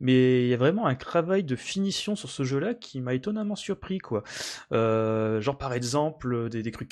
Mais 0.00 0.44
il 0.44 0.48
y 0.48 0.54
a 0.54 0.56
vraiment 0.56 0.86
un 0.86 0.94
travail 0.94 1.44
de 1.44 1.56
finition 1.56 2.16
sur 2.16 2.30
ce 2.30 2.42
jeu 2.42 2.58
là 2.58 2.74
qui 2.74 3.00
m'a 3.00 3.14
étonnamment 3.14 3.56
surpris 3.56 3.98
quoi. 3.98 4.24
genre 4.70 5.58
par 5.58 5.72
exemple 5.72 6.48
des, 6.48 6.62
des 6.62 6.70
trucs 6.70 6.88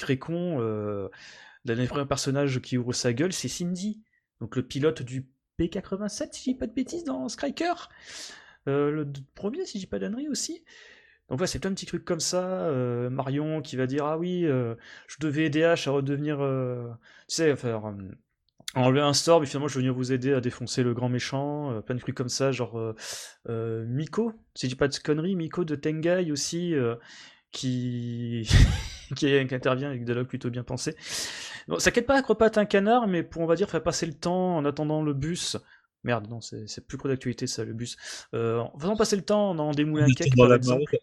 le 1.64 1.86
premier 1.86 2.06
personnage 2.06 2.60
qui 2.60 2.78
ouvre 2.78 2.92
sa 2.92 3.12
gueule, 3.12 3.32
c'est 3.32 3.48
Cindy, 3.48 4.02
donc 4.40 4.56
le 4.56 4.62
pilote 4.62 5.02
du 5.02 5.26
P87, 5.58 6.28
si 6.32 6.40
je 6.40 6.44
dis 6.50 6.54
pas 6.54 6.66
de 6.66 6.72
bêtises, 6.72 7.04
dans 7.04 7.28
Striker. 7.28 7.74
Euh, 8.68 8.90
le 8.90 9.06
premier, 9.34 9.64
si 9.66 9.78
je 9.78 9.84
dis 9.84 9.90
pas 9.90 9.98
d'annerie 9.98 10.28
aussi. 10.28 10.64
Donc 11.28 11.38
voilà, 11.38 11.46
c'est 11.46 11.58
plein 11.58 11.70
de 11.70 11.74
petits 11.74 11.86
trucs 11.86 12.04
comme 12.04 12.20
ça. 12.20 12.42
Euh, 12.44 13.10
Marion 13.10 13.62
qui 13.62 13.76
va 13.76 13.86
dire 13.86 14.04
Ah 14.04 14.18
oui, 14.18 14.44
euh, 14.44 14.74
je 15.06 15.16
devais 15.20 15.44
aider 15.44 15.60
H 15.60 15.88
à 15.88 15.92
redevenir. 15.92 16.38
tu 16.38 17.34
sais, 17.34 17.54
enlever 18.74 19.00
un 19.00 19.12
store, 19.12 19.40
mais 19.40 19.46
finalement 19.46 19.68
je 19.68 19.74
vais 19.74 19.80
venir 19.80 19.94
vous 19.94 20.12
aider 20.12 20.32
à 20.32 20.40
défoncer 20.40 20.82
le 20.82 20.94
grand 20.94 21.08
méchant, 21.08 21.82
plein 21.82 21.96
de 21.96 22.00
trucs 22.00 22.16
comme 22.16 22.28
ça, 22.28 22.52
genre 22.52 22.94
Miko, 23.48 24.32
si 24.54 24.66
je 24.66 24.70
dis 24.70 24.76
pas 24.76 24.88
de 24.88 24.96
conneries, 24.96 25.36
Miko 25.36 25.64
de 25.64 25.74
Tengai 25.74 26.30
aussi, 26.30 26.74
qui... 27.52 28.48
qui, 29.16 29.36
intervient 29.36 29.88
avec 29.88 30.00
des 30.00 30.06
dialogues 30.06 30.28
plutôt 30.28 30.50
bien 30.50 30.62
pensés. 30.62 30.94
Bon, 31.68 31.78
ça 31.78 31.90
quête 31.90 32.06
pas 32.06 32.16
acrobate 32.16 32.58
un 32.58 32.64
canard, 32.64 33.06
mais 33.06 33.22
pour 33.22 33.42
on 33.42 33.46
va 33.46 33.56
dire 33.56 33.70
faire 33.70 33.82
passer 33.82 34.06
le 34.06 34.14
temps 34.14 34.56
en 34.56 34.64
attendant 34.64 35.02
le 35.02 35.14
bus. 35.14 35.56
Merde, 36.02 36.28
non, 36.30 36.40
c'est 36.40 36.86
plus 36.86 36.96
pro 36.96 37.08
d'actualité 37.08 37.46
ça, 37.46 37.64
le 37.64 37.74
bus. 37.74 37.96
Euh, 38.34 38.58
en 38.58 38.78
faisant 38.78 38.96
passer 38.96 39.16
le 39.16 39.22
temps 39.22 39.50
en 39.50 39.70
démouler 39.72 40.04
un 40.04 40.14
cake, 40.14 40.34
par 40.34 40.52
exemple. 40.54 40.96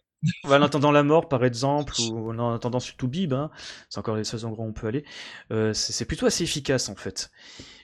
en 0.44 0.62
attendant 0.62 0.90
la 0.90 1.04
mort, 1.04 1.28
par 1.28 1.44
exemple, 1.44 1.94
ou 2.10 2.30
en 2.30 2.54
attendant 2.54 2.80
surtout 2.80 3.06
Bib, 3.06 3.32
hein. 3.32 3.50
c'est 3.88 3.98
encore 3.98 4.16
les 4.16 4.24
seuls 4.24 4.44
endroits 4.44 4.64
où 4.64 4.68
on 4.68 4.72
peut 4.72 4.88
aller. 4.88 5.04
Euh, 5.52 5.72
c'est 5.72 6.04
plutôt 6.04 6.26
assez 6.26 6.42
efficace 6.42 6.88
en 6.88 6.96
fait. 6.96 7.30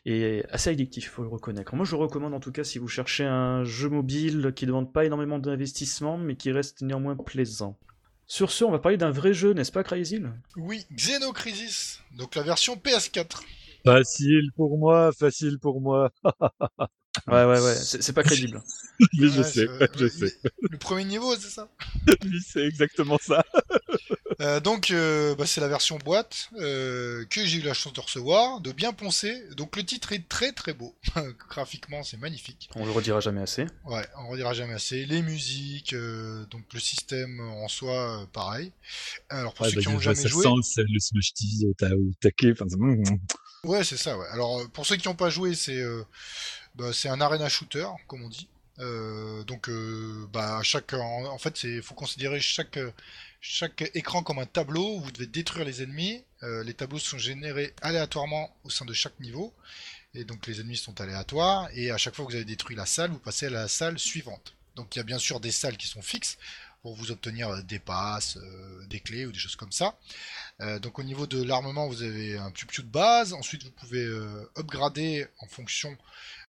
Et 0.06 0.44
assez 0.50 0.70
addictif, 0.70 1.04
il 1.04 1.08
faut 1.08 1.22
le 1.22 1.28
reconnaître. 1.28 1.74
Moi 1.76 1.84
je 1.84 1.94
recommande 1.94 2.34
en 2.34 2.40
tout 2.40 2.52
cas 2.52 2.64
si 2.64 2.78
vous 2.78 2.88
cherchez 2.88 3.24
un 3.24 3.62
jeu 3.64 3.88
mobile 3.88 4.52
qui 4.54 4.64
ne 4.64 4.68
demande 4.68 4.92
pas 4.92 5.04
énormément 5.04 5.38
d'investissement, 5.38 6.18
mais 6.18 6.34
qui 6.34 6.50
reste 6.50 6.82
néanmoins 6.82 7.16
plaisant. 7.16 7.78
Sur 8.26 8.50
ce, 8.50 8.64
on 8.64 8.70
va 8.70 8.78
parler 8.78 8.96
d'un 8.96 9.10
vrai 9.10 9.34
jeu, 9.34 9.52
n'est-ce 9.52 9.72
pas, 9.72 9.84
Crazy 9.84 10.22
Oui, 10.56 10.84
Xenocrisis, 10.94 12.00
donc 12.16 12.34
la 12.34 12.42
version 12.42 12.76
PS4. 12.76 13.42
Facile 13.84 14.50
pour 14.56 14.78
moi, 14.78 15.12
facile 15.12 15.58
pour 15.58 15.80
moi. 15.80 16.10
Ouais, 17.28 17.44
ouais, 17.44 17.60
ouais, 17.60 17.74
c'est 18.00 18.12
pas 18.12 18.22
crédible. 18.24 18.62
oui, 19.18 19.30
je 19.30 19.40
Ouais, 19.40 19.42
sais, 19.42 19.68
ouais, 19.68 19.88
je 19.96 20.04
le- 20.04 20.10
sais. 20.10 20.34
Le 20.68 20.78
premier 20.78 21.04
niveau, 21.04 21.34
c'est 21.36 21.50
ça? 21.50 21.68
Oui, 22.24 22.38
c'est 22.46 22.64
exactement 22.66 23.18
ça. 23.20 23.44
Euh, 24.40 24.58
donc, 24.58 24.90
euh, 24.90 25.36
bah, 25.36 25.46
c'est 25.46 25.60
la 25.60 25.68
version 25.68 25.96
boîte 25.98 26.48
euh, 26.58 27.24
que 27.26 27.46
j'ai 27.46 27.58
eu 27.58 27.62
la 27.62 27.72
chance 27.72 27.92
de 27.92 28.00
recevoir, 28.00 28.60
de 28.60 28.72
bien 28.72 28.92
poncer. 28.92 29.40
Donc, 29.56 29.76
le 29.76 29.84
titre 29.84 30.12
est 30.12 30.28
très 30.28 30.50
très 30.50 30.74
beau. 30.74 30.92
Graphiquement, 31.48 32.02
c'est 32.02 32.16
magnifique. 32.16 32.68
On 32.74 32.84
le 32.84 32.90
redira 32.90 33.20
jamais 33.20 33.42
assez. 33.42 33.66
Ouais, 33.84 34.04
on 34.18 34.28
redira 34.28 34.52
jamais 34.52 34.74
assez. 34.74 35.06
Les 35.06 35.22
musiques, 35.22 35.92
euh, 35.92 36.44
donc 36.46 36.62
le 36.72 36.80
système 36.80 37.38
en 37.40 37.68
soi, 37.68 38.22
euh, 38.22 38.26
pareil. 38.32 38.72
Alors, 39.28 39.54
pour 39.54 39.66
Ouais, 39.66 39.70
ceux 39.70 39.76
bah, 39.76 39.82
qui 39.82 39.88
ont 39.88 39.94
bah, 39.94 40.00
jamais 40.00 40.16
ça 40.16 40.28
joué, 40.28 40.42
sent 40.42 40.48
le, 40.78 40.84
le 40.92 40.98
Smash 41.00 41.32
TV 41.34 41.66
au, 41.68 41.74
ta- 41.74 41.94
au 41.94 42.10
taquet. 42.20 42.52
Enfin, 42.52 42.66
ouais, 43.64 43.84
c'est 43.84 43.96
ça. 43.96 44.18
Ouais. 44.18 44.26
Alors, 44.32 44.68
pour 44.72 44.84
ceux 44.84 44.96
qui 44.96 45.06
n'ont 45.08 45.14
pas 45.14 45.30
joué, 45.30 45.54
c'est 45.54 45.80
euh, 45.80 46.02
bah, 46.74 46.92
c'est 46.92 47.08
un 47.08 47.20
arena 47.20 47.48
shooter, 47.48 47.86
comme 48.06 48.22
on 48.22 48.28
dit. 48.28 48.48
Euh, 48.80 49.44
donc, 49.44 49.68
euh, 49.68 50.26
bah, 50.32 50.60
chaque, 50.62 50.92
en, 50.94 51.38
fait, 51.38 51.56
c'est 51.56 51.80
faut 51.82 51.94
considérer 51.94 52.40
chaque 52.40 52.78
écran 53.94 54.22
comme 54.22 54.38
un 54.38 54.46
tableau 54.46 54.96
où 54.96 55.00
vous 55.00 55.12
devez 55.12 55.26
détruire 55.26 55.64
les 55.64 55.82
ennemis. 55.82 56.24
Euh, 56.42 56.64
les 56.64 56.74
tableaux 56.74 56.98
sont 56.98 57.18
générés 57.18 57.74
aléatoirement 57.82 58.54
au 58.64 58.70
sein 58.70 58.84
de 58.84 58.92
chaque 58.92 59.18
niveau. 59.20 59.52
Et 60.16 60.24
donc 60.24 60.46
les 60.46 60.60
ennemis 60.60 60.76
sont 60.76 61.00
aléatoires. 61.00 61.68
Et 61.74 61.90
à 61.90 61.98
chaque 61.98 62.14
fois 62.14 62.24
que 62.24 62.30
vous 62.30 62.36
avez 62.36 62.44
détruit 62.44 62.76
la 62.76 62.86
salle, 62.86 63.10
vous 63.10 63.18
passez 63.18 63.46
à 63.46 63.50
la 63.50 63.68
salle 63.68 63.98
suivante. 63.98 64.54
Donc 64.76 64.94
il 64.94 64.98
y 64.98 65.00
a 65.00 65.04
bien 65.04 65.18
sûr 65.18 65.40
des 65.40 65.50
salles 65.50 65.76
qui 65.76 65.88
sont 65.88 66.02
fixes 66.02 66.38
pour 66.82 66.94
vous 66.94 67.10
obtenir 67.10 67.48
euh, 67.48 67.62
des 67.62 67.80
passes, 67.80 68.38
des 68.88 69.00
clés 69.00 69.26
ou 69.26 69.32
des 69.32 69.38
choses 69.38 69.56
comme 69.56 69.72
ça. 69.72 69.96
Donc 70.82 71.00
au 71.00 71.02
niveau 71.02 71.26
de 71.26 71.42
l'armement, 71.42 71.88
vous 71.88 72.02
avez 72.02 72.38
un 72.38 72.52
piou 72.52 72.82
de 72.82 72.88
base. 72.88 73.32
Ensuite, 73.32 73.64
vous 73.64 73.72
pouvez 73.72 74.06
upgrader 74.56 75.26
en 75.40 75.46
fonction 75.48 75.96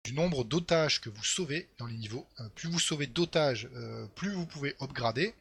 du 0.06 0.14
nombre 0.14 0.43
d'otages 0.43 1.01
que 1.01 1.10
vous 1.10 1.24
sauvez 1.24 1.68
dans 1.80 1.88
les 1.88 1.97
niveaux. 1.97 2.26
Euh, 2.39 2.47
plus 2.56 2.70
vous 2.70 2.80
sauvez 2.80 3.08
d'otages, 3.08 3.68
euh, 3.76 4.06
plus 4.16 4.32
vous 4.32 4.45
pouvez 4.45 4.76
upgrader. 4.80 5.34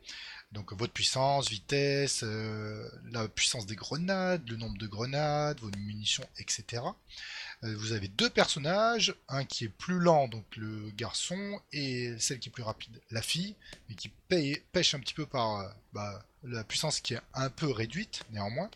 Donc 0.53 0.73
votre 0.73 0.93
puissance, 0.93 1.51
vitesse, 1.51 2.21
euh, 2.23 2.89
la 3.11 3.29
puissance 3.29 3.67
des 3.67 3.75
grenades, 3.77 4.49
le 4.49 4.57
nombre 4.57 4.79
de 4.79 4.87
grenades, 4.87 5.59
vos 5.61 5.71
munitions, 5.77 6.27
etc. 6.39 6.83
Euh, 7.65 7.75
vous 7.77 7.93
avez 7.93 8.09
deux 8.09 8.31
personnages, 8.31 9.15
un 9.29 9.45
qui 9.45 9.65
est 9.65 9.69
plus 9.69 9.99
lent, 9.99 10.29
donc 10.29 10.45
le 10.57 10.91
garçon, 10.97 11.61
et 11.73 12.15
celle 12.19 12.39
qui 12.39 12.49
est 12.49 12.53
plus 12.53 12.63
rapide, 12.63 13.01
la 13.11 13.21
fille, 13.21 13.55
mais 13.89 13.97
qui 13.97 14.11
paye- 14.29 14.63
pêche 14.73 14.95
un 14.95 15.01
petit 15.01 15.15
peu 15.15 15.27
par 15.27 15.57
euh, 15.61 15.69
bah, 15.93 16.25
la 16.45 16.65
puissance 16.65 17.01
qui 17.01 17.15
est 17.15 17.21
un 17.35 17.51
peu 17.51 17.71
réduite 17.71 18.23
néanmoins. 18.31 18.71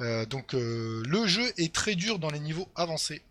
Euh, 0.00 0.24
donc 0.26 0.54
euh, 0.54 1.02
le 1.06 1.26
jeu 1.26 1.52
est 1.58 1.72
très 1.72 1.94
dur 1.94 2.18
dans 2.18 2.30
les 2.30 2.40
niveaux 2.40 2.68
avancés. 2.74 3.22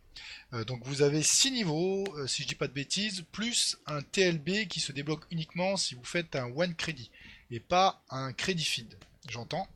Euh, 0.53 0.63
donc 0.63 0.81
vous 0.83 1.01
avez 1.03 1.21
6 1.21 1.51
niveaux, 1.51 2.05
euh, 2.17 2.25
si 2.25 2.41
je 2.43 2.47
dis 2.47 2.55
pas 2.55 2.67
de 2.67 2.73
bêtises, 2.73 3.23
plus 3.31 3.77
un 3.85 4.01
TLB 4.01 4.67
qui 4.67 4.79
se 4.79 4.91
débloque 4.91 5.21
uniquement 5.31 5.77
si 5.77 5.93
vous 5.95 6.03
faites 6.03 6.35
un 6.35 6.45
one 6.55 6.73
credit 6.73 7.11
et 7.51 7.59
pas 7.59 8.01
un 8.09 8.33
credit 8.33 8.63
feed, 8.65 8.95
j'entends. 9.29 9.67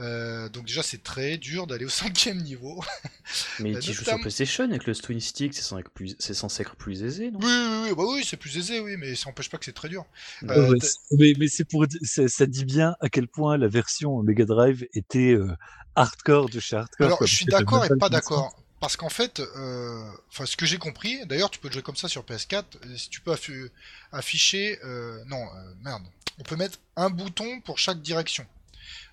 Euh, 0.00 0.48
donc 0.48 0.66
déjà 0.66 0.82
c'est 0.82 1.04
très 1.04 1.38
dur 1.38 1.66
d'aller 1.68 1.84
au 1.84 1.88
cinquième 2.28 2.42
niveau. 2.42 2.82
Mais 3.60 3.72
Bah, 3.72 3.78
tu 3.78 3.86
joues 3.92 3.92
sur 3.94 4.02
notamment- 4.06 4.22
PlayStation 4.22 4.64
avec 4.64 4.84
le 4.86 4.94
Twin 4.94 5.20
Stick, 5.20 5.54
c'est 5.54 5.62
censé 5.62 5.80
être 5.80 5.90
plus, 5.90 6.16
c'est 6.18 6.34
censé 6.34 6.62
être 6.62 6.74
plus 6.76 7.02
aisé, 7.04 7.30
non? 7.30 7.38
Oui, 7.40 7.46
oui, 7.46 7.88
oui, 7.90 7.94
bah 7.96 8.02
oui, 8.08 8.24
c'est 8.28 8.36
plus 8.36 8.56
aisé, 8.58 8.80
oui, 8.80 8.96
mais 8.98 9.14
ça 9.14 9.30
n'empêche 9.30 9.48
pas 9.48 9.56
que 9.56 9.64
c'est 9.64 9.72
très 9.72 9.88
dur. 9.88 10.04
Euh, 10.42 10.72
Ouais, 10.72 10.78
c'est- 10.82 10.98
mais 11.12 11.32
mais 11.38 11.48
c'est 11.48 11.64
pour 11.64 11.86
ça, 12.02 12.46
dit 12.46 12.64
bien 12.64 12.94
à 13.00 13.08
quel 13.08 13.28
point 13.28 13.56
la 13.56 13.68
version 13.68 14.22
Mega 14.22 14.44
Drive 14.44 14.86
était 14.92 15.32
euh, 15.32 15.48
hardcore 15.94 16.48
de 16.50 16.58
chez 16.60 16.76
hardcore. 16.76 17.06
Alors 17.06 17.18
quoi, 17.18 17.26
je 17.26 17.36
suis 17.36 17.46
d'accord 17.46 17.84
et 17.86 17.88
pas 17.98 18.08
d'accord. 18.10 18.60
Parce 18.84 18.98
qu'en 18.98 19.08
fait, 19.08 19.40
euh, 19.40 20.04
enfin 20.28 20.44
ce 20.44 20.58
que 20.58 20.66
j'ai 20.66 20.76
compris, 20.76 21.24
d'ailleurs 21.24 21.50
tu 21.50 21.58
peux 21.58 21.72
jouer 21.72 21.80
comme 21.80 21.96
ça 21.96 22.06
sur 22.06 22.22
PS4, 22.22 22.64
euh, 22.84 22.96
si 22.98 23.08
tu 23.08 23.22
peux 23.22 23.32
affi- 23.32 23.70
afficher, 24.12 24.78
euh, 24.84 25.24
non, 25.24 25.42
merde, 25.82 26.02
on 26.38 26.42
peut 26.42 26.56
mettre 26.56 26.78
un 26.96 27.08
bouton 27.08 27.62
pour 27.62 27.78
chaque 27.78 28.02
direction. 28.02 28.44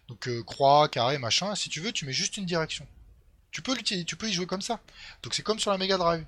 Donc 0.09 0.27
euh, 0.27 0.43
croix, 0.43 0.89
carré, 0.89 1.17
machin, 1.19 1.55
si 1.55 1.69
tu 1.69 1.79
veux 1.79 1.93
tu 1.93 2.05
mets 2.05 2.11
juste 2.11 2.35
une 2.35 2.43
direction. 2.45 2.85
Tu 3.51 3.61
peux 3.61 3.73
l'utiliser, 3.73 4.03
tu 4.05 4.17
peux 4.17 4.27
y 4.27 4.33
jouer 4.33 4.45
comme 4.45 4.61
ça. 4.61 4.81
Donc 5.23 5.33
c'est 5.33 5.41
comme 5.43 5.57
sur 5.57 5.71
la 5.71 5.77
Mega 5.77 5.97
Drive. 5.97 6.25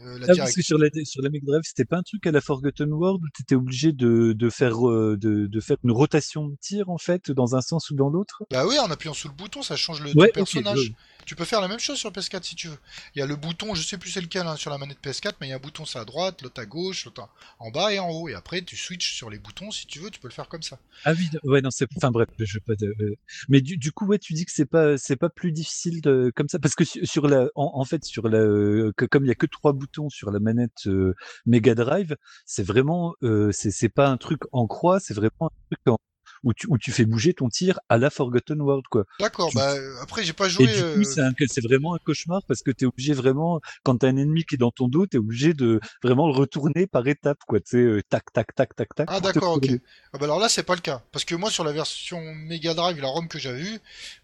Euh, 0.00 0.18
la 0.18 0.24
Ah, 0.24 0.26
parce 0.28 0.32
direct- 0.32 0.54
que 0.56 0.62
sur 0.62 0.78
la, 0.78 0.88
sur 1.04 1.20
la 1.22 1.28
Mega 1.28 1.44
Drive, 1.46 1.62
c'était 1.66 1.84
pas 1.84 1.98
un 1.98 2.02
truc 2.02 2.26
à 2.26 2.30
la 2.30 2.40
Forgotten 2.40 2.90
World 2.90 3.22
où 3.22 3.28
t'étais 3.36 3.54
obligé 3.54 3.92
de, 3.92 4.32
de 4.32 4.48
faire 4.48 4.78
de, 4.78 5.16
de 5.46 5.60
faire 5.60 5.76
une 5.84 5.92
rotation 5.92 6.48
de 6.48 6.56
tir 6.58 6.88
en 6.88 6.96
fait 6.98 7.30
dans 7.30 7.54
un 7.54 7.60
sens 7.60 7.90
ou 7.90 7.94
dans 7.96 8.08
l'autre? 8.08 8.44
Bah 8.50 8.66
oui, 8.66 8.78
en 8.78 8.90
appuyant 8.90 9.12
sur 9.12 9.28
le 9.28 9.34
bouton, 9.34 9.62
ça 9.62 9.76
change 9.76 10.00
le 10.00 10.08
Ouais, 10.10 10.14
ton 10.14 10.22
ok, 10.24 10.32
personnage. 10.32 10.78
ouais. 10.78 10.94
Tu 11.28 11.36
peux 11.36 11.44
faire 11.44 11.60
la 11.60 11.68
même 11.68 11.78
chose 11.78 11.98
sur 11.98 12.10
PS4 12.10 12.42
si 12.42 12.56
tu 12.56 12.68
veux. 12.68 12.78
Il 13.14 13.18
y 13.18 13.22
a 13.22 13.26
le 13.26 13.36
bouton, 13.36 13.74
je 13.74 13.82
sais 13.82 13.98
plus 13.98 14.10
c'est 14.10 14.22
lequel 14.22 14.46
hein, 14.46 14.56
sur 14.56 14.70
la 14.70 14.78
manette 14.78 14.96
PS4, 15.04 15.34
mais 15.42 15.48
il 15.48 15.50
y 15.50 15.52
a 15.52 15.56
un 15.56 15.58
bouton 15.58 15.84
c'est 15.84 15.98
à 15.98 16.06
droite, 16.06 16.40
l'autre 16.40 16.58
à 16.58 16.64
gauche, 16.64 17.04
l'autre 17.04 17.28
en 17.58 17.70
bas 17.70 17.92
et 17.92 17.98
en 17.98 18.08
haut. 18.08 18.30
Et 18.30 18.34
après 18.34 18.62
tu 18.62 18.78
switches 18.78 19.14
sur 19.14 19.28
les 19.28 19.38
boutons 19.38 19.70
si 19.70 19.86
tu 19.86 19.98
veux, 19.98 20.08
tu 20.08 20.20
peux 20.20 20.28
le 20.28 20.32
faire 20.32 20.48
comme 20.48 20.62
ça. 20.62 20.78
Ah 21.04 21.12
oui, 21.12 21.28
ouais 21.44 21.60
non 21.60 21.70
c'est 21.70 21.86
enfin 21.98 22.10
bref, 22.10 22.30
je 22.38 22.58
pas 22.60 22.76
de, 22.76 22.86
euh, 23.00 23.14
mais 23.50 23.60
du, 23.60 23.92
coup 23.92 24.06
ouais 24.06 24.18
tu 24.18 24.32
dis 24.32 24.46
que 24.46 24.52
c'est 24.52 24.64
pas 24.64 24.96
c'est 24.96 25.16
pas 25.16 25.28
plus 25.28 25.52
difficile 25.52 26.00
de, 26.00 26.32
comme 26.34 26.48
ça 26.48 26.58
parce 26.58 26.74
que 26.74 26.84
sur, 26.84 27.28
la 27.28 27.48
en, 27.56 27.84
fait 27.84 28.06
sur 28.06 28.26
la 28.30 28.38
euh, 28.38 28.92
que, 28.96 29.04
comme 29.04 29.26
il 29.26 29.28
y 29.28 29.32
a 29.32 29.34
que 29.34 29.44
trois 29.44 29.74
boutons 29.74 30.08
sur 30.08 30.30
la 30.30 30.40
manette 30.40 30.86
euh, 30.86 31.14
Mega 31.44 31.74
Drive, 31.74 32.16
c'est 32.46 32.64
vraiment 32.64 33.14
euh, 33.22 33.52
c'est 33.52 33.90
pas 33.90 34.08
un 34.08 34.16
truc 34.16 34.40
en 34.52 34.66
croix, 34.66 34.98
c'est 34.98 35.12
vraiment 35.12 35.32
un 35.42 35.50
truc 35.70 35.80
en- 35.88 35.98
où 36.44 36.52
tu 36.54 36.66
où 36.68 36.78
tu 36.78 36.92
fais 36.92 37.04
bouger 37.04 37.34
ton 37.34 37.48
tir 37.48 37.78
à 37.88 37.98
la 37.98 38.10
Forgotten 38.10 38.60
World 38.60 38.84
quoi. 38.90 39.04
D'accord, 39.20 39.50
Tu- 39.50 39.56
bah 39.56 39.72
euh, 39.74 39.96
après 40.02 40.22
j'ai 40.24 40.32
pas 40.32 40.48
Et 40.48 40.50
joué. 40.50 40.66
du 40.66 40.82
euh, 40.82 40.94
coup, 40.98 41.04
c'est 41.04 41.20
un- 41.20 41.32
c'est 41.48 41.62
vraiment 41.62 41.94
un 41.94 41.98
cauchemar 41.98 42.42
parce 42.46 42.62
que 42.62 42.70
tu 42.70 42.84
es 42.84 42.86
obligé 42.86 43.12
vraiment, 43.12 43.60
quand 43.84 43.96
t'as 43.98 44.08
un 44.08 44.16
ennemi 44.16 44.44
qui 44.44 44.54
est 44.54 44.58
dans 44.58 44.70
ton 44.70 44.88
dos, 44.88 45.06
tu 45.06 45.16
es 45.16 45.20
obligé 45.20 45.54
de 45.54 45.80
vraiment 46.02 46.26
le 46.28 46.34
retourner 46.34 46.86
par 46.86 47.06
étapes, 47.06 47.38
quoi. 47.46 47.60
Tu 47.60 47.66
sais, 47.70 47.76
euh, 47.78 48.02
tac, 48.08 48.32
tac, 48.32 48.54
tac, 48.54 48.74
tac, 48.74 48.94
tac. 48.94 49.08
Ah 49.10 49.20
d'accord, 49.20 49.54
ok. 49.54 49.68
Ah 50.12 50.18
bah 50.18 50.24
alors 50.24 50.38
là 50.38 50.48
c'est 50.48 50.62
pas 50.62 50.74
le 50.74 50.80
cas. 50.80 51.02
Parce 51.12 51.24
que 51.24 51.34
moi 51.34 51.50
sur 51.50 51.64
la 51.64 51.72
version 51.72 52.20
Mega 52.34 52.74
Drive, 52.74 53.00
la 53.00 53.08
ROM 53.08 53.28
que 53.28 53.38
j'avais 53.38 53.80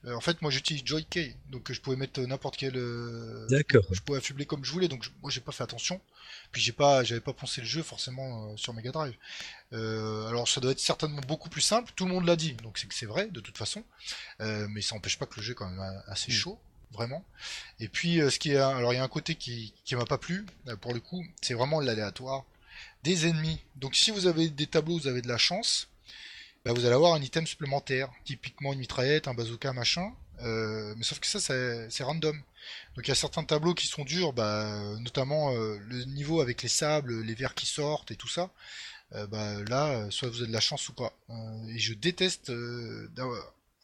euh, 0.07 0.15
en 0.15 0.21
fait 0.21 0.41
moi 0.43 0.51
j'utilise 0.51 0.83
Joy-Key. 0.85 1.35
Donc 1.51 1.71
je 1.73 1.81
pouvais 1.81 1.97
mettre 1.97 2.21
n'importe 2.21 2.57
quel... 2.57 2.77
euh, 2.77 3.47
D'accord. 3.49 3.85
je 3.91 4.01
pouvais 4.01 4.19
affubler 4.19 4.47
comme 4.47 4.65
je 4.65 4.73
voulais, 4.73 4.89
donc 4.89 5.03
je- 5.05 5.11
moi 5.23 5.31
j'ai 5.31 5.41
pas 5.41 5.53
fait 5.53 5.62
attention. 5.65 6.01
Puis 6.53 6.62
j'ai 6.62 6.73
pas, 6.73 7.05
j'avais 7.05 7.21
pas 7.21 7.33
pensé 7.33 7.61
le 7.61 7.67
jeu 7.67 7.83
forcément 7.83 8.53
euh, 8.53 8.57
sur 8.57 8.73
Mega 8.75 8.91
Drive. 8.93 9.15
Euh, 9.73 10.27
alors 10.29 10.49
ça 10.49 10.61
doit 10.61 10.73
être 10.73 10.81
certainement 10.81 11.21
beaucoup 11.27 11.49
plus 11.49 11.61
simple. 11.61 11.93
Tout 11.97 12.05
le 12.07 12.12
monde 12.12 12.27
l'a 12.27 12.37
dit, 12.37 12.53
donc 12.62 12.79
c'est 12.79 12.87
que 12.87 12.95
c'est 12.95 13.07
vrai 13.07 13.27
de 13.29 13.41
toute 13.41 13.59
façon. 13.59 13.83
Euh, 14.41 14.67
mais 14.71 14.81
ça 14.83 14.95
n'empêche 14.95 15.19
pas 15.19 15.27
que 15.27 15.37
le 15.37 15.43
jeu 15.43 15.53
est 15.53 15.55
quand 15.57 15.69
même 15.69 16.03
assez 16.07 16.31
Mm. 16.33 16.35
chaud, 16.35 16.59
vraiment. 16.93 17.25
Et 17.81 17.89
puis 17.89 18.21
euh, 18.21 18.31
ce 18.31 18.39
qui 18.39 18.53
est, 18.53 18.57
alors 18.57 18.93
il 18.93 18.97
y 18.97 18.99
a 18.99 19.05
un 19.05 19.09
côté 19.09 19.35
qui 19.35 19.73
qui 19.85 19.97
m'a 19.97 20.05
pas 20.07 20.19
plu 20.19 20.47
pour 20.81 20.95
le 20.95 21.01
coup, 21.01 21.25
c'est 21.43 21.55
vraiment 21.55 21.81
l'aléatoire 21.81 22.45
des 23.03 23.27
ennemis. 23.27 23.61
Donc 23.77 23.97
si 23.97 24.11
vous 24.11 24.27
avez 24.27 24.49
des 24.49 24.67
tableaux, 24.67 24.99
vous 24.99 25.09
avez 25.09 25.23
de 25.23 25.29
la 25.29 25.39
chance. 25.39 25.89
Bah, 26.65 26.73
vous 26.73 26.85
allez 26.87 26.95
avoir 26.95 27.15
un 27.15 27.21
item 27.23 27.47
supplémentaire, 27.47 28.11
typiquement 28.25 28.73
une 28.73 28.79
mitraillette, 28.79 29.29
un 29.29 29.35
bazooka, 29.35 29.73
machin. 29.73 30.12
Euh, 30.43 30.95
mais 30.97 31.05
sauf 31.05 31.21
que 31.21 31.27
ça, 31.27 31.39
c'est 31.41 32.03
random. 32.03 32.37
Donc 32.97 33.07
il 33.07 33.09
y 33.09 33.12
a 33.12 33.15
certains 33.15 33.45
tableaux 33.45 33.75
qui 33.75 33.87
sont 33.87 34.05
durs, 34.05 34.33
bah, 34.33 34.81
notamment 35.01 35.53
euh, 35.55 35.79
le 35.89 36.05
niveau 36.05 36.41
avec 36.41 36.62
les 36.62 36.69
sables, 36.71 37.21
les 37.23 37.35
vers 37.35 37.55
qui 37.55 37.67
sortent 37.67 38.11
et 38.11 38.17
tout 38.17 38.29
ça. 38.29 38.51
Euh, 39.13 39.27
bah, 39.27 39.63
là, 39.69 39.91
euh, 39.91 40.11
soit 40.11 40.29
vous 40.29 40.39
avez 40.39 40.49
de 40.49 40.53
la 40.53 40.61
chance 40.61 40.89
ou 40.89 40.93
pas. 40.93 41.13
Euh, 41.31 41.67
et 41.69 41.79
je 41.79 41.95
déteste 41.95 42.51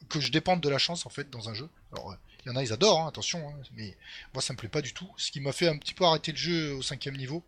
que 0.09 0.21
je 0.21 0.31
dépende 0.33 0.61
de 0.61 0.69
la 0.69 0.79
chance 0.79 1.07
en 1.07 1.11
fait 1.11 1.31
dans 1.31 1.49
un 1.49 1.55
jeu. 1.55 1.69
Alors, 1.93 2.17
il 2.45 2.49
y 2.49 2.51
en 2.53 2.57
a, 2.57 2.63
ils 2.63 2.73
adorent, 2.73 3.01
hein, 3.03 3.09
attention, 3.09 3.49
hein, 3.51 3.55
mais 3.77 3.97
moi 4.33 4.43
ça 4.43 4.55
me 4.55 4.59
plaît 4.59 4.69
pas 4.69 4.81
du 4.81 4.95
tout. 4.95 5.09
Ce 5.19 5.31
qui 5.31 5.41
m'a 5.41 5.53
fait 5.53 5.69
un 5.69 5.77
petit 5.77 5.95
peu 5.95 6.05
arrêter 6.05 6.33
le 6.33 6.39
jeu 6.39 6.75
au 6.75 6.83
cinquième 6.83 7.17
niveau. 7.17 7.45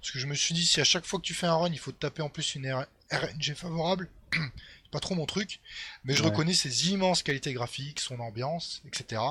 Parce 0.00 0.10
que 0.12 0.18
je 0.18 0.26
me 0.26 0.34
suis 0.34 0.54
dit, 0.54 0.66
si 0.66 0.80
à 0.80 0.84
chaque 0.84 1.06
fois 1.06 1.18
que 1.18 1.24
tu 1.24 1.34
fais 1.34 1.46
un 1.46 1.54
run, 1.56 1.70
il 1.72 1.78
faut 1.78 1.92
te 1.92 1.98
taper 1.98 2.22
en 2.22 2.28
plus 2.28 2.54
une 2.54 2.66
R- 2.66 2.86
RNG 3.10 3.54
favorable, 3.54 4.08
c'est 4.32 4.40
pas 4.92 5.00
trop 5.00 5.14
mon 5.14 5.24
truc. 5.24 5.60
Mais 6.04 6.14
je 6.14 6.22
Ouais. 6.22 6.28
reconnais 6.28 6.52
ses 6.52 6.90
immenses 6.90 7.22
qualités 7.22 7.54
graphiques, 7.54 8.00
son 8.00 8.20
ambiance, 8.20 8.82
etc. 8.86 9.22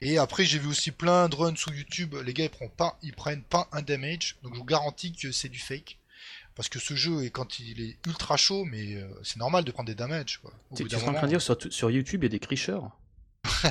Et 0.00 0.16
après, 0.16 0.46
j'ai 0.46 0.58
vu 0.58 0.68
aussi 0.68 0.90
plein 0.90 1.28
de 1.28 1.36
runs 1.36 1.54
sous 1.56 1.72
YouTube. 1.72 2.14
Les 2.24 2.32
gars, 2.32 2.44
ils 2.44 2.50
prennent 2.50 2.70
pas, 2.70 2.98
ils 3.02 3.12
prennent 3.12 3.42
pas 3.42 3.68
un 3.72 3.82
damage. 3.82 4.36
Donc 4.42 4.54
je 4.54 4.58
vous 4.58 4.64
garantis 4.64 5.12
que 5.12 5.30
c'est 5.32 5.50
du 5.50 5.58
fake. 5.60 5.98
Parce 6.56 6.70
que 6.70 6.78
ce 6.78 6.94
jeu, 6.94 7.22
est 7.22 7.30
quand 7.30 7.58
il 7.60 7.82
est 7.82 7.96
ultra 8.06 8.38
chaud, 8.38 8.64
mais 8.64 8.94
euh, 8.94 9.06
c'est 9.22 9.36
normal 9.36 9.62
de 9.62 9.70
prendre 9.70 9.86
des 9.86 9.94
damages. 9.94 10.40
Quoi. 10.42 10.52
Au 10.70 10.74
Tu 10.74 10.84
es 10.84 10.94
en 10.94 11.12
train 11.12 11.22
de 11.22 11.28
dire 11.28 11.42
sur, 11.42 11.56
sur 11.70 11.90
YouTube, 11.90 12.22
il 12.22 12.26
y 12.26 12.30
a 12.30 12.30
des 12.30 12.38
cricheurs 12.40 12.90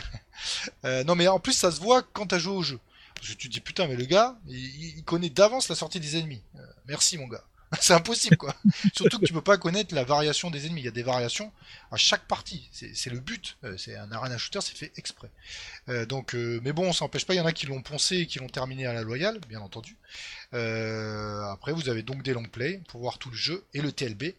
Euh, 0.83 1.03
non, 1.05 1.15
mais 1.15 1.27
en 1.27 1.39
plus, 1.39 1.53
ça 1.53 1.71
se 1.71 1.79
voit 1.79 2.03
quand 2.03 2.27
t'as 2.27 2.37
joué 2.37 2.53
au 2.53 2.61
jeu. 2.61 2.79
Parce 3.15 3.29
que 3.29 3.33
tu 3.33 3.47
te 3.47 3.53
dis, 3.53 3.61
putain, 3.61 3.87
mais 3.87 3.95
le 3.95 4.03
gars, 4.03 4.37
il, 4.47 4.97
il 4.97 5.03
connaît 5.03 5.29
d'avance 5.29 5.69
la 5.69 5.75
sortie 5.75 5.99
des 5.99 6.17
ennemis. 6.17 6.41
Euh, 6.57 6.59
merci, 6.85 7.17
mon 7.17 7.27
gars. 7.27 7.43
c'est 7.79 7.93
impossible, 7.93 8.37
quoi. 8.37 8.55
Surtout 8.95 9.19
que 9.19 9.25
tu 9.25 9.33
peux 9.33 9.41
pas 9.41 9.57
connaître 9.57 9.95
la 9.95 10.03
variation 10.03 10.51
des 10.51 10.65
ennemis. 10.65 10.81
Il 10.81 10.85
y 10.85 10.89
a 10.89 10.91
des 10.91 11.03
variations 11.03 11.51
à 11.91 11.97
chaque 11.97 12.25
partie. 12.25 12.69
C'est 12.71 13.09
le 13.09 13.19
but. 13.19 13.57
Euh, 13.63 13.75
c'est 13.77 13.95
un 13.95 14.11
arena 14.11 14.37
shooter, 14.37 14.59
c'est 14.61 14.77
fait 14.77 14.91
exprès. 14.97 15.29
Euh, 15.89 16.05
donc, 16.05 16.35
euh, 16.35 16.59
mais 16.63 16.73
bon, 16.73 16.93
ça 16.93 17.05
n'empêche 17.05 17.25
pas. 17.25 17.33
Il 17.33 17.37
y 17.37 17.41
en 17.41 17.45
a 17.45 17.53
qui 17.53 17.65
l'ont 17.65 17.81
poncé 17.81 18.17
et 18.17 18.27
qui 18.27 18.39
l'ont 18.39 18.49
terminé 18.49 18.85
à 18.85 18.93
la 18.93 19.01
loyale, 19.01 19.39
bien 19.47 19.61
entendu. 19.61 19.97
Après, 20.51 21.73
vous 21.73 21.89
avez 21.89 22.03
donc 22.03 22.23
des 22.23 22.33
long 22.33 22.45
plays 22.45 22.81
pour 22.87 23.01
voir 23.01 23.17
tout 23.17 23.29
le 23.29 23.35
jeu 23.35 23.65
et 23.73 23.81
le 23.81 23.91
TLB. 23.91 24.35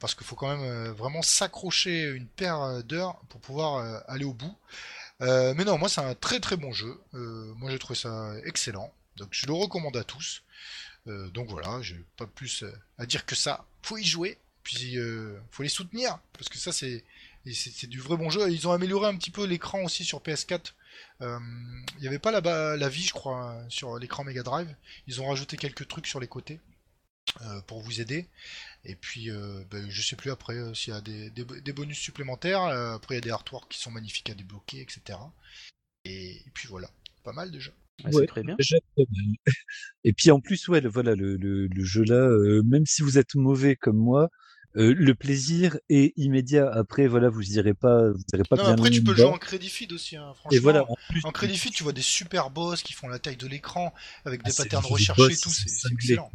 parce 0.00 0.14
qu'il 0.14 0.26
faut 0.26 0.36
quand 0.36 0.54
même 0.54 0.88
vraiment 0.88 1.22
s'accrocher 1.22 2.02
une 2.10 2.26
paire 2.26 2.84
d'heures 2.84 3.18
pour 3.30 3.40
pouvoir 3.40 4.02
aller 4.08 4.24
au 4.24 4.34
bout. 4.34 4.54
Mais 5.20 5.64
non, 5.64 5.78
moi 5.78 5.88
c'est 5.88 6.02
un 6.02 6.14
très 6.14 6.40
très 6.40 6.56
bon 6.56 6.72
jeu. 6.72 7.00
Moi 7.12 7.70
j'ai 7.70 7.78
trouvé 7.78 7.98
ça 7.98 8.34
excellent. 8.44 8.92
Donc 9.16 9.28
je 9.32 9.46
le 9.46 9.52
recommande 9.54 9.96
à 9.96 10.04
tous. 10.04 10.42
Donc 11.06 11.48
voilà, 11.48 11.80
j'ai 11.82 12.04
pas 12.16 12.26
plus 12.26 12.64
à 12.98 13.06
dire 13.06 13.26
que 13.26 13.34
ça. 13.34 13.66
Faut 13.82 13.96
y 13.96 14.04
jouer, 14.04 14.38
puis 14.62 14.96
faut 15.50 15.62
les 15.62 15.68
soutenir, 15.68 16.18
parce 16.32 16.48
que 16.48 16.58
ça 16.58 16.72
c'est 16.72 17.04
du 17.86 18.00
vrai 18.00 18.16
bon 18.16 18.30
jeu. 18.30 18.50
Ils 18.50 18.68
ont 18.68 18.72
amélioré 18.72 19.08
un 19.08 19.16
petit 19.16 19.30
peu 19.30 19.44
l'écran 19.44 19.82
aussi 19.82 20.04
sur 20.04 20.20
PS4. 20.20 20.72
Il 21.20 22.00
n'y 22.00 22.06
avait 22.06 22.18
pas 22.18 22.30
la, 22.30 22.76
la 22.76 22.88
vie, 22.88 23.04
je 23.04 23.12
crois, 23.12 23.58
sur 23.68 23.98
l'écran 23.98 24.24
Mega 24.24 24.42
Drive. 24.42 24.74
Ils 25.06 25.20
ont 25.20 25.28
rajouté 25.28 25.56
quelques 25.56 25.88
trucs 25.88 26.06
sur 26.06 26.20
les 26.20 26.28
côtés. 26.28 26.60
Euh, 27.42 27.60
pour 27.62 27.80
vous 27.80 28.00
aider. 28.00 28.26
Et 28.84 28.96
puis, 28.96 29.30
euh, 29.30 29.64
ben, 29.70 29.88
je 29.88 30.02
sais 30.02 30.16
plus 30.16 30.30
après 30.30 30.54
euh, 30.54 30.74
s'il 30.74 30.92
y 30.92 30.96
a 30.96 31.00
des, 31.00 31.72
bonus 31.72 31.98
supplémentaires. 31.98 32.62
après, 32.62 33.14
il 33.14 33.18
y 33.18 33.18
a 33.18 33.22
des 33.22 33.30
artworks 33.30 33.70
qui 33.70 33.78
sont 33.78 33.90
magnifiques 33.90 34.30
à 34.30 34.34
débloquer, 34.34 34.80
etc. 34.80 35.18
Et, 36.04 36.42
puis 36.54 36.68
voilà, 36.68 36.90
pas 37.22 37.32
mal 37.32 37.50
déjà. 37.50 37.70
C'est 38.10 38.26
très 38.26 38.42
bien. 38.42 38.56
Et 40.04 40.12
puis 40.12 40.30
en 40.30 40.40
plus, 40.40 40.68
ouais, 40.68 40.80
le, 40.80 40.88
voilà, 40.88 41.14
le, 41.14 41.68
jeu 41.78 42.04
là, 42.04 42.28
même 42.64 42.86
si 42.86 43.02
vous 43.02 43.18
êtes 43.18 43.34
mauvais 43.34 43.76
comme 43.76 43.96
moi, 43.96 44.28
le 44.74 45.12
plaisir 45.12 45.78
est 45.88 46.12
immédiat. 46.16 46.70
Après, 46.72 47.06
voilà, 47.06 47.28
vous 47.28 47.58
irez 47.58 47.74
pas, 47.74 48.10
vous 48.10 48.22
irez 48.32 48.44
pas 48.44 48.56
non, 48.56 48.64
bien 48.64 48.72
Après, 48.72 48.90
tu 48.90 49.02
peux 49.02 49.10
le 49.10 49.16
jouer 49.18 49.26
en 49.26 49.38
crédit 49.38 49.68
feed 49.68 49.92
aussi, 49.92 50.16
hein, 50.16 50.32
franchement. 50.34 50.56
Et 50.56 50.58
voilà, 50.58 50.84
en, 50.90 50.96
plus, 51.08 51.20
en 51.24 51.32
crédit 51.32 51.58
feed, 51.58 51.72
tu 51.72 51.82
vois 51.82 51.92
des 51.92 52.02
super 52.02 52.50
boss 52.50 52.82
qui 52.82 52.92
font 52.92 53.08
la 53.08 53.18
taille 53.18 53.36
de 53.36 53.46
l'écran 53.46 53.92
avec 54.24 54.42
des 54.42 54.52
ah, 54.52 54.62
patterns 54.62 54.86
recherchés 54.86 55.32
et 55.32 55.36
tout, 55.36 55.50
c'est 55.50 55.92
excellent. 55.92 56.30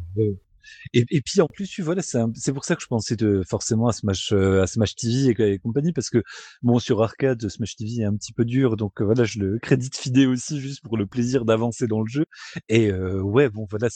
Et, 0.92 1.20
puis 1.20 1.40
en 1.40 1.46
plus, 1.46 1.80
voilà, 1.80 2.02
c'est 2.02 2.52
pour 2.52 2.64
ça 2.64 2.76
que 2.76 2.82
je 2.82 2.86
pensais 2.86 3.16
de, 3.16 3.42
forcément 3.48 3.88
à 3.88 3.92
Smash, 3.92 4.32
euh, 4.32 4.62
à 4.62 4.66
Smash 4.66 4.94
TV 4.94 5.34
et, 5.38 5.58
compagnie, 5.58 5.92
parce 5.92 6.10
que 6.10 6.22
bon, 6.62 6.78
sur 6.78 7.02
arcade, 7.02 7.48
Smash 7.48 7.76
TV 7.76 8.02
est 8.02 8.04
un 8.04 8.16
petit 8.16 8.32
peu 8.32 8.44
dur, 8.44 8.76
donc 8.76 9.00
euh, 9.00 9.04
voilà, 9.04 9.24
je 9.24 9.38
le 9.38 9.58
crédite 9.58 9.96
fidé 9.96 10.26
aussi 10.26 10.60
juste 10.60 10.82
pour 10.82 10.96
le 10.96 11.06
plaisir 11.06 11.44
d'avancer 11.44 11.86
dans 11.86 12.00
le 12.00 12.08
jeu. 12.08 12.26
Et 12.68 12.90
euh, 12.90 13.20
ouais, 13.20 13.48
bon, 13.50 13.66
voilà, 13.70 13.88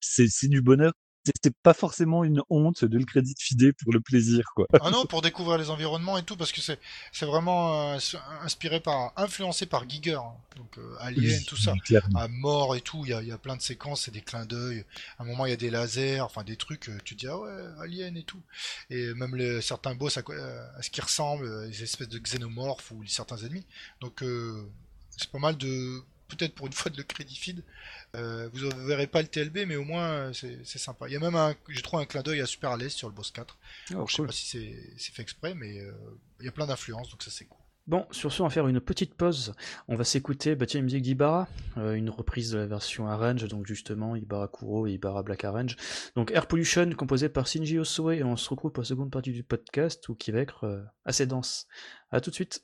c'est 0.00 0.48
du 0.48 0.62
bonheur 0.62 0.92
c'était 1.34 1.54
pas 1.62 1.74
forcément 1.74 2.24
une 2.24 2.42
honte 2.50 2.84
de 2.84 2.98
le 2.98 3.04
crédit 3.04 3.34
fidé 3.38 3.72
pour 3.72 3.92
le 3.92 4.00
plaisir, 4.00 4.50
quoi. 4.54 4.66
Ah 4.80 4.90
non, 4.90 5.06
pour 5.06 5.22
découvrir 5.22 5.58
les 5.58 5.70
environnements 5.70 6.18
et 6.18 6.22
tout, 6.22 6.36
parce 6.36 6.52
que 6.52 6.60
c'est 6.60 6.78
c'est 7.12 7.26
vraiment 7.26 7.92
euh, 7.92 7.98
inspiré 8.42 8.80
par, 8.80 9.12
influencé 9.16 9.66
par 9.66 9.88
Giger, 9.88 10.14
hein. 10.14 10.34
donc 10.56 10.78
euh, 10.78 10.96
Alien, 11.00 11.42
tout 11.44 11.56
ça, 11.56 11.74
à 12.14 12.28
mort 12.28 12.76
et 12.76 12.80
tout. 12.80 13.02
Il 13.04 13.10
y 13.10 13.14
a, 13.14 13.22
y 13.22 13.32
a 13.32 13.38
plein 13.38 13.56
de 13.56 13.62
séquences, 13.62 14.02
c'est 14.02 14.10
des 14.10 14.20
clins 14.20 14.46
d'œil. 14.46 14.84
À 15.18 15.22
un 15.22 15.26
moment, 15.26 15.46
il 15.46 15.50
y 15.50 15.52
a 15.52 15.56
des 15.56 15.70
lasers, 15.70 16.20
enfin 16.20 16.44
des 16.44 16.56
trucs. 16.56 16.88
Euh, 16.88 16.98
tu 17.04 17.14
te 17.14 17.20
dis 17.20 17.26
ah 17.26 17.38
ouais, 17.38 17.50
Alien 17.80 18.16
et 18.16 18.24
tout. 18.24 18.40
Et 18.90 19.14
même 19.14 19.34
les, 19.36 19.60
certains 19.60 19.94
boss 19.94 20.16
à, 20.18 20.22
à 20.76 20.82
ce 20.82 20.90
qui 20.90 21.00
ressemble, 21.00 21.66
les 21.66 21.82
espèces 21.82 22.08
de 22.08 22.18
xénomorphes 22.18 22.90
ou 22.92 23.04
certains 23.06 23.38
ennemis. 23.38 23.66
Donc 24.00 24.22
c'est 25.16 25.30
pas 25.30 25.38
mal 25.38 25.56
de 25.56 26.02
peut-être 26.28 26.54
pour 26.54 26.66
une 26.66 26.72
fois 26.72 26.90
de 26.90 26.96
le 26.96 27.02
crédit 27.02 27.36
feed. 27.36 27.64
Euh, 28.14 28.48
vous 28.52 28.60
ne 28.60 28.86
verrez 28.86 29.06
pas 29.06 29.22
le 29.22 29.28
TLB, 29.28 29.66
mais 29.66 29.76
au 29.76 29.84
moins 29.84 30.08
euh, 30.08 30.32
c'est 30.32 30.78
sympa. 30.78 31.08
Il 31.08 31.14
y 31.14 31.16
a 31.16 31.20
même 31.20 31.34
un, 31.34 31.54
j'ai 31.68 31.82
trouvé 31.82 32.02
un 32.02 32.06
clin 32.06 32.22
d'œil 32.22 32.40
à 32.40 32.46
Super 32.46 32.70
à 32.70 32.88
sur 32.88 33.08
le 33.08 33.14
boss 33.14 33.30
4. 33.32 33.58
Oh, 33.96 34.04
je 34.06 34.14
sais 34.14 34.22
pas 34.22 34.32
si 34.32 34.46
c'est 34.96 35.12
fait 35.12 35.22
exprès, 35.22 35.54
mais 35.54 35.80
euh, 35.80 35.92
il 36.40 36.46
y 36.46 36.48
a 36.48 36.52
plein 36.52 36.66
d'influences, 36.66 37.10
donc 37.10 37.22
ça 37.22 37.30
c'est 37.30 37.46
cool. 37.46 37.58
Bon, 37.86 38.06
sur 38.10 38.30
ce, 38.30 38.42
on 38.42 38.46
va 38.46 38.50
faire 38.50 38.68
une 38.68 38.80
petite 38.80 39.14
pause. 39.14 39.54
On 39.88 39.96
va 39.96 40.04
s'écouter 40.04 40.54
tiens, 40.66 40.80
une 40.80 40.84
musique 40.84 41.00
d'Ibarra, 41.00 41.48
une 41.76 42.10
reprise 42.10 42.50
de 42.50 42.58
la 42.58 42.66
version 42.66 43.08
Arrange, 43.08 43.48
donc 43.48 43.66
justement 43.66 44.14
Ibarra 44.14 44.46
Kuro 44.46 44.86
et 44.86 44.92
Ibarra 44.92 45.22
Black 45.22 45.44
Arrange. 45.44 45.74
Donc 46.14 46.30
Air 46.32 46.48
Pollution, 46.48 46.90
composé 46.92 47.30
par 47.30 47.46
Shinji 47.46 47.78
Osoe, 47.78 48.16
et 48.16 48.22
on 48.22 48.36
se 48.36 48.50
retrouve 48.50 48.72
pour 48.72 48.82
la 48.82 48.88
seconde 48.88 49.10
partie 49.10 49.32
du 49.32 49.42
podcast, 49.42 50.06
où 50.10 50.14
qui 50.14 50.32
va 50.32 50.40
être 50.40 50.86
assez 51.06 51.24
dense. 51.24 51.66
A 52.10 52.20
tout 52.20 52.28
de 52.28 52.34
suite. 52.34 52.62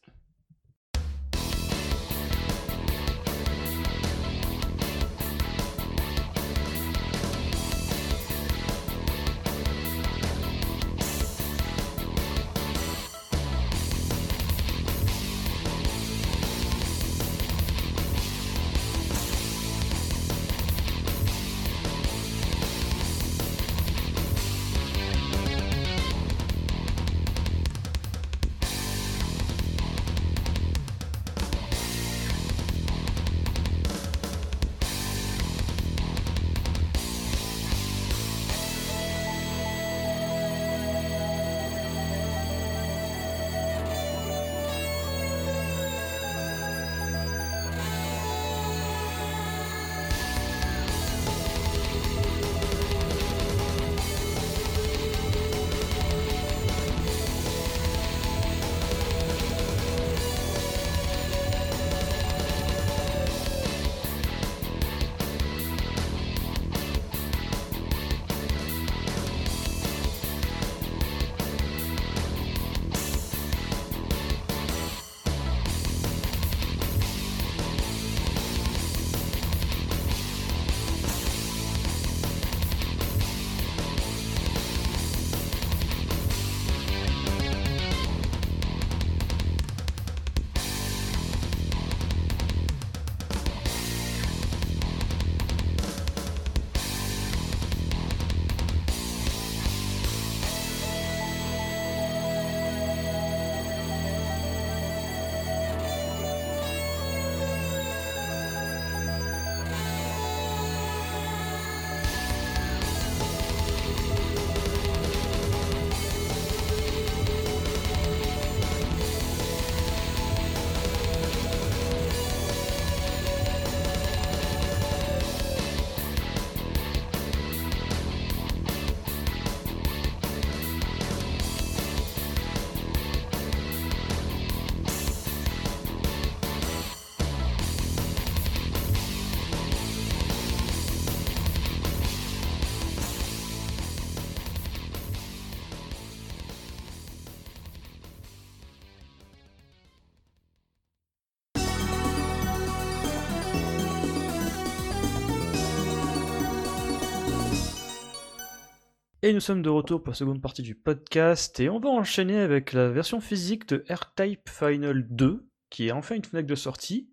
Et 159.24 159.32
nous 159.32 159.40
sommes 159.40 159.62
de 159.62 159.70
retour 159.70 160.02
pour 160.02 160.10
la 160.10 160.16
seconde 160.16 160.42
partie 160.42 160.60
du 160.60 160.74
podcast 160.74 161.58
et 161.58 161.70
on 161.70 161.80
va 161.80 161.88
enchaîner 161.88 162.40
avec 162.40 162.74
la 162.74 162.90
version 162.90 163.22
physique 163.22 163.66
de 163.66 163.82
R-Type 163.88 164.50
Final 164.50 165.06
2 165.08 165.48
qui 165.70 165.86
est 165.86 165.92
enfin 165.92 166.16
une 166.16 166.24
fenêtre 166.26 166.46
de 166.46 166.54
sortie 166.54 167.08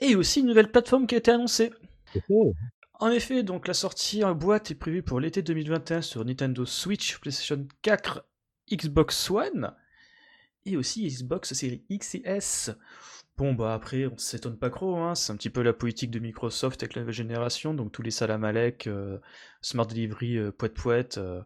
et 0.00 0.16
aussi 0.16 0.40
une 0.40 0.46
nouvelle 0.46 0.72
plateforme 0.72 1.06
qui 1.06 1.14
a 1.14 1.18
été 1.18 1.30
annoncée. 1.30 1.70
Oh. 2.30 2.52
En 2.94 3.12
effet, 3.12 3.44
donc 3.44 3.68
la 3.68 3.74
sortie 3.74 4.24
en 4.24 4.34
boîte 4.34 4.72
est 4.72 4.74
prévue 4.74 5.04
pour 5.04 5.20
l'été 5.20 5.40
2021 5.40 6.02
sur 6.02 6.24
Nintendo 6.24 6.66
Switch, 6.66 7.16
PlayStation 7.20 7.64
4, 7.82 8.26
Xbox 8.72 9.30
One 9.30 9.72
et 10.64 10.76
aussi 10.76 11.06
Xbox 11.06 11.54
Series 11.54 11.84
X 11.88 12.16
et 12.16 12.22
S. 12.24 12.72
Bon, 13.38 13.52
bah 13.52 13.74
après, 13.74 14.06
on 14.06 14.16
s'étonne 14.16 14.56
pas 14.56 14.70
trop, 14.70 14.96
hein. 14.96 15.14
c'est 15.14 15.30
un 15.30 15.36
petit 15.36 15.50
peu 15.50 15.60
la 15.60 15.74
politique 15.74 16.10
de 16.10 16.18
Microsoft 16.18 16.82
avec 16.82 16.94
la 16.94 17.02
nouvelle 17.02 17.14
génération, 17.14 17.74
donc 17.74 17.92
tous 17.92 18.00
les 18.00 18.10
Salamalek, 18.10 18.86
euh, 18.86 19.18
Smart 19.60 19.86
Delivery, 19.86 20.38
euh, 20.38 20.52
poète 20.52 21.18
euh, 21.18 21.42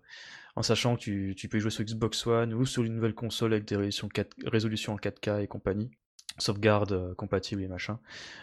en 0.54 0.62
sachant 0.62 0.94
que 0.94 1.32
tu, 1.32 1.48
peux 1.48 1.58
y 1.58 1.60
jouer 1.60 1.70
sur 1.72 1.82
Xbox 1.84 2.24
One 2.28 2.54
ou 2.54 2.64
sur 2.64 2.84
une 2.84 2.94
nouvelle 2.94 3.14
console 3.14 3.54
avec 3.54 3.64
des 3.64 3.74
résolutions, 3.74 4.08
4, 4.08 4.36
résolutions 4.46 4.92
en 4.92 4.96
4K 4.98 5.42
et 5.42 5.48
compagnie 5.48 5.90
sauvegarde 6.38 6.92
euh, 6.92 7.14
compatible 7.14 7.62
et 7.62 7.68
machin. 7.68 7.98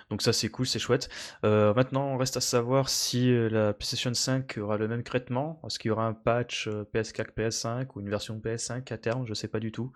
Donc 0.10 0.22
ça 0.22 0.34
c'est 0.34 0.50
cool, 0.50 0.68
c'est 0.68 0.78
chouette. 0.78 1.10
Euh, 1.46 1.74
maintenant, 1.74 2.08
on 2.10 2.18
reste 2.18 2.38
à 2.38 2.42
savoir 2.42 2.90
si 2.90 3.32
la 3.50 3.74
PlayStation 3.74 4.14
5 4.14 4.58
aura 4.58 4.78
le 4.78 4.90
même 4.90 5.04
traitement, 5.04 5.62
est-ce 5.66 5.80
qu'il 5.80 5.90
y 5.90 5.92
aura 5.92 6.06
un 6.06 6.14
patch 6.14 6.68
PS4, 6.68 7.34
PS5 7.36 7.88
ou 7.96 8.02
une 8.02 8.10
version 8.10 8.38
PS5 8.38 8.94
à 8.94 8.98
terme, 8.98 9.26
je 9.26 9.34
sais 9.34 9.48
pas 9.48 9.60
du 9.60 9.72
tout. 9.72 9.94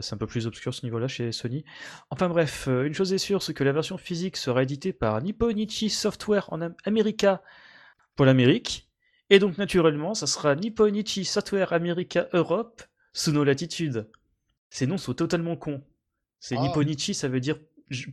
C'est 0.00 0.14
un 0.14 0.18
peu 0.18 0.26
plus 0.26 0.46
obscur 0.46 0.74
ce 0.74 0.84
niveau-là 0.84 1.08
chez 1.08 1.32
Sony. 1.32 1.64
Enfin 2.10 2.28
bref, 2.28 2.68
une 2.68 2.94
chose 2.94 3.12
est 3.12 3.18
sûre, 3.18 3.42
c'est 3.42 3.54
que 3.54 3.64
la 3.64 3.72
version 3.72 3.98
physique 3.98 4.36
sera 4.36 4.62
éditée 4.62 4.92
par 4.92 5.20
Nipponichi 5.22 5.90
Software 5.90 6.52
en 6.52 6.60
America 6.84 7.42
pour 8.16 8.26
l'Amérique. 8.26 8.90
Et 9.30 9.38
donc 9.38 9.58
naturellement, 9.58 10.14
ça 10.14 10.26
sera 10.26 10.54
Nipponichi 10.56 11.24
Software 11.24 11.72
America 11.72 12.28
Europe 12.32 12.82
sous 13.12 13.32
nos 13.32 13.44
latitudes. 13.44 14.10
Ces 14.70 14.86
noms 14.86 14.98
sont 14.98 15.14
totalement 15.14 15.56
cons. 15.56 15.82
C'est 16.38 16.56
ah. 16.56 16.62
Nipponichi, 16.62 17.14
ça 17.14 17.28
veut 17.28 17.40
dire 17.40 17.58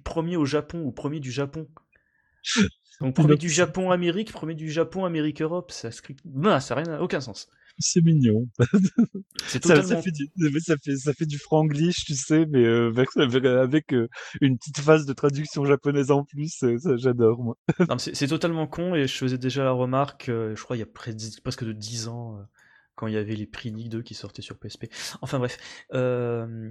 premier 0.03 0.38
au 0.38 0.45
Japon 0.45 0.82
ou 0.82 0.91
premier 0.91 1.20
du 1.20 1.32
Japon. 1.32 1.68
Donc 3.01 3.15
premier 3.15 3.36
du 3.36 3.49
Japon 3.49 3.91
Amérique, 3.91 4.32
premier 4.32 4.55
du 4.55 4.72
Japon 4.72 5.05
Amérique 5.05 5.41
Europe, 5.41 5.72
ça 5.72 5.89
n'a 6.26 6.59
ça 6.59 6.76
rien, 6.76 6.99
aucun 6.99 7.22
sens. 7.22 7.49
C'est 7.80 8.01
mignon. 8.01 8.47
C'est 9.47 9.59
totalement... 9.59 9.84
ça, 9.84 10.01
fait 10.01 10.11
du, 10.11 10.30
ça, 10.59 10.75
fait, 10.84 10.95
ça 10.95 11.13
fait 11.13 11.25
du 11.25 11.38
franglish, 11.38 12.05
tu 12.05 12.15
sais, 12.15 12.45
mais 12.47 12.63
euh, 12.65 12.91
avec, 13.17 13.93
euh, 13.93 14.07
une 14.41 14.57
petite 14.57 14.80
phase 14.80 15.05
de 15.05 15.13
traduction 15.13 15.63
japonaise 15.65 16.09
en 16.11 16.23
plus, 16.23 16.63
j'adore 16.95 17.43
moi. 17.43 17.57
c'est 17.97 18.28
totalement 18.28 18.67
con 18.67 18.95
et 18.95 19.07
je 19.07 19.15
faisais 19.15 19.38
déjà 19.38 19.63
la 19.63 19.71
remarque, 19.71 20.30
euh, 20.30 20.55
je 20.55 20.63
crois 20.63 20.75
il 20.75 20.80
y 20.80 20.84
a 20.84 20.88
presque 20.88 21.63
de 21.63 21.71
10 21.73 22.07
ans 22.07 22.39
quand 22.98 23.08
il 23.08 23.14
y 23.14 23.18
avait 23.18 23.36
les 23.36 23.45
prix 23.45 23.72
Nick 23.72 23.89
2 23.89 24.02
qui 24.02 24.16
sortaient 24.16 24.41
sur 24.41 24.58
PSP. 24.58 24.88
Enfin 25.22 25.38
bref. 25.38 25.58
Euh, 25.93 26.70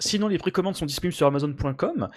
sinon, 0.00 0.26
les 0.26 0.38
précommandes 0.38 0.74
sont 0.74 0.86
disponibles 0.86 1.14
sur 1.14 1.26
Amazon.com 1.26 2.08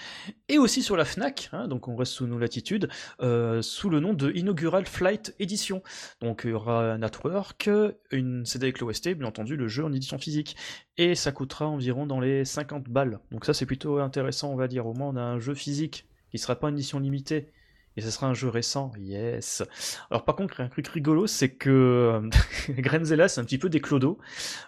et 0.48 0.58
aussi 0.58 0.82
sur 0.82 0.96
la 0.96 1.06
Fnac, 1.06 1.50
hein, 1.52 1.68
donc 1.68 1.88
on 1.88 1.96
reste 1.96 2.14
sous 2.14 2.26
nos 2.26 2.40
latitudes, 2.40 2.90
euh, 3.22 3.62
sous 3.62 3.90
le 3.90 4.00
nom 4.00 4.14
de 4.14 4.32
Inaugural 4.32 4.88
Flight 4.88 5.36
Edition. 5.40 5.84
Donc 6.22 6.42
il 6.46 6.52
y 6.52 6.54
aura 6.54 6.94
un 6.94 7.00
Network, 7.00 7.70
une 8.12 8.46
CD 8.46 8.68
avec 8.68 8.80
l'OST, 8.80 9.10
bien 9.10 9.28
entendu 9.28 9.58
le 9.58 9.68
jeu 9.68 9.84
en 9.84 9.92
édition 9.92 10.18
physique. 10.18 10.56
Et 10.98 11.14
ça 11.14 11.32
coûtera 11.34 11.68
environ 11.68 12.06
dans 12.06 12.22
les 12.22 12.46
50 12.46 12.88
balles. 12.90 13.20
Donc 13.32 13.46
ça 13.46 13.54
c'est 13.54 13.66
plutôt 13.66 14.00
intéressant, 14.00 14.52
on 14.52 14.56
va 14.56 14.70
dire. 14.70 14.88
Au 14.88 14.94
moins 14.94 15.10
on 15.10 15.18
a 15.18 15.22
un 15.22 15.40
jeu 15.40 15.54
physique 15.54 16.08
qui 16.32 16.38
sera 16.38 16.56
pas 16.56 16.70
une 16.70 16.76
édition 16.76 17.00
limitée 17.00 17.52
et 17.96 18.02
ce 18.02 18.10
sera 18.10 18.28
un 18.28 18.34
jeu 18.34 18.50
récent, 18.50 18.92
yes. 19.00 19.64
Alors 20.10 20.26
par 20.26 20.36
contre, 20.36 20.62
un 20.62 20.68
truc 20.68 20.88
rigolo, 20.88 21.28
c'est 21.28 21.50
que 21.50 21.70
euh, 21.70 22.30
Grenzella, 22.70 23.28
c'est 23.28 23.40
un 23.40 23.44
petit 23.44 23.58
peu 23.58 23.70
des 23.70 23.82
clodos. 23.82 24.18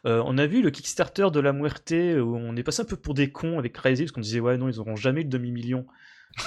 Euh, 0.06 0.22
on 0.26 0.38
a 0.38 0.46
vu 0.46 0.62
le 0.62 0.70
Kickstarter 0.70 1.28
de 1.32 1.40
la 1.40 1.52
Muerte, 1.52 1.92
où 1.92 2.36
on 2.36 2.56
est 2.56 2.64
passé 2.64 2.82
un 2.82 2.86
peu 2.86 2.98
pour 2.98 3.14
des 3.14 3.32
cons 3.32 3.58
avec 3.58 3.74
Crazy, 3.74 4.04
parce 4.04 4.12
qu'on 4.12 4.22
disait, 4.22 4.40
ouais, 4.40 4.58
non, 4.58 4.70
ils 4.70 4.80
auront 4.80 4.96
jamais 4.96 5.24
le 5.24 5.30
demi-million. 5.30 5.86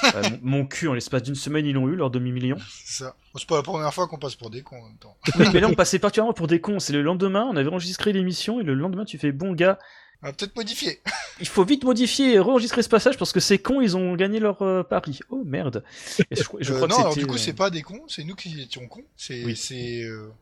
Euh, 0.05 0.22
mon, 0.43 0.66
cul, 0.68 0.89
en 0.89 0.95
l'espace 0.95 1.22
d'une 1.22 1.35
semaine, 1.35 1.66
ils 1.66 1.72
l'ont 1.72 1.89
eu, 1.89 1.97
leur 1.97 2.11
demi-million. 2.11 2.57
C'est 2.68 3.05
ça. 3.05 3.16
C'est 3.35 3.49
pas 3.49 3.57
la 3.57 3.62
première 3.62 3.93
fois 3.93 4.07
qu'on 4.07 4.18
passe 4.18 4.37
pour 4.37 4.51
des 4.51 4.62
cons 4.62 4.76
en 4.76 4.87
même 4.87 4.99
temps. 4.99 5.16
oui, 5.39 5.47
mais 5.53 5.61
là, 5.61 5.68
on 5.68 5.74
passait 5.74 5.99
particulièrement 5.99 6.35
pour 6.35 6.47
des 6.47 6.61
cons. 6.61 6.79
C'est 6.79 6.93
le 6.93 7.03
lendemain, 7.03 7.49
on 7.51 7.57
avait 7.57 7.68
enregistré 7.68 8.12
l'émission, 8.12 8.61
et 8.61 8.64
le 8.64 8.74
lendemain, 8.74 9.05
tu 9.05 9.18
fais, 9.18 9.33
bon 9.33 9.53
gars, 9.53 9.79
on 10.22 10.26
va 10.26 10.32
peut-être 10.32 10.56
modifier. 10.56 11.00
Il 11.40 11.46
faut 11.46 11.64
vite 11.64 11.84
modifier 11.84 12.34
et 12.34 12.38
enregistrer 12.40 12.82
ce 12.82 12.88
passage 12.88 13.16
parce 13.16 13.32
que 13.32 13.40
ces 13.40 13.58
cons, 13.58 13.80
ils 13.80 13.96
ont 13.96 14.16
gagné 14.16 14.40
leur 14.40 14.60
euh, 14.62 14.82
pari. 14.82 15.20
Oh 15.30 15.44
merde. 15.44 15.84
je, 16.32 16.72
euh, 16.72 16.86
non, 16.88 16.98
alors 16.98 17.14
du 17.14 17.26
coup, 17.26 17.38
c'est 17.38 17.52
pas 17.52 17.70
des 17.70 17.82
cons, 17.82 18.02
c'est 18.08 18.24
nous 18.24 18.34
qui 18.34 18.60
étions 18.60 18.88
cons. 18.88 19.04
C'est, 19.16 19.44
oui. 19.44 19.54
c'est. 19.56 20.02
Euh, 20.02 20.32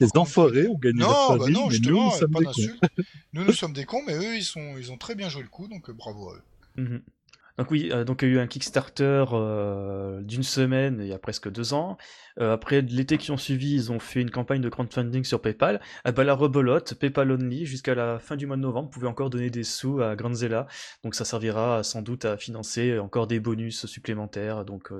les 0.00 0.08
enfoirés 0.16 0.68
ont 0.68 0.78
gagné 0.78 1.00
leur 1.00 1.28
pari, 1.28 1.38
bah 1.38 1.48
non, 1.48 1.68
mais 1.68 1.78
nous, 1.78 2.04
nous 2.04 2.10
sommes 2.10 2.30
pas 2.30 2.40
des 2.40 2.44
cons. 2.46 2.88
nous, 3.32 3.44
nous 3.44 3.52
sommes 3.52 3.72
des 3.72 3.84
cons, 3.86 4.02
mais 4.06 4.14
eux, 4.14 4.36
ils 4.36 4.44
sont, 4.44 4.76
ils 4.76 4.92
ont 4.92 4.98
très 4.98 5.14
bien 5.14 5.30
joué 5.30 5.42
le 5.42 5.48
coup, 5.48 5.66
donc 5.66 5.90
bravo 5.90 6.28
à 6.28 6.34
eux. 6.34 6.42
Mhm. 6.76 7.02
Donc 7.56 7.70
oui, 7.70 7.90
euh, 7.92 8.02
donc 8.02 8.22
il 8.22 8.28
y 8.28 8.32
a 8.32 8.34
eu 8.34 8.38
un 8.40 8.48
Kickstarter 8.48 9.26
euh, 9.32 10.20
d'une 10.22 10.42
semaine 10.42 10.98
il 11.00 11.06
y 11.06 11.12
a 11.12 11.18
presque 11.20 11.48
deux 11.48 11.72
ans. 11.72 11.96
Euh, 12.40 12.52
après 12.52 12.80
l'été 12.82 13.16
qui 13.16 13.30
ont 13.30 13.36
suivi, 13.36 13.74
ils 13.74 13.92
ont 13.92 14.00
fait 14.00 14.20
une 14.20 14.30
campagne 14.30 14.60
de 14.60 14.68
crowdfunding 14.68 15.22
sur 15.22 15.40
PayPal. 15.40 15.80
Ah 16.02 16.10
bah 16.10 16.24
la 16.24 16.34
rebelote, 16.34 16.94
PayPal 16.94 17.30
only, 17.30 17.64
jusqu'à 17.64 17.94
la 17.94 18.18
fin 18.18 18.34
du 18.34 18.46
mois 18.46 18.56
de 18.56 18.62
novembre, 18.62 18.88
vous 18.88 18.94
pouvez 18.94 19.06
encore 19.06 19.30
donner 19.30 19.50
des 19.50 19.62
sous 19.62 20.00
à 20.00 20.16
Grandzella. 20.16 20.66
Donc 21.04 21.14
ça 21.14 21.24
servira 21.24 21.84
sans 21.84 22.02
doute 22.02 22.24
à 22.24 22.36
financer 22.36 22.98
encore 22.98 23.28
des 23.28 23.38
bonus 23.38 23.86
supplémentaires, 23.86 24.64
donc 24.64 24.92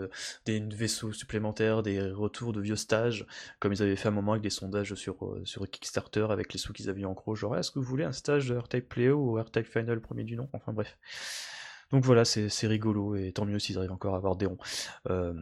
des 0.46 0.60
vaisseaux 0.60 1.12
supplémentaires, 1.12 1.82
des 1.82 2.00
retours 2.00 2.52
de 2.52 2.60
vieux 2.60 2.76
stages, 2.76 3.26
comme 3.58 3.72
ils 3.72 3.82
avaient 3.82 3.96
fait 3.96 4.08
un 4.08 4.12
moment 4.12 4.32
avec 4.32 4.44
des 4.44 4.50
sondages 4.50 4.94
sur, 4.94 5.16
sur 5.44 5.68
Kickstarter 5.68 6.26
avec 6.30 6.52
les 6.52 6.60
sous 6.60 6.72
qu'ils 6.72 6.88
avaient 6.88 7.04
en 7.04 7.14
gros. 7.14 7.34
Genre, 7.34 7.56
est-ce 7.56 7.72
que 7.72 7.80
vous 7.80 7.84
voulez 7.84 8.04
un 8.04 8.12
stage 8.12 8.48
de 8.48 8.56
R-Type 8.56 8.88
Pleo 8.88 9.16
ou 9.16 9.42
R-Type 9.42 9.66
Final 9.66 10.00
premier 10.00 10.22
du 10.22 10.36
nom? 10.36 10.48
Enfin 10.52 10.72
bref. 10.72 10.96
Donc 11.94 12.04
voilà, 12.04 12.24
c'est 12.24 12.66
rigolo, 12.66 13.14
et 13.14 13.30
tant 13.30 13.44
mieux 13.44 13.60
s'ils 13.60 13.78
arrivent 13.78 13.92
encore 13.92 14.14
à 14.14 14.16
avoir 14.16 14.34
des 14.34 14.46
ronds. 14.46 14.58
Euh, 15.10 15.32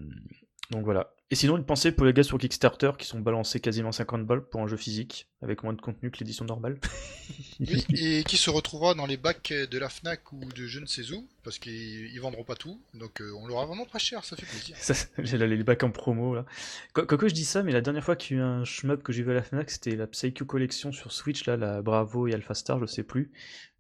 donc 0.69 0.85
voilà. 0.85 1.15
Et 1.31 1.35
sinon, 1.35 1.57
une 1.57 1.65
pensée 1.65 1.93
pour 1.93 2.05
les 2.05 2.13
gars 2.13 2.23
sur 2.23 2.37
Kickstarter 2.37 2.91
qui 2.99 3.07
sont 3.07 3.21
balancés 3.21 3.59
quasiment 3.59 3.91
50 3.91 4.27
balles 4.27 4.45
pour 4.45 4.61
un 4.61 4.67
jeu 4.67 4.77
physique, 4.77 5.31
avec 5.41 5.63
moins 5.63 5.73
de 5.73 5.81
contenu 5.81 6.11
que 6.11 6.19
l'édition 6.19 6.45
normale. 6.45 6.79
oui, 7.61 7.87
et 7.95 8.23
qui 8.25 8.37
se 8.37 8.51
retrouvera 8.51 8.93
dans 8.93 9.07
les 9.07 9.17
bacs 9.17 9.51
de 9.51 9.79
la 9.79 9.89
Fnac 9.89 10.31
ou 10.31 10.45
de 10.45 10.67
je 10.67 10.79
ne 10.79 10.85
sais 10.85 11.11
où, 11.13 11.27
parce 11.43 11.59
qu'ils 11.59 12.21
vendront 12.21 12.45
pas 12.45 12.55
tout, 12.55 12.79
donc 12.93 13.23
euh, 13.23 13.33
on 13.41 13.47
l'aura 13.47 13.65
vraiment 13.65 13.87
pas 13.87 13.99
cher, 13.99 14.23
ça 14.23 14.37
fait 14.37 14.45
plaisir. 14.45 14.77
J'ai 15.21 15.39
les 15.39 15.65
bacs 15.65 15.85
en 15.85 15.91
promo 15.91 16.35
là. 16.35 16.45
Quoique 16.93 17.29
je 17.29 17.35
dis 17.35 17.47
ça, 17.47 17.63
mais 17.63 17.73
la 17.73 17.81
dernière 17.81 18.05
fois 18.05 18.15
qu'il 18.15 18.37
y 18.37 18.41
a 18.41 18.43
eu 18.43 18.47
un 18.47 18.65
shmup 18.67 19.03
que 19.03 19.15
j'ai 19.15 19.23
vu 19.23 19.31
à 19.31 19.35
la 19.35 19.43
Fnac, 19.43 19.71
c'était 19.71 19.97
la 19.97 20.07
Psycho 20.07 20.45
Collection 20.45 20.93
sur 20.93 21.13
Switch, 21.13 21.47
là, 21.47 21.57
la 21.57 21.81
Bravo 21.81 22.29
et 22.29 22.35
Alpha 22.35 22.53
Star, 22.53 22.79
je 22.79 22.85
sais 22.85 23.05
plus. 23.05 23.33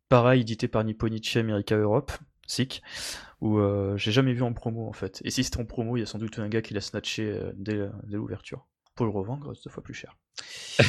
Pareil, 0.08 0.40
édité 0.40 0.68
par 0.68 0.84
Nipponichi 0.84 1.38
America 1.38 1.76
Europe. 1.76 2.12
Sick, 2.52 2.82
où 3.40 3.58
euh, 3.58 3.96
j'ai 3.96 4.12
jamais 4.12 4.34
vu 4.34 4.42
en 4.42 4.52
promo 4.52 4.86
en 4.86 4.92
fait. 4.92 5.22
Et 5.24 5.30
si 5.30 5.42
c'était 5.42 5.58
en 5.58 5.64
promo, 5.64 5.96
il 5.96 6.00
y 6.00 6.02
a 6.02 6.06
sans 6.06 6.18
doute 6.18 6.38
un 6.38 6.48
gars 6.48 6.60
qui 6.60 6.74
l'a 6.74 6.80
snatché 6.80 7.24
euh, 7.24 7.52
dès, 7.56 7.88
l'ouverture. 8.10 8.66
Pour 8.94 9.06
le 9.06 9.12
revendre 9.12 9.52
deux 9.64 9.70
fois 9.70 9.82
plus 9.82 9.94
cher. 9.94 10.16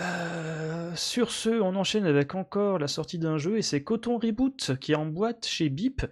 Euh, 0.00 0.92
sur 0.96 1.30
ce, 1.30 1.50
on 1.50 1.76
enchaîne 1.76 2.04
avec 2.04 2.34
encore 2.34 2.80
la 2.80 2.88
sortie 2.88 3.18
d'un 3.18 3.38
jeu 3.38 3.58
et 3.58 3.62
c'est 3.62 3.84
Coton 3.84 4.18
Reboot 4.18 4.76
qui 4.80 4.90
est 4.90 4.96
en 4.96 5.06
boîte 5.06 5.46
chez 5.46 5.68
Beep. 5.68 6.04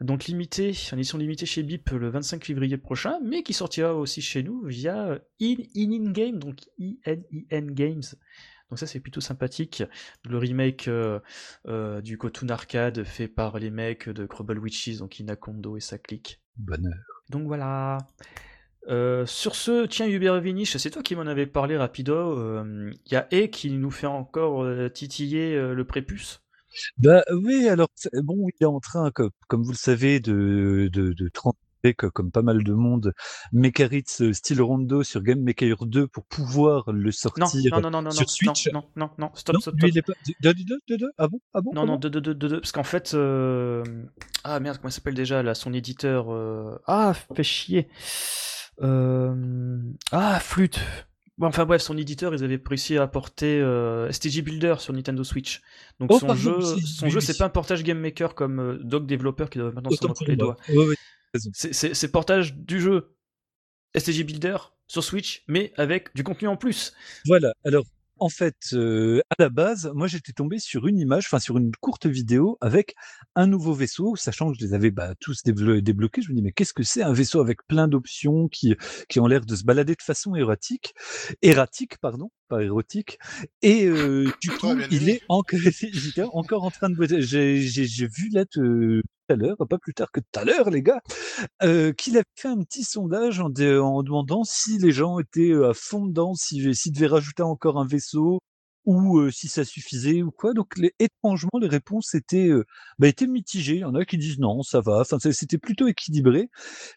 Donc 0.00 0.26
limité, 0.26 0.76
en 0.92 0.96
édition 0.96 1.18
limitée 1.18 1.46
chez 1.46 1.64
Beep 1.64 1.90
le 1.90 2.08
25 2.08 2.44
février 2.44 2.76
prochain, 2.76 3.18
mais 3.24 3.42
qui 3.42 3.52
sortira 3.52 3.94
aussi 3.94 4.22
chez 4.22 4.44
nous 4.44 4.62
via 4.64 5.18
In 5.40 5.56
In, 5.74 5.90
-in 5.90 6.12
Game, 6.12 6.38
donc 6.38 6.60
I-N-I-N 6.78 7.72
Games. 7.72 8.02
Donc 8.70 8.78
ça 8.78 8.86
c'est 8.86 9.00
plutôt 9.00 9.20
sympathique. 9.20 9.82
Le 10.28 10.38
remake 10.38 10.88
euh, 10.88 11.18
euh, 11.66 12.00
du 12.00 12.18
Cotoon 12.18 12.48
Arcade 12.48 13.04
fait 13.04 13.28
par 13.28 13.58
les 13.58 13.70
mecs 13.70 14.08
de 14.08 14.26
Crubble 14.26 14.58
Witches, 14.58 14.98
donc 14.98 15.18
Inakondo 15.18 15.76
et 15.76 15.80
sa 15.80 15.98
clique. 15.98 16.40
Bonheur. 16.56 16.94
Donc 17.30 17.46
voilà. 17.46 17.98
Euh, 18.88 19.26
sur 19.26 19.54
ce, 19.54 19.86
tiens 19.86 20.08
Hubert 20.08 20.40
Vinish, 20.40 20.76
c'est 20.76 20.90
toi 20.90 21.02
qui 21.02 21.14
m'en 21.14 21.22
avais 21.22 21.46
parlé 21.46 21.76
rapido. 21.76 22.64
Il 22.64 23.12
y 23.12 23.16
a 23.16 23.28
E 23.32 23.46
qui 23.46 23.70
nous 23.70 23.90
fait 23.90 24.06
encore 24.06 24.66
titiller 24.92 25.56
le 25.74 25.84
prépuce. 25.84 26.40
Bah 26.98 27.22
oui, 27.32 27.68
alors 27.68 27.88
bon, 28.22 28.46
il 28.48 28.62
est 28.62 28.66
en 28.66 28.78
train, 28.78 29.10
comme, 29.10 29.62
vous 29.62 29.72
le 29.72 29.76
savez, 29.76 30.20
de, 30.20 30.88
de, 30.92 31.12
de 31.12 31.28
comme 32.12 32.30
pas 32.30 32.42
mal 32.42 32.62
de 32.62 32.72
monde, 32.72 33.14
Mekaritz 33.52 34.22
euh, 34.22 34.32
style 34.32 34.62
Rondo 34.62 35.02
sur 35.02 35.22
Game 35.22 35.42
Maker 35.42 35.86
2 35.86 36.06
pour 36.06 36.24
pouvoir 36.24 36.92
le 36.92 37.10
sortir 37.10 37.72
non, 37.72 37.80
non, 37.80 37.90
non, 37.90 38.02
non, 38.02 38.10
sur 38.10 38.28
Switch? 38.28 38.68
Non, 38.72 38.84
non, 38.96 39.10
non, 39.18 39.30
stop, 39.34 39.56
stop, 39.60 39.74
stop. 39.78 40.06
Pas... 40.06 40.12
De, 40.40 40.52
de, 40.52 40.96
de, 40.96 41.12
Ah 41.18 41.28
bon, 41.28 41.40
ah 41.54 41.60
bon 41.60 41.72
Non, 41.74 41.86
non, 41.86 41.96
de, 41.96 42.08
de, 42.08 42.20
de, 42.20 42.32
de, 42.32 42.56
parce 42.56 42.72
qu'en 42.72 42.84
fait, 42.84 43.12
euh... 43.14 43.82
ah 44.44 44.60
merde, 44.60 44.78
comment 44.78 44.90
il 44.90 44.92
s'appelle 44.92 45.14
déjà 45.14 45.42
là, 45.42 45.54
son 45.54 45.72
éditeur 45.72 46.32
euh... 46.32 46.78
Ah, 46.86 47.14
fait 47.34 47.42
chier. 47.42 47.88
Euh... 48.82 49.78
Ah, 50.12 50.38
flûte. 50.40 50.80
Bon, 51.40 51.46
enfin 51.46 51.64
bref, 51.64 51.80
son 51.80 51.96
éditeur, 51.96 52.34
ils 52.34 52.44
avaient 52.44 52.60
réussi 52.62 52.98
à 52.98 53.02
apporter 53.04 53.62
euh, 53.62 54.12
STG 54.12 54.42
Builder 54.42 54.74
sur 54.76 54.92
Nintendo 54.92 55.24
Switch. 55.24 55.62
Donc 55.98 56.10
oh, 56.12 56.18
son 56.18 56.34
jeu, 56.34 56.60
son 56.60 57.08
jeu, 57.08 57.20
c'est 57.20 57.38
pas 57.38 57.46
un 57.46 57.48
portage 57.48 57.82
Game 57.82 57.98
Maker 57.98 58.34
comme 58.34 58.60
euh, 58.60 58.78
Dog 58.82 59.06
Developer 59.06 59.46
qui 59.50 59.56
doit 59.56 59.72
maintenant 59.72 59.88
mettre 59.90 60.24
les 60.26 60.36
doigts. 60.36 60.58
C'est 61.34 62.12
portage 62.12 62.54
du 62.54 62.80
jeu 62.80 63.16
STG 63.96 64.24
Builder 64.24 64.56
sur 64.86 65.04
Switch, 65.04 65.44
mais 65.48 65.72
avec 65.76 66.14
du 66.14 66.24
contenu 66.24 66.48
en 66.48 66.56
plus. 66.56 66.92
Voilà, 67.26 67.52
alors 67.64 67.84
en 68.20 68.28
fait, 68.28 68.74
euh, 68.74 69.22
à 69.30 69.34
la 69.38 69.48
base, 69.48 69.90
moi 69.94 70.06
j'étais 70.06 70.32
tombé 70.32 70.58
sur 70.58 70.86
une 70.86 70.98
image, 70.98 71.24
enfin 71.26 71.38
sur 71.38 71.56
une 71.56 71.72
courte 71.80 72.06
vidéo 72.06 72.58
avec 72.60 72.94
un 73.34 73.46
nouveau 73.46 73.72
vaisseau, 73.72 74.14
sachant 74.14 74.52
que 74.52 74.58
je 74.58 74.64
les 74.64 74.74
avais 74.74 74.90
bah, 74.90 75.14
tous 75.18 75.42
débloqués. 75.42 76.20
Je 76.20 76.30
me 76.30 76.36
dis 76.36 76.42
mais 76.42 76.52
qu'est-ce 76.52 76.74
que 76.74 76.82
c'est 76.82 77.02
un 77.02 77.14
vaisseau 77.14 77.40
avec 77.40 77.66
plein 77.66 77.88
d'options 77.88 78.48
qui 78.48 78.76
qui 79.08 79.20
ont 79.20 79.26
l'air 79.26 79.44
de 79.46 79.56
se 79.56 79.64
balader 79.64 79.94
de 79.94 80.02
façon 80.02 80.34
érotique, 80.34 80.94
erratique 81.40 81.96
pardon, 81.98 82.30
pas 82.48 82.62
érotique. 82.62 83.18
Et 83.62 83.86
euh, 83.86 84.30
du 84.42 84.50
coup, 84.50 84.78
il 84.90 85.08
est 85.08 85.22
encore, 85.28 85.58
encore 86.34 86.64
en 86.64 86.70
train 86.70 86.90
de. 86.90 87.20
J'ai 87.20 88.06
vu 88.06 88.28
là 88.32 88.44
à 89.30 89.36
l'heure, 89.36 89.56
pas 89.68 89.78
plus 89.78 89.94
tard 89.94 90.10
que 90.12 90.20
tout 90.20 90.40
à 90.40 90.44
l'heure, 90.44 90.70
les 90.70 90.82
gars, 90.82 91.00
qu'il 91.96 92.18
a 92.18 92.22
fait 92.36 92.48
un 92.48 92.62
petit 92.62 92.84
sondage 92.84 93.40
en, 93.40 93.50
demandant 93.50 94.44
si 94.44 94.78
les 94.78 94.92
gens 94.92 95.18
étaient 95.18 95.52
à 95.52 95.72
fond 95.74 96.06
dedans, 96.06 96.34
s'ils 96.34 96.74
si 96.74 96.90
devaient 96.90 97.06
rajouter 97.06 97.42
encore 97.42 97.78
un 97.78 97.86
vaisseau, 97.86 98.40
ou 98.86 99.30
si 99.30 99.48
ça 99.48 99.64
suffisait 99.64 100.22
ou 100.22 100.30
quoi. 100.30 100.54
Donc 100.54 100.76
les, 100.76 100.92
étrangement, 100.98 101.58
les 101.60 101.68
réponses 101.68 102.14
étaient, 102.14 102.50
bah, 102.98 103.08
étaient 103.08 103.26
mitigées. 103.26 103.76
Il 103.76 103.80
y 103.80 103.84
en 103.84 103.94
a 103.94 104.04
qui 104.04 104.18
disent 104.18 104.38
non, 104.38 104.62
ça 104.62 104.80
va. 104.80 105.00
Enfin, 105.00 105.18
c'était 105.32 105.58
plutôt 105.58 105.86
équilibré 105.86 106.48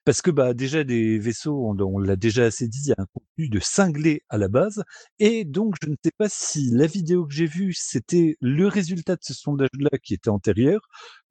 parce 0.05 0.21
que 0.21 0.31
bah 0.31 0.53
déjà 0.53 0.83
des 0.83 1.19
vaisseaux, 1.19 1.67
on, 1.69 1.77
on 1.79 1.99
l'a 1.99 2.15
déjà 2.15 2.45
assez 2.45 2.67
dit, 2.67 2.79
il 2.85 2.89
y 2.89 2.91
a 2.93 2.95
un 2.97 3.05
contenu 3.13 3.49
de 3.49 3.59
cinglé 3.59 4.23
à 4.29 4.37
la 4.37 4.47
base. 4.47 4.83
Et 5.19 5.45
donc 5.45 5.75
je 5.83 5.89
ne 5.89 5.95
sais 6.03 6.11
pas 6.17 6.29
si 6.29 6.69
la 6.71 6.87
vidéo 6.87 7.25
que 7.25 7.33
j'ai 7.33 7.47
vue 7.47 7.73
c'était 7.73 8.37
le 8.41 8.67
résultat 8.67 9.15
de 9.15 9.23
ce 9.23 9.33
sondage-là 9.33 9.89
qui 10.01 10.13
était 10.13 10.29
antérieur 10.29 10.81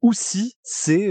ou 0.03 0.13
si 0.13 0.55
c'est 0.63 1.09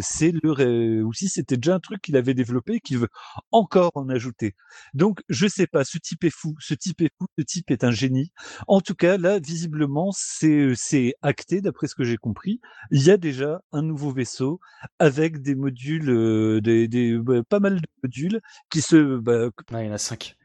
c'est 0.00 0.32
le 0.42 1.04
ou 1.04 1.12
si 1.12 1.28
c'était 1.28 1.56
déjà 1.56 1.74
un 1.76 1.80
truc 1.80 2.00
qu'il 2.02 2.16
avait 2.16 2.34
développé 2.34 2.74
et 2.74 2.80
qu'il 2.80 2.98
veut 2.98 3.08
encore 3.52 3.92
en 3.94 4.08
ajouter. 4.08 4.54
Donc 4.94 5.20
je 5.28 5.46
sais 5.46 5.66
pas, 5.66 5.84
ce 5.84 5.98
type 5.98 6.24
est 6.24 6.34
fou, 6.34 6.56
ce 6.58 6.74
type 6.74 7.02
est 7.02 7.10
fou, 7.18 7.26
ce 7.38 7.44
type 7.44 7.70
est 7.70 7.84
un 7.84 7.90
génie. 7.92 8.32
En 8.66 8.80
tout 8.80 8.94
cas, 8.94 9.18
là 9.18 9.38
visiblement 9.38 10.10
c'est 10.12 10.72
c'est 10.74 11.14
acté 11.22 11.60
d'après 11.60 11.86
ce 11.86 11.94
que 11.94 12.04
j'ai 12.04 12.16
compris. 12.16 12.60
Il 12.90 13.02
y 13.02 13.10
a 13.10 13.18
déjà 13.18 13.60
un 13.72 13.82
nouveau 13.82 14.10
vaisseau 14.10 14.58
avec 14.98 15.42
des 15.42 15.54
modules 15.54 16.60
des, 16.62 16.88
des 16.88 17.18
bah, 17.18 17.42
pas 17.48 17.60
mal 17.60 17.76
de 17.76 17.86
modules 18.02 18.40
qui 18.70 18.80
se 18.80 19.18
bah, 19.18 19.50
il 19.72 19.86
y 19.86 19.90
en 19.90 19.92
a 19.92 19.98
cinq 19.98 20.36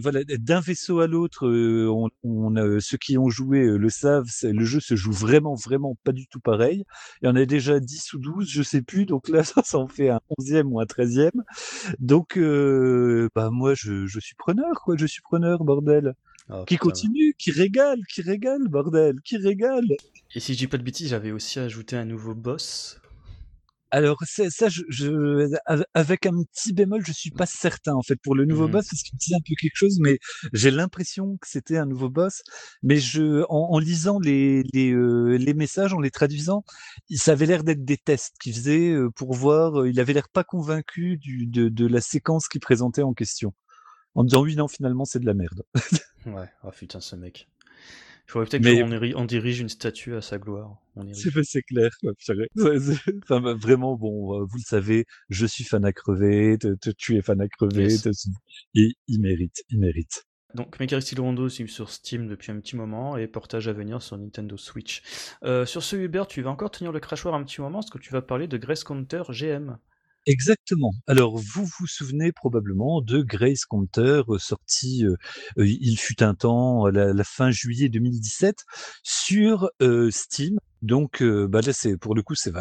voilà, 0.00 0.24
d'un 0.24 0.60
vaisseau 0.60 1.00
à 1.00 1.06
l'autre, 1.06 1.48
on, 1.48 2.08
on 2.22 2.80
ceux 2.80 2.98
qui 2.98 3.18
ont 3.18 3.28
joué 3.28 3.64
le 3.64 3.88
savent, 3.88 4.28
le 4.42 4.64
jeu 4.64 4.80
se 4.80 4.96
joue 4.96 5.12
vraiment, 5.12 5.54
vraiment 5.54 5.96
pas 6.04 6.12
du 6.12 6.26
tout 6.26 6.40
pareil. 6.40 6.84
Il 7.22 7.26
y 7.26 7.28
en 7.28 7.36
a 7.36 7.44
déjà 7.44 7.80
10 7.80 8.14
ou 8.14 8.18
12, 8.18 8.48
je 8.48 8.62
sais 8.62 8.82
plus, 8.82 9.06
donc 9.06 9.28
là, 9.28 9.44
ça, 9.44 9.62
ça 9.64 9.78
en 9.78 9.88
fait 9.88 10.08
un 10.08 10.20
11e 10.38 10.64
ou 10.64 10.80
un 10.80 10.84
13e. 10.84 11.30
Donc, 11.98 12.38
bah, 13.34 13.50
moi, 13.50 13.74
je, 13.74 14.06
je, 14.06 14.20
suis 14.20 14.34
preneur, 14.34 14.80
quoi, 14.84 14.96
je 14.96 15.06
suis 15.06 15.22
preneur, 15.22 15.64
bordel. 15.64 16.14
Oh, 16.52 16.64
qui 16.64 16.78
continue, 16.78 17.34
qui 17.38 17.52
régale, 17.52 18.00
qui 18.12 18.22
régale, 18.22 18.66
bordel, 18.68 19.20
qui 19.22 19.36
régale. 19.36 19.86
Et 20.34 20.40
si 20.40 20.54
je 20.54 20.58
dis 20.58 20.66
pas 20.66 20.78
de 20.78 20.82
bêtises, 20.82 21.10
j'avais 21.10 21.30
aussi 21.30 21.60
ajouté 21.60 21.96
un 21.96 22.04
nouveau 22.04 22.34
boss 22.34 23.00
alors 23.90 24.18
ça, 24.24 24.68
je, 24.68 24.82
je, 24.88 25.48
avec 25.94 26.26
un 26.26 26.42
petit 26.44 26.72
bémol, 26.72 27.04
je 27.04 27.12
suis 27.12 27.30
pas 27.30 27.46
certain 27.46 27.94
en 27.94 28.02
fait 28.02 28.16
pour 28.22 28.34
le 28.34 28.44
nouveau 28.44 28.68
mmh 28.68 28.72
boss 28.72 28.86
parce 28.88 29.02
qu'il 29.02 29.14
me 29.14 29.18
disait 29.18 29.34
un 29.34 29.40
peu 29.46 29.54
quelque 29.60 29.76
chose, 29.76 29.98
mais 30.00 30.18
j'ai 30.52 30.70
l'impression 30.70 31.36
que 31.38 31.48
c'était 31.48 31.76
un 31.76 31.86
nouveau 31.86 32.08
boss. 32.08 32.42
Mais 32.82 32.96
je, 32.96 33.44
en, 33.48 33.78
lisant 33.78 34.18
les 34.20 34.62
les, 34.72 34.92
euh, 34.92 35.36
les, 35.36 35.54
messages, 35.54 35.92
en 35.92 36.00
les 36.00 36.10
traduisant, 36.10 36.64
ça 37.10 37.32
avait 37.32 37.46
l'air 37.46 37.64
d'être 37.64 37.84
des 37.84 37.96
tests 37.96 38.36
qu'il 38.40 38.54
faisait 38.54 38.90
euh, 38.92 39.10
pour 39.10 39.34
voir. 39.34 39.80
Euh, 39.80 39.90
il 39.90 39.98
avait 39.98 40.12
l'air 40.12 40.28
pas 40.28 40.44
convaincu 40.44 41.16
du, 41.18 41.46
de, 41.46 41.68
de 41.68 41.86
la 41.86 42.00
séquence 42.00 42.48
qu'il 42.48 42.60
présentait 42.60 43.02
en 43.02 43.12
question, 43.12 43.54
en 44.14 44.24
disant 44.24 44.42
oui 44.42 44.56
non 44.56 44.68
finalement 44.68 45.04
c'est 45.04 45.20
de 45.20 45.26
la 45.26 45.34
merde. 45.34 45.62
ouais, 46.26 46.48
oh 46.62 46.70
putain 46.70 47.00
ce 47.00 47.16
mec. 47.16 47.48
Il 48.30 48.32
faudrait 48.32 48.60
peut-être 48.60 49.12
qu'on 49.12 49.24
dirige 49.24 49.58
une 49.58 49.68
statue 49.68 50.14
à 50.14 50.20
sa 50.20 50.38
gloire. 50.38 50.76
C'est 51.14 51.62
clair. 51.62 51.90
bah, 53.28 53.54
vraiment, 53.54 53.96
bon, 53.96 54.36
euh, 54.40 54.44
vous 54.44 54.58
le 54.58 54.62
savez, 54.64 55.04
je 55.30 55.46
suis 55.46 55.64
fan 55.64 55.84
à 55.84 55.92
crever, 55.92 56.56
tu 56.96 57.16
es 57.16 57.22
fan 57.22 57.40
à 57.40 57.48
crever, 57.48 57.88
et 58.76 58.92
il 59.08 59.20
mérite, 59.20 59.64
il 59.70 59.80
mérite. 59.80 60.26
Donc 60.54 60.78
Megaris 60.78 61.12
Rondo 61.18 61.48
sur 61.48 61.90
Steam 61.90 62.28
depuis 62.28 62.52
un 62.52 62.60
petit 62.60 62.76
moment 62.76 63.16
et 63.16 63.26
portage 63.26 63.66
à 63.66 63.72
venir 63.72 64.00
sur 64.00 64.16
Nintendo 64.16 64.56
Switch. 64.56 65.02
Euh, 65.42 65.66
sur 65.66 65.82
ce 65.82 65.96
Hubert, 65.96 66.28
tu 66.28 66.40
vas 66.40 66.50
encore 66.50 66.70
tenir 66.70 66.92
le 66.92 67.00
crachoir 67.00 67.34
un 67.34 67.42
petit 67.42 67.60
moment 67.60 67.80
parce 67.80 67.90
que 67.90 67.98
tu 67.98 68.12
vas 68.12 68.22
parler 68.22 68.46
de 68.46 68.58
Grace 68.58 68.84
Counter 68.84 69.22
GM. 69.30 69.76
Exactement. 70.30 70.92
Alors, 71.08 71.38
vous 71.38 71.64
vous 71.64 71.88
souvenez 71.88 72.30
probablement 72.30 73.00
de 73.02 73.20
Grace 73.20 73.64
Counter, 73.64 74.22
euh, 74.28 74.38
sorti, 74.38 75.04
euh, 75.04 75.16
euh, 75.58 75.66
il 75.66 75.96
fut 75.96 76.22
un 76.22 76.36
temps, 76.36 76.84
à 76.84 76.92
la, 76.92 77.24
fin 77.24 77.50
juillet 77.50 77.88
2017, 77.88 78.54
sur 79.02 79.68
Steam. 80.10 80.58
Donc, 80.82 81.22
bah 81.22 81.60
là, 81.60 81.72
c'est 81.72 81.96
pour 81.96 82.14
le 82.14 82.22
coup, 82.22 82.34
c'est 82.36 82.52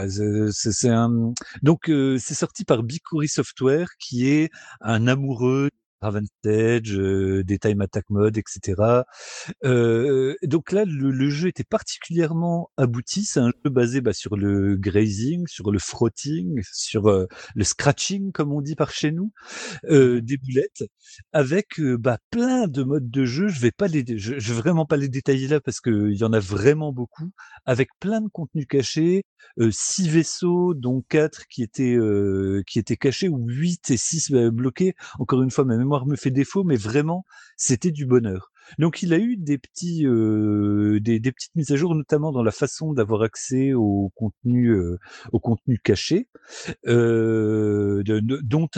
c'est 0.51 0.89
un. 0.89 1.33
Donc, 1.61 1.85
c'est 1.85 2.33
sorti 2.33 2.65
par 2.65 2.81
Bikuri 2.81 3.27
Software, 3.27 3.87
qui 3.99 4.27
est 4.27 4.49
un 4.81 5.07
amoureux 5.07 5.69
Raventage, 6.01 6.97
euh, 6.97 7.43
des 7.43 7.59
time 7.59 7.81
attack 7.81 8.05
mode, 8.09 8.37
etc. 8.37 9.03
Euh, 9.65 10.35
donc 10.43 10.71
là, 10.71 10.85
le, 10.85 11.29
jeu 11.29 11.49
était 11.49 11.63
particulièrement 11.63 12.71
abouti. 12.77 13.25
C'est 13.25 13.39
un 13.39 13.51
jeu 13.63 13.69
basé 13.69 14.01
bah, 14.01 14.13
sur 14.13 14.35
le 14.37 14.77
grazing, 14.77 15.45
sur 15.47 15.71
le 15.71 15.79
frotting, 15.79 16.61
sur 16.71 17.07
euh, 17.07 17.27
le 17.55 17.63
scratching, 17.63 18.31
comme 18.31 18.53
on 18.53 18.61
dit 18.61 18.75
par 18.75 18.91
chez 18.91 19.11
nous, 19.11 19.31
euh, 19.89 20.21
des 20.21 20.37
boulettes, 20.37 20.83
avec 21.33 21.81
bah, 21.81 22.17
plein 22.31 22.67
de 22.67 22.83
modes 22.83 23.09
de 23.09 23.25
jeu. 23.25 23.47
Je 23.47 23.59
vais 23.59 23.71
pas 23.71 23.87
les, 23.87 24.05
je, 24.17 24.33
vais 24.33 24.53
vraiment 24.53 24.85
pas 24.85 24.97
les 24.97 25.09
détailler 25.09 25.47
là 25.47 25.59
parce 25.59 25.81
qu'il 25.81 26.15
y 26.15 26.23
en 26.23 26.33
a 26.33 26.39
vraiment 26.39 26.93
beaucoup, 26.93 27.31
avec 27.65 27.89
plein 27.99 28.21
de 28.21 28.29
contenus 28.29 28.67
cachés, 28.67 29.23
six 29.71 30.07
vaisseaux, 30.07 30.73
dont 30.73 31.01
quatre 31.07 31.47
qui 31.47 31.63
étaient 31.63 31.97
qui 32.65 32.79
étaient 32.79 32.97
cachés 32.97 33.29
ou 33.29 33.45
huit 33.47 33.91
et 33.91 33.97
six 33.97 34.31
bloqués. 34.31 34.95
Encore 35.19 35.41
une 35.41 35.51
fois, 35.51 35.65
même 35.65 35.88
me 36.05 36.15
fait 36.15 36.31
défaut, 36.31 36.63
mais 36.63 36.75
vraiment, 36.75 37.25
c'était 37.57 37.91
du 37.91 38.05
bonheur. 38.05 38.51
Donc 38.77 39.01
il 39.01 39.13
a 39.13 39.17
eu 39.17 39.37
des 39.37 39.57
petits, 39.57 40.05
euh, 40.05 40.99
des, 40.99 41.19
petites 41.19 41.55
mises 41.55 41.71
à 41.71 41.75
jour, 41.75 41.95
notamment 41.95 42.31
dans 42.31 42.43
la 42.43 42.51
façon 42.51 42.93
d'avoir 42.93 43.23
accès 43.23 43.73
au 43.73 44.11
contenu, 44.15 44.69
euh, 44.69 44.97
au 45.31 45.39
contenu 45.39 45.79
caché, 45.79 46.27
euh, 46.87 48.03
dont 48.05 48.69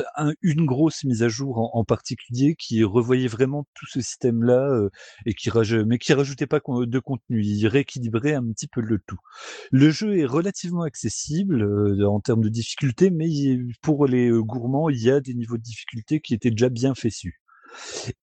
une 0.41 0.65
grosse 0.65 1.03
mise 1.03 1.23
à 1.23 1.29
jour 1.29 1.75
en, 1.75 1.83
particulier 1.83 2.55
qui 2.55 2.83
revoyait 2.83 3.27
vraiment 3.27 3.65
tout 3.73 3.85
ce 3.87 4.01
système-là 4.01 4.87
et 5.25 5.33
qui 5.33 5.49
mais 5.85 5.97
qui 5.97 6.13
rajoutait 6.13 6.47
pas 6.47 6.59
de 6.59 6.99
contenu, 6.99 7.43
il 7.43 7.67
rééquilibrait 7.67 8.33
un 8.33 8.43
petit 8.51 8.67
peu 8.67 8.81
le 8.81 8.99
tout. 8.99 9.17
Le 9.71 9.89
jeu 9.89 10.17
est 10.17 10.25
relativement 10.25 10.83
accessible 10.83 11.63
en 12.05 12.19
termes 12.21 12.41
de 12.41 12.49
difficulté, 12.49 13.09
mais 13.09 13.27
pour 13.81 14.05
les 14.05 14.29
gourmands, 14.29 14.89
il 14.89 15.01
y 15.01 15.09
a 15.11 15.19
des 15.19 15.33
niveaux 15.33 15.57
de 15.57 15.63
difficulté 15.63 16.21
qui 16.21 16.33
étaient 16.33 16.51
déjà 16.51 16.69
bien 16.69 16.95
fessus. 16.95 17.40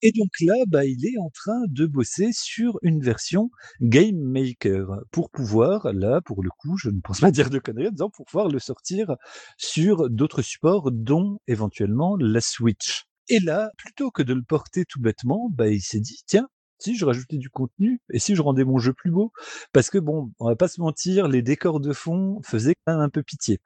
Et 0.02 0.12
donc 0.12 0.30
là, 0.40 0.54
bah, 0.66 0.84
il 0.84 1.06
est 1.06 1.18
en 1.18 1.30
train 1.30 1.60
de 1.68 1.86
bosser 1.86 2.30
sur 2.32 2.78
une 2.82 3.00
version 3.00 3.50
Game 3.80 4.18
Maker 4.18 5.02
pour 5.10 5.30
pouvoir, 5.30 5.92
là, 5.92 6.20
pour 6.20 6.42
le 6.42 6.50
coup, 6.50 6.76
je 6.76 6.90
ne 6.90 7.00
pense 7.00 7.20
pas 7.20 7.30
dire 7.30 7.50
de 7.50 7.58
conneries, 7.58 7.90
pour 8.14 8.26
pouvoir 8.26 8.48
le 8.48 8.58
sortir 8.58 9.16
sur 9.56 10.10
d'autres 10.10 10.42
supports, 10.42 10.90
dont 10.92 11.38
éventuellement 11.46 12.16
la 12.18 12.40
Switch. 12.40 13.04
Et 13.28 13.40
là, 13.40 13.70
plutôt 13.76 14.10
que 14.10 14.22
de 14.22 14.34
le 14.34 14.42
porter 14.42 14.84
tout 14.86 15.00
bêtement, 15.00 15.50
bah, 15.50 15.68
il 15.68 15.82
s'est 15.82 16.00
dit, 16.00 16.22
tiens, 16.26 16.48
si 16.78 16.96
je 16.96 17.04
rajoutais 17.04 17.36
du 17.38 17.50
contenu 17.50 18.00
et 18.12 18.18
si 18.18 18.34
je 18.34 18.42
rendais 18.42 18.64
mon 18.64 18.78
jeu 18.78 18.92
plus 18.92 19.10
beau, 19.10 19.32
parce 19.72 19.90
que 19.90 19.98
bon, 19.98 20.32
on 20.38 20.46
va 20.46 20.56
pas 20.56 20.68
se 20.68 20.80
mentir, 20.80 21.28
les 21.28 21.42
décors 21.42 21.80
de 21.80 21.92
fond 21.92 22.40
faisaient 22.44 22.74
quand 22.86 22.94
même 22.94 23.02
un 23.02 23.10
peu 23.10 23.22
pitié. 23.22 23.58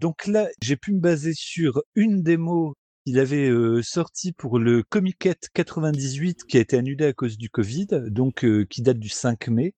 Donc 0.00 0.26
là, 0.26 0.48
j'ai 0.62 0.76
pu 0.76 0.92
me 0.92 1.00
baser 1.00 1.32
sur 1.34 1.82
une 1.94 2.22
démo 2.22 2.74
il 3.04 3.18
avait 3.18 3.50
sorti 3.82 4.32
pour 4.32 4.58
le 4.58 4.82
Comiquette 4.82 5.48
98 5.54 6.44
qui 6.44 6.56
a 6.56 6.60
été 6.60 6.76
annulé 6.76 7.06
à 7.06 7.12
cause 7.12 7.36
du 7.36 7.50
Covid, 7.50 7.86
donc 8.08 8.46
qui 8.68 8.82
date 8.82 8.98
du 8.98 9.08
5 9.08 9.48
mai, 9.48 9.74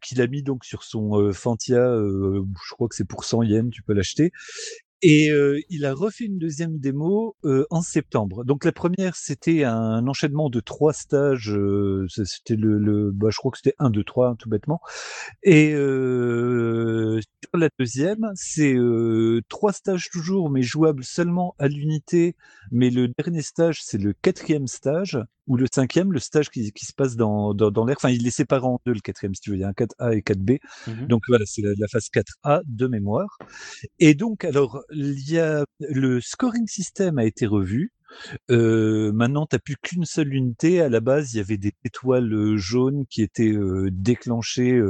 qu'il 0.00 0.20
a 0.20 0.26
mis 0.26 0.42
donc 0.42 0.64
sur 0.64 0.82
son 0.84 1.32
Fantia, 1.32 1.94
je 1.96 2.74
crois 2.74 2.88
que 2.88 2.94
c'est 2.94 3.08
pour 3.08 3.24
100 3.24 3.42
yens, 3.42 3.70
tu 3.70 3.82
peux 3.82 3.92
l'acheter, 3.92 4.32
et 5.02 5.30
il 5.68 5.84
a 5.84 5.94
refait 5.94 6.24
une 6.24 6.38
deuxième 6.38 6.78
démo 6.78 7.36
en 7.70 7.82
septembre. 7.82 8.44
Donc 8.44 8.64
la 8.64 8.72
première, 8.72 9.16
c'était 9.16 9.64
un 9.64 10.06
enchaînement 10.06 10.50
de 10.50 10.60
trois 10.60 10.92
stages. 10.92 11.52
c'était 12.08 12.56
le, 12.56 12.78
le 12.78 13.10
bah, 13.12 13.28
je 13.30 13.36
crois 13.38 13.50
que 13.50 13.58
c'était 13.58 13.76
un, 13.78 13.90
deux, 13.90 14.04
trois, 14.04 14.34
tout 14.38 14.48
bêtement. 14.48 14.80
Et 15.42 15.70
sur 15.70 17.58
la 17.58 17.68
deuxième, 17.78 18.30
c'est 18.34 18.76
trois 19.48 19.72
stages 19.72 20.08
toujours, 20.10 20.50
mais 20.50 20.62
jouables 20.62 21.04
seulement 21.04 21.54
à 21.58 21.68
l'unité. 21.68 22.36
Mais 22.70 22.90
le 22.90 23.08
dernier 23.08 23.42
stage, 23.42 23.80
c'est 23.82 23.98
le 23.98 24.12
quatrième 24.12 24.66
stage 24.66 25.18
ou 25.46 25.56
le 25.56 25.66
cinquième, 25.72 26.12
le 26.12 26.18
stage 26.18 26.50
qui, 26.50 26.72
qui 26.72 26.84
se 26.84 26.92
passe 26.92 27.16
dans, 27.16 27.54
dans, 27.54 27.70
dans 27.70 27.84
l'air. 27.86 27.96
Enfin, 27.98 28.10
il 28.10 28.26
est 28.26 28.30
séparé 28.30 28.66
en 28.66 28.78
deux, 28.84 28.92
le 28.92 29.00
quatrième, 29.00 29.34
si 29.34 29.40
tu 29.40 29.50
veux. 29.50 29.56
Il 29.56 29.60
y 29.60 29.64
a 29.64 29.68
un 29.68 29.72
4A 29.72 30.16
et 30.16 30.20
4B. 30.20 30.58
Mmh 30.86 31.06
donc 31.06 31.22
voilà, 31.26 31.44
c'est 31.46 31.62
la, 31.62 31.70
la, 31.78 31.88
phase 31.88 32.08
4A 32.14 32.60
de 32.66 32.86
mémoire. 32.86 33.38
Et 33.98 34.14
donc, 34.14 34.44
alors, 34.44 34.82
le 34.90 36.20
scoring 36.20 36.66
system 36.66 37.18
a 37.18 37.24
été 37.24 37.46
revu. 37.46 37.92
Euh, 38.50 39.12
maintenant, 39.12 39.46
tu 39.46 39.58
plus 39.58 39.76
qu'une 39.76 40.04
seule 40.04 40.32
unité. 40.34 40.80
À 40.80 40.88
la 40.88 41.00
base, 41.00 41.34
il 41.34 41.38
y 41.38 41.40
avait 41.40 41.56
des 41.58 41.72
étoiles 41.84 42.56
jaunes 42.56 43.04
qui 43.06 43.22
étaient 43.22 43.54
déclenchées 43.90 44.80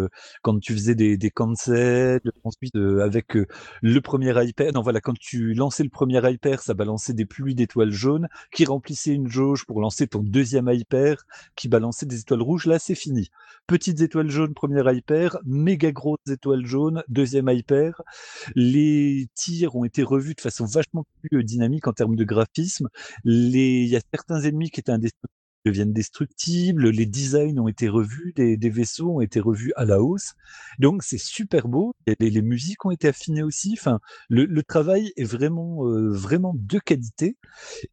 quand 0.43 0.59
tu 0.61 0.73
faisais 0.73 0.95
des, 0.95 1.17
des 1.17 1.31
cancels. 1.31 2.21
Ensuite, 2.45 2.77
avec 2.77 3.37
le 3.83 4.01
premier 4.01 4.35
hyper, 4.45 4.73
non 4.73 4.83
voilà, 4.83 5.01
quand 5.01 5.17
tu 5.19 5.55
lançais 5.55 5.83
le 5.83 5.91
premier 5.91 6.21
hyper, 6.31 6.63
ça 6.63 6.75
balançait 6.75 7.15
des 7.15 7.27
pluies 7.27 7.55
d'étoiles 7.55 7.91
jaunes 7.91 8.29
qui 8.53 8.65
remplissaient 8.65 9.15
une 9.15 9.29
jauge 9.29 9.65
pour 9.65 9.81
lancer 9.81 10.07
ton 10.07 10.23
deuxième 10.23 10.69
hyper 10.69 11.25
qui 11.57 11.69
balançait 11.69 12.07
des 12.07 12.21
étoiles 12.21 12.43
rouges. 12.43 12.67
Là, 12.67 12.79
c'est 12.79 12.95
fini. 12.95 13.31
Petites 13.67 14.01
étoiles 14.01 14.31
jaunes, 14.31 14.55
premier 14.55 14.83
hyper, 14.95 15.39
méga 15.45 15.93
grosses 15.93 16.19
étoiles 16.31 16.67
jaunes, 16.67 17.03
deuxième 17.09 17.49
hyper. 17.49 18.03
Les 18.55 19.29
tirs 19.35 19.77
ont 19.77 19.85
été 19.85 20.03
revus 20.03 20.35
de 20.35 20.41
façon 20.41 20.65
vachement 20.65 21.05
plus 21.23 21.45
dynamique 21.45 21.87
en 21.87 21.93
termes 21.93 22.17
de 22.17 22.25
graphisme. 22.25 22.89
Les... 23.25 23.83
Il 23.83 23.89
y 23.89 23.97
a 23.97 24.01
certains 24.13 24.41
ennemis 24.43 24.71
qui 24.71 24.81
étaient 24.81 24.93
indestructibles 24.93 25.33
deviennent 25.69 25.93
destructibles, 25.93 26.91
les 26.91 27.07
designs 27.07 27.59
ont 27.59 27.69
été 27.69 27.89
revus, 27.89 28.33
des, 28.35 28.71
vaisseaux 28.71 29.17
ont 29.17 29.21
été 29.21 29.41
revus 29.41 29.73
à 29.77 29.85
la 29.85 30.01
hausse. 30.01 30.35
Donc 30.79 31.03
c'est 31.03 31.19
super 31.19 31.69
beau. 31.69 31.95
Les, 32.07 32.31
les, 32.31 32.43
musiques 32.43 32.85
ont 32.85 32.91
été 32.91 33.09
affinées 33.09 33.43
aussi. 33.43 33.75
Enfin, 33.79 34.01
le, 34.29 34.63
travail 34.63 35.13
est 35.17 35.25
vraiment, 35.25 35.87
euh, 35.87 36.11
vraiment 36.11 36.55
de 36.57 36.79
qualité. 36.79 37.37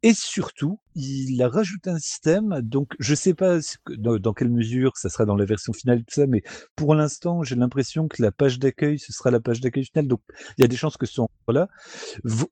Et 0.03 0.13
surtout, 0.13 0.79
il 0.95 1.41
a 1.41 1.49
rajouté 1.49 1.89
un 1.89 1.99
système. 1.99 2.61
Donc 2.61 2.93
je 2.99 3.15
sais 3.15 3.33
pas 3.33 3.59
dans, 3.97 4.33
quelle 4.33 4.51
mesure 4.51 4.97
ça 4.97 5.09
sera 5.09 5.25
dans 5.25 5.35
la 5.35 5.45
version 5.45 5.73
finale 5.73 5.99
tout 5.99 6.13
ça, 6.13 6.27
mais 6.27 6.43
pour 6.75 6.95
l'instant, 6.95 7.43
j'ai 7.43 7.55
l'impression 7.55 8.07
que 8.07 8.21
la 8.21 8.31
page 8.31 8.59
d'accueil, 8.59 8.99
ce 8.99 9.11
sera 9.11 9.31
la 9.31 9.39
page 9.39 9.61
d'accueil 9.61 9.85
finale. 9.85 10.07
Donc 10.07 10.21
il 10.57 10.61
y 10.61 10.65
a 10.65 10.67
des 10.67 10.77
chances 10.77 10.97
que 10.97 11.05
ce 11.05 11.13
soit 11.13 11.27
là. 11.49 11.67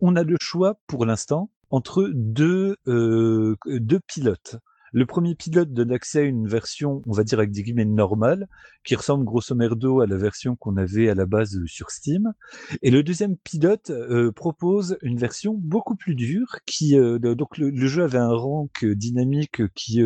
On 0.01 0.15
a 0.15 0.23
le 0.23 0.37
choix 0.39 0.79
pour 0.87 1.05
l'instant 1.05 1.49
entre 1.73 2.11
deux, 2.13 2.77
euh, 2.87 3.55
deux 3.65 3.99
pilotes. 3.99 4.57
Le 4.91 5.07
premier 5.07 5.33
pilote 5.33 5.73
donne 5.73 5.91
accès 5.91 6.19
à 6.19 6.21
une 6.21 6.47
version, 6.47 7.01
on 7.07 7.13
va 7.13 7.23
dire 7.23 7.39
avec 7.39 7.49
des 7.49 7.63
guillemets 7.63 7.83
normale, 7.83 8.47
qui 8.85 8.95
ressemble 8.95 9.25
grosso 9.25 9.55
merdo 9.55 10.01
à 10.01 10.05
la 10.05 10.15
version 10.17 10.55
qu'on 10.55 10.77
avait 10.77 11.09
à 11.09 11.15
la 11.15 11.25
base 11.25 11.57
euh, 11.57 11.65
sur 11.65 11.89
Steam. 11.89 12.31
Et 12.83 12.91
le 12.91 13.01
deuxième 13.01 13.37
pilote 13.37 13.89
euh, 13.89 14.31
propose 14.31 14.99
une 15.01 15.17
version 15.17 15.55
beaucoup 15.55 15.95
plus 15.95 16.13
dure, 16.13 16.57
qui 16.67 16.95
donc 16.95 17.57
le, 17.57 17.87
jeu 17.87 18.03
avait 18.03 18.19
un 18.19 18.35
rank 18.35 18.85
dynamique 18.85 19.65
qui 19.73 19.99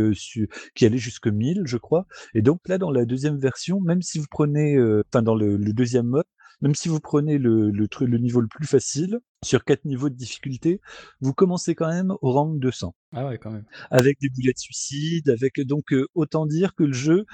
qui 0.73 0.85
allait 0.85 0.97
jusque 0.97 1.27
1000, 1.27 1.63
je 1.65 1.75
crois. 1.75 2.07
Et 2.33 2.41
donc 2.41 2.61
là, 2.69 2.77
dans 2.77 2.91
la 2.91 3.03
deuxième 3.03 3.39
version, 3.39 3.81
même 3.81 4.01
si 4.01 4.19
vous 4.19 4.27
prenez, 4.31 4.77
enfin 5.09 5.21
dans 5.21 5.35
le, 5.35 5.57
deuxième 5.57 6.07
mode, 6.07 6.23
même 6.61 6.75
si 6.75 6.89
vous 6.89 6.99
prenez 6.99 7.37
le, 7.37 7.69
le, 7.71 7.87
le 8.01 8.17
niveau 8.17 8.41
le 8.41 8.47
plus 8.47 8.67
facile, 8.67 9.19
sur 9.43 9.63
quatre 9.63 9.85
niveaux 9.85 10.09
de 10.09 10.15
difficulté, 10.15 10.81
vous 11.21 11.33
commencez 11.33 11.75
quand 11.75 11.89
même 11.89 12.13
au 12.21 12.31
rang 12.31 12.47
200. 12.47 12.95
Ah 13.13 13.27
ouais, 13.27 13.37
quand 13.37 13.51
même. 13.51 13.65
Avec 13.91 14.19
des 14.19 14.29
boulets 14.29 14.53
de 14.53 14.59
suicide, 14.59 15.29
avec 15.29 15.59
donc 15.61 15.93
euh, 15.93 16.07
autant 16.15 16.45
dire 16.45 16.73
que 16.75 16.83
le 16.83 16.93
jeu, 16.93 17.25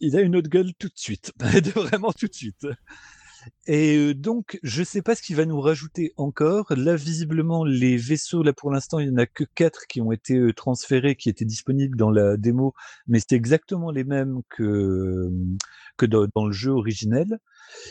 il 0.00 0.16
a 0.16 0.20
une 0.20 0.36
autre 0.36 0.48
gueule 0.48 0.72
tout 0.78 0.88
de 0.88 0.96
suite, 0.96 1.32
vraiment 1.74 2.12
tout 2.12 2.26
de 2.26 2.34
suite. 2.34 2.66
Et 3.66 3.96
euh, 3.96 4.14
donc, 4.14 4.58
je 4.62 4.82
sais 4.82 5.02
pas 5.02 5.14
ce 5.14 5.22
qu'il 5.22 5.36
va 5.36 5.44
nous 5.44 5.60
rajouter 5.60 6.12
encore. 6.16 6.72
Là, 6.74 6.96
visiblement, 6.96 7.64
les 7.64 7.96
vaisseaux, 7.96 8.42
là 8.42 8.52
pour 8.52 8.70
l'instant, 8.70 8.98
il 8.98 9.08
y 9.08 9.10
en 9.10 9.16
a 9.16 9.26
que 9.26 9.44
quatre 9.54 9.86
qui 9.86 10.00
ont 10.00 10.12
été 10.12 10.36
euh, 10.36 10.52
transférés, 10.52 11.14
qui 11.14 11.28
étaient 11.28 11.44
disponibles 11.44 11.96
dans 11.96 12.10
la 12.10 12.36
démo, 12.36 12.74
mais 13.06 13.20
c'est 13.20 13.36
exactement 13.36 13.90
les 13.90 14.04
mêmes 14.04 14.40
que 14.48 15.30
que 15.96 16.06
dans 16.06 16.46
le 16.46 16.52
jeu 16.52 16.72
originel. 16.72 17.38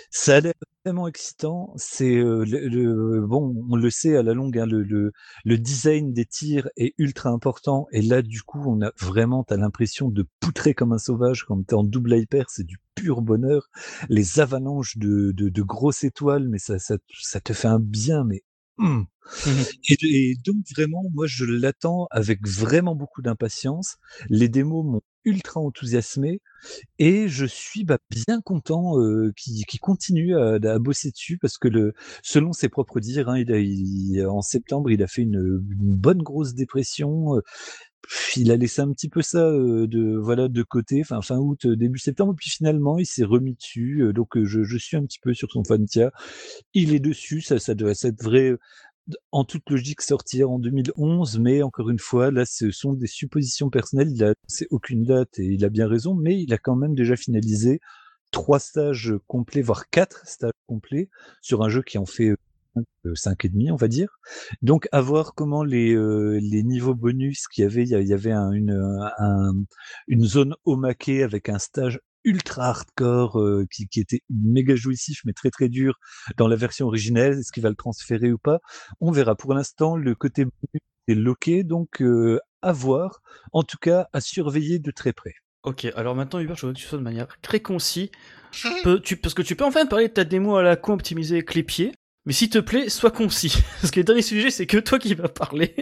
Ça 0.09 0.35
a 0.35 0.39
l'air 0.39 0.53
vraiment 0.85 1.07
excitant. 1.07 1.73
C'est 1.77 2.15
le, 2.15 3.25
bon, 3.25 3.55
on 3.69 3.75
le 3.75 3.89
sait 3.89 4.15
à 4.17 4.23
la 4.23 4.33
longue, 4.33 4.57
hein, 4.57 4.65
le, 4.65 5.11
le, 5.45 5.57
design 5.57 6.13
des 6.13 6.25
tirs 6.25 6.69
est 6.77 6.93
ultra 6.97 7.29
important. 7.29 7.87
Et 7.91 8.01
là, 8.01 8.21
du 8.21 8.41
coup, 8.41 8.63
on 8.65 8.81
a 8.81 8.91
vraiment, 8.99 9.43
t'as 9.43 9.57
l'impression 9.57 10.09
de 10.09 10.25
poutrer 10.39 10.73
comme 10.73 10.93
un 10.93 10.97
sauvage 10.97 11.45
quand 11.45 11.65
t'es 11.65 11.75
en 11.75 11.83
double 11.83 12.17
hyper. 12.17 12.49
C'est 12.49 12.65
du 12.65 12.77
pur 12.95 13.21
bonheur. 13.21 13.69
Les 14.09 14.39
avalanches 14.39 14.97
de, 14.97 15.31
de, 15.31 15.49
de 15.49 15.61
grosses 15.61 16.03
étoiles, 16.03 16.47
mais 16.47 16.59
ça, 16.59 16.79
ça, 16.79 16.97
ça 17.19 17.39
te 17.39 17.53
fait 17.53 17.67
un 17.67 17.79
bien, 17.79 18.23
mais 18.23 18.43
mmh. 18.77 19.03
et, 19.89 20.35
donc 20.45 20.57
vraiment, 20.75 21.03
moi 21.13 21.27
je 21.27 21.45
l'attends 21.45 22.07
avec 22.11 22.47
vraiment 22.47 22.95
beaucoup 22.95 23.21
d'impatience. 23.21 23.97
Les 24.29 24.49
démos 24.49 24.85
m'ont 24.85 25.01
ultra 25.25 25.59
enthousiasmé 25.59 26.41
et 26.99 27.27
je 27.27 27.45
suis 27.45 27.83
bah, 27.83 27.97
bien 28.09 28.41
content 28.41 28.95
qu'il 29.35 29.79
continue 29.81 30.35
à, 30.37 30.79
bosser 30.79 31.11
dessus 31.11 31.37
parce 31.37 31.57
que 31.57 31.67
le, 31.67 31.93
selon 32.21 32.53
ses 32.53 32.69
propres 32.69 32.99
dires, 32.99 33.29
hein, 33.29 33.37
il 33.39 34.25
en 34.27 34.41
septembre, 34.41 34.91
il 34.91 35.03
a 35.03 35.07
fait 35.07 35.23
une, 35.23 35.59
bonne 35.59 36.21
grosse 36.21 36.53
dépression. 36.53 37.41
il 38.35 38.51
a 38.51 38.57
laissé 38.57 38.81
un 38.81 38.91
petit 38.91 39.09
peu 39.09 39.21
ça 39.21 39.51
de 39.51 40.17
voilà 40.17 40.47
de 40.47 40.63
côté, 40.63 41.03
fin 41.03 41.21
fin 41.21 41.37
août, 41.37 41.67
début 41.67 41.99
septembre, 41.99 42.33
puis 42.37 42.49
finalement 42.49 42.97
il 42.99 43.05
s'est 43.05 43.25
remis 43.25 43.55
dessus. 43.55 44.11
donc 44.13 44.41
je, 44.41 44.63
je, 44.63 44.77
suis 44.77 44.97
un 44.97 45.03
petit 45.05 45.19
peu 45.19 45.33
sur 45.33 45.51
son 45.51 45.63
fantia. 45.63 46.11
Il 46.73 46.93
est 46.93 46.99
dessus, 46.99 47.41
ça, 47.41 47.59
ça, 47.59 47.75
doit, 47.75 47.95
ça 47.95 48.11
devrait 48.11 48.55
en 49.31 49.43
toute 49.43 49.69
logique 49.69 50.01
sortir 50.01 50.51
en 50.51 50.59
2011, 50.59 51.39
mais 51.39 51.61
encore 51.61 51.89
une 51.89 51.99
fois, 51.99 52.31
là, 52.31 52.45
ce 52.45 52.71
sont 52.71 52.93
des 52.93 53.07
suppositions 53.07 53.69
personnelles. 53.69 54.11
Il 54.11 54.33
c'est 54.47 54.67
aucune 54.71 55.03
date 55.03 55.39
et 55.39 55.45
il 55.45 55.65
a 55.65 55.69
bien 55.69 55.87
raison, 55.87 56.13
mais 56.13 56.41
il 56.41 56.53
a 56.53 56.57
quand 56.57 56.75
même 56.75 56.95
déjà 56.95 57.15
finalisé 57.15 57.79
trois 58.31 58.59
stages 58.59 59.13
complets, 59.27 59.61
voire 59.61 59.89
quatre 59.89 60.27
stages 60.27 60.51
complets 60.67 61.09
sur 61.41 61.63
un 61.63 61.69
jeu 61.69 61.81
qui 61.81 61.97
en 61.97 62.05
fait 62.05 62.35
euh, 63.05 63.15
cinq 63.15 63.45
et 63.45 63.49
demi, 63.49 63.71
on 63.71 63.75
va 63.75 63.87
dire. 63.87 64.19
Donc, 64.61 64.87
à 64.91 65.01
voir 65.01 65.35
comment 65.35 65.63
les, 65.63 65.93
euh, 65.93 66.39
les 66.41 66.63
niveaux 66.63 66.95
bonus 66.95 67.47
qu'il 67.47 67.63
y 67.63 67.65
avait, 67.65 67.83
il 67.83 67.89
y 67.89 68.13
avait 68.13 68.31
une, 68.31 68.71
un, 69.19 69.53
une 70.07 70.25
zone 70.25 70.55
omaquée 70.65 71.23
avec 71.23 71.49
un 71.49 71.59
stage 71.59 71.99
ultra 72.23 72.69
hardcore 72.69 73.39
euh, 73.39 73.65
qui, 73.71 73.87
qui, 73.87 73.99
était 73.99 74.21
méga 74.29 74.75
jouissif 74.75 75.21
mais 75.25 75.33
très 75.33 75.49
très 75.49 75.69
dur 75.69 75.99
dans 76.37 76.47
la 76.47 76.55
version 76.55 76.87
originelle. 76.87 77.39
Est-ce 77.39 77.51
qu'il 77.51 77.63
va 77.63 77.69
le 77.69 77.75
transférer 77.75 78.31
ou 78.31 78.37
pas? 78.37 78.59
On 78.99 79.11
verra. 79.11 79.35
Pour 79.35 79.53
l'instant, 79.53 79.95
le 79.95 80.15
côté 80.15 80.45
est 81.07 81.15
loqué, 81.15 81.63
donc 81.63 82.01
euh, 82.01 82.39
à 82.61 82.71
voir. 82.71 83.21
En 83.51 83.63
tout 83.63 83.77
cas, 83.77 84.07
à 84.13 84.21
surveiller 84.21 84.79
de 84.79 84.91
très 84.91 85.13
près. 85.13 85.33
Ok, 85.63 85.85
alors 85.95 86.13
maintenant 86.13 86.39
Hubert, 86.39 86.57
je 86.57 86.65
veux 86.65 86.73
que 86.73 86.77
tu 86.77 86.85
sois 86.85 86.97
de 86.97 87.03
manière 87.03 87.27
très 87.41 87.61
concis. 87.61 88.11
tu, 89.03 89.17
parce 89.17 89.33
que 89.33 89.41
tu 89.41 89.55
peux 89.55 89.63
enfin 89.63 89.85
parler 89.85 90.09
de 90.09 90.13
ta 90.13 90.25
démo 90.25 90.57
à 90.57 90.63
la 90.63 90.75
con 90.75 90.93
optimisée 90.93 91.41
pieds. 91.43 91.93
Mais 92.25 92.31
s'il 92.31 92.49
te 92.49 92.59
plaît, 92.59 92.87
sois 92.89 93.11
concis. 93.11 93.53
Parce 93.81 93.91
que 93.91 93.99
le 93.99 94.05
dernier 94.05 94.21
sujet, 94.21 94.49
c'est 94.49 94.65
que 94.65 94.77
toi 94.77 94.97
qui 94.97 95.13
vas 95.13 95.27
parler. 95.27 95.75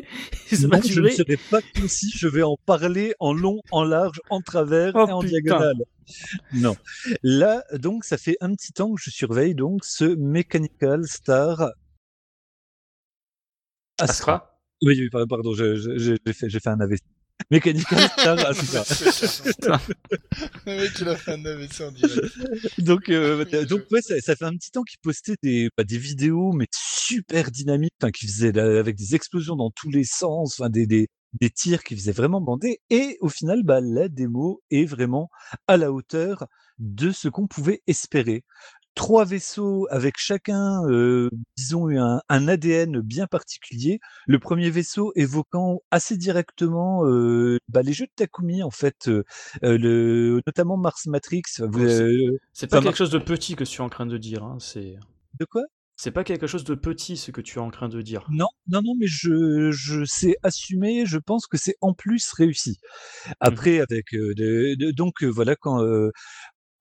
non, 0.64 0.82
je 0.82 1.00
ne 1.00 1.10
serai 1.10 1.38
pas 1.38 1.62
concis, 1.76 2.12
je 2.16 2.28
vais 2.28 2.42
en 2.42 2.58
parler 2.66 3.14
en 3.20 3.34
long, 3.34 3.62
en 3.72 3.84
large, 3.84 4.20
en 4.30 4.42
travers 4.42 4.94
oh, 4.96 5.08
et 5.08 5.12
en 5.12 5.24
diagonale. 5.24 5.84
Non. 6.54 6.76
Là, 7.22 7.64
donc, 7.74 8.06
ça 8.06 8.18
fait 8.18 8.38
un 8.42 8.54
petit 8.56 8.74
temps 8.74 8.94
que 8.94 9.02
je 9.02 9.12
surveille 9.12 9.54
donc 9.54 9.86
ce 9.86 10.16
Mechanical 10.16 11.06
Star 11.08 11.72
Astra. 14.00 14.60
Oui, 14.82 14.98
oui, 15.00 15.10
pardon, 15.12 15.54
j'ai 15.54 16.18
fait, 16.34 16.50
fait 16.50 16.68
un 16.68 16.80
AVC. 16.80 17.02
Mechanical 17.50 18.00
Star. 18.10 18.36
Le 20.66 20.78
mec, 20.78 20.92
il 21.00 21.08
a 21.08 21.16
fait 21.16 21.32
un 21.32 21.46
AVC 21.46 21.82
en 21.82 21.92
direct. 21.92 22.80
Donc, 22.80 23.10
euh, 23.10 23.66
donc 23.66 23.84
ouais, 23.92 24.02
ça, 24.02 24.20
ça, 24.20 24.36
fait 24.36 24.46
un 24.46 24.56
petit 24.56 24.72
temps 24.72 24.84
qu'il 24.84 25.00
postait 25.02 25.36
des, 25.42 25.70
bah, 25.78 25.84
des 25.84 25.98
vidéos, 25.98 26.52
mais 26.54 26.68
super 26.72 27.52
dynamiques, 27.52 27.94
qui 28.14 28.28
faisait 28.28 28.58
avec 28.58 28.96
des 28.96 29.16
explosions 29.16 29.56
dans 29.56 29.72
tous 29.72 29.89
les 29.89 30.04
sens, 30.04 30.60
enfin, 30.60 30.70
des, 30.70 30.86
des, 30.86 31.08
des 31.39 31.50
tirs 31.50 31.84
qui 31.84 31.96
faisaient 31.96 32.12
vraiment 32.12 32.42
bander. 32.42 32.80
Et 32.89 33.18
au 33.22 33.30
final, 33.30 33.64
bah, 33.64 33.80
la 33.82 34.08
démo 34.08 34.62
est 34.72 34.86
vraiment 34.86 35.30
à 35.68 35.78
la 35.78 35.92
hauteur 35.92 36.46
de 36.80 37.12
ce 37.12 37.28
qu'on 37.28 37.48
pouvait 37.48 37.82
espérer. 37.88 38.44
Trois 38.96 39.24
vaisseaux 39.24 39.88
avec 39.89 40.16
chacun, 40.18 40.86
euh, 40.89 41.30
disons, 41.56 41.89
un, 41.89 42.22
un, 42.28 42.48
ADN 42.48 43.00
bien 43.00 43.26
particulier. 43.26 44.00
Le 44.28 44.38
premier 44.38 44.70
vaisseau 44.70 45.14
évoquant 45.16 45.80
assez 45.92 46.18
directement 46.18 47.06
euh, 47.06 47.58
bah, 47.70 47.84
les 47.84 47.94
jeux 47.94 48.06
de 48.06 48.12
Takumi, 48.16 48.64
en 48.64 48.70
fait, 48.70 49.08
euh, 49.08 49.24
le, 49.64 50.42
notamment 50.46 50.76
Mars 50.76 51.06
Matrix. 51.06 51.44
c'est 52.54 52.68
pas 52.68 52.82
quelque 52.82 52.98
chose 52.98 53.12
de 53.12 53.20
petit 53.20 53.56
que 53.56 53.64
tu 53.64 53.78
es 53.78 53.84
en 53.84 53.89
train 53.89 54.06
de 54.06 54.18
dire. 54.18 54.44
Hein, 54.44 54.58
c'est 54.60 54.98
de 55.39 55.46
quoi? 55.46 55.64
c'est 55.98 56.12
pas 56.12 56.24
quelque 56.24 56.48
chose 56.48 56.64
de 56.64 56.74
petit 56.74 57.16
ce 57.16 57.30
que 57.30 57.42
tu 57.42 57.60
es 57.60 57.62
en 57.62 57.70
train 57.70 57.88
de 57.88 58.02
dire. 58.02 58.26
Non, 58.32 58.48
non, 58.68 58.82
non, 58.84 58.96
mais 59.00 59.06
je, 59.06 59.70
je 59.70 60.04
sais 60.04 60.36
assumer. 60.42 61.06
Je 61.06 61.20
pense 61.20 61.46
que 61.46 61.58
c'est 61.58 61.76
en 61.80 61.94
plus 61.94 62.34
réussi. 62.34 62.80
Mmh. 62.82 63.32
Après, 63.39 63.80
avec 63.80 64.06
de, 64.12 64.92
donc 64.94 65.24
voilà 65.24 65.56
quand 65.56 65.80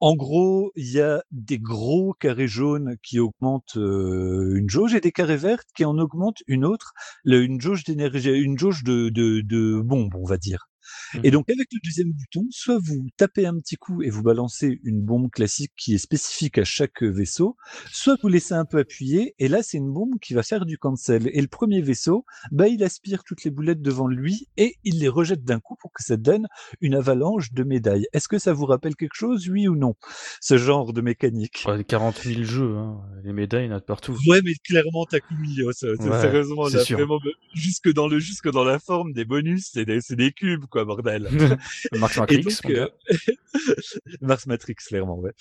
en 0.01 0.17
gros, 0.17 0.73
il 0.77 0.91
y 0.93 1.01
a 1.01 1.23
des 1.31 1.59
gros 1.59 2.15
carrés 2.15 2.49
jaunes 2.49 2.97
qui 3.03 3.19
augmentent 3.21 3.77
une 3.77 4.69
jauge 4.71 4.95
et 4.95 5.01
des 5.01 5.13
carrés 5.13 5.37
verts 5.37 5.63
qui 5.77 5.85
en 5.85 5.99
augmentent 5.99 6.43
une 6.47 6.65
autre, 6.65 6.95
une 7.27 7.61
jauge 7.61 7.85
d'énergie, 7.85 8.31
une 8.31 8.59
jauge 8.59 8.85
de, 8.85 9.11
de, 9.11 9.41
de 9.43 9.81
bombes, 9.83 10.15
on 10.17 10.25
va 10.27 10.39
dire. 10.39 10.70
Mmh. 11.15 11.21
Et 11.25 11.31
donc 11.31 11.51
avec 11.51 11.69
le 11.73 11.79
deuxième 11.83 12.13
bouton, 12.13 12.47
soit 12.51 12.79
vous 12.79 13.07
tapez 13.17 13.47
un 13.47 13.59
petit 13.59 13.77
coup 13.77 14.03
et 14.03 14.11
vous 14.11 14.23
balancez 14.23 14.81
une 14.85 15.03
bombe 15.03 15.31
classique 15.31 15.73
qui 15.77 15.95
est 15.95 15.99
spécifique 15.99 16.59
à 16.59 16.65
chaque 16.65 17.03
vaisseau, 17.03 17.57
soit 17.91 18.17
vous 18.23 18.29
laissez 18.29 18.55
un 18.55 18.65
peu 18.65 18.79
appuyer 18.79 19.35
et 19.39 19.49
là 19.49 19.63
c'est 19.63 19.79
une 19.79 19.93
bombe 19.93 20.19
qui 20.21 20.35
va 20.35 20.43
faire 20.43 20.67
du 20.67 20.79
cancel. 20.79 21.31
Et 21.33 21.41
le 21.41 21.49
premier 21.49 21.81
vaisseau, 21.81 22.25
bah 22.53 22.69
il 22.69 22.83
aspire 22.85 23.25
toutes 23.25 23.45
les 23.45 23.51
boulettes 23.51 23.83
devant 23.83 24.07
lui 24.07 24.49
et 24.57 24.77
il 24.85 25.01
les 25.01 25.09
rejette 25.09 25.45
d'un 25.45 25.61
coup 25.61 25.77
pour 25.81 25.93
que 25.93 26.03
ça 26.03 26.17
donne 26.17 26.47
une 26.81 26.95
avalanche 26.95 27.53
de 27.53 27.63
médailles. 27.65 28.07
Est-ce 28.13 28.29
que 28.29 28.39
ça 28.39 28.53
vous 28.53 28.67
rappelle 28.67 28.97
quelque 28.97 29.15
chose, 29.15 29.49
oui 29.49 29.69
ou 29.69 29.77
non, 29.77 29.95
ce 30.41 30.59
genre 30.59 30.93
de 30.93 31.01
mécanique? 31.01 31.67
40 31.87 32.19
000 32.19 32.43
jeux, 32.43 32.77
hein. 32.77 33.01
les 33.25 33.33
médailles, 33.33 33.67
il 33.67 33.71
y 33.71 33.73
en 33.73 33.77
a 33.77 33.81
partout. 33.81 34.17
Ouais, 34.27 34.41
mais 34.43 34.55
clairement 34.55 35.05
Takumi, 35.07 35.63
oh, 35.63 35.73
sérieusement, 35.73 36.69
vraiment 36.69 37.19
jusque 37.55 37.93
dans 37.93 38.09
le 38.09 38.19
jusque 38.19 38.51
dans 38.51 38.65
la 38.65 38.79
forme 38.79 39.13
des 39.13 39.25
bonus, 39.25 39.71
c'est 39.73 39.85
des, 39.85 40.01
des 40.11 40.33
cubes 40.33 40.67
quoi, 40.67 40.85
bordel. 41.03 41.59
Mars 41.93 42.17
Matrix. 42.17 42.61
euh... 42.67 42.89
Mars 44.21 44.47
Matrix, 44.47 44.75
clairement, 44.87 45.19
ouais. 45.19 45.33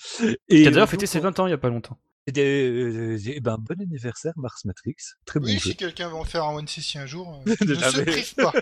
Et 0.48 0.62
qui 0.62 0.68
a 0.68 0.70
d'ailleurs 0.70 0.88
fêté 0.88 1.06
ses 1.06 1.20
20 1.20 1.38
ans 1.40 1.46
il 1.46 1.50
y 1.50 1.54
a 1.54 1.58
pas 1.58 1.68
longtemps. 1.68 1.98
Euh, 2.36 3.18
eh 3.26 3.40
ben, 3.40 3.56
bon 3.58 3.80
anniversaire 3.80 4.34
Mars 4.36 4.64
Matrix, 4.64 4.94
très 5.24 5.40
bon 5.40 5.46
Oui, 5.46 5.54
jeu. 5.54 5.70
si 5.70 5.76
quelqu'un 5.76 6.08
veut 6.08 6.14
en 6.14 6.24
faire 6.24 6.44
un 6.44 6.54
One 6.54 6.68
CC 6.68 6.98
un 6.98 7.06
jour, 7.06 7.42
euh, 7.48 7.54
ne 7.66 7.74
se 7.74 8.00
prive 8.02 8.34
pas. 8.34 8.52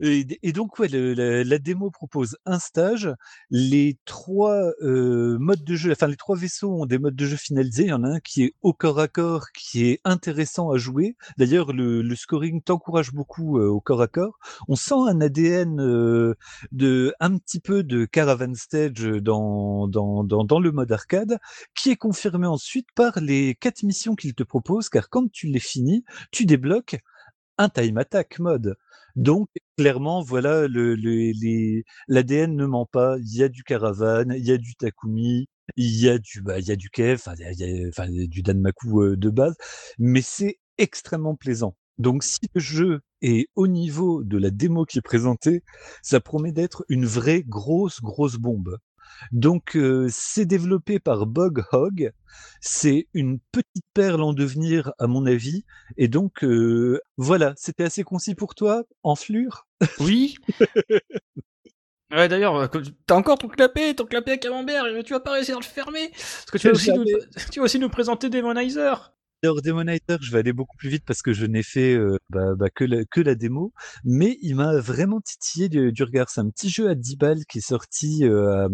Et, 0.00 0.52
donc, 0.52 0.78
ouais, 0.78 0.88
la, 0.88 1.58
démo 1.58 1.90
propose 1.90 2.36
un 2.46 2.58
stage. 2.58 3.10
Les 3.50 3.98
trois 4.04 4.72
euh, 4.82 5.38
modes 5.38 5.64
de 5.64 5.74
jeu, 5.74 5.92
enfin 5.92 6.06
les 6.06 6.16
trois 6.16 6.36
vaisseaux 6.36 6.82
ont 6.82 6.86
des 6.86 6.98
modes 6.98 7.16
de 7.16 7.26
jeu 7.26 7.36
finalisés. 7.36 7.84
Il 7.84 7.88
y 7.88 7.92
en 7.92 8.04
a 8.04 8.08
un 8.08 8.20
qui 8.20 8.44
est 8.44 8.54
au 8.62 8.72
corps 8.72 8.98
à 9.00 9.08
corps, 9.08 9.46
qui 9.52 9.86
est 9.86 10.00
intéressant 10.04 10.70
à 10.70 10.76
jouer. 10.76 11.16
D'ailleurs, 11.38 11.72
le, 11.72 12.02
le, 12.02 12.16
scoring 12.16 12.62
t'encourage 12.62 13.12
beaucoup 13.12 13.58
euh, 13.58 13.68
au 13.68 13.80
corps 13.80 14.02
à 14.02 14.08
corps. 14.08 14.38
On 14.68 14.76
sent 14.76 14.94
un 15.08 15.20
ADN 15.20 15.80
euh, 15.80 16.34
de 16.72 17.14
un 17.20 17.36
petit 17.38 17.60
peu 17.60 17.82
de 17.82 18.04
Caravan 18.04 18.54
Stage 18.54 19.04
dans, 19.04 19.88
dans, 19.88 20.24
dans, 20.24 20.44
dans 20.44 20.60
le 20.60 20.72
mode 20.72 20.92
arcade, 20.92 21.38
qui 21.74 21.90
est 21.90 21.96
confirmé 21.96 22.46
ensuite 22.46 22.86
par 22.94 23.20
les 23.20 23.54
quatre 23.54 23.82
missions 23.82 24.14
qu'il 24.14 24.34
te 24.34 24.42
propose, 24.42 24.88
car 24.88 25.08
quand 25.08 25.30
tu 25.30 25.46
les 25.46 25.60
finis, 25.60 26.04
tu 26.30 26.46
débloques 26.46 26.96
un 27.58 27.68
time 27.68 27.98
attack 27.98 28.38
mode. 28.38 28.76
Donc, 29.16 29.48
clairement, 29.76 30.22
voilà, 30.22 30.68
le, 30.68 30.94
le, 30.94 31.32
les, 31.40 31.84
l'ADN 32.08 32.56
ne 32.56 32.66
ment 32.66 32.86
pas. 32.86 33.16
Il 33.18 33.36
y 33.36 33.42
a 33.42 33.48
du 33.48 33.62
Caravan, 33.64 34.30
il 34.30 34.44
y 34.44 34.52
a 34.52 34.58
du 34.58 34.74
Takumi, 34.76 35.46
il 35.76 36.00
y 36.00 36.08
a 36.08 36.18
du, 36.18 36.42
bah, 36.42 36.58
il 36.58 36.66
y 36.66 36.72
a 36.72 36.76
du 36.76 36.90
Kev, 36.90 37.14
enfin, 37.16 37.34
il 37.38 37.58
y 37.58 37.84
a, 37.84 37.88
enfin, 37.88 38.06
du 38.08 38.42
Danmaku 38.42 39.02
euh, 39.02 39.16
de 39.16 39.30
base, 39.30 39.56
mais 39.98 40.22
c'est 40.22 40.58
extrêmement 40.78 41.36
plaisant. 41.36 41.76
Donc, 41.98 42.22
si 42.24 42.38
le 42.54 42.60
jeu 42.60 43.00
est 43.22 43.48
au 43.56 43.66
niveau 43.66 44.24
de 44.24 44.38
la 44.38 44.50
démo 44.50 44.84
qui 44.86 44.98
est 44.98 45.02
présentée, 45.02 45.62
ça 46.02 46.20
promet 46.20 46.52
d'être 46.52 46.84
une 46.88 47.04
vraie 47.04 47.42
grosse, 47.42 48.00
grosse 48.00 48.36
bombe. 48.36 48.78
Donc, 49.32 49.76
euh, 49.76 50.06
c'est 50.10 50.44
développé 50.44 50.98
par 50.98 51.26
Bog 51.26 51.64
Hog. 51.72 52.12
C'est 52.60 53.08
une 53.14 53.38
petite 53.52 53.84
perle 53.94 54.22
en 54.22 54.32
devenir, 54.32 54.92
à 54.98 55.06
mon 55.06 55.26
avis. 55.26 55.64
Et 55.96 56.08
donc, 56.08 56.44
euh, 56.44 57.00
voilà, 57.16 57.54
c'était 57.56 57.84
assez 57.84 58.04
concis 58.04 58.34
pour 58.34 58.54
toi, 58.54 58.82
en 59.02 59.16
flure? 59.16 59.66
Oui. 59.98 60.36
Ouais, 62.12 62.26
d'ailleurs, 62.26 62.68
t'as 63.06 63.14
encore 63.14 63.38
ton 63.38 63.46
clapet, 63.46 63.94
ton 63.94 64.04
clapet 64.04 64.32
à 64.32 64.36
camembert, 64.36 64.84
tu 65.04 65.12
vas 65.12 65.20
pas 65.20 65.30
réussir 65.30 65.56
à 65.56 65.60
le 65.60 65.64
fermer. 65.64 66.08
Parce 66.10 66.50
que 66.50 66.58
tu 66.58 66.66
vas 66.66 66.72
aussi, 66.72 66.92
nous, 66.92 67.04
tu 67.52 67.60
vas 67.60 67.64
aussi 67.66 67.78
nous 67.78 67.88
présenter 67.88 68.28
Demonizer. 68.28 69.12
Alors 69.42 69.62
Demonizer, 69.62 70.18
je 70.20 70.32
vais 70.32 70.40
aller 70.40 70.52
beaucoup 70.52 70.76
plus 70.76 70.90
vite 70.90 71.04
parce 71.06 71.22
que 71.22 71.32
je 71.32 71.46
n'ai 71.46 71.62
fait 71.62 71.94
euh, 71.94 72.18
bah, 72.28 72.54
bah, 72.56 72.68
que, 72.68 72.84
la, 72.84 73.34
démo, 73.34 73.72
mais 74.04 74.36
il 74.42 74.54
m'a 74.54 74.78
vraiment 74.80 75.18
titillé 75.22 75.70
du, 75.70 75.92
du 75.92 76.02
regard. 76.02 76.28
C'est 76.28 76.42
un 76.42 76.50
petit 76.50 76.68
jeu 76.68 76.90
à 76.90 76.94
10 76.94 77.16
balles 77.16 77.46
qui 77.46 77.58
est 77.58 77.66
sorti 77.66 78.24
euh, 78.24 78.68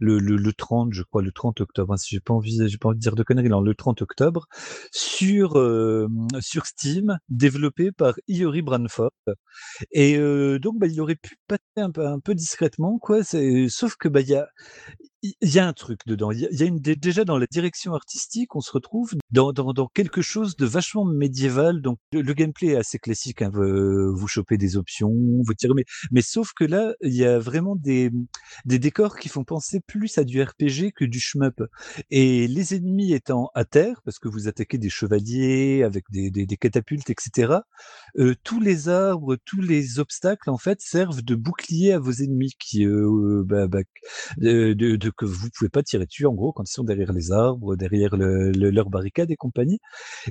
le, 0.00 0.18
le, 0.18 0.36
le, 0.36 0.52
30, 0.52 0.92
je 0.92 1.02
crois, 1.04 1.22
le 1.22 1.32
30 1.32 1.62
octobre. 1.62 1.94
Hein, 1.94 1.96
si 1.96 2.16
j'ai 2.16 2.20
pas 2.20 2.34
envie, 2.34 2.58
pas 2.78 2.88
envie 2.90 2.98
de 2.98 3.00
dire 3.00 3.14
de 3.14 3.22
conneries, 3.22 3.48
non, 3.48 3.62
le 3.62 3.74
30 3.74 4.02
octobre, 4.02 4.46
sur 4.92 5.58
euh, 5.58 6.06
sur 6.38 6.66
Steam, 6.66 7.16
développé 7.30 7.90
par 7.90 8.12
Iori 8.28 8.60
Branford. 8.60 9.10
Et 9.92 10.18
donc, 10.58 10.78
bah, 10.78 10.86
il 10.86 11.00
aurait 11.00 11.16
pu 11.16 11.36
passer 11.48 11.62
un 11.78 11.90
peu, 12.20 12.34
discrètement, 12.34 12.98
quoi. 12.98 13.20
Sauf 13.24 13.96
que 13.96 14.08
bah, 14.08 14.20
il 14.20 14.28
y 15.40 15.58
a 15.58 15.66
un 15.66 15.72
truc 15.72 16.00
dedans. 16.06 16.30
Il 16.30 16.40
y 16.40 16.46
a, 16.46 16.94
déjà 16.96 17.24
dans 17.24 17.38
la 17.38 17.46
direction 17.50 17.94
artistique, 17.94 18.54
on 18.54 18.60
se 18.60 18.70
retrouve 18.72 19.12
dans, 19.34 19.88
quelque 19.92 20.22
chose 20.22 20.56
de 20.56 20.66
vachement 20.66 21.04
médiéval. 21.04 21.80
Donc 21.80 21.98
le, 22.12 22.32
gameplay 22.32 22.68
est 22.68 22.76
assez 22.76 22.98
classique. 22.98 23.42
Hein, 23.42 23.50
vous, 23.52 24.28
chopez 24.28 24.56
des 24.56 24.76
options, 24.76 25.10
vous 25.10 25.54
tirez, 25.54 25.72
mais, 26.10 26.22
sauf 26.22 26.52
que 26.54 26.64
là, 26.64 26.94
il 27.02 27.14
y 27.14 27.24
a 27.24 27.38
vraiment 27.38 27.76
des, 27.76 28.10
décors 28.64 29.16
qui 29.16 29.28
font 29.28 29.44
penser 29.44 29.80
plus 29.80 30.18
à 30.18 30.24
du 30.24 30.42
RPG 30.42 30.92
que 30.94 31.04
du 31.04 31.20
shmup. 31.20 31.62
Et 32.10 32.46
les 32.46 32.74
ennemis 32.74 33.12
étant 33.12 33.50
à 33.54 33.64
terre, 33.64 34.00
parce 34.04 34.18
que 34.18 34.28
vous 34.28 34.48
attaquez 34.48 34.78
des 34.78 34.88
chevaliers 34.88 35.82
avec 35.82 36.04
des, 36.10 36.46
catapultes, 36.60 37.10
etc. 37.10 37.54
Euh, 38.18 38.34
tous 38.44 38.60
les 38.60 38.88
arbres, 38.88 39.36
tous 39.44 39.60
les 39.60 39.98
obstacles 39.98 40.50
en 40.50 40.58
fait 40.58 40.80
servent 40.80 41.22
de 41.22 41.34
bouclier 41.34 41.92
à 41.92 41.98
vos 41.98 42.12
ennemis 42.12 42.52
qui 42.58 42.86
euh, 42.86 43.42
bah, 43.44 43.66
bah, 43.66 43.80
de 44.38 45.10
que 45.10 45.24
vous 45.24 45.48
pouvez 45.56 45.68
pas 45.68 45.82
tirer 45.82 46.06
dessus 46.06 46.26
en 46.26 46.32
gros 46.32 46.52
quand 46.52 46.64
ils 46.68 46.72
sont 46.72 46.84
derrière 46.84 47.12
les 47.12 47.32
arbres, 47.32 47.76
derrière 47.76 48.16
le, 48.16 48.50
le, 48.52 48.70
leur 48.70 48.88
barricade 48.90 49.23
et 49.30 49.36
compagnie. 49.36 49.78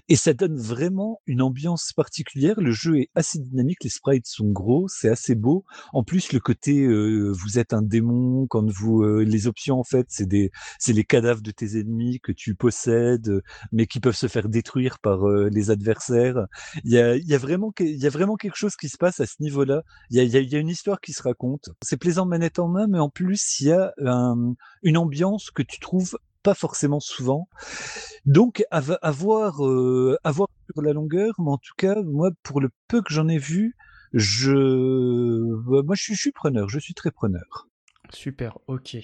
Et 0.10 0.16
ça 0.16 0.34
donne 0.34 0.58
vraiment 0.58 1.20
une 1.28 1.42
ambiance 1.42 1.92
particulière. 1.96 2.60
Le 2.60 2.72
jeu 2.72 2.98
est 3.00 3.10
assez 3.16 3.40
dynamique, 3.40 3.84
les 3.84 3.90
sprites 3.90 4.28
sont 4.28 4.50
gros, 4.50 4.88
c'est 4.88 5.10
assez 5.10 5.36
beau. 5.36 5.66
En 5.94 6.04
plus, 6.04 6.34
le 6.34 6.40
côté 6.40 6.84
euh, 6.84 7.32
vous 7.32 7.60
êtes 7.60 7.74
un 7.74 7.82
démon 7.82 8.48
quand 8.48 8.70
vous 8.70 9.04
euh, 9.04 9.24
les 9.24 9.48
options 9.48 9.80
en 9.80 9.84
fait, 9.84 10.08
c'est 10.10 10.28
des 10.28 10.52
c'est 10.80 10.94
les 10.94 11.04
cadavres 11.04 11.42
de 11.42 11.52
tes 11.52 11.80
ennemis 11.80 12.20
que 12.22 12.32
tu 12.32 12.56
possèdes, 12.56 13.42
mais 13.72 13.88
qui 13.88 14.00
peuvent 14.00 14.16
se 14.16 14.28
faire 14.28 14.50
détruire 14.50 15.00
par 15.00 15.28
euh, 15.28 15.50
les 15.52 15.72
adversaires. 15.72 16.48
Il 16.84 16.92
y 16.92 16.98
a 17.00 17.16
il 17.16 17.28
y 17.28 17.36
a 17.36 17.38
vraiment 17.38 17.72
il 17.80 17.98
y 17.98 18.08
a 18.08 18.10
vraiment 18.10 18.36
quelque 18.36 18.58
chose 18.58 18.76
qui 18.76 18.90
se 18.90 18.98
passe 18.98 19.20
à 19.20 19.26
ce 19.26 19.36
niveau-là. 19.40 19.84
Il 20.10 20.18
y 20.18 20.20
a, 20.20 20.24
il 20.24 20.32
y 20.32 20.38
a, 20.38 20.40
il 20.40 20.52
y 20.52 20.56
a 20.56 20.60
une 20.60 20.70
histoire 20.70 21.00
qui 21.02 21.14
se 21.14 21.24
raconte. 21.24 21.70
C'est 21.82 21.98
plaisant 21.98 22.26
manette 22.26 22.60
en 22.60 22.68
main, 22.68 22.88
mais 22.88 23.00
en 23.00 23.10
plus 23.10 23.60
il 23.60 23.68
y 23.68 23.72
a 23.72 23.94
un 24.06 24.56
une 24.84 24.98
ambiance 24.98 25.52
que 25.52 25.64
tu 25.64 25.80
trouves 25.80 26.18
pas 26.44 26.54
forcément 26.54 27.00
souvent. 27.00 27.48
Donc, 28.26 28.64
à, 28.70 28.82
à 29.02 29.12
voir, 29.12 29.66
euh, 29.66 30.18
à 30.24 30.32
voir 30.32 30.50
sur 30.72 30.82
la 30.82 30.94
longueur, 30.94 31.34
mais 31.40 31.52
en 31.52 31.58
tout 31.58 31.74
cas, 31.78 31.96
moi, 32.04 32.32
pour 32.44 32.62
le 32.62 32.70
peu 32.88 33.02
que 33.02 33.14
j'en 33.14 33.28
ai 33.28 33.38
vu, 33.40 33.76
je, 34.14 34.52
moi, 34.52 35.96
je 35.96 36.04
suis, 36.04 36.16
je 36.16 36.20
suis 36.20 36.32
preneur, 36.32 36.70
je 36.70 36.80
suis 36.80 36.94
très 36.94 37.12
preneur. 37.12 37.68
Super, 38.12 38.60
ok. 38.68 38.98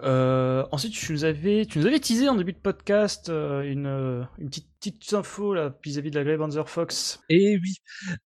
Euh, 0.00 0.66
ensuite, 0.72 0.92
tu 0.92 1.12
nous 1.12 1.24
avais, 1.24 1.64
tu 1.64 1.78
nous 1.78 1.86
avais 1.86 1.98
teasé 2.00 2.28
en 2.28 2.34
début 2.34 2.52
de 2.52 2.58
podcast 2.58 3.30
euh, 3.30 3.62
une, 3.62 4.26
une 4.38 4.48
petite, 4.48 4.68
petite 4.78 5.14
info 5.14 5.54
là 5.54 5.74
vis-à-vis 5.82 6.10
de 6.10 6.18
la 6.18 6.24
Grave 6.24 6.42
Under 6.42 6.68
Fox. 6.68 7.20
Et 7.30 7.58
oui. 7.62 7.76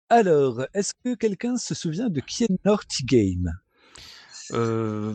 Alors, 0.09 0.67
est-ce 0.75 0.95
que 1.05 1.15
quelqu'un 1.15 1.57
se 1.57 1.75
souvient 1.77 2.09
de 2.09 2.21
qui 2.21 2.43
est 2.43 2.65
Naughty 2.65 3.05
Game? 3.05 3.53
Euh... 4.53 5.15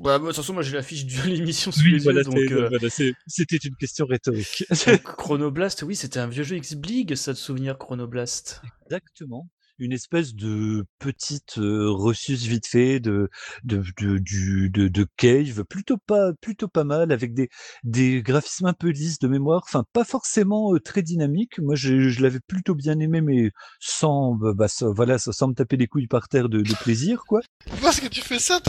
Bah, 0.00 0.18
de 0.18 0.26
toute 0.26 0.36
façon, 0.36 0.54
moi 0.54 0.62
j'ai 0.62 0.74
la 0.74 0.82
fiche 0.82 1.06
de 1.06 1.22
l'émission 1.28 1.72
sous 1.72 1.82
oui, 1.82 1.92
les 1.92 1.98
voilà, 1.98 2.20
yeux, 2.20 2.24
donc. 2.24 2.38
Euh... 2.38 2.68
Voilà, 2.68 2.88
c'était 3.26 3.56
une 3.56 3.76
question 3.76 4.06
rhétorique. 4.06 4.64
donc, 4.86 5.02
Chronoblast, 5.02 5.82
oui, 5.82 5.96
c'était 5.96 6.20
un 6.20 6.28
vieux 6.28 6.44
jeu 6.44 6.56
X-Blig, 6.56 7.14
ça 7.14 7.32
de 7.32 7.38
souvenir 7.38 7.78
Chronoblast. 7.78 8.62
Exactement 8.86 9.48
une 9.82 9.92
espèce 9.92 10.34
de 10.34 10.84
petite 11.00 11.58
euh, 11.58 11.90
ressus 11.90 12.34
vite 12.36 12.68
fait 12.68 13.00
de 13.00 13.28
de, 13.64 13.82
de, 13.98 14.18
du, 14.18 14.70
de, 14.70 14.86
de 14.86 15.06
cave 15.16 15.64
plutôt 15.64 15.98
pas 15.98 16.32
plutôt 16.40 16.68
pas 16.68 16.84
mal 16.84 17.10
avec 17.10 17.34
des 17.34 17.48
des 17.82 18.22
graphismes 18.22 18.66
un 18.66 18.74
peu 18.74 18.90
lisses 18.90 19.18
de 19.18 19.26
mémoire 19.26 19.62
enfin 19.66 19.84
pas 19.92 20.04
forcément 20.04 20.72
euh, 20.72 20.78
très 20.78 21.02
dynamique 21.02 21.58
moi 21.58 21.74
je, 21.74 22.08
je 22.08 22.22
l'avais 22.22 22.38
plutôt 22.40 22.76
bien 22.76 22.98
aimé 23.00 23.20
mais 23.20 23.50
sans 23.80 24.34
bah, 24.36 24.68
ça, 24.68 24.86
voilà 24.94 25.18
sans 25.18 25.48
me 25.48 25.54
taper 25.54 25.76
les 25.76 25.88
couilles 25.88 26.06
par 26.06 26.28
terre 26.28 26.48
de, 26.48 26.60
de 26.60 26.74
plaisir 26.74 27.24
quoi. 27.26 27.40
Parce 27.82 27.98
que 27.98 28.06
tu 28.06 28.20
fais 28.20 28.38
ça 28.38 28.60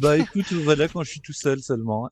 bah 0.00 0.16
écoute 0.16 0.50
voilà 0.52 0.88
quand 0.88 1.02
je 1.02 1.10
suis 1.10 1.20
tout 1.20 1.32
seul 1.32 1.60
seulement. 1.60 2.08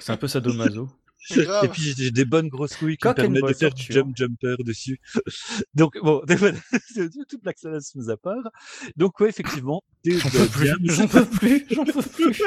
C'est 0.00 0.10
un 0.10 0.16
peu 0.16 0.28
sadomaso 0.28 0.88
et 1.30 1.68
puis 1.68 1.94
j'ai 1.96 2.10
des 2.10 2.24
bonnes 2.24 2.48
grosses 2.48 2.76
couilles 2.76 2.96
qui 2.96 3.06
me 3.06 3.12
permettent 3.12 3.44
de 3.44 3.52
faire 3.52 3.74
du 3.74 3.84
jump 3.90 4.16
jumper 4.16 4.56
dessus. 4.64 5.00
Donc 5.74 5.98
bon, 6.02 6.22
toute 7.28 7.44
l'accélération 7.44 8.00
mis 8.00 8.10
à 8.10 8.16
part. 8.16 8.50
Donc 8.96 9.20
ouais, 9.20 9.28
effectivement, 9.28 9.82
j'en 10.04 10.30
peux, 10.30 10.46
plus, 10.46 10.74
j'en 10.84 11.08
peux 11.08 11.24
plus, 11.38 11.66
j'en 11.70 11.84
peux 11.84 12.02
plus, 12.02 12.42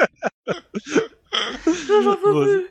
j'en 1.88 2.16
peux 2.16 2.32
plus. 2.32 2.68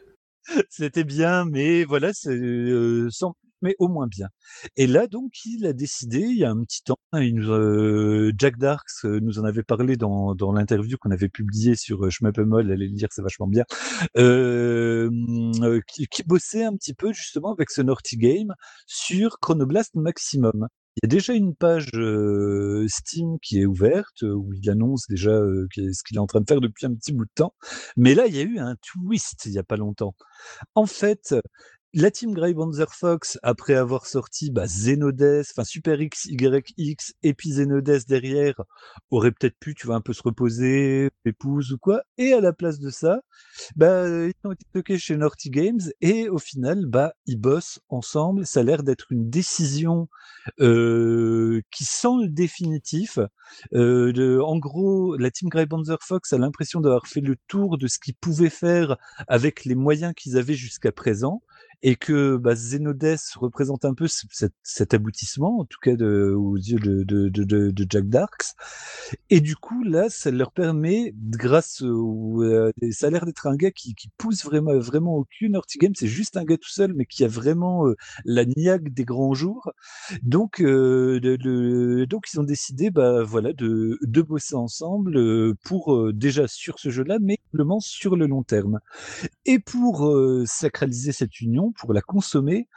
C'était 0.69 1.05
bien, 1.05 1.45
mais 1.45 1.85
voilà, 1.85 2.11
c'est 2.13 2.31
euh, 2.31 3.07
sans 3.09 3.35
mais 3.63 3.75
au 3.79 3.87
moins 3.87 4.07
bien. 4.07 4.27
Et 4.75 4.85
là, 4.85 5.07
donc, 5.07 5.31
il 5.45 5.65
a 5.65 5.73
décidé, 5.73 6.19
il 6.19 6.37
y 6.37 6.43
a 6.43 6.51
un 6.51 6.61
petit 6.63 6.83
temps, 6.83 6.99
nous, 7.13 7.49
euh, 7.49 8.31
Jack 8.37 8.57
Darks 8.57 9.03
nous 9.03 9.39
en 9.39 9.45
avait 9.45 9.63
parlé 9.63 9.95
dans, 9.95 10.35
dans 10.35 10.51
l'interview 10.51 10.97
qu'on 10.99 11.11
avait 11.11 11.29
publié 11.29 11.75
sur 11.75 12.11
Schmeppemol, 12.11 12.71
allez 12.71 12.87
le 12.87 12.95
dire, 12.95 13.07
c'est 13.11 13.21
vachement 13.21 13.47
bien, 13.47 13.63
euh, 14.17 15.09
qui, 15.87 16.23
bossait 16.27 16.63
un 16.63 16.75
petit 16.75 16.93
peu 16.93 17.13
justement 17.13 17.53
avec 17.53 17.71
ce 17.71 17.81
Naughty 17.81 18.17
Game 18.17 18.53
sur 18.85 19.39
Chronoblast 19.39 19.95
Maximum. 19.95 20.67
il 20.97 20.99
y 21.03 21.05
a 21.05 21.07
déjà 21.07 21.33
une 21.33 21.55
page 21.55 21.89
Steam 22.87 23.37
qui 23.41 23.61
est 23.61 23.65
ouverte 23.65 24.23
où 24.23 24.51
il 24.53 24.69
annonce 24.69 25.05
déjà 25.07 25.31
ce 25.31 26.03
qu'il 26.03 26.17
est 26.17 26.19
en 26.19 26.27
train 26.27 26.41
de 26.41 26.45
faire 26.47 26.61
depuis 26.61 26.85
un 26.85 26.93
petit 26.93 27.13
bout 27.13 27.25
de 27.25 27.31
temps. 27.35 27.53
Mais 27.95 28.13
là, 28.13 28.27
il 28.27 28.35
y 28.35 28.39
a 28.39 28.43
eu 28.43 28.59
un 28.59 28.75
twist 28.81 29.45
il 29.45 29.53
y 29.53 29.59
a 29.59 29.63
pas 29.63 29.77
longtemps. 29.77 30.15
En 30.75 30.85
fait, 30.85 31.33
la 31.95 32.09
team 32.09 32.33
Grey 32.33 32.55
Fox, 32.89 33.37
après 33.43 33.75
avoir 33.75 34.07
sorti 34.07 34.49
bah, 34.49 34.65
Zenodes, 34.65 35.43
enfin 35.51 35.63
Super 35.63 36.01
X, 36.01 36.25
YX, 36.25 37.13
et 37.21 37.35
puis 37.35 37.51
Zenodes 37.51 38.05
derrière, 38.07 38.55
aurait 39.11 39.31
peut-être 39.31 39.57
pu, 39.59 39.75
tu 39.75 39.85
vois, 39.85 39.95
un 39.95 40.01
peu 40.01 40.13
se 40.13 40.23
reposer, 40.23 41.09
épouse 41.25 41.71
ou 41.71 41.77
quoi. 41.77 42.01
Et 42.17 42.33
à 42.33 42.41
la 42.41 42.51
place 42.51 42.79
de 42.79 42.89
ça, 42.89 43.21
bah, 43.75 44.07
ils 44.07 44.33
ont 44.43 44.53
été 44.53 44.65
toqués 44.73 44.97
chez 44.97 45.15
Naughty 45.17 45.51
Games, 45.51 45.81
et 46.01 46.29
au 46.29 46.39
final, 46.39 46.87
bah, 46.87 47.13
ils 47.27 47.39
bossent 47.39 47.79
ensemble. 47.89 48.47
Ça 48.47 48.61
a 48.61 48.63
l'air 48.63 48.81
d'être 48.81 49.11
une 49.11 49.29
décision 49.29 50.09
euh, 50.59 51.61
qui 51.69 51.85
sent 51.85 52.23
le 52.23 52.29
définitif. 52.29 53.19
Euh, 53.75 54.41
en 54.41 54.57
gros, 54.57 55.15
la 55.17 55.29
team 55.29 55.47
Grey 55.49 55.67
Fox 56.01 56.33
a 56.33 56.39
l'impression 56.39 56.81
d'avoir 56.81 57.05
fait 57.05 57.21
le 57.21 57.35
tour 57.47 57.77
de 57.77 57.85
ce 57.85 57.99
qu'ils 57.99 58.15
pouvaient 58.15 58.49
faire 58.49 58.97
avec 59.27 59.63
les 59.65 59.75
moyens 59.75 60.13
qu'ils 60.15 60.37
avaient 60.37 60.55
jusqu'à 60.55 60.91
présent 60.91 61.43
et 61.83 61.97
que 61.97 62.37
bah, 62.37 62.53
représente 63.35 63.83
un 63.83 63.93
peu 63.93 64.07
cet, 64.07 64.93
aboutissement, 64.93 65.59
en 65.59 65.65
tout 65.65 65.79
cas 65.81 65.91
aux 65.91 66.55
yeux 66.55 66.79
de, 66.79 67.85
Jack 67.89 68.07
Darks. 68.07 68.55
Et 69.29 69.41
du 69.41 69.57
coup, 69.57 69.83
là, 69.83 70.09
ça 70.09 70.31
leur 70.31 70.53
permet, 70.53 71.13
grâce. 71.15 71.81
Euh, 71.83 72.71
ça 72.91 73.07
a 73.07 73.09
l'air 73.09 73.25
d'être 73.25 73.47
un 73.47 73.57
gars 73.57 73.71
qui, 73.71 73.95
qui 73.95 74.09
pousse 74.17 74.45
vraiment, 74.45 74.77
vraiment 74.79 75.15
aucune 75.15 75.59
Game, 75.77 75.93
c'est 75.95 76.07
juste 76.07 76.37
un 76.37 76.45
gars 76.45 76.57
tout 76.57 76.69
seul, 76.69 76.93
mais 76.93 77.05
qui 77.05 77.23
a 77.25 77.27
vraiment 77.27 77.87
euh, 77.87 77.95
la 78.25 78.45
niaque 78.45 78.93
des 78.93 79.03
grands 79.03 79.33
jours. 79.33 79.71
Donc, 80.21 80.61
euh, 80.61 81.19
donc 82.07 82.27
ils 82.31 82.39
ont 82.39 82.43
décidé 82.43 82.91
bah, 82.91 83.23
voilà, 83.23 83.51
de, 83.53 83.97
de 84.01 84.21
bosser 84.21 84.55
ensemble 84.55 85.55
pour 85.63 86.13
déjà 86.13 86.47
sur 86.47 86.79
ce 86.79 86.89
jeu-là, 86.89 87.17
mais 87.21 87.37
simplement 87.51 87.79
sur 87.81 88.15
le 88.15 88.27
long 88.27 88.43
terme. 88.43 88.79
Et 89.45 89.59
pour 89.59 90.09
sacraliser 90.45 91.11
cette 91.11 91.41
union, 91.41 91.52
pour 91.77 91.93
la 91.93 92.01
consommer, 92.01 92.67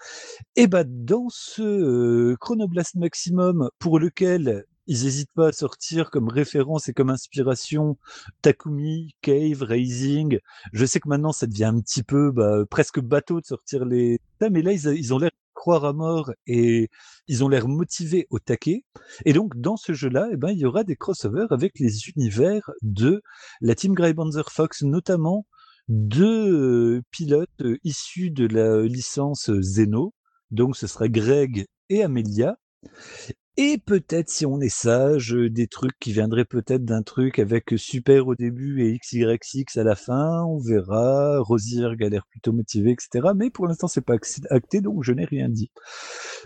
et 0.56 0.62
eh 0.62 0.66
ben 0.66 0.84
dans 0.86 1.28
ce 1.30 1.62
euh, 1.62 2.36
Chronoblast 2.40 2.96
Maximum 2.96 3.70
pour 3.78 3.98
lequel 3.98 4.64
ils 4.86 5.04
n'hésitent 5.04 5.32
pas 5.34 5.48
à 5.48 5.52
sortir 5.52 6.10
comme 6.10 6.28
référence 6.28 6.88
et 6.88 6.92
comme 6.92 7.10
inspiration 7.10 7.98
Takumi, 8.42 9.16
Cave, 9.20 9.62
Raising. 9.62 10.38
Je 10.72 10.86
sais 10.86 11.00
que 11.00 11.08
maintenant 11.08 11.32
ça 11.32 11.46
devient 11.46 11.64
un 11.64 11.80
petit 11.80 12.02
peu 12.02 12.30
bah, 12.30 12.64
presque 12.70 13.00
bateau 13.00 13.40
de 13.40 13.46
sortir 13.46 13.84
les 13.84 14.20
mais 14.40 14.62
là 14.62 14.72
ils, 14.72 15.14
ont 15.14 15.18
l'air 15.18 15.30
croire 15.54 15.84
à 15.84 15.92
mort 15.92 16.32
et 16.46 16.90
ils 17.26 17.42
ont 17.42 17.48
l'air 17.48 17.66
motivés 17.66 18.26
au 18.30 18.38
taquet. 18.38 18.84
Et 19.24 19.32
donc 19.32 19.56
dans 19.56 19.76
ce 19.76 19.92
jeu-là, 19.92 20.28
eh 20.32 20.36
ben 20.36 20.50
il 20.50 20.58
y 20.58 20.66
aura 20.66 20.84
des 20.84 20.96
crossovers 20.96 21.50
avec 21.50 21.78
les 21.80 22.08
univers 22.10 22.70
de 22.82 23.22
la 23.60 23.74
team 23.74 23.94
Grey 23.94 24.14
Fox, 24.48 24.82
notamment 24.82 25.46
deux 25.88 27.02
pilotes 27.10 27.62
issus 27.84 28.30
de 28.30 28.46
la 28.46 28.82
licence 28.82 29.50
Zeno. 29.60 30.14
Donc 30.50 30.76
ce 30.76 30.86
sera 30.86 31.08
Greg 31.08 31.66
et 31.88 32.02
Amelia. 32.02 32.56
Et 33.58 33.78
peut-être, 33.78 34.28
si 34.28 34.44
on 34.44 34.60
est 34.60 34.68
sage, 34.68 35.32
des 35.32 35.66
trucs 35.66 35.98
qui 35.98 36.12
viendraient 36.12 36.44
peut-être 36.44 36.84
d'un 36.84 37.02
truc 37.02 37.38
avec 37.38 37.72
super 37.78 38.26
au 38.26 38.34
début 38.34 38.82
et 38.84 38.98
XYX 38.98 39.78
à 39.78 39.82
la 39.82 39.94
fin, 39.94 40.42
on 40.44 40.58
verra. 40.58 41.40
Rosier 41.40 41.86
a 41.86 41.94
l'air 41.94 42.26
plutôt 42.26 42.52
motivé, 42.52 42.90
etc. 42.90 43.28
Mais 43.34 43.48
pour 43.48 43.66
l'instant, 43.66 43.88
c'est 43.88 44.04
pas 44.04 44.16
acté, 44.50 44.82
donc 44.82 45.02
je 45.04 45.12
n'ai 45.12 45.24
rien 45.24 45.48
dit. 45.48 45.70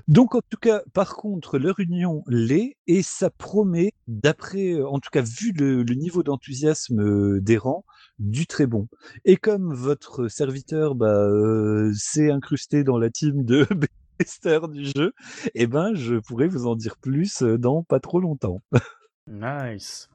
Donc, 0.07 0.37
en 0.37 0.41
tout 0.49 0.57
cas, 0.61 0.83
par 0.93 1.17
contre, 1.17 1.59
leur 1.59 1.81
union 1.81 2.23
l'est 2.29 2.77
et 2.87 3.03
ça 3.03 3.29
promet, 3.29 3.93
d'après, 4.07 4.81
en 4.81 5.01
tout 5.01 5.11
cas, 5.11 5.23
vu 5.23 5.51
le, 5.51 5.83
niveau 5.83 6.23
d'enthousiasme 6.23 7.41
des 7.41 7.57
rangs, 7.57 7.85
du 8.21 8.47
très 8.47 8.67
bon. 8.67 8.87
Et 9.25 9.37
comme 9.37 9.75
votre 9.75 10.29
serviteur 10.29 10.95
bah, 10.95 11.29
s'est 11.95 12.31
incrusté 12.31 12.85
dans 12.85 12.99
la 12.99 13.11
team 13.11 13.45
de 13.45 13.67
du 14.73 14.85
jeu, 14.85 15.13
eh 15.55 15.67
ben, 15.67 15.95
je 15.95 16.17
pourrais 16.17 16.47
vous 16.47 16.67
en 16.67 16.77
dire 16.77 16.97
plus 16.99 17.43
dans 17.43 17.83
pas 17.83 18.01
trop 18.01 18.21
longtemps. 18.21 18.61
nice. 19.27 20.09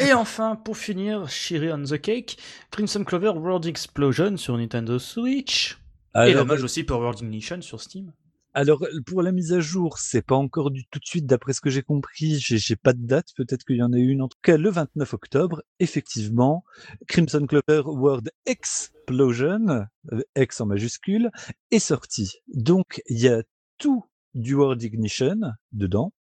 Et 0.00 0.12
enfin, 0.12 0.56
pour 0.56 0.76
finir, 0.76 1.28
Shiri 1.28 1.72
on 1.72 1.82
the 1.82 2.00
Cake, 2.00 2.38
Crimson 2.70 3.04
Clover 3.04 3.30
World 3.30 3.66
Explosion 3.66 4.36
sur 4.36 4.56
Nintendo 4.56 4.98
Switch. 4.98 5.78
et 6.16 6.32
dommage 6.32 6.62
aussi 6.62 6.84
pour 6.84 7.00
World 7.00 7.20
Ignition 7.20 7.60
sur 7.60 7.80
Steam. 7.80 8.12
Alors 8.56 8.86
pour 9.04 9.20
la 9.20 9.32
mise 9.32 9.52
à 9.52 9.58
jour, 9.58 9.98
c'est 9.98 10.22
pas 10.22 10.36
encore 10.36 10.70
du 10.70 10.86
tout 10.86 11.00
de 11.00 11.04
suite 11.04 11.26
d'après 11.26 11.52
ce 11.52 11.60
que 11.60 11.70
j'ai 11.70 11.82
compris, 11.82 12.38
j'ai 12.38 12.76
pas 12.76 12.92
de 12.92 13.04
date, 13.04 13.26
peut-être 13.36 13.64
qu'il 13.64 13.78
y 13.78 13.82
en 13.82 13.92
a 13.92 13.98
une 13.98 14.22
en 14.22 14.28
tout 14.28 14.38
cas 14.42 14.56
le 14.56 14.70
29 14.70 15.12
octobre, 15.12 15.64
effectivement, 15.80 16.64
Crimson 17.08 17.44
Clover 17.48 17.82
World 17.86 18.30
Explosion, 18.46 19.86
euh, 20.12 20.22
X 20.36 20.60
en 20.60 20.66
majuscule, 20.66 21.32
est 21.72 21.80
sorti. 21.80 22.30
Donc 22.46 23.02
il 23.08 23.18
y 23.18 23.28
a 23.28 23.42
tout 23.78 24.04
du 24.34 24.54
World 24.54 24.80
Ignition 24.80 25.40
dedans, 25.72 26.12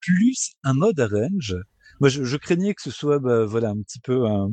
plus 0.00 0.52
un 0.62 0.74
mode 0.74 1.00
arrange. 1.00 1.56
Moi 1.98 2.10
je, 2.10 2.36
craignais 2.36 2.74
que 2.74 2.82
ce 2.82 2.90
soit 2.90 3.20
bah, 3.20 3.46
voilà 3.46 3.70
un 3.70 3.80
petit 3.80 4.00
peu 4.00 4.26
un, 4.26 4.50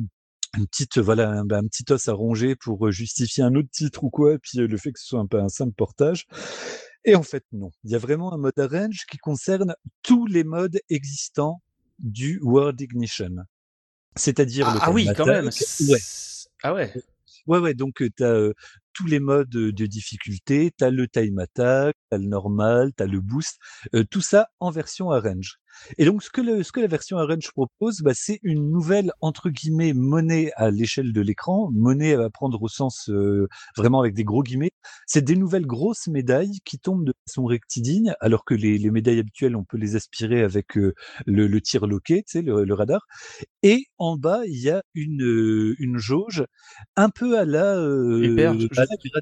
une 0.56 0.66
petite 0.66 0.96
voilà 0.96 1.30
un, 1.30 1.44
bah, 1.44 1.58
un, 1.58 1.66
petit 1.66 1.84
os 1.92 2.08
à 2.08 2.14
ronger 2.14 2.56
pour 2.56 2.90
justifier 2.90 3.44
un 3.44 3.54
autre 3.54 3.68
titre 3.70 4.02
ou 4.02 4.08
quoi, 4.08 4.32
et 4.32 4.38
puis 4.38 4.56
le 4.56 4.76
fait 4.78 4.92
que 4.92 4.98
ce 4.98 5.08
soit 5.08 5.20
un 5.20 5.26
peu 5.26 5.38
un 5.38 5.50
simple 5.50 5.74
portage. 5.74 6.26
Et 7.04 7.14
en 7.14 7.22
fait, 7.22 7.44
non. 7.52 7.70
Il 7.84 7.90
y 7.90 7.94
a 7.94 7.98
vraiment 7.98 8.32
un 8.32 8.38
mode 8.38 8.58
arrange 8.58 9.06
qui 9.10 9.18
concerne 9.18 9.74
tous 10.02 10.26
les 10.26 10.44
modes 10.44 10.78
existants 10.90 11.62
du 11.98 12.38
World 12.42 12.80
Ignition. 12.80 13.36
C'est-à-dire 14.16 14.68
ah, 14.68 14.74
le 14.74 14.80
ah 14.82 14.90
oui, 14.90 15.08
quand 15.16 15.26
même. 15.26 15.46
Ouais. 15.46 15.98
Ah 16.62 16.74
ouais. 16.74 16.92
Ouais, 17.46 17.58
ouais, 17.58 17.74
donc 17.74 18.02
tu 18.16 18.24
as 18.24 18.52
tous 18.92 19.06
les 19.06 19.20
modes 19.20 19.48
de 19.48 19.86
difficulté, 19.86 20.72
tu 20.76 20.84
as 20.84 20.90
le 20.90 21.06
time 21.08 21.38
attack, 21.38 21.96
tu 22.10 22.16
as 22.16 22.18
le 22.18 22.26
normal, 22.26 22.92
tu 22.96 23.02
as 23.02 23.06
le 23.06 23.20
boost, 23.20 23.58
tout 24.10 24.20
ça 24.20 24.48
en 24.60 24.70
version 24.70 25.10
arrange. 25.10 25.58
Et 25.98 26.04
donc, 26.04 26.22
ce 26.22 26.30
que, 26.30 26.40
le, 26.40 26.62
ce 26.62 26.72
que 26.72 26.80
la 26.80 26.86
version 26.86 27.18
Arrange 27.18 27.50
propose, 27.52 28.00
bah, 28.00 28.12
c'est 28.14 28.40
une 28.42 28.70
nouvelle, 28.70 29.12
entre 29.20 29.50
guillemets, 29.50 29.92
monnaie 29.92 30.50
à 30.56 30.70
l'échelle 30.70 31.12
de 31.12 31.20
l'écran. 31.20 31.70
Monnaie 31.72 32.14
à 32.14 32.30
prendre 32.30 32.62
au 32.62 32.68
sens 32.68 33.08
euh, 33.10 33.48
vraiment 33.76 34.00
avec 34.00 34.14
des 34.14 34.24
gros 34.24 34.42
guillemets. 34.42 34.72
C'est 35.06 35.24
des 35.24 35.36
nouvelles 35.36 35.66
grosses 35.66 36.08
médailles 36.08 36.58
qui 36.64 36.78
tombent 36.78 37.04
de 37.04 37.12
façon 37.26 37.44
rectiligne, 37.44 38.14
alors 38.20 38.44
que 38.44 38.54
les, 38.54 38.78
les 38.78 38.90
médailles 38.90 39.18
habituelles, 39.18 39.56
on 39.56 39.64
peut 39.64 39.76
les 39.76 39.96
aspirer 39.96 40.42
avec 40.42 40.76
euh, 40.76 40.94
le, 41.26 41.46
le 41.46 41.60
tir 41.60 41.86
loqué, 41.86 42.22
tu 42.26 42.38
sais, 42.38 42.42
le, 42.42 42.64
le, 42.64 42.74
radar. 42.74 43.06
Et 43.62 43.86
en 43.98 44.16
bas, 44.16 44.40
il 44.46 44.60
y 44.60 44.70
a 44.70 44.82
une, 44.94 45.22
euh, 45.22 45.74
une 45.78 45.98
jauge 45.98 46.44
un 46.96 47.10
peu 47.10 47.38
à 47.38 47.44
la, 47.44 47.76
euh, 47.76 48.36
à 48.76 48.84
la 48.84 49.20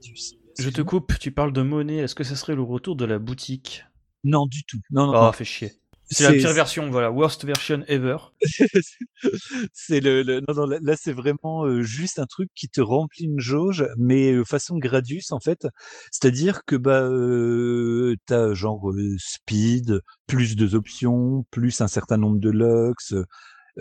Je 0.59 0.71
te 0.71 0.83
coupe, 0.83 1.19
tu 1.19 1.31
parles 1.31 1.53
de 1.53 1.63
monnaie. 1.63 1.99
Est-ce 1.99 2.15
que 2.15 2.25
ce 2.25 2.35
serait 2.35 2.55
le 2.55 2.63
retour 2.63 2.97
de 2.97 3.05
la 3.05 3.19
boutique? 3.19 3.85
Non, 4.25 4.47
du 4.47 4.65
tout. 4.65 4.81
Non, 4.91 5.07
non, 5.07 5.29
oh, 5.29 5.33
fait 5.33 5.45
chier. 5.45 5.73
C'est 6.09 6.25
la 6.25 6.33
pire 6.33 6.53
version, 6.53 6.89
voilà, 6.91 7.11
worst 7.11 7.45
version 7.45 7.83
ever. 7.89 8.17
c'est 9.73 10.01
le, 10.01 10.23
le, 10.23 10.41
non, 10.47 10.55
non, 10.55 10.67
là 10.81 10.95
c'est 10.97 11.13
vraiment 11.13 11.65
euh, 11.65 11.83
juste 11.83 12.21
un 12.21 12.27
truc 12.27 12.49
qui 12.55 12.69
te 12.69 12.81
remplit 12.81 13.25
une 13.25 13.41
jauge, 13.41 13.87
mais 13.99 14.33
euh, 14.33 14.45
façon 14.45 14.79
Gradius 14.79 15.33
en 15.33 15.41
fait. 15.41 15.67
C'est-à-dire 16.13 16.65
que 16.65 16.77
bah 16.77 17.03
euh, 17.03 18.15
t'as 18.27 18.55
genre 18.55 18.91
euh, 18.91 19.17
speed, 19.19 20.01
plus 20.29 20.55
deux 20.55 20.77
options, 20.77 21.45
plus 21.51 21.81
un 21.81 21.89
certain 21.89 22.19
nombre 22.19 22.39
de 22.39 22.51
locks, 22.51 23.13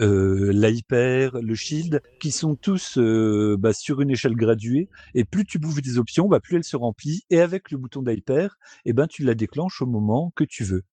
euh, 0.02 0.52
l'hyper, 0.52 1.40
le 1.42 1.56
shield, 1.56 2.02
qui 2.20 2.32
sont 2.32 2.56
tous 2.56 2.98
euh, 2.98 3.56
bah, 3.58 3.74
sur 3.74 4.02
une 4.02 4.12
échelle 4.12 4.36
graduée. 4.36 4.90
Et 5.14 5.24
plus 5.26 5.46
tu 5.46 5.60
bouffes 5.60 5.82
des 5.82 5.98
options, 5.98 6.28
bah, 6.28 6.40
plus 6.40 6.58
elle 6.58 6.64
se 6.64 6.76
remplit. 6.76 7.24
Et 7.30 7.40
avec 7.40 7.72
le 7.72 7.78
bouton 7.78 8.02
d'hyper, 8.02 8.58
eh 8.86 8.94
ben, 8.94 9.08
tu 9.08 9.24
la 9.24 9.36
déclenches 9.36 9.82
au 9.82 9.86
moment 9.86 10.34
que 10.36 10.44
tu 10.44 10.64
veux. 10.64 10.84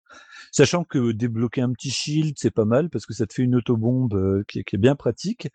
Sachant 0.51 0.85
que 0.85 1.13
débloquer 1.13 1.61
un 1.61 1.73
petit 1.73 1.91
shield, 1.91 2.35
c'est 2.39 2.51
pas 2.51 2.65
mal 2.65 2.91
parce 2.91 3.07
que 3.07 3.15
ça 3.15 3.27
te 3.27 3.35
fait 3.35 3.43
une 3.43 3.55
autobombe 3.55 4.15
euh, 4.15 4.43
qui, 4.49 4.59
est 4.61 4.77
bien 4.77 4.97
pratique. 4.97 5.49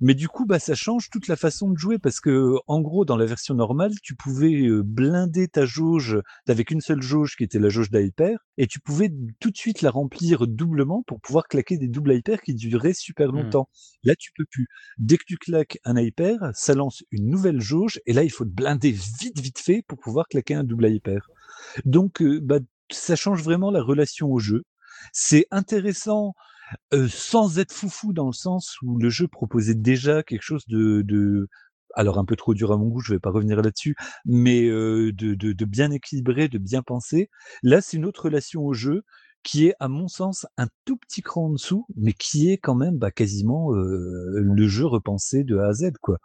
Mais 0.00 0.14
du 0.14 0.28
coup, 0.28 0.46
bah, 0.46 0.58
ça 0.58 0.74
change 0.74 1.10
toute 1.10 1.28
la 1.28 1.36
façon 1.36 1.70
de 1.70 1.78
jouer 1.78 1.98
parce 1.98 2.20
que, 2.20 2.54
en 2.66 2.80
gros, 2.80 3.04
dans 3.04 3.16
la 3.16 3.26
version 3.26 3.54
normale, 3.54 3.92
tu 4.02 4.14
pouvais 4.14 4.66
euh, 4.66 4.82
blinder 4.84 5.48
ta 5.48 5.64
jauge 5.64 6.18
avec 6.48 6.70
une 6.70 6.80
seule 6.80 7.02
jauge 7.02 7.36
qui 7.36 7.44
était 7.44 7.58
la 7.58 7.68
jauge 7.68 7.90
d'hyper 7.90 8.38
et 8.58 8.66
tu 8.66 8.80
pouvais 8.80 9.12
tout 9.40 9.50
de 9.50 9.56
suite 9.56 9.82
la 9.82 9.90
remplir 9.90 10.46
doublement 10.46 11.02
pour 11.06 11.20
pouvoir 11.20 11.48
claquer 11.48 11.78
des 11.78 11.88
doubles 11.88 12.14
hyper 12.14 12.40
qui 12.42 12.54
duraient 12.54 12.94
super 12.94 13.32
mmh. 13.32 13.36
longtemps. 13.36 13.68
Là, 14.04 14.14
tu 14.16 14.32
peux 14.36 14.44
plus. 14.50 14.66
Dès 14.98 15.16
que 15.16 15.24
tu 15.26 15.36
claques 15.36 15.78
un 15.84 15.96
hyper, 15.96 16.38
ça 16.54 16.74
lance 16.74 17.02
une 17.10 17.28
nouvelle 17.28 17.60
jauge 17.60 18.00
et 18.06 18.12
là, 18.12 18.24
il 18.24 18.30
faut 18.30 18.44
te 18.44 18.50
blinder 18.50 18.90
vite, 18.90 19.40
vite 19.40 19.58
fait 19.58 19.82
pour 19.86 19.98
pouvoir 19.98 20.26
claquer 20.28 20.54
un 20.54 20.64
double 20.64 20.88
hyper. 20.88 21.28
Donc, 21.84 22.22
euh, 22.22 22.40
bah, 22.42 22.58
ça 22.94 23.16
change 23.16 23.42
vraiment 23.42 23.70
la 23.70 23.82
relation 23.82 24.30
au 24.30 24.38
jeu. 24.38 24.62
C'est 25.12 25.46
intéressant 25.50 26.34
sans 27.08 27.58
être 27.58 27.72
foufou 27.72 28.12
dans 28.12 28.26
le 28.26 28.32
sens 28.32 28.76
où 28.82 28.98
le 28.98 29.10
jeu 29.10 29.28
proposait 29.28 29.74
déjà 29.74 30.22
quelque 30.22 30.42
chose 30.42 30.64
de, 30.68 31.48
alors 31.94 32.18
un 32.18 32.24
peu 32.24 32.36
trop 32.36 32.54
dur 32.54 32.72
à 32.72 32.78
mon 32.78 32.88
goût, 32.88 33.00
je 33.00 33.12
vais 33.12 33.20
pas 33.20 33.30
revenir 33.30 33.60
là-dessus, 33.60 33.94
mais 34.24 34.68
de, 34.68 35.64
bien 35.64 35.90
équilibré, 35.90 36.48
de 36.48 36.58
bien 36.58 36.82
pensé. 36.82 37.28
Là, 37.62 37.80
c'est 37.80 37.96
une 37.96 38.06
autre 38.06 38.24
relation 38.24 38.62
au 38.62 38.72
jeu 38.72 39.02
qui 39.42 39.66
est 39.66 39.74
à 39.80 39.88
mon 39.88 40.08
sens 40.08 40.46
un 40.56 40.68
tout 40.84 40.96
petit 40.96 41.20
cran 41.20 41.46
en 41.46 41.50
dessous, 41.50 41.86
mais 41.96 42.12
qui 42.12 42.50
est 42.50 42.58
quand 42.58 42.76
même 42.76 42.96
bah, 42.98 43.10
quasiment 43.10 43.72
le 43.72 44.66
jeu 44.68 44.86
repensé 44.86 45.44
de 45.44 45.58
A 45.58 45.68
à 45.68 45.72
Z 45.72 45.92
quoi. 46.00 46.18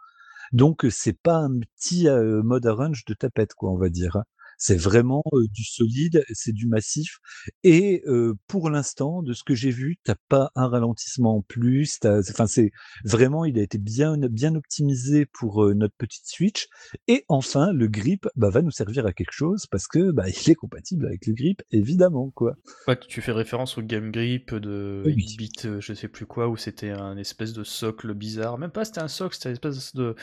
Donc 0.52 0.86
c'est 0.90 1.18
pas 1.18 1.36
un 1.36 1.58
petit 1.58 2.08
euh, 2.08 2.42
mode 2.42 2.66
arrange 2.66 3.04
de 3.04 3.14
tapette 3.14 3.54
quoi, 3.54 3.70
on 3.70 3.76
va 3.76 3.88
dire. 3.88 4.22
C'est 4.58 4.76
vraiment 4.76 5.22
du 5.52 5.64
solide, 5.64 6.24
c'est 6.32 6.52
du 6.52 6.66
massif. 6.66 7.18
Et 7.64 8.02
pour 8.46 8.70
l'instant, 8.70 9.22
de 9.22 9.32
ce 9.32 9.44
que 9.44 9.54
j'ai 9.54 9.70
vu, 9.70 9.96
t'as 10.04 10.16
pas 10.28 10.50
un 10.54 10.68
ralentissement 10.68 11.36
en 11.36 11.42
plus. 11.42 11.98
Enfin, 12.04 12.46
c'est 12.46 12.70
vraiment, 13.04 13.44
il 13.44 13.58
a 13.58 13.62
été 13.62 13.78
bien 13.78 14.16
bien 14.16 14.54
optimisé 14.54 15.26
pour 15.26 15.74
notre 15.74 15.94
petite 15.96 16.26
Switch. 16.26 16.66
Et 17.06 17.24
enfin, 17.28 17.72
le 17.72 17.86
grip 17.88 18.28
bah, 18.36 18.50
va 18.50 18.62
nous 18.62 18.70
servir 18.70 19.06
à 19.06 19.12
quelque 19.12 19.32
chose 19.32 19.66
parce 19.70 19.86
que 19.86 20.10
bah, 20.10 20.24
il 20.28 20.50
est 20.50 20.54
compatible 20.54 21.06
avec 21.06 21.26
le 21.26 21.34
grip, 21.34 21.62
évidemment, 21.70 22.30
quoi. 22.30 22.54
Ouais, 22.86 22.98
tu 22.98 23.22
fais 23.22 23.32
référence 23.32 23.78
au 23.78 23.82
Game 23.82 24.10
Grip 24.10 24.54
de 24.54 25.02
oui. 25.04 25.36
Bit, 25.36 25.80
je 25.80 25.92
sais 25.92 26.08
plus 26.08 26.26
quoi, 26.26 26.48
où 26.48 26.56
c'était 26.56 26.90
un 26.90 27.16
espèce 27.16 27.52
de 27.52 27.64
socle 27.64 28.14
bizarre. 28.14 28.58
Même 28.58 28.70
pas, 28.70 28.84
c'était 28.84 29.00
un 29.00 29.08
socle, 29.08 29.34
c'était 29.34 29.50
une 29.50 29.54
espèce 29.54 29.94
de 29.94 30.14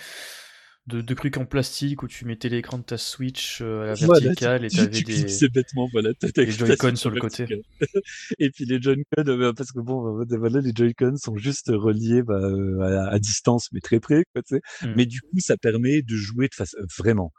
de, 0.87 1.01
de, 1.01 1.13
trucs 1.13 1.37
en 1.37 1.45
plastique 1.45 2.03
où 2.03 2.07
tu 2.07 2.25
mettais 2.25 2.49
l'écran 2.49 2.77
de 2.77 2.83
ta 2.83 2.97
Switch 2.97 3.59
euh, 3.61 3.83
à 3.83 3.85
la 3.87 3.93
verticale 3.95 4.65
et 4.65 4.69
t'avais 4.69 5.01
des. 5.01 5.27
C'est 5.27 5.51
bêtement, 5.51 5.87
voilà. 5.91 6.11
Les 6.37 6.51
Joy-Con 6.51 6.95
sur 6.95 7.09
le 7.09 7.19
côté. 7.19 7.63
et 8.39 8.49
puis 8.51 8.65
les 8.65 8.81
Joy-Con, 8.81 9.27
euh, 9.27 9.53
parce 9.53 9.71
que 9.71 9.79
bon, 9.79 10.19
euh, 10.21 10.37
voilà, 10.37 10.61
les 10.61 10.71
Joy-Con 10.75 11.15
sont 11.17 11.37
juste 11.37 11.69
reliés 11.69 12.21
bah, 12.21 12.39
à, 12.81 13.13
à, 13.13 13.19
distance, 13.19 13.69
mais 13.71 13.79
très 13.79 13.99
près, 13.99 14.23
quoi, 14.33 14.43
tu 14.43 14.55
sais. 14.55 14.87
Mm. 14.87 14.93
Mais 14.95 15.05
du 15.05 15.21
coup, 15.21 15.39
ça 15.39 15.57
permet 15.57 16.01
de 16.01 16.15
jouer 16.15 16.47
de 16.47 16.55
façon 16.55 16.77
vraiment, 16.97 17.31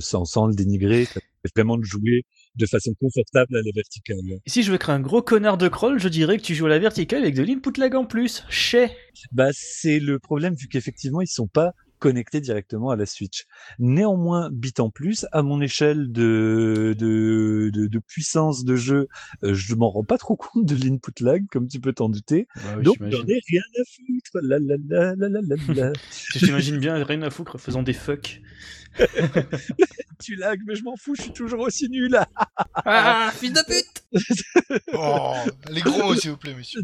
sans, 0.00 0.24
sans 0.24 0.46
le 0.46 0.54
dénigrer, 0.54 1.06
vraiment 1.54 1.76
de 1.76 1.84
jouer 1.84 2.24
de 2.56 2.66
façon 2.66 2.92
confortable 3.00 3.56
à 3.56 3.62
la 3.62 3.70
verticale. 3.74 4.18
Et 4.46 4.50
si 4.50 4.62
je 4.62 4.72
veux 4.72 4.78
créer 4.78 4.94
un 4.94 5.00
gros 5.00 5.22
connard 5.22 5.58
de 5.58 5.68
crawl, 5.68 5.98
je 5.98 6.08
dirais 6.08 6.38
que 6.38 6.42
tu 6.42 6.54
joues 6.54 6.66
à 6.66 6.70
la 6.70 6.78
verticale 6.78 7.22
avec 7.22 7.34
de 7.34 7.42
l'input 7.42 7.78
lag 7.78 7.94
en 7.94 8.04
plus. 8.04 8.44
Chez. 8.48 8.88
Bah, 9.32 9.50
c'est 9.52 10.00
le 10.00 10.18
problème 10.18 10.54
vu 10.54 10.66
qu'effectivement, 10.66 11.20
ils 11.20 11.28
sont 11.28 11.46
pas 11.46 11.72
connecté 12.04 12.42
directement 12.42 12.90
à 12.90 12.96
la 12.96 13.06
Switch. 13.06 13.46
Néanmoins, 13.78 14.50
bit 14.52 14.78
en 14.78 14.90
plus, 14.90 15.24
à 15.32 15.42
mon 15.42 15.62
échelle 15.62 16.12
de, 16.12 16.94
de, 16.98 17.70
de, 17.72 17.98
puissance 17.98 18.66
de 18.66 18.76
jeu, 18.76 19.08
euh, 19.42 19.54
je 19.54 19.74
m'en 19.74 19.88
rends 19.88 20.04
pas 20.04 20.18
trop 20.18 20.36
compte 20.36 20.66
de 20.66 20.76
l'input 20.76 21.14
lag, 21.22 21.46
comme 21.50 21.66
tu 21.66 21.80
peux 21.80 21.94
t'en 21.94 22.10
douter. 22.10 22.46
Bah 22.56 22.82
Donc, 22.82 22.98
j'en 23.00 23.26
ai 23.26 23.40
rien 23.48 23.62
à 23.80 23.84
foutre. 23.86 24.42
La, 24.42 24.58
la, 24.58 24.76
la, 24.86 25.14
la, 25.16 25.28
la, 25.30 25.56
la. 25.68 25.92
J'imagine 26.34 26.76
bien 26.78 27.02
rien 27.02 27.22
à 27.22 27.30
foutre 27.30 27.58
faisant 27.58 27.82
des 27.82 27.94
fucks. 27.94 28.42
tu 30.22 30.36
lag, 30.36 30.60
mais 30.66 30.74
je 30.74 30.84
m'en 30.84 30.96
fous, 30.96 31.14
je 31.16 31.22
suis 31.22 31.32
toujours 31.32 31.60
aussi 31.60 31.88
nul. 31.88 32.18
ah, 32.84 33.32
fils 33.34 33.52
de 33.52 33.60
pute 33.66 34.04
Oh, 34.92 35.34
les 35.70 35.80
gros 35.80 36.14
s'il 36.14 36.32
vous 36.32 36.36
plaît, 36.36 36.54
monsieur. 36.54 36.82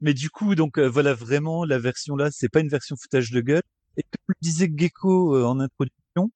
mais 0.00 0.14
du 0.14 0.30
coup, 0.30 0.54
donc 0.54 0.78
euh, 0.78 0.88
voilà, 0.88 1.12
vraiment, 1.12 1.66
la 1.66 1.78
version 1.78 2.16
là, 2.16 2.30
c'est 2.32 2.48
pas 2.48 2.60
une 2.60 2.68
version 2.68 2.96
foutage 2.96 3.30
de 3.30 3.40
gueule, 3.40 3.62
et 3.96 4.02
comme 4.02 4.24
le 4.28 4.34
disait 4.40 4.70
Gecko 4.74 5.36
euh, 5.36 5.44
en 5.44 5.60
introduction, 5.60 6.30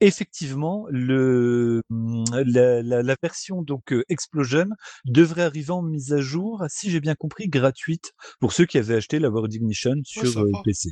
effectivement, 0.00 0.86
le, 0.90 1.82
mmh, 1.90 2.24
la, 2.46 2.82
la, 2.82 3.02
la 3.02 3.16
version 3.22 3.62
donc 3.62 3.92
euh, 3.92 4.04
Explosion 4.08 4.66
devrait 5.04 5.42
arriver 5.42 5.70
en 5.70 5.82
mise 5.82 6.12
à 6.12 6.20
jour, 6.20 6.64
si 6.68 6.90
j'ai 6.90 7.00
bien 7.00 7.14
compris, 7.14 7.48
gratuite 7.48 8.12
pour 8.40 8.52
ceux 8.52 8.66
qui 8.66 8.78
avaient 8.78 8.96
acheté 8.96 9.18
la 9.18 9.30
World 9.30 9.52
Ignition 9.52 9.96
sur 10.04 10.38
euh, 10.38 10.50
PC. 10.64 10.90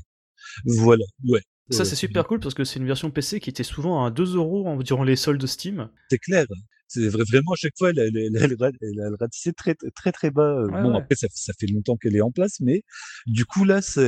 Voilà, 0.65 1.05
ouais. 1.29 1.43
Ça, 1.71 1.85
c'est 1.85 1.97
super 1.97 2.27
cool 2.27 2.41
parce 2.41 2.55
que 2.55 2.65
c'est 2.65 2.79
une 2.79 2.87
version 2.87 3.11
PC 3.11 3.41
qui 3.41 3.49
était 3.49 3.63
souvent 3.63 4.05
à 4.05 4.11
2 4.11 4.37
euros 4.37 4.83
durant 4.83 5.05
les 5.05 5.17
soldes 5.17 5.47
Steam. 5.47 5.89
C'est 6.11 6.19
clair 6.19 6.47
c'est 6.93 7.09
vraiment 7.09 7.53
à 7.53 7.57
chaque 7.57 7.77
fois, 7.79 7.91
elle, 7.91 7.99
elle, 7.99 8.17
elle, 8.17 8.57
elle, 8.81 9.15
ratissait 9.19 9.53
très, 9.53 9.75
très, 9.95 10.13
très 10.13 10.31
bas. 10.31 10.59
Euh, 10.59 10.69
bon, 10.69 10.95
après, 10.95 11.15
ça, 11.15 11.27
ça, 11.31 11.53
fait 11.59 11.67
longtemps 11.67 11.97
qu'elle 11.97 12.17
est 12.17 12.21
en 12.21 12.31
place, 12.31 12.61
mais 12.61 12.83
du 13.27 13.45
coup, 13.45 13.65
là, 13.65 13.81
c'est 13.81 14.03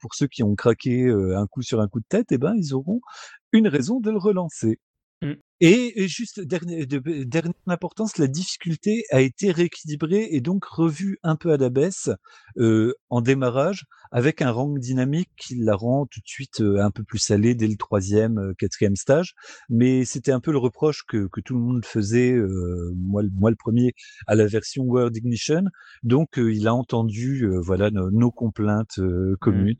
pour 0.00 0.14
ceux 0.14 0.26
qui 0.26 0.42
ont 0.42 0.54
craqué 0.54 1.04
euh, 1.04 1.38
un 1.38 1.46
coup 1.46 1.62
sur 1.62 1.80
un 1.80 1.88
coup 1.88 2.00
de 2.00 2.06
tête, 2.08 2.28
eh 2.30 2.38
ben, 2.38 2.54
ils 2.56 2.74
auront 2.74 3.00
une 3.52 3.68
raison 3.68 4.00
de 4.00 4.10
le 4.10 4.18
relancer. 4.18 4.80
Mmh. 5.22 5.34
Et, 5.60 6.08
juste, 6.08 6.40
dernière, 6.40 6.84
de, 6.88 7.22
dernière 7.22 7.54
importance, 7.68 8.18
la 8.18 8.26
difficulté 8.26 9.04
a 9.12 9.20
été 9.20 9.52
rééquilibrée 9.52 10.26
et 10.32 10.40
donc 10.40 10.64
revue 10.64 11.18
un 11.22 11.36
peu 11.36 11.52
à 11.52 11.56
la 11.56 11.70
baisse 11.70 12.10
euh, 12.58 12.94
en 13.10 13.20
démarrage, 13.20 13.84
avec 14.10 14.42
un 14.42 14.50
rank 14.50 14.80
dynamique 14.80 15.30
qui 15.36 15.54
la 15.54 15.76
rend 15.76 16.06
tout 16.06 16.18
de 16.18 16.26
suite 16.26 16.60
euh, 16.60 16.82
un 16.82 16.90
peu 16.90 17.04
plus 17.04 17.20
salée 17.20 17.54
dès 17.54 17.68
le 17.68 17.76
troisième, 17.76 18.38
euh, 18.38 18.54
quatrième 18.58 18.96
stage. 18.96 19.34
Mais 19.68 20.04
c'était 20.04 20.32
un 20.32 20.40
peu 20.40 20.50
le 20.50 20.58
reproche 20.58 21.04
que, 21.06 21.28
que 21.28 21.40
tout 21.40 21.54
le 21.54 21.60
monde 21.60 21.84
faisait, 21.84 22.32
euh, 22.32 22.92
moi, 22.96 23.22
moi 23.32 23.50
le 23.50 23.56
premier, 23.56 23.94
à 24.26 24.34
la 24.34 24.46
version 24.46 24.82
World 24.82 25.16
Ignition. 25.16 25.62
Donc 26.02 26.30
il 26.38 26.66
a 26.66 26.74
entendu 26.74 27.48
voilà 27.62 27.90
nos, 27.92 28.10
nos 28.10 28.32
complaintes 28.32 28.98
mmh. 28.98 29.74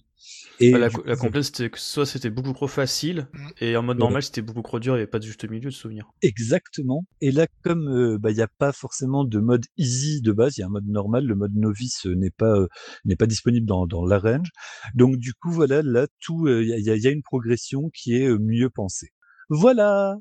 Et 0.61 0.73
bah, 0.73 0.79
la, 0.79 0.89
la 1.05 1.17
complainte, 1.17 1.45
c'était 1.45 1.71
que 1.71 1.79
soit 1.79 2.07
c'était 2.07 2.31
beaucoup 2.31 2.53
trop 2.53 2.69
facile, 2.69 3.29
mm. 3.33 3.49
et 3.61 3.77
en 3.77 3.83
mode 3.83 3.99
normal, 3.99 4.23
c'était 4.23 4.43
beaucoup 4.43 4.63
trop 4.63 4.79
dur, 4.79 4.95
il 4.95 4.99
n'y 4.99 5.03
avait 5.03 5.11
pas 5.11 5.19
de 5.19 5.25
juste 5.25 5.49
milieu 5.49 5.71
de 5.71 5.75
souvenir. 5.75 6.11
Exactement. 6.23 7.05
Et 7.21 7.33
là, 7.33 7.47
comme 7.63 7.89
euh, 7.89 8.19
bah, 8.19 8.31
il 8.31 8.37
n'y 8.37 8.43
a 8.43 8.49
pas 8.59 8.73
forcément 8.73 9.25
de 9.25 9.39
mode 9.39 9.65
easy 9.77 10.23
de 10.23 10.33
base, 10.33 10.57
il 10.57 10.61
y 10.61 10.65
a 10.65 10.67
un 10.67 10.71
mode 10.71 10.87
normal, 10.87 11.25
le 11.27 11.35
mode 11.35 11.55
novice 11.55 12.07
euh, 12.07 12.15
n'est 12.15 12.31
pas 12.31 12.57
euh, 12.57 12.69
n'est 13.05 13.17
pas 13.17 13.27
disponible 13.27 13.67
dans, 13.67 13.87
dans 13.87 14.05
l'arrange. 14.05 14.51
Donc 14.95 15.17
du 15.17 15.35
coup, 15.35 15.51
voilà, 15.51 15.83
là, 15.83 16.07
tout, 16.21 16.49
il 16.49 16.69
y 16.69 16.91
a, 16.91 16.97
y, 16.97 17.07
a, 17.07 17.11
une 17.11 17.23
progression 17.23 17.91
qui 17.93 18.15
est 18.15 18.29
mieux 18.39 18.71
pensée. 18.71 19.11
Voilà. 19.49 20.17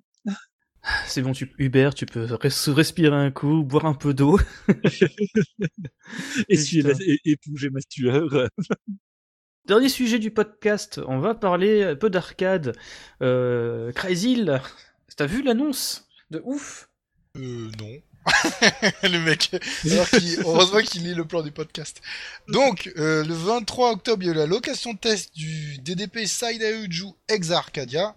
C'est 1.06 1.22
bon, 1.22 1.32
tu, 1.32 1.52
Hubert, 1.60 1.94
tu 1.94 2.08
peux 2.08 2.28
respirer 2.68 3.16
un 3.16 3.30
coup, 3.30 3.64
boire 3.64 3.86
un 3.86 3.94
peu 3.94 4.16
d'eau. 4.16 4.40
et, 6.50 6.56
et, 6.56 7.20
éponger 7.26 7.70
ma 7.70 7.80
sueur. 7.88 8.50
Dernier 9.66 9.90
sujet 9.90 10.18
du 10.18 10.32
podcast, 10.32 11.00
on 11.08 11.20
va 11.20 11.36
parler 11.36 11.84
un 11.84 11.96
peu 11.96 12.10
d'arcade. 12.10 12.76
Euh, 13.22 13.92
Crazy 13.92 14.44
t'as 15.16 15.26
vu 15.28 15.44
l'annonce 15.44 16.08
De 16.32 16.42
ouf 16.44 16.90
Euh, 17.38 17.70
non. 17.80 18.02
le 19.04 19.18
mec, 19.20 19.52
heureusement 20.44 20.80
qu'il 20.82 21.04
lit 21.04 21.14
le 21.14 21.26
plan 21.26 21.44
du 21.44 21.52
podcast. 21.52 22.02
Donc, 22.48 22.92
euh, 22.98 23.24
le 23.24 23.34
23 23.34 23.92
octobre, 23.92 24.24
il 24.24 24.28
y 24.28 24.30
a 24.30 24.34
eu 24.34 24.36
la 24.36 24.46
location 24.48 24.96
test 24.96 25.36
du 25.36 25.78
DDP 25.80 26.26
Side 26.26 26.62
Uju 26.62 27.08
Ex 27.28 27.52
Arcadia, 27.52 28.16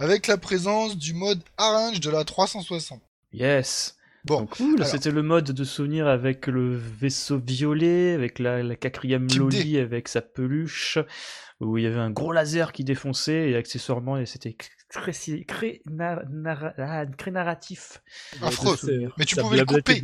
avec 0.00 0.26
la 0.26 0.38
présence 0.38 0.96
du 0.96 1.12
mode 1.12 1.40
Arrange 1.58 2.00
de 2.00 2.10
la 2.10 2.24
360. 2.24 3.02
Yes 3.32 3.97
Bon, 4.28 4.46
cool, 4.46 4.84
c'était 4.84 5.10
le 5.10 5.22
mode 5.22 5.52
de 5.52 5.64
souvenir 5.64 6.06
avec 6.06 6.46
le 6.46 6.76
vaisseau 6.76 7.38
violet, 7.38 8.12
avec 8.12 8.38
la, 8.38 8.76
quatrième 8.76 9.26
loli 9.36 9.78
avec 9.78 10.08
sa 10.08 10.20
peluche, 10.22 10.98
où 11.60 11.78
il 11.78 11.84
y 11.84 11.86
avait 11.86 11.98
un 11.98 12.10
gros 12.10 12.32
laser 12.32 12.72
qui 12.72 12.84
défonçait 12.84 13.50
et 13.50 13.56
accessoirement 13.56 14.24
c'était 14.26 14.56
très, 14.90 15.12
très, 15.46 15.82
très 17.16 17.30
narratif. 17.30 18.02
Affreux. 18.42 18.76
Mais 19.16 19.24
tu 19.24 19.36
pouvais 19.36 19.58
le 19.58 19.64
couper. 19.64 20.02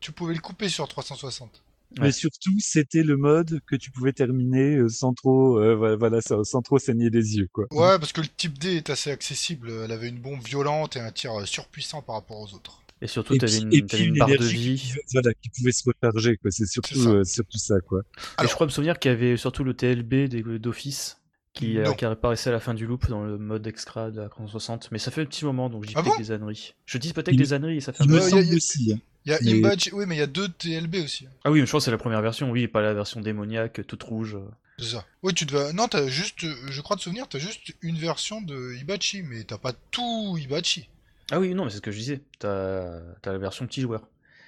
Tu 0.00 0.12
pouvais 0.12 0.34
le 0.34 0.40
couper 0.40 0.68
sur 0.68 0.88
360. 0.88 1.62
Mais 2.00 2.12
surtout, 2.12 2.52
c'était 2.58 3.02
le 3.02 3.16
mode 3.16 3.60
que 3.66 3.76
tu 3.76 3.90
pouvais 3.90 4.12
terminer 4.12 4.76
euh, 4.76 4.88
sans 4.88 5.14
trop, 5.14 5.58
euh, 5.58 5.96
voilà, 5.96 6.20
sans 6.20 6.62
trop 6.62 6.78
saigner 6.78 7.10
les 7.10 7.36
yeux, 7.36 7.48
quoi. 7.52 7.66
Ouais, 7.70 7.98
parce 7.98 8.12
que 8.12 8.20
le 8.20 8.28
type 8.28 8.58
D 8.58 8.76
est 8.76 8.90
assez 8.90 9.10
accessible. 9.10 9.70
Elle 9.84 9.92
avait 9.92 10.08
une 10.08 10.18
bombe 10.18 10.42
violente 10.42 10.96
et 10.96 11.00
un 11.00 11.10
tir 11.10 11.32
euh, 11.34 11.46
surpuissant 11.46 12.02
par 12.02 12.16
rapport 12.16 12.38
aux 12.38 12.54
autres. 12.54 12.82
Et 13.02 13.06
surtout, 13.06 13.36
t'avais 13.36 13.58
une, 13.58 13.72
une, 13.72 14.18
barre 14.18 14.28
de 14.28 14.44
vie. 14.44 14.76
Qui, 14.76 14.94
voilà, 15.12 15.34
qui 15.34 15.50
pouvait 15.50 15.72
se 15.72 15.82
recharger, 15.84 16.36
quoi. 16.38 16.50
C'est 16.50 16.66
surtout, 16.66 16.94
ça. 16.94 17.10
Euh, 17.10 17.24
surtout 17.24 17.58
ça, 17.58 17.80
quoi. 17.80 18.02
Et 18.42 18.46
je 18.46 18.52
crois 18.52 18.66
me 18.66 18.70
souvenir 18.72 18.98
qu'il 18.98 19.10
y 19.10 19.14
avait 19.14 19.36
surtout 19.36 19.64
le 19.64 19.74
TLB 19.74 20.28
d'Office. 20.58 21.18
Qui, 21.52 21.78
euh, 21.78 21.90
qui, 21.94 22.04
apparaissait 22.04 22.50
à 22.50 22.52
la 22.52 22.60
fin 22.60 22.74
du 22.74 22.86
loop 22.86 23.08
dans 23.08 23.24
le 23.24 23.38
mode 23.38 23.66
extra 23.66 24.10
de 24.10 24.20
la 24.20 24.28
360, 24.28 24.90
mais 24.92 24.98
ça 24.98 25.10
fait 25.10 25.22
un 25.22 25.24
petit 25.24 25.46
moment 25.46 25.70
donc 25.70 25.84
je 25.84 25.88
dis 25.88 25.94
ah 25.96 26.02
peut-être 26.02 26.18
des 26.18 26.30
âneries. 26.30 26.74
Je 26.84 26.98
dis 26.98 27.14
peut-être 27.14 27.34
des 27.34 27.54
âneries 27.54 27.78
et 27.78 27.80
ça 27.80 27.94
fait 27.94 28.02
un 28.02 28.06
me 28.06 28.20
semble 28.20 28.54
aussi. 28.54 28.92
Hein. 28.92 28.98
Il 29.24 29.32
y 29.32 29.34
a 29.34 29.38
mais... 29.40 29.50
Image, 29.52 29.88
oui, 29.94 30.04
mais 30.06 30.16
il 30.16 30.18
y 30.18 30.22
a 30.22 30.26
deux 30.26 30.50
TLB 30.50 30.96
aussi. 30.96 31.26
Ah 31.44 31.50
oui, 31.50 31.60
mais 31.60 31.66
je 31.66 31.72
pense 31.72 31.80
que 31.80 31.84
c'est 31.86 31.90
la 31.90 31.96
première 31.96 32.20
version, 32.20 32.50
oui, 32.50 32.68
pas 32.68 32.82
la 32.82 32.92
version 32.92 33.22
démoniaque, 33.22 33.86
toute 33.86 34.02
rouge. 34.02 34.36
C'est 34.78 34.84
ça. 34.84 35.06
Oui, 35.22 35.32
tu 35.32 35.46
devais. 35.46 35.72
Non, 35.72 35.88
t'as 35.88 36.08
juste. 36.08 36.44
Je 36.68 36.80
crois 36.82 36.96
de 36.96 37.00
souvenir, 37.00 37.26
t'as 37.26 37.38
juste 37.38 37.74
une 37.80 37.96
version 37.96 38.42
de 38.42 38.74
Ibachi, 38.78 39.22
mais 39.22 39.44
t'as 39.44 39.56
pas 39.56 39.72
tout 39.90 40.36
Ibachi. 40.38 40.90
Ah 41.30 41.40
oui, 41.40 41.54
non, 41.54 41.64
mais 41.64 41.70
c'est 41.70 41.78
ce 41.78 41.82
que 41.82 41.90
je 41.90 41.98
disais. 41.98 42.20
T'as 42.38 43.00
as 43.24 43.32
la 43.32 43.38
version 43.38 43.66
petit 43.66 43.80
joueur. 43.80 44.02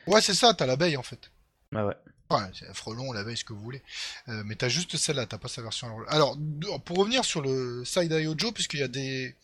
Ouais, 0.07 0.21
c'est 0.21 0.35
ça, 0.35 0.55
t'as 0.55 0.67
l'abeille 0.67 0.97
en 0.97 1.03
fait. 1.03 1.31
Ah 1.75 1.87
ouais. 1.87 1.95
Ouais, 2.31 2.41
c'est 2.53 2.73
frelon, 2.75 3.13
l'abeille, 3.13 3.39
ce 3.39 3.45
que 3.45 3.55
vous 3.55 3.63
voulez. 3.63 3.83
Euh, 4.29 4.43
mais 4.45 4.55
t'as 4.55 4.69
juste 4.69 4.97
celle-là, 4.97 5.27
t'as 5.27 5.39
pas 5.39 5.49
sa 5.49 5.63
version. 5.63 5.89
Alors, 6.09 6.37
pour 6.85 6.99
revenir 6.99 7.25
sur 7.25 7.41
le 7.41 7.85
Side 7.87 8.13
Ojo, 8.13 8.53
puisqu'il 8.53 8.81
y 8.81 8.83
a 8.83 8.89
des. 8.89 9.35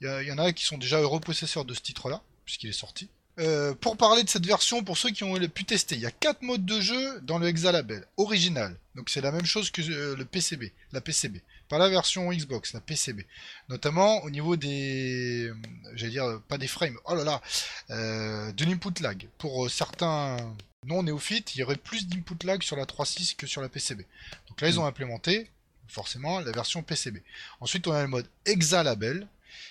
Il 0.00 0.26
y, 0.26 0.32
en 0.32 0.38
a 0.38 0.52
qui 0.52 0.64
sont 0.64 0.78
déjà 0.78 1.00
heureux 1.00 1.18
possesseurs 1.18 1.64
de 1.64 1.74
ce 1.74 1.80
titre-là, 1.80 2.22
puisqu'il 2.44 2.70
est 2.70 2.72
sorti. 2.72 3.08
Euh, 3.40 3.74
pour 3.74 3.96
parler 3.96 4.22
de 4.22 4.28
cette 4.28 4.46
version, 4.46 4.84
pour 4.84 4.96
ceux 4.96 5.10
qui 5.10 5.24
ont 5.24 5.34
pu 5.48 5.64
tester, 5.64 5.96
il 5.96 6.00
y 6.00 6.06
a 6.06 6.10
4 6.12 6.42
modes 6.42 6.64
de 6.64 6.80
jeu 6.80 7.20
dans 7.22 7.38
le 7.38 7.48
Hexalabel 7.48 8.04
original. 8.16 8.76
Donc 8.94 9.10
c'est 9.10 9.20
la 9.20 9.32
même 9.32 9.44
chose 9.44 9.70
que 9.70 9.82
euh, 9.82 10.16
le 10.16 10.24
PCB, 10.24 10.72
la 10.92 11.00
PCB. 11.00 11.38
Par 11.68 11.78
la 11.78 11.88
version 11.88 12.30
Xbox, 12.32 12.72
la 12.72 12.80
PCB. 12.80 13.26
Notamment 13.68 14.22
au 14.24 14.30
niveau 14.30 14.56
des, 14.56 15.52
j'allais 15.94 16.12
dire 16.12 16.40
pas 16.48 16.58
des 16.58 16.66
frames, 16.66 16.96
oh 17.04 17.14
là 17.14 17.24
là, 17.24 17.42
euh, 17.90 18.52
de 18.52 18.64
l'input 18.64 19.00
lag. 19.02 19.28
Pour 19.38 19.66
euh, 19.66 19.68
certains 19.68 20.36
non 20.84 21.02
néophytes, 21.02 21.54
il 21.54 21.58
y 21.58 21.62
aurait 21.62 21.76
plus 21.76 22.08
d'input 22.08 22.44
lag 22.44 22.62
sur 22.62 22.76
la 22.76 22.84
3.6 22.84 23.36
que 23.36 23.46
sur 23.46 23.60
la 23.60 23.68
PCB. 23.68 24.04
Donc 24.48 24.60
là, 24.60 24.68
ils 24.68 24.80
ont 24.80 24.86
implémenté 24.86 25.50
forcément 25.88 26.40
la 26.40 26.52
version 26.52 26.82
PCB. 26.82 27.22
Ensuite, 27.60 27.86
on 27.86 27.92
a 27.92 28.02
le 28.02 28.08
mode 28.08 28.26
Exalabel, 28.44 29.26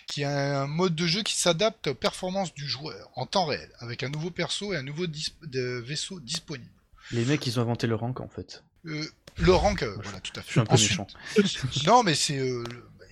qui 0.07 0.21
est 0.21 0.25
un 0.25 0.67
mode 0.67 0.95
de 0.95 1.05
jeu 1.05 1.23
qui 1.23 1.35
s'adapte 1.35 1.87
aux 1.87 1.95
performances 1.95 2.53
du 2.53 2.67
joueur 2.67 3.09
en 3.15 3.25
temps 3.25 3.45
réel, 3.45 3.69
avec 3.79 4.03
un 4.03 4.09
nouveau 4.09 4.31
perso 4.31 4.73
et 4.73 4.77
un 4.77 4.83
nouveau 4.83 5.05
de 5.07 5.83
vaisseau 5.85 6.19
disponible. 6.19 6.69
Les 7.11 7.23
mecs, 7.25 7.45
ils 7.45 7.59
ont 7.59 7.61
inventé 7.61 7.87
le 7.87 7.95
rank 7.95 8.19
en 8.19 8.27
fait. 8.27 8.63
Euh, 8.87 9.05
le 9.37 9.53
rank, 9.53 9.83
euh, 9.83 9.95
voilà, 10.03 10.19
tout 10.19 10.31
à 10.35 10.41
fait. 10.41 10.47
Je 10.47 10.51
suis 10.51 10.59
un 10.59 10.65
peu 10.65 10.73
méchant. 10.73 11.07
non, 11.85 12.03
mais 12.03 12.15
c'est 12.15 12.39
euh, 12.39 12.63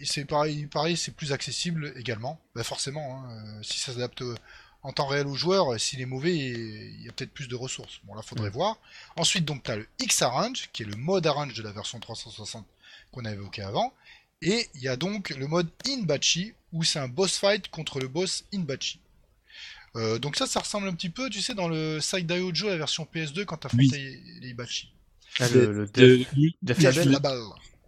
c'est 0.04 0.26
pareil, 0.26 0.66
pareil 0.68 0.98
c'est 0.98 1.16
plus 1.16 1.32
accessible 1.32 1.94
également. 1.98 2.40
Bah, 2.56 2.64
forcément, 2.64 3.24
hein, 3.26 3.62
si 3.62 3.80
ça 3.80 3.94
s'adapte 3.94 4.24
en 4.84 4.92
temps 4.92 5.08
réel 5.08 5.28
aux 5.28 5.36
joueurs, 5.36 5.80
s'il 5.80 6.02
est 6.02 6.06
mauvais, 6.06 6.36
il 6.36 7.02
y 7.02 7.10
a 7.10 7.12
peut-être 7.12 7.34
plus 7.34 7.48
de 7.48 7.56
ressources. 7.56 8.00
Bon, 8.04 8.14
là, 8.14 8.22
faudrait 8.22 8.50
voir. 8.50 8.78
Ensuite, 9.16 9.46
donc, 9.46 9.64
tu 9.64 9.72
as 9.72 9.78
le 9.78 9.88
X-Arrange, 10.00 10.70
qui 10.74 10.84
est 10.84 10.86
le 10.86 10.96
mode 10.96 11.26
arrange 11.26 11.54
de 11.54 11.64
la 11.64 11.72
version 11.72 12.00
360 12.00 12.66
qu'on 13.12 13.26
a 13.26 13.32
évoqué 13.32 13.64
avant. 13.64 13.94
Et 14.42 14.70
il 14.76 14.82
y 14.82 14.88
a 14.88 14.96
donc 14.96 15.30
le 15.32 15.48
mode 15.48 15.70
Inbachi, 15.88 16.54
où 16.72 16.84
c'est 16.84 17.00
un 17.00 17.08
boss 17.08 17.38
fight 17.38 17.68
contre 17.70 18.00
le 18.00 18.08
boss 18.08 18.44
Inbachi. 18.54 19.00
Euh, 19.96 20.20
donc 20.20 20.36
ça, 20.36 20.46
ça 20.46 20.60
ressemble 20.60 20.88
un 20.88 20.94
petit 20.94 21.10
peu, 21.10 21.30
tu 21.30 21.42
sais, 21.42 21.54
dans 21.54 21.68
le 21.68 22.02
Side 22.02 22.32
Joe, 22.54 22.70
la 22.70 22.78
version 22.78 23.08
PS2, 23.12 23.46
quand 23.46 23.58
t'as 23.58 23.68
affronté 23.68 24.22
les 24.42 24.50
Ibachi. 24.50 24.92
Ah, 25.40 25.50
le, 25.50 25.72
le, 25.72 25.86
de, 25.88 27.12
la 27.12 27.20
balle. 27.20 27.42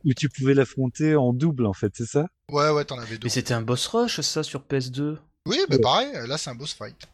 Où 0.04 0.14
tu 0.14 0.30
pouvais 0.30 0.54
l'affronter 0.54 1.16
en 1.16 1.34
double, 1.34 1.66
en 1.66 1.74
fait, 1.74 1.92
c'est 1.96 2.06
ça? 2.06 2.28
Ouais, 2.52 2.70
ouais, 2.70 2.86
t'en 2.86 2.98
avais 2.98 3.18
deux. 3.18 3.26
Mais 3.26 3.30
c'était 3.30 3.54
un 3.54 3.62
boss 3.62 3.88
rush, 3.88 4.22
ça, 4.22 4.44
sur 4.44 4.62
PS2 4.62 5.18
Oui, 5.46 5.60
bah 5.70 5.78
pareil, 5.82 6.12
là 6.28 6.38
c'est 6.38 6.50
un 6.50 6.56
boss 6.56 6.74
fight. 6.74 7.08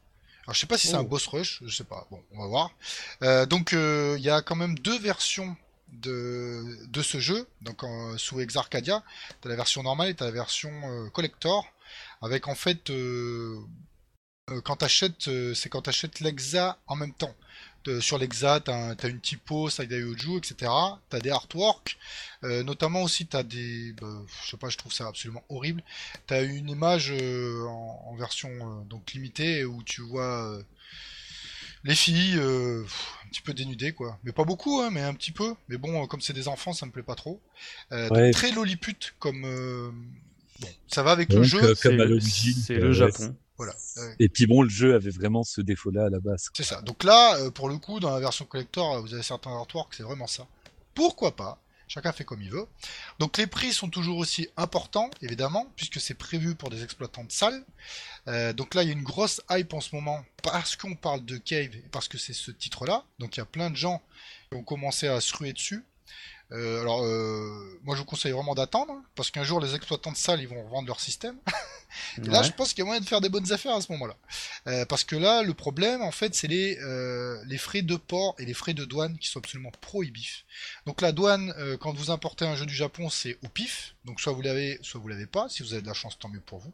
Alors 0.45 0.55
je 0.55 0.59
sais 0.59 0.67
pas 0.67 0.77
si 0.77 0.87
c'est 0.87 0.95
un 0.95 1.01
oh. 1.01 1.07
boss 1.07 1.25
rush, 1.27 1.61
je 1.65 1.73
sais 1.73 1.83
pas, 1.85 2.07
bon, 2.11 2.19
on 2.33 2.41
va 2.41 2.47
voir. 2.47 2.71
Euh, 3.23 3.45
donc 3.45 3.73
euh, 3.73 4.15
il 4.17 4.23
y 4.23 4.29
a 4.29 4.41
quand 4.41 4.55
même 4.55 4.77
deux 4.79 4.99
versions 4.99 5.55
de, 5.91 6.63
de 6.87 7.01
ce 7.01 7.19
jeu, 7.19 7.47
donc 7.61 7.83
sous 8.17 8.39
Exarcadia. 8.41 9.03
T'as 9.41 9.49
la 9.49 9.55
version 9.55 9.83
normale 9.83 10.09
et 10.09 10.15
t'as 10.15 10.25
la 10.25 10.31
version 10.31 10.71
collector, 11.13 11.65
avec 12.21 12.47
en 12.47 12.55
fait 12.55 12.91
euh, 14.51 14.61
quand 14.61 14.77
t'achètes, 14.77 15.27
euh, 15.29 15.53
c'est 15.53 15.69
quand 15.69 15.83
t'achètes 15.83 16.19
l'Exa 16.19 16.77
en 16.87 16.95
même 16.95 17.13
temps. 17.13 17.33
Sur 17.99 18.17
l'Exa, 18.17 18.59
t'as, 18.59 18.95
as 19.01 19.07
une 19.07 19.19
typo, 19.19 19.69
Saidaioju, 19.69 20.37
etc. 20.37 20.71
T'as 21.09 21.19
des 21.19 21.29
artworks, 21.29 21.97
euh, 22.43 22.63
notamment 22.63 23.03
aussi 23.03 23.25
t'as 23.25 23.43
des, 23.43 23.93
bah, 24.01 24.21
je 24.43 24.51
sais 24.51 24.57
pas, 24.57 24.69
je 24.69 24.77
trouve 24.77 24.93
ça 24.93 25.07
absolument 25.07 25.43
horrible. 25.49 25.83
T'as 26.27 26.43
une 26.43 26.69
image 26.69 27.11
en, 27.11 28.15
version 28.17 28.85
donc 28.89 29.13
limitée 29.13 29.65
où 29.65 29.81
tu 29.83 30.01
vois 30.01 30.59
les 31.83 31.95
filles 31.95 32.39
un 32.39 33.29
petit 33.29 33.41
peu 33.41 33.53
dénudées 33.53 33.91
quoi, 33.91 34.19
mais 34.23 34.31
pas 34.31 34.45
beaucoup, 34.45 34.81
hein, 34.81 34.89
mais 34.91 35.01
un 35.01 35.13
petit 35.13 35.31
peu. 35.31 35.53
Mais 35.67 35.77
bon, 35.77 36.05
comme 36.07 36.21
c'est 36.21 36.33
des 36.33 36.47
enfants, 36.47 36.73
ça 36.73 36.85
me 36.85 36.91
plaît 36.91 37.03
pas 37.03 37.15
trop. 37.15 37.41
très 37.89 38.51
lolliput 38.51 39.13
comme 39.19 39.45
ça 40.87 41.03
va 41.03 41.11
avec 41.11 41.33
le 41.33 41.43
jeu. 41.43 41.75
c'est, 41.75 41.91
le 42.75 42.93
Japon. 42.93 43.35
Voilà. 43.57 43.73
Et 44.19 44.29
puis 44.29 44.47
bon, 44.47 44.63
le 44.63 44.69
jeu 44.69 44.95
avait 44.95 45.11
vraiment 45.11 45.43
ce 45.43 45.61
défaut-là 45.61 46.05
à 46.05 46.09
la 46.09 46.19
base. 46.19 46.49
C'est 46.53 46.63
ça. 46.63 46.81
Donc 46.81 47.03
là, 47.03 47.37
euh, 47.37 47.51
pour 47.51 47.69
le 47.69 47.77
coup, 47.77 47.99
dans 47.99 48.11
la 48.11 48.19
version 48.19 48.45
collector, 48.45 49.01
vous 49.01 49.13
avez 49.13 49.23
certains 49.23 49.51
artworks, 49.51 49.93
c'est 49.95 50.03
vraiment 50.03 50.27
ça. 50.27 50.47
Pourquoi 50.95 51.35
pas? 51.35 51.59
Chacun 51.87 52.11
fait 52.11 52.23
comme 52.23 52.41
il 52.41 52.49
veut. 52.49 52.65
Donc 53.19 53.37
les 53.37 53.45
prix 53.45 53.71
sont 53.71 53.89
toujours 53.89 54.17
aussi 54.17 54.47
importants, 54.57 55.11
évidemment, 55.21 55.71
puisque 55.75 55.99
c'est 55.99 56.15
prévu 56.15 56.55
pour 56.55 56.71
des 56.71 56.83
exploitants 56.83 57.23
de 57.23 57.31
salles. 57.31 57.63
Euh, 58.27 58.53
donc 58.53 58.73
là, 58.73 58.81
il 58.81 58.87
y 58.87 58.89
a 58.89 58.93
une 58.93 59.03
grosse 59.03 59.41
hype 59.51 59.73
en 59.73 59.81
ce 59.81 59.93
moment, 59.93 60.25
parce 60.41 60.75
qu'on 60.75 60.95
parle 60.95 61.23
de 61.23 61.37
Cave, 61.37 61.75
et 61.75 61.85
parce 61.91 62.07
que 62.07 62.17
c'est 62.17 62.33
ce 62.33 62.49
titre-là. 62.49 63.05
Donc 63.19 63.37
il 63.37 63.41
y 63.41 63.43
a 63.43 63.45
plein 63.45 63.69
de 63.69 63.75
gens 63.75 64.01
qui 64.49 64.57
ont 64.57 64.63
commencé 64.63 65.07
à 65.07 65.21
se 65.21 65.35
ruer 65.35 65.53
dessus. 65.53 65.83
Euh, 66.53 66.81
alors, 66.81 67.03
euh, 67.03 67.79
moi 67.83 67.95
je 67.95 68.01
vous 68.01 68.05
conseille 68.05 68.31
vraiment 68.31 68.53
d'attendre, 68.53 68.93
parce 69.15 69.31
qu'un 69.31 69.43
jour 69.43 69.59
les 69.59 69.73
exploitants 69.73 70.11
de 70.11 70.17
salles 70.17 70.39
ils 70.39 70.47
vont 70.47 70.63
revendre 70.63 70.87
leur 70.87 70.99
système. 70.99 71.37
Et 72.17 72.27
là, 72.27 72.41
je 72.41 72.51
pense 72.51 72.69
qu'il 72.69 72.79
y 72.79 72.81
a 72.81 72.85
moyen 72.85 73.01
de 73.01 73.05
faire 73.05 73.21
des 73.21 73.29
bonnes 73.29 73.51
affaires 73.51 73.75
à 73.75 73.81
ce 73.81 73.91
moment-là. 73.91 74.15
Euh, 74.67 74.85
parce 74.85 75.03
que 75.03 75.15
là, 75.15 75.43
le 75.43 75.53
problème, 75.53 76.01
en 76.01 76.11
fait, 76.11 76.33
c'est 76.33 76.47
les, 76.47 76.77
les 77.45 77.57
frais 77.57 77.83
de 77.83 77.95
port 77.95 78.35
et 78.39 78.45
les 78.45 78.53
frais 78.53 78.73
de 78.73 78.83
douane 78.85 79.17
qui 79.17 79.27
sont 79.27 79.39
absolument 79.39 79.71
prohibifs. 79.81 80.45
Donc 80.85 81.01
la 81.01 81.11
douane, 81.11 81.53
quand 81.79 81.93
vous 81.93 82.09
importez 82.09 82.45
un 82.45 82.55
jeu 82.55 82.65
du 82.65 82.73
Japon, 82.73 83.09
c'est 83.09 83.37
au 83.43 83.47
pif. 83.47 83.95
Donc 84.05 84.21
soit 84.21 84.33
vous 84.33 84.41
l'avez, 84.41 84.79
soit 84.81 84.99
vous 84.99 85.07
l'avez 85.07 85.27
pas. 85.27 85.49
Si 85.49 85.61
vous 85.61 85.73
avez 85.73 85.83
de 85.83 85.87
la 85.87 85.93
chance, 85.93 86.17
tant 86.17 86.29
mieux 86.29 86.41
pour 86.41 86.59
vous. 86.59 86.73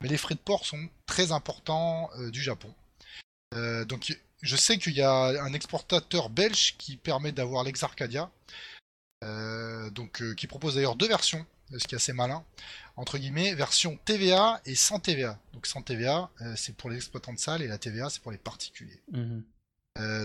Mais 0.00 0.08
les 0.08 0.16
frais 0.16 0.34
de 0.34 0.40
port 0.40 0.64
sont 0.64 0.88
très 1.06 1.32
importants 1.32 2.10
du 2.30 2.42
Japon. 2.42 2.72
donc 3.52 4.16
je 4.42 4.56
sais 4.56 4.78
qu'il 4.78 4.94
y 4.94 5.02
a 5.02 5.42
un 5.42 5.52
exportateur 5.52 6.30
belge 6.30 6.76
qui 6.78 6.96
permet 6.96 7.32
d'avoir 7.32 7.64
l'Exarcadia. 7.64 8.30
Euh, 9.22 9.90
donc, 9.90 10.22
euh, 10.22 10.34
qui 10.34 10.46
propose 10.46 10.76
d'ailleurs 10.76 10.96
deux 10.96 11.08
versions, 11.08 11.44
ce 11.76 11.86
qui 11.86 11.94
est 11.94 11.96
assez 11.96 12.12
malin, 12.12 12.42
entre 12.96 13.18
guillemets, 13.18 13.54
version 13.54 13.98
TVA 14.04 14.60
et 14.64 14.74
sans 14.74 14.98
TVA. 14.98 15.38
Donc 15.52 15.66
sans 15.66 15.82
TVA, 15.82 16.30
euh, 16.40 16.54
c'est 16.56 16.74
pour 16.74 16.88
les 16.88 16.96
exploitants 16.96 17.34
de 17.34 17.38
salles 17.38 17.62
et 17.62 17.66
la 17.66 17.78
TVA, 17.78 18.08
c'est 18.08 18.22
pour 18.22 18.32
les 18.32 18.38
particuliers. 18.38 19.00
Mhm. 19.12 19.44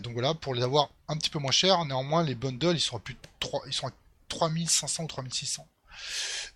donc 0.01 0.13
voilà, 0.13 0.33
pour 0.33 0.55
les 0.55 0.63
avoir 0.63 0.89
un 1.09 1.17
petit 1.17 1.29
peu 1.29 1.39
moins 1.39 1.51
cher, 1.51 1.83
néanmoins 1.83 2.23
les 2.23 2.35
bundles 2.35 2.75
ils 2.75 2.79
sont 2.79 2.95
à 2.95 2.99
plus 2.99 3.15
de 3.15 3.19
3, 3.41 3.63
ils 3.67 3.73
sont 3.73 3.87
à 3.87 3.91
3500 4.29 5.03
ou 5.03 5.07
3600. 5.07 5.67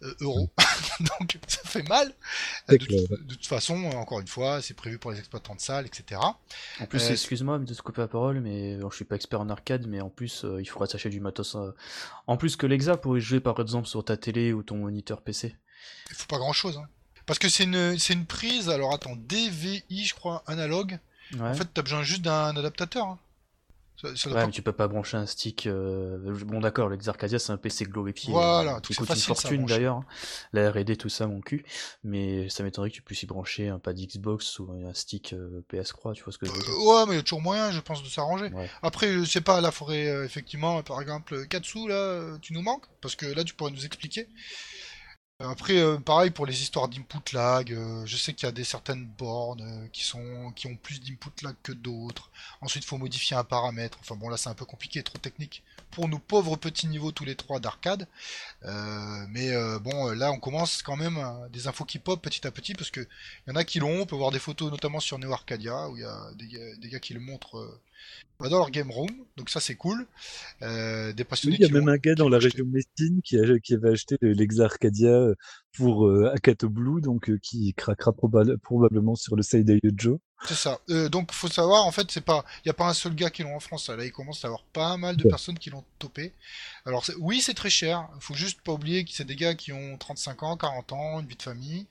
Euh, 0.03 0.13
euros. 0.21 0.49
Donc 1.19 1.37
ça 1.47 1.61
fait 1.65 1.87
mal. 1.87 2.13
De, 2.69 2.77
toute 2.77 3.45
façon, 3.45 3.83
encore 3.95 4.19
une 4.19 4.27
fois, 4.27 4.61
c'est 4.61 4.73
prévu 4.73 4.97
pour 4.97 5.11
les 5.11 5.19
exploitants 5.19 5.55
de 5.55 5.59
salles, 5.59 5.85
etc. 5.85 6.21
En 6.79 6.85
plus, 6.85 7.03
euh, 7.03 7.11
excuse-moi 7.11 7.59
de 7.59 7.73
se 7.73 7.81
couper 7.81 8.01
la 8.01 8.07
parole, 8.07 8.39
mais 8.39 8.79
je 8.79 8.95
suis 8.95 9.05
pas 9.05 9.15
expert 9.15 9.41
en 9.41 9.49
arcade, 9.49 9.87
mais 9.87 9.99
en 9.99 10.09
plus, 10.09 10.45
euh, 10.45 10.61
il 10.61 10.65
faudra 10.65 10.87
s'acheter 10.87 11.09
du 11.09 11.19
matos. 11.19 11.57
En 12.27 12.37
plus 12.37 12.55
que 12.55 12.65
l'Exa 12.65 12.97
pour 12.97 13.17
y 13.17 13.21
jouer 13.21 13.39
par 13.39 13.59
exemple 13.59 13.87
sur 13.87 14.03
ta 14.03 14.15
télé 14.17 14.53
ou 14.53 14.63
ton 14.63 14.77
moniteur 14.77 15.21
PC. 15.21 15.55
Il 16.09 16.15
faut 16.15 16.27
pas 16.27 16.37
grand 16.37 16.53
chose. 16.53 16.77
Hein. 16.77 16.87
Parce 17.25 17.39
que 17.39 17.49
c'est 17.49 17.63
une, 17.63 17.95
une 18.09 18.25
prise, 18.25 18.69
alors 18.69 18.93
attends, 18.93 19.15
DVI, 19.15 20.05
je 20.05 20.15
crois, 20.15 20.43
analogue. 20.47 20.99
En 21.39 21.53
fait, 21.53 21.67
tu 21.71 21.79
as 21.79 21.83
besoin 21.83 22.01
juste 22.01 22.21
d'un 22.21 22.55
adaptateur. 22.55 23.05
Hein 23.05 23.19
ouais, 24.03 24.45
mais 24.45 24.51
tu 24.51 24.61
peux 24.61 24.71
pas 24.71 24.87
brancher 24.87 25.17
un 25.17 25.25
stick. 25.25 25.67
Euh, 25.67 26.17
bon, 26.45 26.59
d'accord, 26.59 26.89
l'Exarcadia 26.89 27.39
c'est 27.39 27.51
un 27.51 27.57
PC 27.57 27.85
Glow 27.85 28.07
et 28.07 28.13
puis 28.13 28.27
voilà, 28.29 28.79
qui 28.81 28.93
coûte 28.93 29.09
une 29.09 29.15
fortune 29.15 29.65
d'ailleurs. 29.65 29.97
Hein. 29.97 30.05
La 30.53 30.71
R&D, 30.71 30.95
tout 30.95 31.09
ça, 31.09 31.27
mon 31.27 31.41
cul. 31.41 31.65
Mais 32.03 32.49
ça 32.49 32.63
m'étonnerait 32.63 32.89
que 32.89 32.95
tu 32.95 33.01
puisses 33.01 33.23
y 33.23 33.25
brancher 33.25 33.69
un 33.69 33.79
pad 33.79 33.97
Xbox 33.97 34.59
ou 34.59 34.71
un 34.71 34.93
stick 34.93 35.33
euh, 35.33 35.63
PS 35.67 35.93
Croix, 35.93 36.13
tu 36.13 36.23
vois 36.23 36.33
ce 36.33 36.37
que 36.37 36.45
je 36.45 36.51
veux 36.51 36.59
dire 36.59 36.69
euh, 36.69 36.99
Ouais, 36.99 37.05
mais 37.07 37.13
il 37.13 37.17
y 37.17 37.19
a 37.19 37.23
toujours 37.23 37.41
moyen, 37.41 37.71
je 37.71 37.79
pense, 37.79 38.03
de 38.03 38.09
s'arranger. 38.09 38.49
Après, 38.81 39.11
je 39.11 39.25
sais 39.25 39.41
pas, 39.41 39.61
la 39.61 39.71
forêt, 39.71 40.25
effectivement, 40.25 40.81
par 40.83 41.01
exemple, 41.01 41.45
Katsu, 41.47 41.87
là, 41.87 42.37
tu 42.41 42.53
nous 42.53 42.61
manques? 42.61 42.85
Parce 43.01 43.15
que 43.15 43.25
là, 43.25 43.43
tu 43.43 43.53
pourrais 43.53 43.71
nous 43.71 43.85
expliquer. 43.85 44.27
Après, 45.41 45.77
euh, 45.77 45.97
pareil 45.97 46.31
pour 46.31 46.45
les 46.45 46.61
histoires 46.61 46.89
d'input 46.89 47.31
lag, 47.33 47.71
euh, 47.71 48.05
je 48.05 48.17
sais 48.17 48.33
qu'il 48.33 48.45
y 48.45 48.49
a 48.49 48.51
des 48.51 48.65
certaines 48.65 49.05
bornes 49.05 49.61
euh, 49.61 49.87
qui 49.93 50.03
sont 50.03 50.51
qui 50.53 50.67
ont 50.67 50.75
plus 50.75 50.99
d'input 50.99 51.31
lag 51.43 51.55
que 51.63 51.71
d'autres. 51.71 52.29
Ensuite, 52.59 52.83
il 52.83 52.87
faut 52.87 52.97
modifier 52.97 53.37
un 53.37 53.45
paramètre. 53.45 53.97
Enfin 54.01 54.15
bon, 54.17 54.27
là 54.27 54.35
c'est 54.35 54.49
un 54.49 54.53
peu 54.53 54.65
compliqué, 54.65 55.01
trop 55.01 55.17
technique 55.17 55.63
pour 55.91 56.09
nos 56.09 56.19
pauvres 56.19 56.57
petits 56.57 56.87
niveaux 56.87 57.13
tous 57.13 57.23
les 57.23 57.35
trois 57.35 57.59
d'arcade. 57.61 58.05
mais 59.29 59.53
bon, 59.79 60.11
là 60.11 60.31
on 60.31 60.39
commence 60.39 60.81
quand 60.83 60.97
même 60.97 61.17
des 61.51 61.67
infos 61.67 61.85
qui 61.85 61.99
pop 61.99 62.21
petit 62.21 62.45
à 62.45 62.51
petit 62.51 62.73
parce 62.73 62.91
que 62.91 63.01
y 63.47 63.51
en 63.51 63.55
a 63.55 63.63
qui 63.63 63.79
l'ont. 63.79 64.01
On 64.01 64.05
peut 64.05 64.15
voir 64.17 64.31
des 64.31 64.39
photos 64.39 64.69
notamment 64.71 64.99
sur 64.99 65.19
Neo 65.19 65.31
Arcadia 65.33 65.89
où 65.89 65.95
il 65.97 66.03
y 66.03 66.05
a 66.05 66.31
des 66.77 66.89
gars 66.89 66.99
qui 66.99 67.13
le 67.13 67.21
montrent 67.21 67.79
dans 68.47 68.59
leur 68.59 68.71
game 68.71 68.89
room, 68.89 69.09
donc 69.35 69.49
ça 69.49 69.59
c'est 69.59 69.75
cool. 69.75 70.07
Euh, 70.61 71.11
des 71.11 71.25
passionnés. 71.25 71.57
il 71.59 71.67
y 71.67 71.69
a 71.69 71.73
même 71.73 71.89
un 71.89 71.97
gars 71.97 72.15
dans 72.15 72.29
la 72.29 72.37
région 72.37 72.65
Messine 72.65 73.21
qui, 73.21 73.37
qui 73.61 73.73
avait 73.73 73.89
acheté 73.89 74.15
l'Exa 74.21 74.63
Arcadia 74.63 75.09
euh, 75.09 75.35
pour 75.75 76.07
euh, 76.07 76.31
Akato 76.33 76.69
Blue, 76.69 77.01
donc 77.01 77.37
qui 77.41 77.73
craquera 77.73 78.13
probablement 78.13 79.15
sur 79.15 79.35
le 79.35 79.43
side 79.43 79.79
Joe. 79.97 80.19
C'est 80.45 80.55
ça. 80.55 80.79
donc 81.11 81.33
faut 81.33 81.49
savoir, 81.49 81.85
en 81.85 81.91
fait, 81.91 82.09
c'est 82.11 82.23
pas, 82.23 82.45
il 82.63 82.69
y 82.69 82.71
a 82.71 82.73
pas 82.73 82.87
un 82.87 82.93
seul 82.93 83.13
gars 83.13 83.29
qui 83.29 83.43
l'ont 83.43 83.57
en 83.57 83.59
France. 83.59 83.89
Là, 83.89 84.05
il 84.05 84.11
commence 84.13 84.45
à 84.45 84.47
avoir 84.47 84.63
pas 84.63 84.95
mal 84.95 85.17
de 85.17 85.27
personnes 85.27 85.59
qui 85.59 85.69
l'ont 85.69 85.83
topé. 85.99 86.31
Alors 86.85 87.03
oui, 87.19 87.41
c'est 87.41 87.53
très 87.53 87.69
cher. 87.69 88.07
Faut 88.21 88.35
juste 88.35 88.61
pas 88.61 88.71
oublier 88.71 89.03
que 89.03 89.11
c'est 89.11 89.25
des 89.25 89.35
gars 89.35 89.53
qui 89.53 89.73
ont 89.73 89.97
35 89.97 90.43
ans, 90.43 90.55
40 90.55 90.93
ans, 90.93 91.19
une 91.19 91.27
vie 91.27 91.35
de 91.35 91.41
famille 91.41 91.87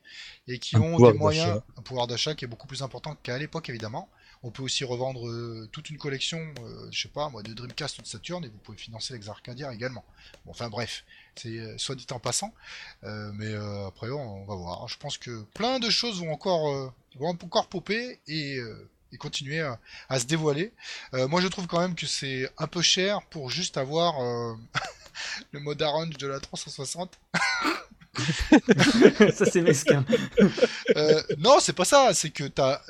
et 0.46 0.58
qui 0.58 0.76
ont 0.76 0.96
des 0.96 1.12
moyens, 1.12 1.60
un 1.76 1.82
pouvoir 1.82 2.06
d'achat 2.06 2.34
qui 2.34 2.46
est 2.46 2.48
beaucoup 2.48 2.66
plus 2.66 2.82
important 2.82 3.18
qu'à 3.22 3.36
l'époque 3.36 3.68
évidemment. 3.68 4.08
On 4.42 4.50
peut 4.50 4.62
aussi 4.62 4.84
revendre 4.84 5.28
euh, 5.28 5.68
toute 5.72 5.90
une 5.90 5.98
collection, 5.98 6.38
euh, 6.38 6.88
je 6.90 7.02
sais 7.02 7.08
pas 7.08 7.28
moi, 7.28 7.42
de 7.42 7.52
Dreamcast 7.52 7.98
ou 7.98 8.02
de 8.02 8.06
Saturn, 8.06 8.44
et 8.44 8.48
vous 8.48 8.58
pouvez 8.58 8.78
financer 8.78 9.12
l'Exarcadia 9.12 9.72
également. 9.72 10.04
Bon, 10.44 10.52
enfin 10.52 10.68
bref, 10.68 11.04
c'est 11.36 11.58
euh, 11.58 11.76
soit 11.78 11.94
dit 11.94 12.06
en 12.10 12.20
passant, 12.20 12.52
mais 13.02 13.54
après 13.86 14.10
on, 14.10 14.44
va 14.44 14.54
voir. 14.54 14.88
Je 14.88 14.96
pense 14.98 15.18
que 15.18 15.42
plein 15.54 15.78
de 15.78 15.90
choses 15.90 16.20
vont 16.20 16.32
encore, 16.32 16.92
vont 17.16 17.28
encore 17.28 17.68
popper 17.68 18.20
et 18.26 18.58
continuer 19.18 19.60
à, 19.60 20.18
se 20.18 20.26
dévoiler. 20.26 20.72
moi, 21.12 21.40
je 21.40 21.48
trouve 21.48 21.66
quand 21.66 21.80
même 21.80 21.94
que 21.94 22.06
c'est 22.06 22.50
un 22.58 22.66
peu 22.66 22.82
cher 22.82 23.22
pour 23.30 23.50
juste 23.50 23.76
avoir 23.76 24.14
le 25.52 25.60
mode 25.60 25.82
arrange 25.82 26.16
de 26.16 26.26
la 26.26 26.40
360. 26.40 27.18
ça 29.34 29.46
c'est 29.46 29.62
mesquin. 29.62 30.04
Euh, 30.96 31.22
non, 31.38 31.58
c'est 31.60 31.72
pas 31.72 31.84
ça. 31.84 32.12
C'est 32.14 32.30
que 32.30 32.44
t'as, 32.44 32.80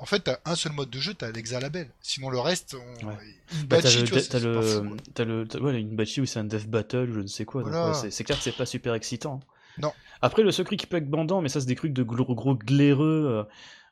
en 0.00 0.06
fait, 0.06 0.20
t'as 0.20 0.38
un 0.46 0.54
seul 0.54 0.72
mode 0.72 0.88
de 0.90 0.98
jeu, 0.98 1.12
t'as 1.14 1.30
l'Exalabel. 1.30 1.90
Sinon 2.00 2.30
le 2.30 2.40
reste, 2.40 2.74
on... 2.74 3.06
Ouais. 3.06 3.14
une 3.52 3.66
Bah, 3.66 3.80
Bachi, 3.80 3.98
t'as 3.98 4.04
tu 4.04 4.10
vois, 4.12 4.18
le, 4.18 4.22
c'est 4.22 4.30
t'as 4.30 4.40
pas 4.40 4.46
le, 4.46 4.62
fou, 4.62 4.88
quoi. 4.88 4.96
t'as 5.14 5.24
le, 5.24 5.46
t'as- 5.46 5.58
ouais, 5.60 5.80
une 5.80 6.00
où 6.00 6.26
c'est 6.26 6.38
un 6.38 6.44
death 6.44 6.68
battle, 6.68 7.10
je 7.12 7.20
ne 7.20 7.26
sais 7.26 7.44
quoi. 7.44 7.62
donc 7.62 7.70
Voilà. 7.72 7.88
ouais, 7.88 7.94
c'est, 7.94 8.10
c'est 8.10 8.24
clair 8.24 8.38
que 8.38 8.44
c'est 8.44 8.56
pas 8.56 8.66
super 8.66 8.94
excitant. 8.94 9.40
Non. 9.78 9.92
Après, 10.22 10.42
le 10.42 10.50
secret 10.50 10.76
qui 10.76 10.86
peut 10.86 10.96
être 10.96 11.08
bandant, 11.08 11.42
mais 11.42 11.48
ça, 11.48 11.60
c'est 11.60 11.66
des 11.66 11.76
trucs 11.76 11.92
de 11.92 12.02
gros, 12.02 12.34
gros 12.34 12.54
glaireux. 12.54 13.26
Euh, 13.28 13.44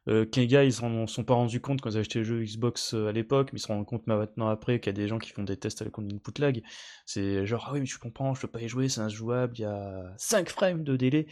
euh, 0.09 0.25
que 0.25 0.41
les 0.41 0.47
gars, 0.47 0.65
ils 0.65 0.73
s'en 0.73 1.07
sont 1.07 1.25
pas 1.25 1.35
rendus 1.35 1.61
compte 1.61 1.83
quand 1.83 1.91
ils 1.91 1.99
acheté 1.99 2.21
le 2.21 2.25
jeu 2.25 2.43
Xbox 2.43 2.95
euh, 2.95 3.09
à 3.09 3.13
l'époque, 3.13 3.51
mais 3.53 3.59
ils 3.59 3.63
se 3.63 3.67
rendent 3.67 3.85
compte 3.85 4.07
maintenant 4.07 4.49
après 4.49 4.81
qu'il 4.81 4.91
y 4.91 4.97
a 4.97 4.99
des 4.99 5.07
gens 5.07 5.19
qui 5.19 5.31
font 5.33 5.43
des 5.43 5.59
tests 5.59 5.83
à 5.83 5.85
la 5.85 5.91
compte 5.91 6.09
d'input 6.09 6.41
lag. 6.41 6.63
C'est 7.05 7.45
genre, 7.45 7.67
ah 7.69 7.73
oui, 7.75 7.81
mais 7.81 7.87
je 7.87 7.99
comprends, 7.99 8.35
je 8.35 8.41
peux 8.41 8.49
pas 8.49 8.63
y 8.63 8.69
jouer, 8.69 8.89
c'est 8.89 9.03
injouable, 9.03 9.55
il 9.59 9.63
y 9.63 9.65
a 9.67 10.15
5 10.17 10.49
frames 10.49 10.83
de 10.83 10.97
délai. 10.97 11.27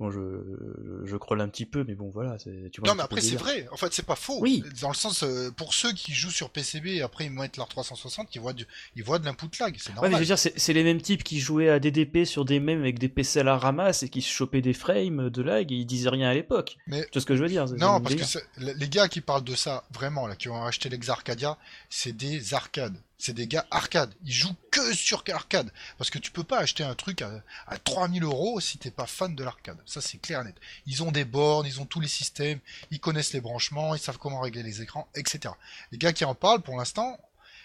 Bon, 0.00 0.10
je, 0.10 0.18
je, 0.18 1.06
je 1.10 1.16
crolle 1.18 1.40
un 1.42 1.48
petit 1.48 1.66
peu, 1.66 1.84
mais 1.86 1.94
bon, 1.94 2.08
voilà. 2.08 2.38
c'est- 2.38 2.70
Tu 2.72 2.80
vois 2.80 2.88
Non, 2.88 2.94
mais 2.96 3.02
après, 3.02 3.20
c'est 3.20 3.36
vrai. 3.36 3.68
En 3.70 3.76
fait, 3.76 3.92
c'est 3.92 4.04
pas 4.06 4.16
faux. 4.16 4.38
Oui. 4.40 4.64
Dans 4.80 4.88
le 4.88 4.94
sens, 4.94 5.22
euh, 5.22 5.50
pour 5.50 5.74
ceux 5.74 5.92
qui 5.92 6.14
jouent 6.14 6.30
sur 6.30 6.48
PCB 6.48 6.86
et 6.96 7.02
après 7.02 7.26
ils 7.26 7.30
mettent 7.30 7.58
leur 7.58 7.68
360, 7.68 8.34
ils 8.34 8.40
voient, 8.40 8.54
du... 8.54 8.66
ils 8.96 9.04
voient 9.04 9.18
de 9.18 9.26
l'input 9.26 9.46
lag. 9.60 9.76
C'est 9.78 9.90
Ouais, 9.90 9.94
mais 9.94 9.94
je 9.94 10.00
normal. 10.00 10.20
veux 10.20 10.24
dire, 10.26 10.38
c'est 10.38 10.72
les 10.72 10.82
mêmes 10.84 11.02
types 11.02 11.22
qui 11.22 11.38
jouaient 11.38 11.68
à 11.68 11.78
DDP 11.78 12.24
sur 12.24 12.46
des 12.46 12.60
mêmes 12.60 12.80
avec 12.80 12.98
des 12.98 13.10
PC 13.10 13.40
à 13.40 13.42
la 13.44 13.58
ramasse 13.58 14.02
et 14.02 14.08
qui 14.08 14.22
se 14.22 14.30
chopaient 14.30 14.62
des 14.62 14.72
frames 14.72 15.28
de 15.28 15.42
lag 15.42 15.70
et 15.70 15.74
ils 15.76 15.84
disaient 15.86 16.08
rien 16.08 16.30
à 16.30 16.34
l'époque. 16.34 16.78
Mais- 16.86 17.02
Tu 17.04 17.10
vois 17.12 17.20
ce 17.20 17.26
que 17.26 17.36
je 17.36 17.42
veux 17.42 17.48
dire 17.50 17.66
Non, 17.76 18.00
parce 18.00 18.14
que 18.14 18.38
délire. 18.58 18.76
les 18.78 18.88
gars 18.88 19.06
qui 19.08 19.20
parlent 19.20 19.44
de 19.44 19.54
ça, 19.54 19.84
vraiment, 19.92 20.26
là, 20.26 20.34
qui 20.34 20.48
ont 20.48 20.64
acheté 20.64 20.88
l'ex 20.88 21.10
Arcadia, 21.10 21.58
c'est 21.90 22.16
des 22.16 22.54
arcades. 22.54 22.96
C'est 23.20 23.34
des 23.34 23.46
gars 23.46 23.66
arcades. 23.70 24.14
Ils 24.24 24.32
jouent 24.32 24.56
que 24.70 24.94
sur 24.94 25.22
arcade. 25.30 25.70
Parce 25.98 26.08
que 26.08 26.18
tu 26.18 26.30
peux 26.30 26.42
pas 26.42 26.58
acheter 26.58 26.82
un 26.82 26.94
truc 26.94 27.20
à, 27.20 27.30
à 27.66 27.76
3000 27.76 28.24
euros 28.24 28.60
si 28.60 28.78
t'es 28.78 28.90
pas 28.90 29.06
fan 29.06 29.34
de 29.34 29.44
l'arcade. 29.44 29.76
Ça, 29.84 30.00
c'est 30.00 30.16
clair 30.16 30.40
et 30.40 30.44
net. 30.44 30.56
Ils 30.86 31.02
ont 31.02 31.12
des 31.12 31.26
bornes, 31.26 31.66
ils 31.66 31.82
ont 31.82 31.84
tous 31.84 32.00
les 32.00 32.08
systèmes, 32.08 32.60
ils 32.90 32.98
connaissent 32.98 33.34
les 33.34 33.42
branchements, 33.42 33.94
ils 33.94 34.00
savent 34.00 34.16
comment 34.16 34.40
régler 34.40 34.62
les 34.62 34.80
écrans, 34.80 35.06
etc. 35.14 35.52
Les 35.92 35.98
gars 35.98 36.14
qui 36.14 36.24
en 36.24 36.34
parlent, 36.34 36.62
pour 36.62 36.78
l'instant, 36.78 37.18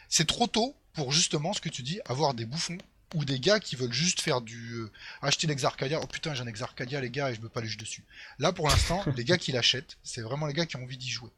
c'est 0.09 0.27
trop 0.27 0.47
tôt 0.47 0.75
pour 0.93 1.13
justement 1.13 1.53
ce 1.53 1.61
que 1.61 1.69
tu 1.69 1.83
dis, 1.83 2.01
avoir 2.05 2.33
des 2.33 2.45
bouffons 2.45 2.77
ou 3.15 3.25
des 3.25 3.39
gars 3.39 3.59
qui 3.59 3.75
veulent 3.75 3.93
juste 3.93 4.21
faire 4.21 4.41
du 4.41 4.73
euh, 4.73 4.91
acheter 5.21 5.47
l'ex 5.47 5.63
Arcadia. 5.63 5.99
Oh 6.03 6.07
putain, 6.07 6.33
j'ai 6.33 6.43
un 6.43 6.47
ex 6.47 6.61
Arcadia, 6.61 7.01
les 7.01 7.09
gars, 7.09 7.31
et 7.31 7.33
je 7.35 7.41
me 7.41 7.49
paluche 7.49 7.77
dessus. 7.77 8.05
Là, 8.39 8.53
pour 8.53 8.67
l'instant, 8.67 9.03
les 9.17 9.23
gars 9.23 9.37
qui 9.37 9.51
l'achètent, 9.51 9.97
c'est 10.03 10.21
vraiment 10.21 10.45
les 10.45 10.53
gars 10.53 10.65
qui 10.65 10.75
ont 10.75 10.83
envie 10.83 10.97
d'y 10.97 11.09
jouer. 11.09 11.29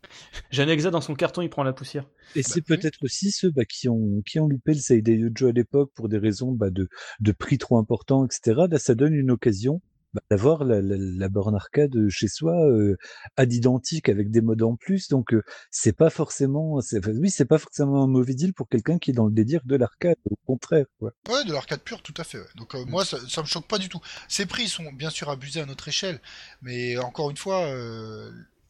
J'ai 0.51 0.63
un 0.63 0.67
exa 0.67 0.89
dans 0.91 1.01
son 1.01 1.15
carton, 1.15 1.41
il 1.41 1.49
prend 1.49 1.63
la 1.63 1.73
poussière. 1.73 2.05
Et 2.35 2.41
Bah, 2.41 2.49
c'est 2.51 2.63
oui. 2.69 2.77
peut-être 2.77 2.97
aussi 3.03 3.31
ceux 3.31 3.51
bah, 3.51 3.65
qui, 3.65 3.87
ont, 3.87 4.21
qui 4.25 4.39
ont 4.39 4.47
loupé 4.47 4.73
le 4.73 4.79
Side 4.79 5.07
Yojo 5.07 5.47
à 5.47 5.51
l'époque 5.51 5.91
pour 5.93 6.09
des 6.09 6.17
raisons 6.17 6.51
bah, 6.51 6.69
de, 6.69 6.89
de 7.19 7.31
prix 7.31 7.57
trop 7.57 7.77
importants, 7.77 8.25
etc. 8.25 8.61
Là, 8.69 8.79
ça 8.79 8.95
donne 8.95 9.13
une 9.13 9.31
occasion 9.31 9.81
bah, 10.17 10.23
d'avoir 10.31 10.63
la, 10.63 10.81
la, 10.81 10.95
la 10.97 11.29
borne 11.29 11.53
arcade 11.55 11.95
chez 12.09 12.27
soi 12.27 12.53
euh, 12.67 12.97
à 13.35 13.45
l'identique 13.45 14.09
avec 14.09 14.31
des 14.31 14.41
modes 14.41 14.63
en 14.63 14.75
plus. 14.75 15.09
Donc, 15.09 15.31
euh, 15.33 15.43
c'est 15.69 15.95
pas 15.95 16.09
forcément, 16.09 16.81
c'est, 16.81 16.97
enfin, 16.99 17.11
oui, 17.19 17.29
c'est 17.29 17.45
pas 17.45 17.59
forcément 17.59 18.03
un 18.03 18.07
mauvais 18.07 18.33
deal 18.33 18.53
pour 18.53 18.67
quelqu'un 18.67 18.97
qui 18.97 19.11
est 19.11 19.13
dans 19.13 19.27
le 19.27 19.31
délire 19.31 19.61
de 19.65 19.75
l'arcade. 19.75 20.17
Au 20.29 20.35
contraire. 20.47 20.85
Ouais, 21.01 21.11
de 21.45 21.53
l'arcade 21.53 21.81
pure, 21.81 22.01
tout 22.01 22.15
à 22.17 22.23
fait. 22.23 22.39
ouais. 22.39 22.45
Donc 22.55 22.73
euh, 22.73 22.83
moi, 22.85 23.05
ça, 23.05 23.19
ça 23.29 23.41
me 23.41 23.47
choque 23.47 23.67
pas 23.67 23.77
du 23.77 23.89
tout. 23.89 23.99
Ces 24.27 24.47
prix 24.47 24.67
sont 24.67 24.91
bien 24.91 25.11
sûr 25.11 25.29
abusés 25.29 25.61
à 25.61 25.65
notre 25.67 25.87
échelle, 25.87 26.19
mais 26.63 26.97
encore 26.97 27.29
une 27.29 27.37
fois, 27.37 27.67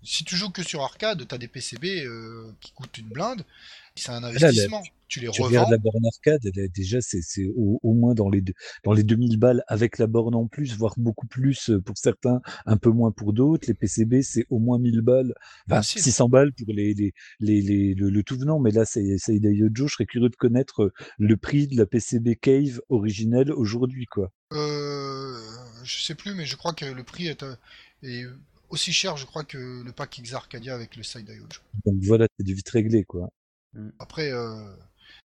si 0.04 0.24
tu 0.24 0.36
joues 0.36 0.52
que 0.52 0.64
sur 0.64 0.82
arcade, 0.82 1.28
t'as 1.28 1.38
des 1.38 1.48
PCB 1.48 2.06
euh, 2.06 2.52
qui 2.62 2.72
coûtent 2.72 2.98
une 2.98 3.10
blinde. 3.10 3.44
C'est 3.98 4.12
un 4.12 4.22
là, 4.22 4.28
investissement. 4.30 4.82
tu 5.08 5.20
les 5.20 5.30
Tu 5.30 5.42
revends. 5.42 5.50
regardes 5.50 5.72
la 5.72 5.78
borne 5.78 6.06
arcade, 6.06 6.42
elle 6.46 6.60
est 6.64 6.70
déjà, 6.70 7.00
c'est, 7.02 7.22
au, 7.56 7.80
au 7.84 7.94
moins 7.94 8.14
dans 8.14 8.30
les, 8.30 8.44
dans 8.84 8.94
les 8.94 9.04
2000 9.04 9.38
balles 9.38 9.64
avec 9.68 9.98
la 9.98 10.08
borne 10.08 10.36
en 10.36 10.48
plus, 10.48 10.76
voire 10.78 10.94
beaucoup 10.98 11.28
plus 11.28 11.70
euh, 11.70 11.82
pour 11.82 11.98
certains, 11.98 12.42
un 12.66 12.78
peu 12.78 12.90
moins 12.90 13.12
pour 13.12 13.34
d'autres. 13.34 13.68
Les 13.68 13.74
PCB, 13.74 14.22
c'est 14.22 14.46
au 14.50 14.60
moins 14.60 14.80
1000 14.80 15.02
balles, 15.02 15.34
enfin 15.68 15.78
Facile. 15.78 16.02
600 16.02 16.30
balles 16.30 16.54
pour 16.54 16.74
les, 16.74 16.94
les, 16.94 17.14
les, 17.40 17.62
les- 17.62 17.94
le, 17.94 18.10
le 18.10 18.24
tout 18.24 18.38
venant. 18.38 18.60
Mais 18.60 18.72
là, 18.72 18.86
c'est, 18.86 19.04
Yojo. 19.28 19.88
Je 19.88 19.94
serais 19.94 20.06
curieux 20.06 20.30
de 20.30 20.36
connaître 20.36 20.84
euh, 20.84 20.94
le 21.18 21.38
prix 21.38 21.68
de 21.68 21.76
la 21.78 21.86
PCB 21.86 22.36
Cave 22.40 22.82
originelle 22.90 23.52
aujourd'hui, 23.52 24.06
quoi. 24.06 24.32
Euh, 24.54 25.38
je 25.84 26.02
sais 26.04 26.16
plus, 26.16 26.34
mais 26.34 26.46
je 26.46 26.56
crois 26.56 26.74
que 26.74 26.86
le 26.86 27.04
prix 27.04 27.28
est, 27.28 27.44
euh, 27.44 27.56
est 28.04 28.26
aussi 28.70 28.92
cher, 28.92 29.18
je 29.18 29.26
crois, 29.26 29.44
que 29.44 29.84
le 29.84 29.92
pack 29.92 30.18
X 30.18 30.34
Arcadia 30.34 30.76
avec 30.76 30.96
le 30.96 31.04
Side 31.04 31.28
IOJ. 31.30 31.62
Donc 31.86 31.96
voilà, 32.02 32.28
c'est 32.38 32.44
du 32.46 32.54
vite 32.54 32.70
réglé, 32.70 33.04
quoi. 33.04 33.30
Après, 34.00 34.32
euh, 34.32 34.74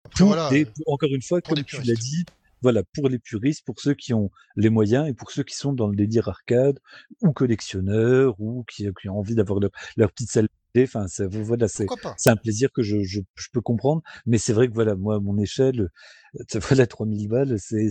après 0.05 0.25
voilà. 0.25 0.49
des- 0.49 0.65
euh, 0.65 0.71
pour- 0.83 0.93
encore 0.93 1.09
une 1.13 1.21
fois, 1.21 1.41
pour 1.41 1.55
comme 1.55 1.63
tu 1.63 1.81
l'as 1.81 1.95
dit, 1.95 2.25
voilà, 2.61 2.81
pour 2.95 3.09
les 3.09 3.19
puristes, 3.19 3.65
pour 3.65 3.79
ceux 3.79 3.93
qui 3.93 4.13
ont 4.13 4.31
les 4.55 4.69
moyens 4.69 5.07
et 5.07 5.13
pour 5.13 5.31
ceux 5.31 5.43
qui 5.43 5.55
sont 5.55 5.73
dans 5.73 5.87
le 5.87 5.95
délire 5.95 6.29
arcade 6.29 6.79
ou 7.21 7.31
collectionneurs 7.33 8.35
ou 8.39 8.63
qui, 8.63 8.87
qui 9.01 9.09
ont 9.09 9.19
envie 9.19 9.35
d'avoir 9.35 9.59
leur, 9.59 9.71
leur 9.97 10.11
petite 10.11 10.31
salle. 10.31 10.47
de 10.75 10.83
Enfin, 10.83 11.05
voilà, 11.29 11.67
c'est 11.67 11.85
un 12.29 12.35
plaisir 12.35 12.71
que 12.71 12.81
je, 12.81 13.03
je, 13.03 13.19
je 13.35 13.47
peux 13.53 13.61
comprendre, 13.61 14.01
mais 14.25 14.39
c'est 14.39 14.53
vrai 14.53 14.67
que 14.67 14.73
voilà, 14.73 14.95
moi, 14.95 15.15
à 15.17 15.19
mon 15.19 15.37
échelle, 15.37 15.89
euh, 16.39 16.43
voilà, 16.61 16.87
3000 16.87 17.27
balles, 17.27 17.57
c'est, 17.59 17.89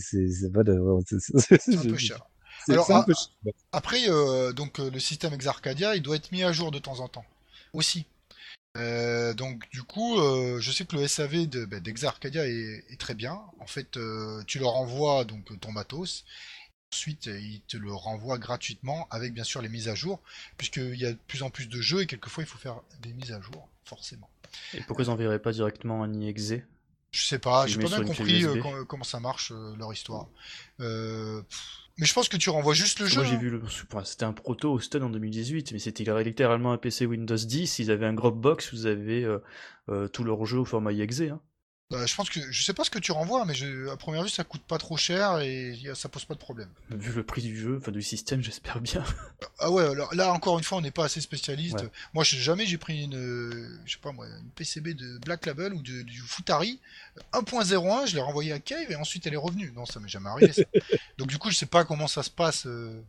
voilà, 0.53 0.73
un 0.73 1.83
peu 1.83 1.97
cher. 1.97 2.27
Alors, 2.69 2.91
un 2.91 3.03
peu 3.05 3.13
cher. 3.15 3.53
Après, 3.73 4.09
euh, 4.09 4.53
donc 4.53 4.79
le 4.79 4.99
système 4.99 5.33
Exarcadia, 5.33 5.97
il 5.97 6.03
doit 6.03 6.17
être 6.17 6.33
mis 6.33 6.43
à 6.43 6.53
jour 6.53 6.71
de 6.71 6.79
temps 6.79 7.01
en 7.01 7.09
temps 7.09 7.25
aussi. 7.73 8.07
Euh, 8.79 9.35
donc 9.35 9.69
du 9.71 9.83
coup, 9.83 10.19
euh, 10.19 10.59
je 10.61 10.71
sais 10.71 10.85
que 10.85 10.97
le 10.97 11.07
SAV 11.07 11.47
de, 11.47 11.65
bah, 11.65 11.81
d'Exarcadia 11.81 12.47
est, 12.47 12.85
est 12.89 13.01
très 13.01 13.15
bien. 13.15 13.41
En 13.61 13.67
fait, 13.67 13.97
euh, 13.97 14.43
tu 14.47 14.59
leur 14.59 14.77
envoies 14.77 15.25
donc 15.25 15.59
ton 15.61 15.73
matos. 15.73 16.25
Ensuite, 16.93 17.27
ils 17.27 17.63
te 17.67 17.77
le 17.79 17.93
renvoient 17.93 18.39
gratuitement 18.39 19.07
avec 19.11 19.33
bien 19.33 19.45
sûr 19.45 19.63
les 19.63 19.71
mises 19.71 19.89
à 19.89 19.95
jour, 19.95 20.21
puisqu'il 20.59 20.97
y 20.97 21.07
a 21.07 21.13
de 21.13 21.19
plus 21.27 21.43
en 21.43 21.49
plus 21.49 21.67
de 21.67 21.81
jeux 21.81 22.03
et 22.03 22.07
quelquefois 22.07 22.45
il 22.45 22.47
faut 22.47 22.59
faire 22.59 22.83
des 23.01 23.15
mises 23.15 23.33
à 23.33 23.41
jour, 23.41 23.67
forcément. 23.85 24.29
Et 24.75 24.83
pourquoi 24.83 25.07
ils 25.07 25.11
enverraient 25.11 25.41
pas 25.41 25.53
directement 25.53 26.03
un 26.03 26.13
IXE 26.13 26.57
Je 27.13 27.25
sais 27.25 27.39
pas, 27.39 27.67
j'ai 27.67 27.79
pas 27.79 27.89
bien 27.89 28.05
compris 28.05 28.45
comment 28.89 29.05
ça 29.05 29.21
marche 29.21 29.53
leur 29.79 29.91
histoire. 29.91 30.29
Pff, 30.77 31.82
mais 31.99 32.07
je 32.07 32.15
pense 32.15 32.29
que 32.29 32.37
tu 32.37 32.51
renvoies 32.51 32.75
juste 32.75 33.01
le 33.01 33.07
jeu. 33.07 33.21
Moi 33.21 33.31
j'ai 33.31 33.37
hein. 33.37 33.39
vu 33.39 33.51
le. 33.51 33.63
c'était 34.05 34.25
un 34.25 34.33
proto 34.33 34.73
au 34.73 34.81
stun 34.81 35.03
en 35.03 35.11
2018, 35.11 35.73
mais 35.73 35.79
c'était 35.79 36.05
littéralement 36.23 36.73
un 36.73 36.79
PC 36.79 37.07
Windows 37.07 37.37
10. 37.37 37.79
Ils 37.79 37.91
avaient 37.91 38.07
un 38.07 38.15
Dropbox, 38.15 38.73
vous 38.73 38.87
avez 38.87 39.25
euh, 39.25 39.39
euh, 39.89 40.09
tout 40.09 40.25
leur 40.25 40.45
jeu 40.47 40.59
au 40.59 40.65
format 40.65 40.93
IXE. 40.93 41.23
Hein. 41.33 41.41
Bah, 41.93 42.07
je 42.07 42.15
pense 42.15 42.31
que 42.31 42.41
je 42.51 42.63
sais 42.63 42.73
pas 42.73 42.85
ce 42.85 42.91
que 42.91 42.99
tu 42.99 43.13
renvoies, 43.13 43.45
mais 43.45 43.55
je, 43.55 43.89
à 43.89 43.97
première 43.97 44.23
vue 44.23 44.29
ça 44.31 44.45
coûte 44.45 44.63
pas 44.63 44.79
trop 44.79 44.97
cher 44.97 45.39
et 45.41 45.79
ça 45.95 46.09
pose 46.09 46.25
pas 46.25 46.35
de 46.35 46.39
problème. 46.39 46.69
Vu 46.91 47.13
le 47.13 47.23
prix 47.23 47.43
du 47.43 47.57
jeu, 47.57 47.77
enfin 47.81 47.93
du 47.93 48.03
système, 48.03 48.43
j'espère 48.45 48.81
bien. 48.81 49.05
Ah 49.59 49.71
ouais, 49.71 49.85
alors, 49.85 50.15
là 50.15 50.33
encore 50.33 50.57
une 50.59 50.65
fois 50.65 50.79
on 50.79 50.81
n'est 50.81 50.91
pas 50.91 51.05
assez 51.05 51.21
spécialiste. 51.21 51.81
Ouais. 51.81 51.91
Moi 52.15 52.25
je- 52.25 52.37
jamais 52.37 52.65
j'ai 52.67 52.79
pris 52.79 53.03
une, 53.05 53.15
euh, 53.17 53.79
je 53.85 53.93
sais 53.93 53.99
pas 53.99 54.11
moi, 54.13 54.27
une 54.27 54.51
PCB 54.57 54.95
de 54.95 55.19
Black 55.19 55.45
Label 55.47 55.75
ou 55.75 55.83
de, 55.83 56.03
du 56.03 56.21
Futari 56.23 56.81
1.01, 57.33 58.07
je 58.07 58.15
l'ai 58.15 58.21
renvoyé 58.23 58.53
à 58.53 58.59
Cave 58.59 58.91
et 58.91 58.97
ensuite 58.97 59.27
elle 59.27 59.35
est 59.35 59.37
revenue. 59.37 59.71
Non, 59.77 59.85
ça 59.87 60.01
m'est 60.01 60.09
jamais 60.09 60.29
arrivé. 60.31 60.53
ça. 60.53 60.63
Donc 61.19 61.29
du 61.29 61.39
coup 61.39 61.51
je 61.51 61.57
sais 61.57 61.67
pas 61.67 61.85
comment 61.85 62.09
ça 62.09 62.23
se 62.23 62.31
passe 62.31 62.67
euh, 62.67 63.01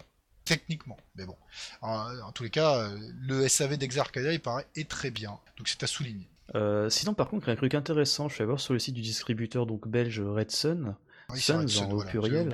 techniquement, 0.46 0.98
mais 1.16 1.26
bon. 1.26 1.38
En, 1.82 2.20
en 2.20 2.32
tous 2.34 2.44
les 2.44 2.50
cas, 2.50 2.78
euh, 2.80 3.00
le 3.22 3.48
SAV 3.48 3.78
d'Exarcadia 3.78 4.34
il 4.34 4.42
paraît 4.42 4.68
est 4.76 4.90
très 4.90 5.10
bien, 5.10 5.40
donc 5.58 5.68
c'est 5.70 5.84
à 5.84 5.88
souligner. 5.88 6.28
Euh, 6.56 6.90
sinon, 6.90 7.14
par 7.14 7.30
contre, 7.30 7.46
il 7.48 7.48
y 7.48 7.52
a 7.52 7.54
un 7.54 7.58
truc 7.58 7.74
intéressant, 7.74 8.28
je 8.30 8.38
vais 8.38 8.46
voir 8.46 8.60
sur 8.60 8.74
le 8.74 8.80
site 8.80 8.96
du 8.96 9.02
distributeur 9.02 9.66
donc 9.66 9.88
belge 9.88 10.20
Red 10.20 10.52
Sun, 10.52 10.96
Oui, 11.30 11.40
Suns 11.40 11.66
en 11.82 11.88
voilà, 11.88 12.10
pluriel. 12.10 12.54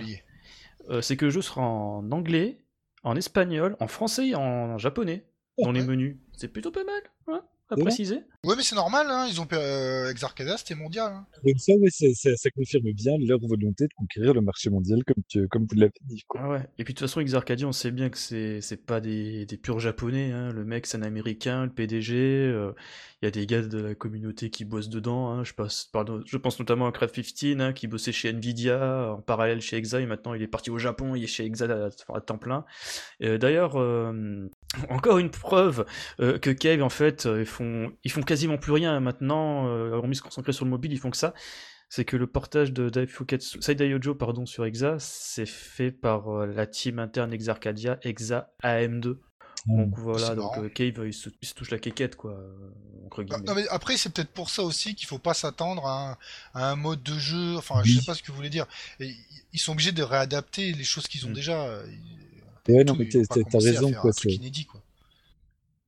euh, 0.89 1.01
c'est 1.01 1.17
que 1.17 1.25
le 1.25 1.31
jeu 1.31 1.41
sera 1.41 1.61
en 1.61 2.09
anglais, 2.11 2.59
en 3.03 3.15
espagnol, 3.15 3.75
en 3.79 3.87
français 3.87 4.29
et 4.29 4.35
en 4.35 4.77
japonais 4.77 5.25
dans 5.57 5.71
les 5.71 5.81
menus. 5.83 6.17
C'est 6.37 6.47
plutôt 6.47 6.71
pas 6.71 6.83
mal, 6.83 7.01
hein, 7.27 7.43
à 7.69 7.75
Ouais. 7.75 7.83
préciser. 7.83 8.19
Ouais, 8.45 8.55
mais 8.55 8.63
c'est 8.63 8.75
normal, 8.75 9.07
hein, 9.09 9.27
ils 9.29 9.39
ont 9.41 9.47
euh, 9.53 10.09
Exarcadia, 10.09 10.57
c'était 10.57 10.75
mondial. 10.75 11.11
hein. 11.11 11.25
Donc 11.45 11.59
ça, 11.59 11.73
ouais, 11.73 11.89
c'est- 11.91 12.13
c'est- 12.15 12.35
ça 12.37 12.49
confirme 12.51 12.91
bien 12.93 13.13
leur 13.19 13.39
volonté 13.39 13.85
de 13.85 13.93
conquérir 13.95 14.33
le 14.33 14.41
marché 14.41 14.69
mondial, 14.69 15.03
comme, 15.05 15.21
tu, 15.27 15.47
comme 15.49 15.65
vous 15.69 15.75
l'avez 15.75 15.91
dit. 16.05 16.23
Quoi. 16.27 16.41
Ah 16.43 16.49
ouais. 16.49 16.67
Et 16.77 16.83
puis 16.83 16.93
de 16.93 16.99
toute 16.99 17.07
façon, 17.07 17.19
Exarcadia, 17.19 17.67
on 17.67 17.71
sait 17.73 17.91
bien 17.91 18.09
que 18.09 18.17
c'est 18.17 18.61
c'est 18.61 18.85
pas 18.85 19.01
des, 19.01 19.45
des 19.45 19.57
purs 19.57 19.79
japonais. 19.79 20.31
Hein. 20.31 20.51
Le 20.53 20.63
mec, 20.65 20.85
c'est 20.87 20.97
un 20.97 21.01
américain, 21.03 21.65
le 21.65 21.71
PDG. 21.71 22.15
euh, 22.17 22.71
Il 23.21 23.25
y 23.25 23.27
a 23.27 23.31
des 23.31 23.45
gars 23.45 23.61
de 23.61 23.77
la 23.79 23.95
communauté 23.95 24.49
qui 24.49 24.63
bossent 24.63 24.87
dedans. 24.87 25.29
Hein. 25.29 25.43
Je, 25.43 25.51
passe, 25.53 25.89
pardon, 25.91 26.21
je 26.25 26.37
pense 26.37 26.57
notamment 26.57 26.87
à 26.87 26.91
Craft 26.93 27.15
15 27.15 27.59
hein, 27.59 27.73
qui 27.73 27.87
bossait 27.87 28.13
chez 28.13 28.29
Nvidia, 28.29 29.11
en 29.13 29.21
parallèle 29.21 29.59
chez 29.59 29.75
Exa. 29.75 29.99
Et 29.99 30.05
maintenant, 30.05 30.33
il 30.33 30.41
est 30.41 30.47
parti 30.47 30.69
au 30.69 30.77
Japon, 30.77 31.15
il 31.15 31.25
est 31.25 31.27
chez 31.27 31.43
Exa 31.43 31.65
à, 31.65 32.15
à 32.15 32.21
temps 32.21 32.37
plein. 32.37 32.63
Euh, 33.21 33.37
D'ailleurs, 33.37 33.75
euh, 33.75 34.47
encore 34.89 35.17
une 35.17 35.31
preuve 35.31 35.85
euh, 36.21 36.37
que 36.39 36.49
Cave, 36.51 36.81
en 36.81 36.89
fait, 36.89 37.25
euh, 37.25 37.41
ils 37.41 37.45
font, 37.59 37.91
ils 38.03 38.11
font 38.11 38.21
quasiment 38.21 38.57
plus 38.57 38.71
rien 38.71 38.99
maintenant. 38.99 39.67
Euh, 39.67 39.91
hormis 39.91 40.15
se 40.15 40.21
concentrer 40.21 40.53
sur 40.53 40.65
le 40.65 40.71
mobile, 40.71 40.91
ils 40.91 40.99
font 40.99 41.11
que 41.11 41.17
ça 41.17 41.33
c'est 41.91 42.05
que 42.05 42.15
le 42.15 42.27
portage 42.27 42.71
de 42.71 42.89
Daifukatsu, 42.89 43.61
Saidai 43.61 43.89
Yojo 43.89 44.13
pardon, 44.13 44.45
sur 44.45 44.63
Exa, 44.63 44.97
c'est 44.99 45.47
fait 45.47 45.91
par 45.91 46.29
euh, 46.29 46.45
la 46.45 46.67
team 46.67 46.99
interne 46.99 47.33
Exarcadia, 47.33 47.97
Exa 48.03 48.53
AM2. 48.63 49.17
Donc 49.65 49.97
voilà, 49.97 50.35
donc 50.35 50.71
Cave 50.73 51.01
il 51.05 51.13
se, 51.13 51.29
touche 51.53 51.71
la 51.71 51.79
quéquette 51.79 52.15
quoi. 52.15 52.39
Bah, 53.27 53.39
non, 53.45 53.55
mais 53.55 53.67
après 53.69 53.97
c'est 53.97 54.09
peut-être 54.13 54.29
pour 54.29 54.49
ça 54.51 54.63
aussi 54.63 54.95
qu'il 54.95 55.07
faut 55.07 55.17
pas 55.17 55.33
s'attendre 55.33 55.85
à, 55.85 56.17
un 56.53 56.75
mode 56.75 57.03
de 57.03 57.17
jeu. 57.17 57.57
Enfin, 57.57 57.81
je 57.83 57.99
sais 57.99 58.05
pas 58.05 58.13
ce 58.13 58.21
que 58.23 58.31
vous 58.31 58.37
voulez 58.37 58.49
dire. 58.49 58.67
ils 58.99 59.59
sont 59.59 59.73
obligés 59.73 59.91
de 59.91 60.03
réadapter 60.03 60.71
les 60.71 60.83
choses 60.83 61.07
qu'ils 61.07 61.25
ont 61.25 61.31
mm. 61.31 61.33
déjà. 61.33 61.81
Ouais, 62.69 62.83
non, 62.83 62.95
mais 62.95 63.09
t'as 63.09 63.59
raison 63.59 63.91
quoi. 63.93 64.13
C'est 64.13 64.31
inédit 64.31 64.65
quoi. 64.65 64.78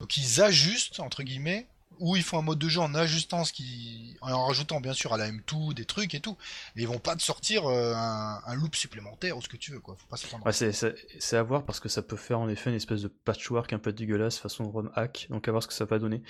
Donc 0.01 0.17
ils 0.17 0.41
ajustent 0.41 0.99
entre 0.99 1.23
guillemets 1.23 1.67
ou 1.99 2.15
ils 2.15 2.23
font 2.23 2.39
un 2.39 2.41
mode 2.41 2.57
de 2.57 2.67
jeu 2.67 2.81
en 2.81 2.95
ajustant 2.95 3.45
ce 3.45 3.53
qui, 3.53 4.17
en 4.21 4.47
rajoutant 4.47 4.81
bien 4.81 4.93
sûr 4.93 5.13
à 5.13 5.17
la 5.17 5.29
M2 5.29 5.75
des 5.75 5.85
trucs 5.85 6.15
et 6.15 6.19
tout, 6.19 6.35
mais 6.75 6.81
ils 6.81 6.87
vont 6.87 6.97
pas 6.97 7.15
te 7.15 7.21
sortir 7.21 7.67
euh, 7.67 7.93
un, 7.93 8.55
loop 8.55 8.75
supplémentaire 8.75 9.37
ou 9.37 9.41
ce 9.41 9.47
que 9.47 9.55
tu 9.55 9.71
veux 9.71 9.79
quoi. 9.79 9.95
Faut 9.95 10.07
pas 10.07 10.17
s'attendre. 10.17 10.43
Ouais, 10.43 10.51
c'est 10.51 11.37
à 11.37 11.43
voir 11.43 11.63
parce 11.63 11.79
que 11.79 11.89
ça 11.89 12.01
peut 12.01 12.17
faire 12.17 12.39
en 12.39 12.49
effet 12.49 12.71
une 12.71 12.75
espèce 12.75 13.03
de 13.03 13.07
patchwork 13.07 13.71
un 13.73 13.77
peu 13.77 13.93
dégueulasse 13.93 14.39
façon 14.39 14.69
ROM 14.71 14.91
hack, 14.95 15.27
donc 15.29 15.47
à 15.47 15.51
voir 15.51 15.61
ce 15.61 15.67
que 15.67 15.75
ça 15.75 15.85
va 15.85 15.99
donner. 15.99 16.23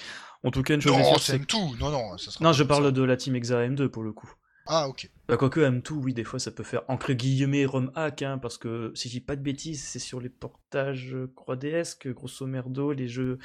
En 0.43 0.51
tout 0.51 0.61
cas, 0.61 0.75
une 0.75 0.81
chose 0.81 0.91
non, 0.91 1.17
c'est 1.17 1.37
M2, 1.37 1.77
non 1.77 1.89
non. 1.89 2.17
Ça 2.17 2.31
sera 2.31 2.43
non, 2.43 2.51
je 2.51 2.63
parle 2.63 2.91
de 2.91 3.03
la 3.03 3.15
team 3.15 3.35
Exa 3.37 3.65
M2 3.65 3.87
pour 3.87 4.03
le 4.03 4.11
coup. 4.11 4.33
Ah, 4.73 4.87
ok. 4.87 5.09
Bah, 5.27 5.35
quoique 5.35 5.59
M2, 5.59 5.91
oui, 5.95 6.13
des 6.13 6.23
fois 6.23 6.39
ça 6.39 6.49
peut 6.49 6.63
faire 6.63 6.83
entre 6.87 7.11
guillemets 7.11 7.65
ROM 7.65 7.91
hack, 7.93 8.21
hein, 8.21 8.37
parce 8.37 8.57
que 8.57 8.93
si 8.95 9.09
je 9.09 9.15
dis 9.15 9.19
pas 9.19 9.35
de 9.35 9.41
bêtises, 9.41 9.83
c'est 9.83 9.99
sur 9.99 10.21
les 10.21 10.29
portages 10.29 11.13
euh, 11.13 11.29
Croix 11.35 11.57
DS 11.57 11.95
que 11.99 12.07
grosso 12.07 12.47
merdo, 12.47 12.93
les 12.93 13.09
jeux, 13.09 13.37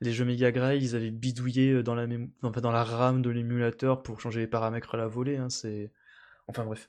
les 0.00 0.12
jeux 0.12 0.24
Mega 0.24 0.52
Drive, 0.52 0.80
ils 0.80 0.94
avaient 0.94 1.10
bidouillé 1.10 1.72
euh, 1.72 1.82
dans 1.82 1.96
la, 1.96 2.06
enfin, 2.44 2.60
dans 2.60 2.70
la 2.70 2.84
RAM 2.84 3.22
de 3.22 3.30
l'émulateur 3.30 4.04
pour 4.04 4.20
changer 4.20 4.38
les 4.38 4.46
paramètres 4.46 4.94
à 4.94 4.98
la 4.98 5.08
volée. 5.08 5.36
Hein, 5.36 5.50
c'est... 5.50 5.90
Enfin 6.46 6.64
bref. 6.64 6.88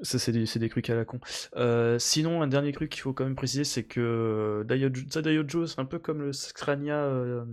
Ça, 0.00 0.18
c'est 0.18 0.32
des, 0.32 0.44
des, 0.44 0.68
trucs 0.68 0.90
à 0.90 0.94
la 0.94 1.04
con. 1.04 1.20
Euh, 1.56 1.98
sinon, 1.98 2.42
un 2.42 2.48
dernier 2.48 2.72
truc 2.72 2.90
qu'il 2.90 3.02
faut 3.02 3.12
quand 3.12 3.24
même 3.24 3.36
préciser, 3.36 3.64
c'est 3.64 3.84
que 3.84 4.64
Daiojo, 4.66 5.66
c'est 5.66 5.78
un 5.78 5.84
peu 5.84 5.98
comme 5.98 6.22
le 6.22 6.32
Scrania 6.32 6.96
euh, 6.96 7.44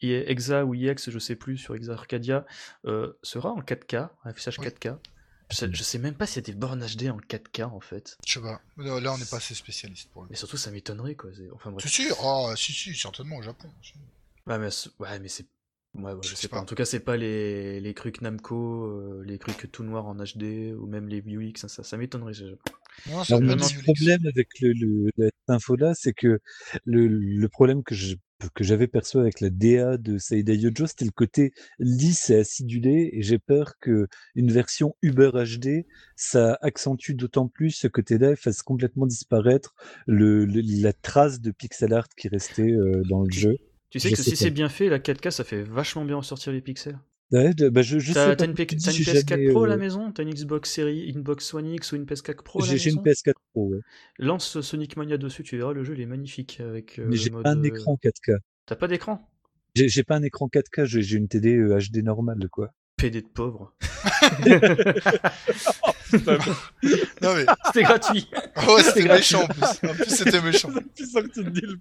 Exa 0.00 0.64
ou 0.64 0.74
EX, 0.74 1.10
je 1.10 1.18
sais 1.18 1.34
plus, 1.34 1.56
sur 1.56 1.74
Exa 1.74 1.94
Arcadia, 1.94 2.46
euh, 2.84 3.14
sera 3.22 3.50
en 3.50 3.60
4K, 3.60 4.10
affichage 4.24 4.58
4K. 4.60 4.98
Je, 5.50 5.82
sais 5.82 5.98
même 5.98 6.14
pas 6.14 6.26
s'il 6.26 6.42
y 6.42 6.44
a 6.44 6.52
des 6.52 6.58
bornes 6.58 6.84
HD 6.84 7.08
en 7.08 7.18
4K 7.18 7.64
en 7.64 7.80
fait. 7.80 8.18
Je 8.26 8.34
sais 8.34 8.40
pas. 8.40 8.60
Là, 8.76 9.12
on 9.12 9.18
n'est 9.18 9.24
pas 9.24 9.36
assez 9.36 9.54
spécialiste 9.54 10.10
pour 10.10 10.22
le. 10.22 10.28
Mais 10.30 10.36
surtout, 10.36 10.56
ça 10.56 10.72
m'étonnerait 10.72 11.14
quoi. 11.14 11.30
Enfin 11.54 11.70
bref. 11.70 11.86
Si, 11.86 12.02
si, 12.02 12.12
oh, 12.20 12.52
si, 12.56 12.72
si, 12.72 12.94
certainement 12.94 13.36
au 13.36 13.42
Japon. 13.42 13.68
Ouais, 14.46 14.58
mais, 14.58 14.68
ouais, 14.98 15.18
mais 15.20 15.28
c'est 15.28 15.46
Ouais, 15.98 16.12
je, 16.22 16.34
sais 16.34 16.48
pas. 16.48 16.60
En 16.60 16.64
tout 16.64 16.74
cas, 16.74 16.84
c'est 16.84 17.00
pas 17.00 17.16
les, 17.16 17.80
les 17.80 17.94
trucs 17.94 18.20
Namco, 18.20 18.84
euh, 18.84 19.22
les 19.24 19.38
trucs 19.38 19.70
tout 19.72 19.82
noirs 19.82 20.06
en 20.06 20.16
HD 20.16 20.74
ou 20.78 20.86
même 20.86 21.08
les 21.08 21.20
UX, 21.20 21.66
ça, 21.66 21.82
ça, 21.82 21.96
m'étonnerait. 21.96 22.32
Non, 23.08 23.22
le 23.28 23.82
problème 23.82 24.26
avec 24.26 24.48
le, 24.60 25.10
cette 25.18 25.34
info-là, 25.48 25.92
c'est 25.94 26.12
que 26.12 26.40
le, 26.84 27.08
le, 27.08 27.48
problème 27.48 27.82
que 27.82 27.94
je 27.94 28.16
que 28.54 28.64
j'avais 28.64 28.86
perçu 28.86 29.18
avec 29.18 29.40
la 29.40 29.48
DA 29.50 29.96
de 29.96 30.18
Saïda 30.18 30.52
Yojo, 30.52 30.86
c'était 30.86 31.06
le 31.06 31.10
côté 31.10 31.52
lisse 31.78 32.28
et 32.30 32.40
acidulé, 32.40 33.10
et 33.12 33.22
j'ai 33.22 33.38
peur 33.38 33.78
que 33.80 34.08
une 34.34 34.52
version 34.52 34.94
Uber 35.02 35.30
HD, 35.32 35.86
ça 36.16 36.58
accentue 36.60 37.12
d'autant 37.12 37.48
plus 37.48 37.70
ce 37.70 37.88
côté-là 37.88 38.32
et 38.32 38.36
fasse 38.36 38.62
complètement 38.62 39.06
disparaître 39.06 39.74
le, 40.06 40.44
la 40.44 40.92
trace 40.92 41.40
de 41.40 41.50
pixel 41.50 41.94
art 41.94 42.08
qui 42.16 42.28
restait 42.28 42.72
euh, 42.72 43.02
dans 43.08 43.22
le 43.22 43.30
jeu. 43.30 43.56
Tu 43.90 44.00
sais 44.00 44.10
que 44.10 44.22
si 44.22 44.36
c'est 44.36 44.50
bien 44.50 44.68
fait, 44.68 44.88
la 44.88 44.98
4K 44.98 45.30
ça 45.30 45.44
fait 45.44 45.62
vachement 45.62 46.04
bien 46.04 46.16
ressortir 46.16 46.52
les 46.52 46.60
pixels. 46.60 46.98
Ouais, 47.32 47.52
bah 47.54 47.82
je, 47.82 47.98
je 47.98 48.12
t'as, 48.12 48.36
une, 48.44 48.52
PS4 48.52 49.50
Pro 49.50 49.64
à 49.64 49.66
la 49.66 49.74
euh, 49.74 49.78
maison? 49.78 50.12
T'as 50.12 50.22
une 50.22 50.32
Xbox 50.32 50.70
série, 50.70 51.06
une 51.08 51.22
Xbox 51.22 51.54
One 51.54 51.66
X 51.66 51.90
ou 51.90 51.96
une 51.96 52.04
PS4 52.04 52.42
Pro 52.44 52.62
à 52.62 52.66
la 52.66 52.76
J'ai 52.76 52.90
une 52.90 53.02
PS4 53.02 53.32
Pro, 53.50 53.66
ouais. 53.70 53.80
Lance 54.18 54.60
Sonic 54.60 54.96
Mania 54.96 55.18
dessus, 55.18 55.42
tu 55.42 55.56
verras, 55.56 55.72
le 55.72 55.82
jeu 55.82 55.94
il 55.94 56.00
est 56.00 56.06
magnifique. 56.06 56.60
Avec, 56.60 57.00
euh, 57.00 57.06
Mais 57.08 57.16
j'ai 57.16 57.30
pas 57.30 57.50
un 57.50 57.62
écran 57.64 57.98
4K. 58.00 58.36
T'as 58.66 58.76
pas 58.76 58.86
d'écran? 58.86 59.28
J'ai, 59.74 59.88
j'ai 59.88 60.04
pas 60.04 60.14
un 60.16 60.22
écran 60.22 60.46
4K, 60.46 60.84
j'ai, 60.84 61.16
une 61.16 61.26
TD 61.26 61.56
HD 61.56 62.04
normale, 62.04 62.48
quoi. 62.48 62.72
PD 62.96 63.22
de 63.22 63.26
pauvre. 63.26 63.74
non 67.22 67.34
mais 67.34 67.46
c'était 67.66 67.82
gratuit. 67.82 68.28
Oh, 68.66 68.74
ouais, 68.74 68.82
c'était 68.82 69.08
méchant 69.08 69.42
en 69.42 69.48
plus. 69.48 69.88
En 69.88 69.94
plus 69.94 70.16
c'était 70.16 70.40
méchant. 70.40 70.70
plus 70.96 71.10
ça 71.10 71.22
que 71.22 71.28
tu 71.28 71.44
te 71.44 71.50
dis 71.50 71.60
le. 71.62 71.78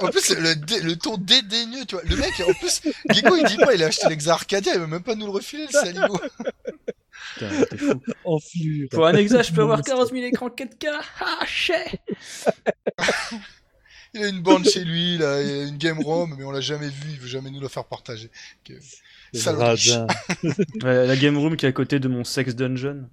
En 0.00 0.08
plus 0.08 0.30
le, 0.30 0.84
le 0.84 0.96
ton 0.96 1.16
dédaigneux, 1.16 1.84
tu 1.86 1.94
vois. 1.94 2.04
Le 2.04 2.16
mec, 2.16 2.32
en 2.46 2.52
plus, 2.54 2.82
Gecko 3.10 3.36
il 3.36 3.44
dit 3.44 3.56
pas, 3.56 3.74
il 3.74 3.82
a 3.82 3.86
acheté 3.86 4.08
l'Exa 4.08 4.32
Arcadia, 4.34 4.74
il 4.74 4.80
veut 4.80 4.86
même 4.86 5.02
pas 5.02 5.14
nous 5.14 5.26
le 5.26 5.32
refiler, 5.32 5.66
le 5.66 5.72
saligo. 5.72 6.20
Putain, 7.34 7.64
t'es 7.70 7.76
fou. 7.76 8.02
Enflure. 8.24 8.88
Pour 8.90 9.06
un 9.06 9.14
Exa, 9.14 9.42
je 9.42 9.52
peux 9.52 9.62
avoir 9.62 9.82
40 9.82 10.10
000 10.10 10.24
écrans 10.24 10.48
4K. 10.48 10.88
Ah, 11.20 11.44
chais 11.46 12.00
Il 14.14 14.22
a 14.22 14.28
une 14.28 14.42
bande 14.42 14.68
chez 14.68 14.84
lui, 14.84 15.14
il 15.14 15.22
a 15.22 15.40
une 15.40 15.78
game 15.78 15.98
ROM, 16.00 16.34
mais 16.36 16.44
on 16.44 16.50
l'a 16.50 16.60
jamais 16.60 16.88
vu, 16.88 17.12
il 17.12 17.18
veut 17.18 17.28
jamais 17.28 17.50
nous 17.50 17.62
la 17.62 17.70
faire 17.70 17.86
partager. 17.86 18.30
la 20.82 21.16
game 21.16 21.38
room 21.38 21.56
qui 21.56 21.64
est 21.64 21.70
à 21.70 21.72
côté 21.72 21.98
de 21.98 22.08
mon 22.08 22.22
sex 22.22 22.54
dungeon. 22.54 23.08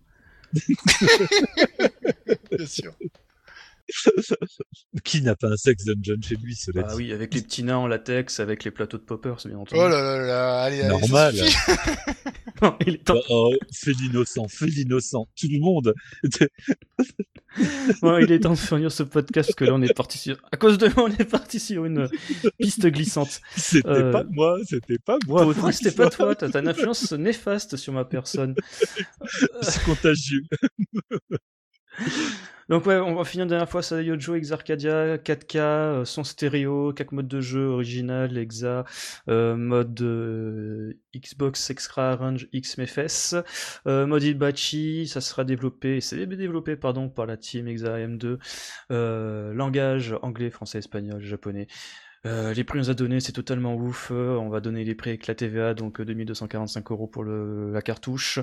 Bien 2.51 2.65
sûr. 2.65 2.93
Qui 5.03 5.21
n'a 5.21 5.35
pas 5.35 5.47
un 5.47 5.57
sex 5.57 5.85
dungeon 5.85 6.21
chez 6.21 6.35
lui, 6.35 6.55
cela 6.55 6.85
Ah 6.87 6.95
oui, 6.95 7.11
avec 7.11 7.33
les 7.33 7.41
petits 7.41 7.63
nains 7.63 7.77
en 7.77 7.87
latex, 7.87 8.39
avec 8.39 8.63
les 8.63 8.71
plateaux 8.71 8.97
de 8.97 9.03
poppers, 9.03 9.37
bien 9.45 9.57
entendu. 9.57 9.81
Oh 9.81 9.87
là 9.87 10.01
là 10.01 10.17
là, 10.25 10.61
allez, 10.61 10.81
allez. 10.81 10.89
Normal. 10.89 11.35
non, 12.61 12.77
il 12.87 12.95
est 12.95 13.03
temps. 13.03 13.15
Oh, 13.29 13.51
oh, 13.53 13.55
fais 13.73 13.91
l'innocent, 13.91 14.47
fais 14.47 14.67
l'innocent, 14.67 15.27
tout 15.39 15.47
le 15.49 15.59
monde. 15.59 15.93
bon, 18.01 18.17
il 18.17 18.31
est 18.31 18.39
temps 18.39 18.53
de 18.53 18.57
finir 18.57 18.91
ce 18.91 19.03
podcast 19.03 19.53
que 19.55 19.65
là 19.65 19.73
on 19.73 19.81
est 19.81 19.93
parti 19.93 20.17
sur. 20.17 20.37
À 20.51 20.57
cause 20.57 20.77
de 20.77 20.87
moi, 20.87 21.05
on 21.09 21.11
est 21.11 21.29
parti 21.29 21.59
sur 21.59 21.85
une 21.85 22.07
piste 22.59 22.85
glissante. 22.87 23.41
C'était 23.55 23.87
euh, 23.89 24.11
pas 24.11 24.23
moi, 24.29 24.57
c'était 24.65 24.99
pas 24.99 25.17
moi. 25.27 25.53
c'était 25.71 25.91
pas 25.91 26.09
toi. 26.09 26.35
T'as 26.35 26.59
une 26.59 26.67
influence 26.67 27.11
néfaste 27.13 27.77
sur 27.77 27.93
ma 27.93 28.05
personne. 28.05 28.55
C'est 29.61 29.83
contagieux. 29.83 30.43
Donc 32.69 32.85
ouais, 32.85 32.97
on 32.97 33.15
va 33.15 33.23
finir 33.23 33.43
une 33.45 33.49
dernière 33.49 33.67
fois 33.67 33.81
ça 33.81 33.99
Yojo 33.99 34.35
Exarcadia 34.35 35.17
4K, 35.17 35.57
euh, 35.57 36.05
son 36.05 36.23
stéréo, 36.23 36.93
4 36.93 37.13
modes 37.13 37.27
de 37.27 37.41
jeu 37.41 37.65
original, 37.65 38.37
Exa, 38.37 38.85
euh, 39.27 39.55
mode 39.55 39.99
euh, 40.01 40.93
Xbox 41.15 41.71
Extra 41.71 42.15
Range 42.15 42.47
XMFS, 42.53 43.35
euh, 43.87 44.05
mode 44.05 44.21
Ibachi, 44.21 45.07
ça 45.07 45.19
sera 45.19 45.45
développé, 45.45 45.99
c'est 45.99 46.27
développé 46.27 46.75
pardon 46.75 47.09
par 47.09 47.25
la 47.25 47.37
team 47.37 47.67
Exa 47.67 47.97
M2, 47.97 48.37
langage 48.89 50.15
anglais, 50.21 50.51
français, 50.51 50.77
espagnol, 50.77 51.23
japonais. 51.23 51.65
les 52.23 52.63
prix 52.63 52.77
nous 52.77 52.91
a 52.91 52.93
donné, 52.93 53.19
c'est 53.19 53.31
totalement 53.31 53.73
ouf. 53.73 54.11
on 54.11 54.49
va 54.49 54.59
donner 54.59 54.83
les 54.83 54.93
prix 54.93 55.09
avec 55.09 55.25
la 55.25 55.33
TVA, 55.33 55.73
donc 55.73 55.99
2245 55.99 56.91
euros 56.91 57.07
pour 57.07 57.23
le, 57.23 57.71
la 57.73 57.81
cartouche. 57.81 58.37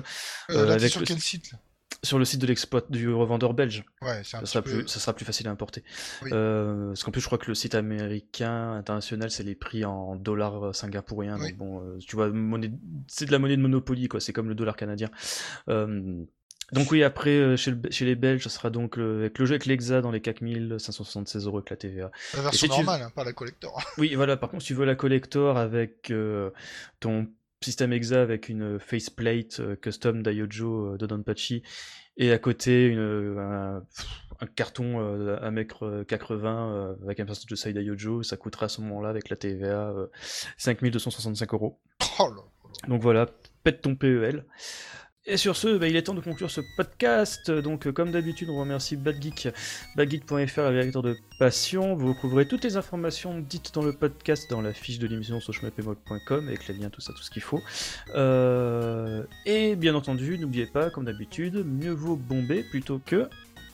avec 0.49 0.91
sur 0.91 1.03
quel 1.03 1.19
site 1.19 1.53
sur 2.03 2.19
le 2.19 2.25
site 2.25 2.41
de 2.41 2.47
l'exploit 2.47 2.83
du 2.89 3.11
revendeur 3.11 3.53
belge. 3.53 3.83
Ouais, 4.01 4.23
ça, 4.23 4.45
sera 4.45 4.61
plus, 4.61 4.87
ça 4.87 4.99
sera 4.99 5.13
plus 5.13 5.25
facile 5.25 5.47
à 5.47 5.51
importer. 5.51 5.83
Euh, 6.31 6.89
parce 6.89 7.03
qu'en 7.03 7.11
plus, 7.11 7.21
je 7.21 7.25
crois 7.25 7.37
que 7.37 7.47
le 7.47 7.55
site 7.55 7.75
américain 7.75 8.73
international, 8.73 9.31
c'est 9.31 9.43
les 9.43 9.55
prix 9.55 9.85
en 9.85 10.15
dollars 10.15 10.73
singapouriens. 10.75 11.37
Donc 11.37 11.57
bon, 11.57 11.81
euh, 11.81 11.97
tu 11.99 12.15
vois, 12.15 12.31
c'est 13.07 13.25
de 13.25 13.31
la 13.31 13.39
monnaie 13.39 13.57
de 13.57 13.61
Monopoly, 13.61 14.07
quoi. 14.07 14.19
C'est 14.19 14.33
comme 14.33 14.49
le 14.49 14.55
dollar 14.55 14.75
canadien. 14.75 15.09
Euh, 15.69 16.23
donc 16.73 16.91
oui, 16.91 17.01
après, 17.01 17.55
chez, 17.55 18.05
les 18.05 18.15
Belges, 18.15 18.43
ça 18.43 18.49
sera 18.49 18.69
donc 18.69 18.97
avec 18.97 19.39
le 19.39 19.45
jeu 19.45 19.53
avec 19.53 19.65
l'Exa 19.65 20.01
dans 20.01 20.11
les 20.11 20.19
4576 20.19 21.45
euros 21.45 21.57
avec 21.57 21.69
la 21.69 21.77
TVA. 21.77 22.11
La 22.35 22.41
version 22.41 22.67
normale, 22.67 23.03
hein, 23.03 23.11
pas 23.15 23.23
la 23.23 23.31
collector. 23.33 23.81
oui, 23.97 24.15
voilà, 24.15 24.35
par 24.35 24.49
contre, 24.49 24.63
si 24.63 24.67
tu 24.67 24.73
veux 24.73 24.85
la 24.85 24.95
collector 24.95 25.57
avec 25.57 26.11
ton 26.99 27.27
système 27.61 27.93
EXA 27.93 28.21
avec 28.21 28.49
une 28.49 28.79
faceplate 28.79 29.59
euh, 29.59 29.75
custom 29.75 30.21
d'Ayojo 30.21 30.93
euh, 30.93 30.97
de 30.97 31.05
Donpachi 31.05 31.63
et 32.17 32.31
à 32.31 32.37
côté 32.37 32.87
une, 32.87 32.99
euh, 32.99 33.79
un, 34.39 34.47
carton 34.55 34.99
à 35.41 35.51
mètre 35.51 36.03
80 36.07 36.97
avec 37.03 37.19
un 37.19 37.25
personnage 37.25 37.49
de 37.49 37.55
Side 37.55 37.77
Ayojo, 37.77 38.23
ça 38.23 38.37
coûtera 38.37 38.65
à 38.65 38.69
ce 38.69 38.81
moment-là 38.81 39.09
avec 39.09 39.29
la 39.29 39.35
TVA 39.35 39.93
5265 40.57 41.53
euros. 41.53 41.79
Oh 42.19 42.29
Donc 42.87 43.01
voilà, 43.01 43.27
pète 43.63 43.81
ton 43.81 43.95
PEL. 43.95 44.45
Et 45.29 45.35
sur 45.35 45.57
ce, 45.57 45.77
bah, 45.77 45.89
il 45.89 45.95
est 45.97 46.03
temps 46.03 46.13
de 46.13 46.21
conclure 46.21 46.49
ce 46.49 46.61
podcast. 46.77 47.51
Donc, 47.51 47.85
euh, 47.85 47.91
comme 47.91 48.11
d'habitude, 48.11 48.49
on 48.49 48.57
remercie 48.57 48.95
BadGeek, 48.95 49.49
badgeek.fr, 49.97 50.61
la 50.61 50.71
vecteur 50.71 51.01
de 51.01 51.17
passion. 51.37 51.95
Vous 51.95 52.13
retrouverez 52.13 52.47
toutes 52.47 52.63
les 52.63 52.77
informations 52.77 53.37
dites 53.37 53.73
dans 53.73 53.83
le 53.83 53.91
podcast 53.91 54.49
dans 54.49 54.61
la 54.61 54.71
fiche 54.71 54.99
de 54.99 55.07
l'émission 55.07 55.41
sur 55.41 55.53
avec 56.47 56.67
les 56.67 56.73
liens, 56.75 56.89
tout 56.89 57.01
ça, 57.01 57.11
tout 57.11 57.23
ce 57.23 57.29
qu'il 57.29 57.41
faut. 57.41 57.61
Euh, 58.15 59.23
et 59.45 59.75
bien 59.75 59.95
entendu, 59.95 60.39
n'oubliez 60.39 60.65
pas, 60.65 60.89
comme 60.89 61.03
d'habitude, 61.03 61.65
mieux 61.65 61.91
vaut 61.91 62.15
bomber 62.15 62.63
plutôt 62.63 63.01
que 63.05 63.27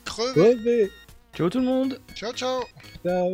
crever. 0.04 0.90
Ciao 1.34 1.48
tout 1.48 1.60
le 1.60 1.66
monde. 1.66 2.00
Ciao, 2.16 2.32
ciao. 2.32 2.62
Ciao. 3.04 3.32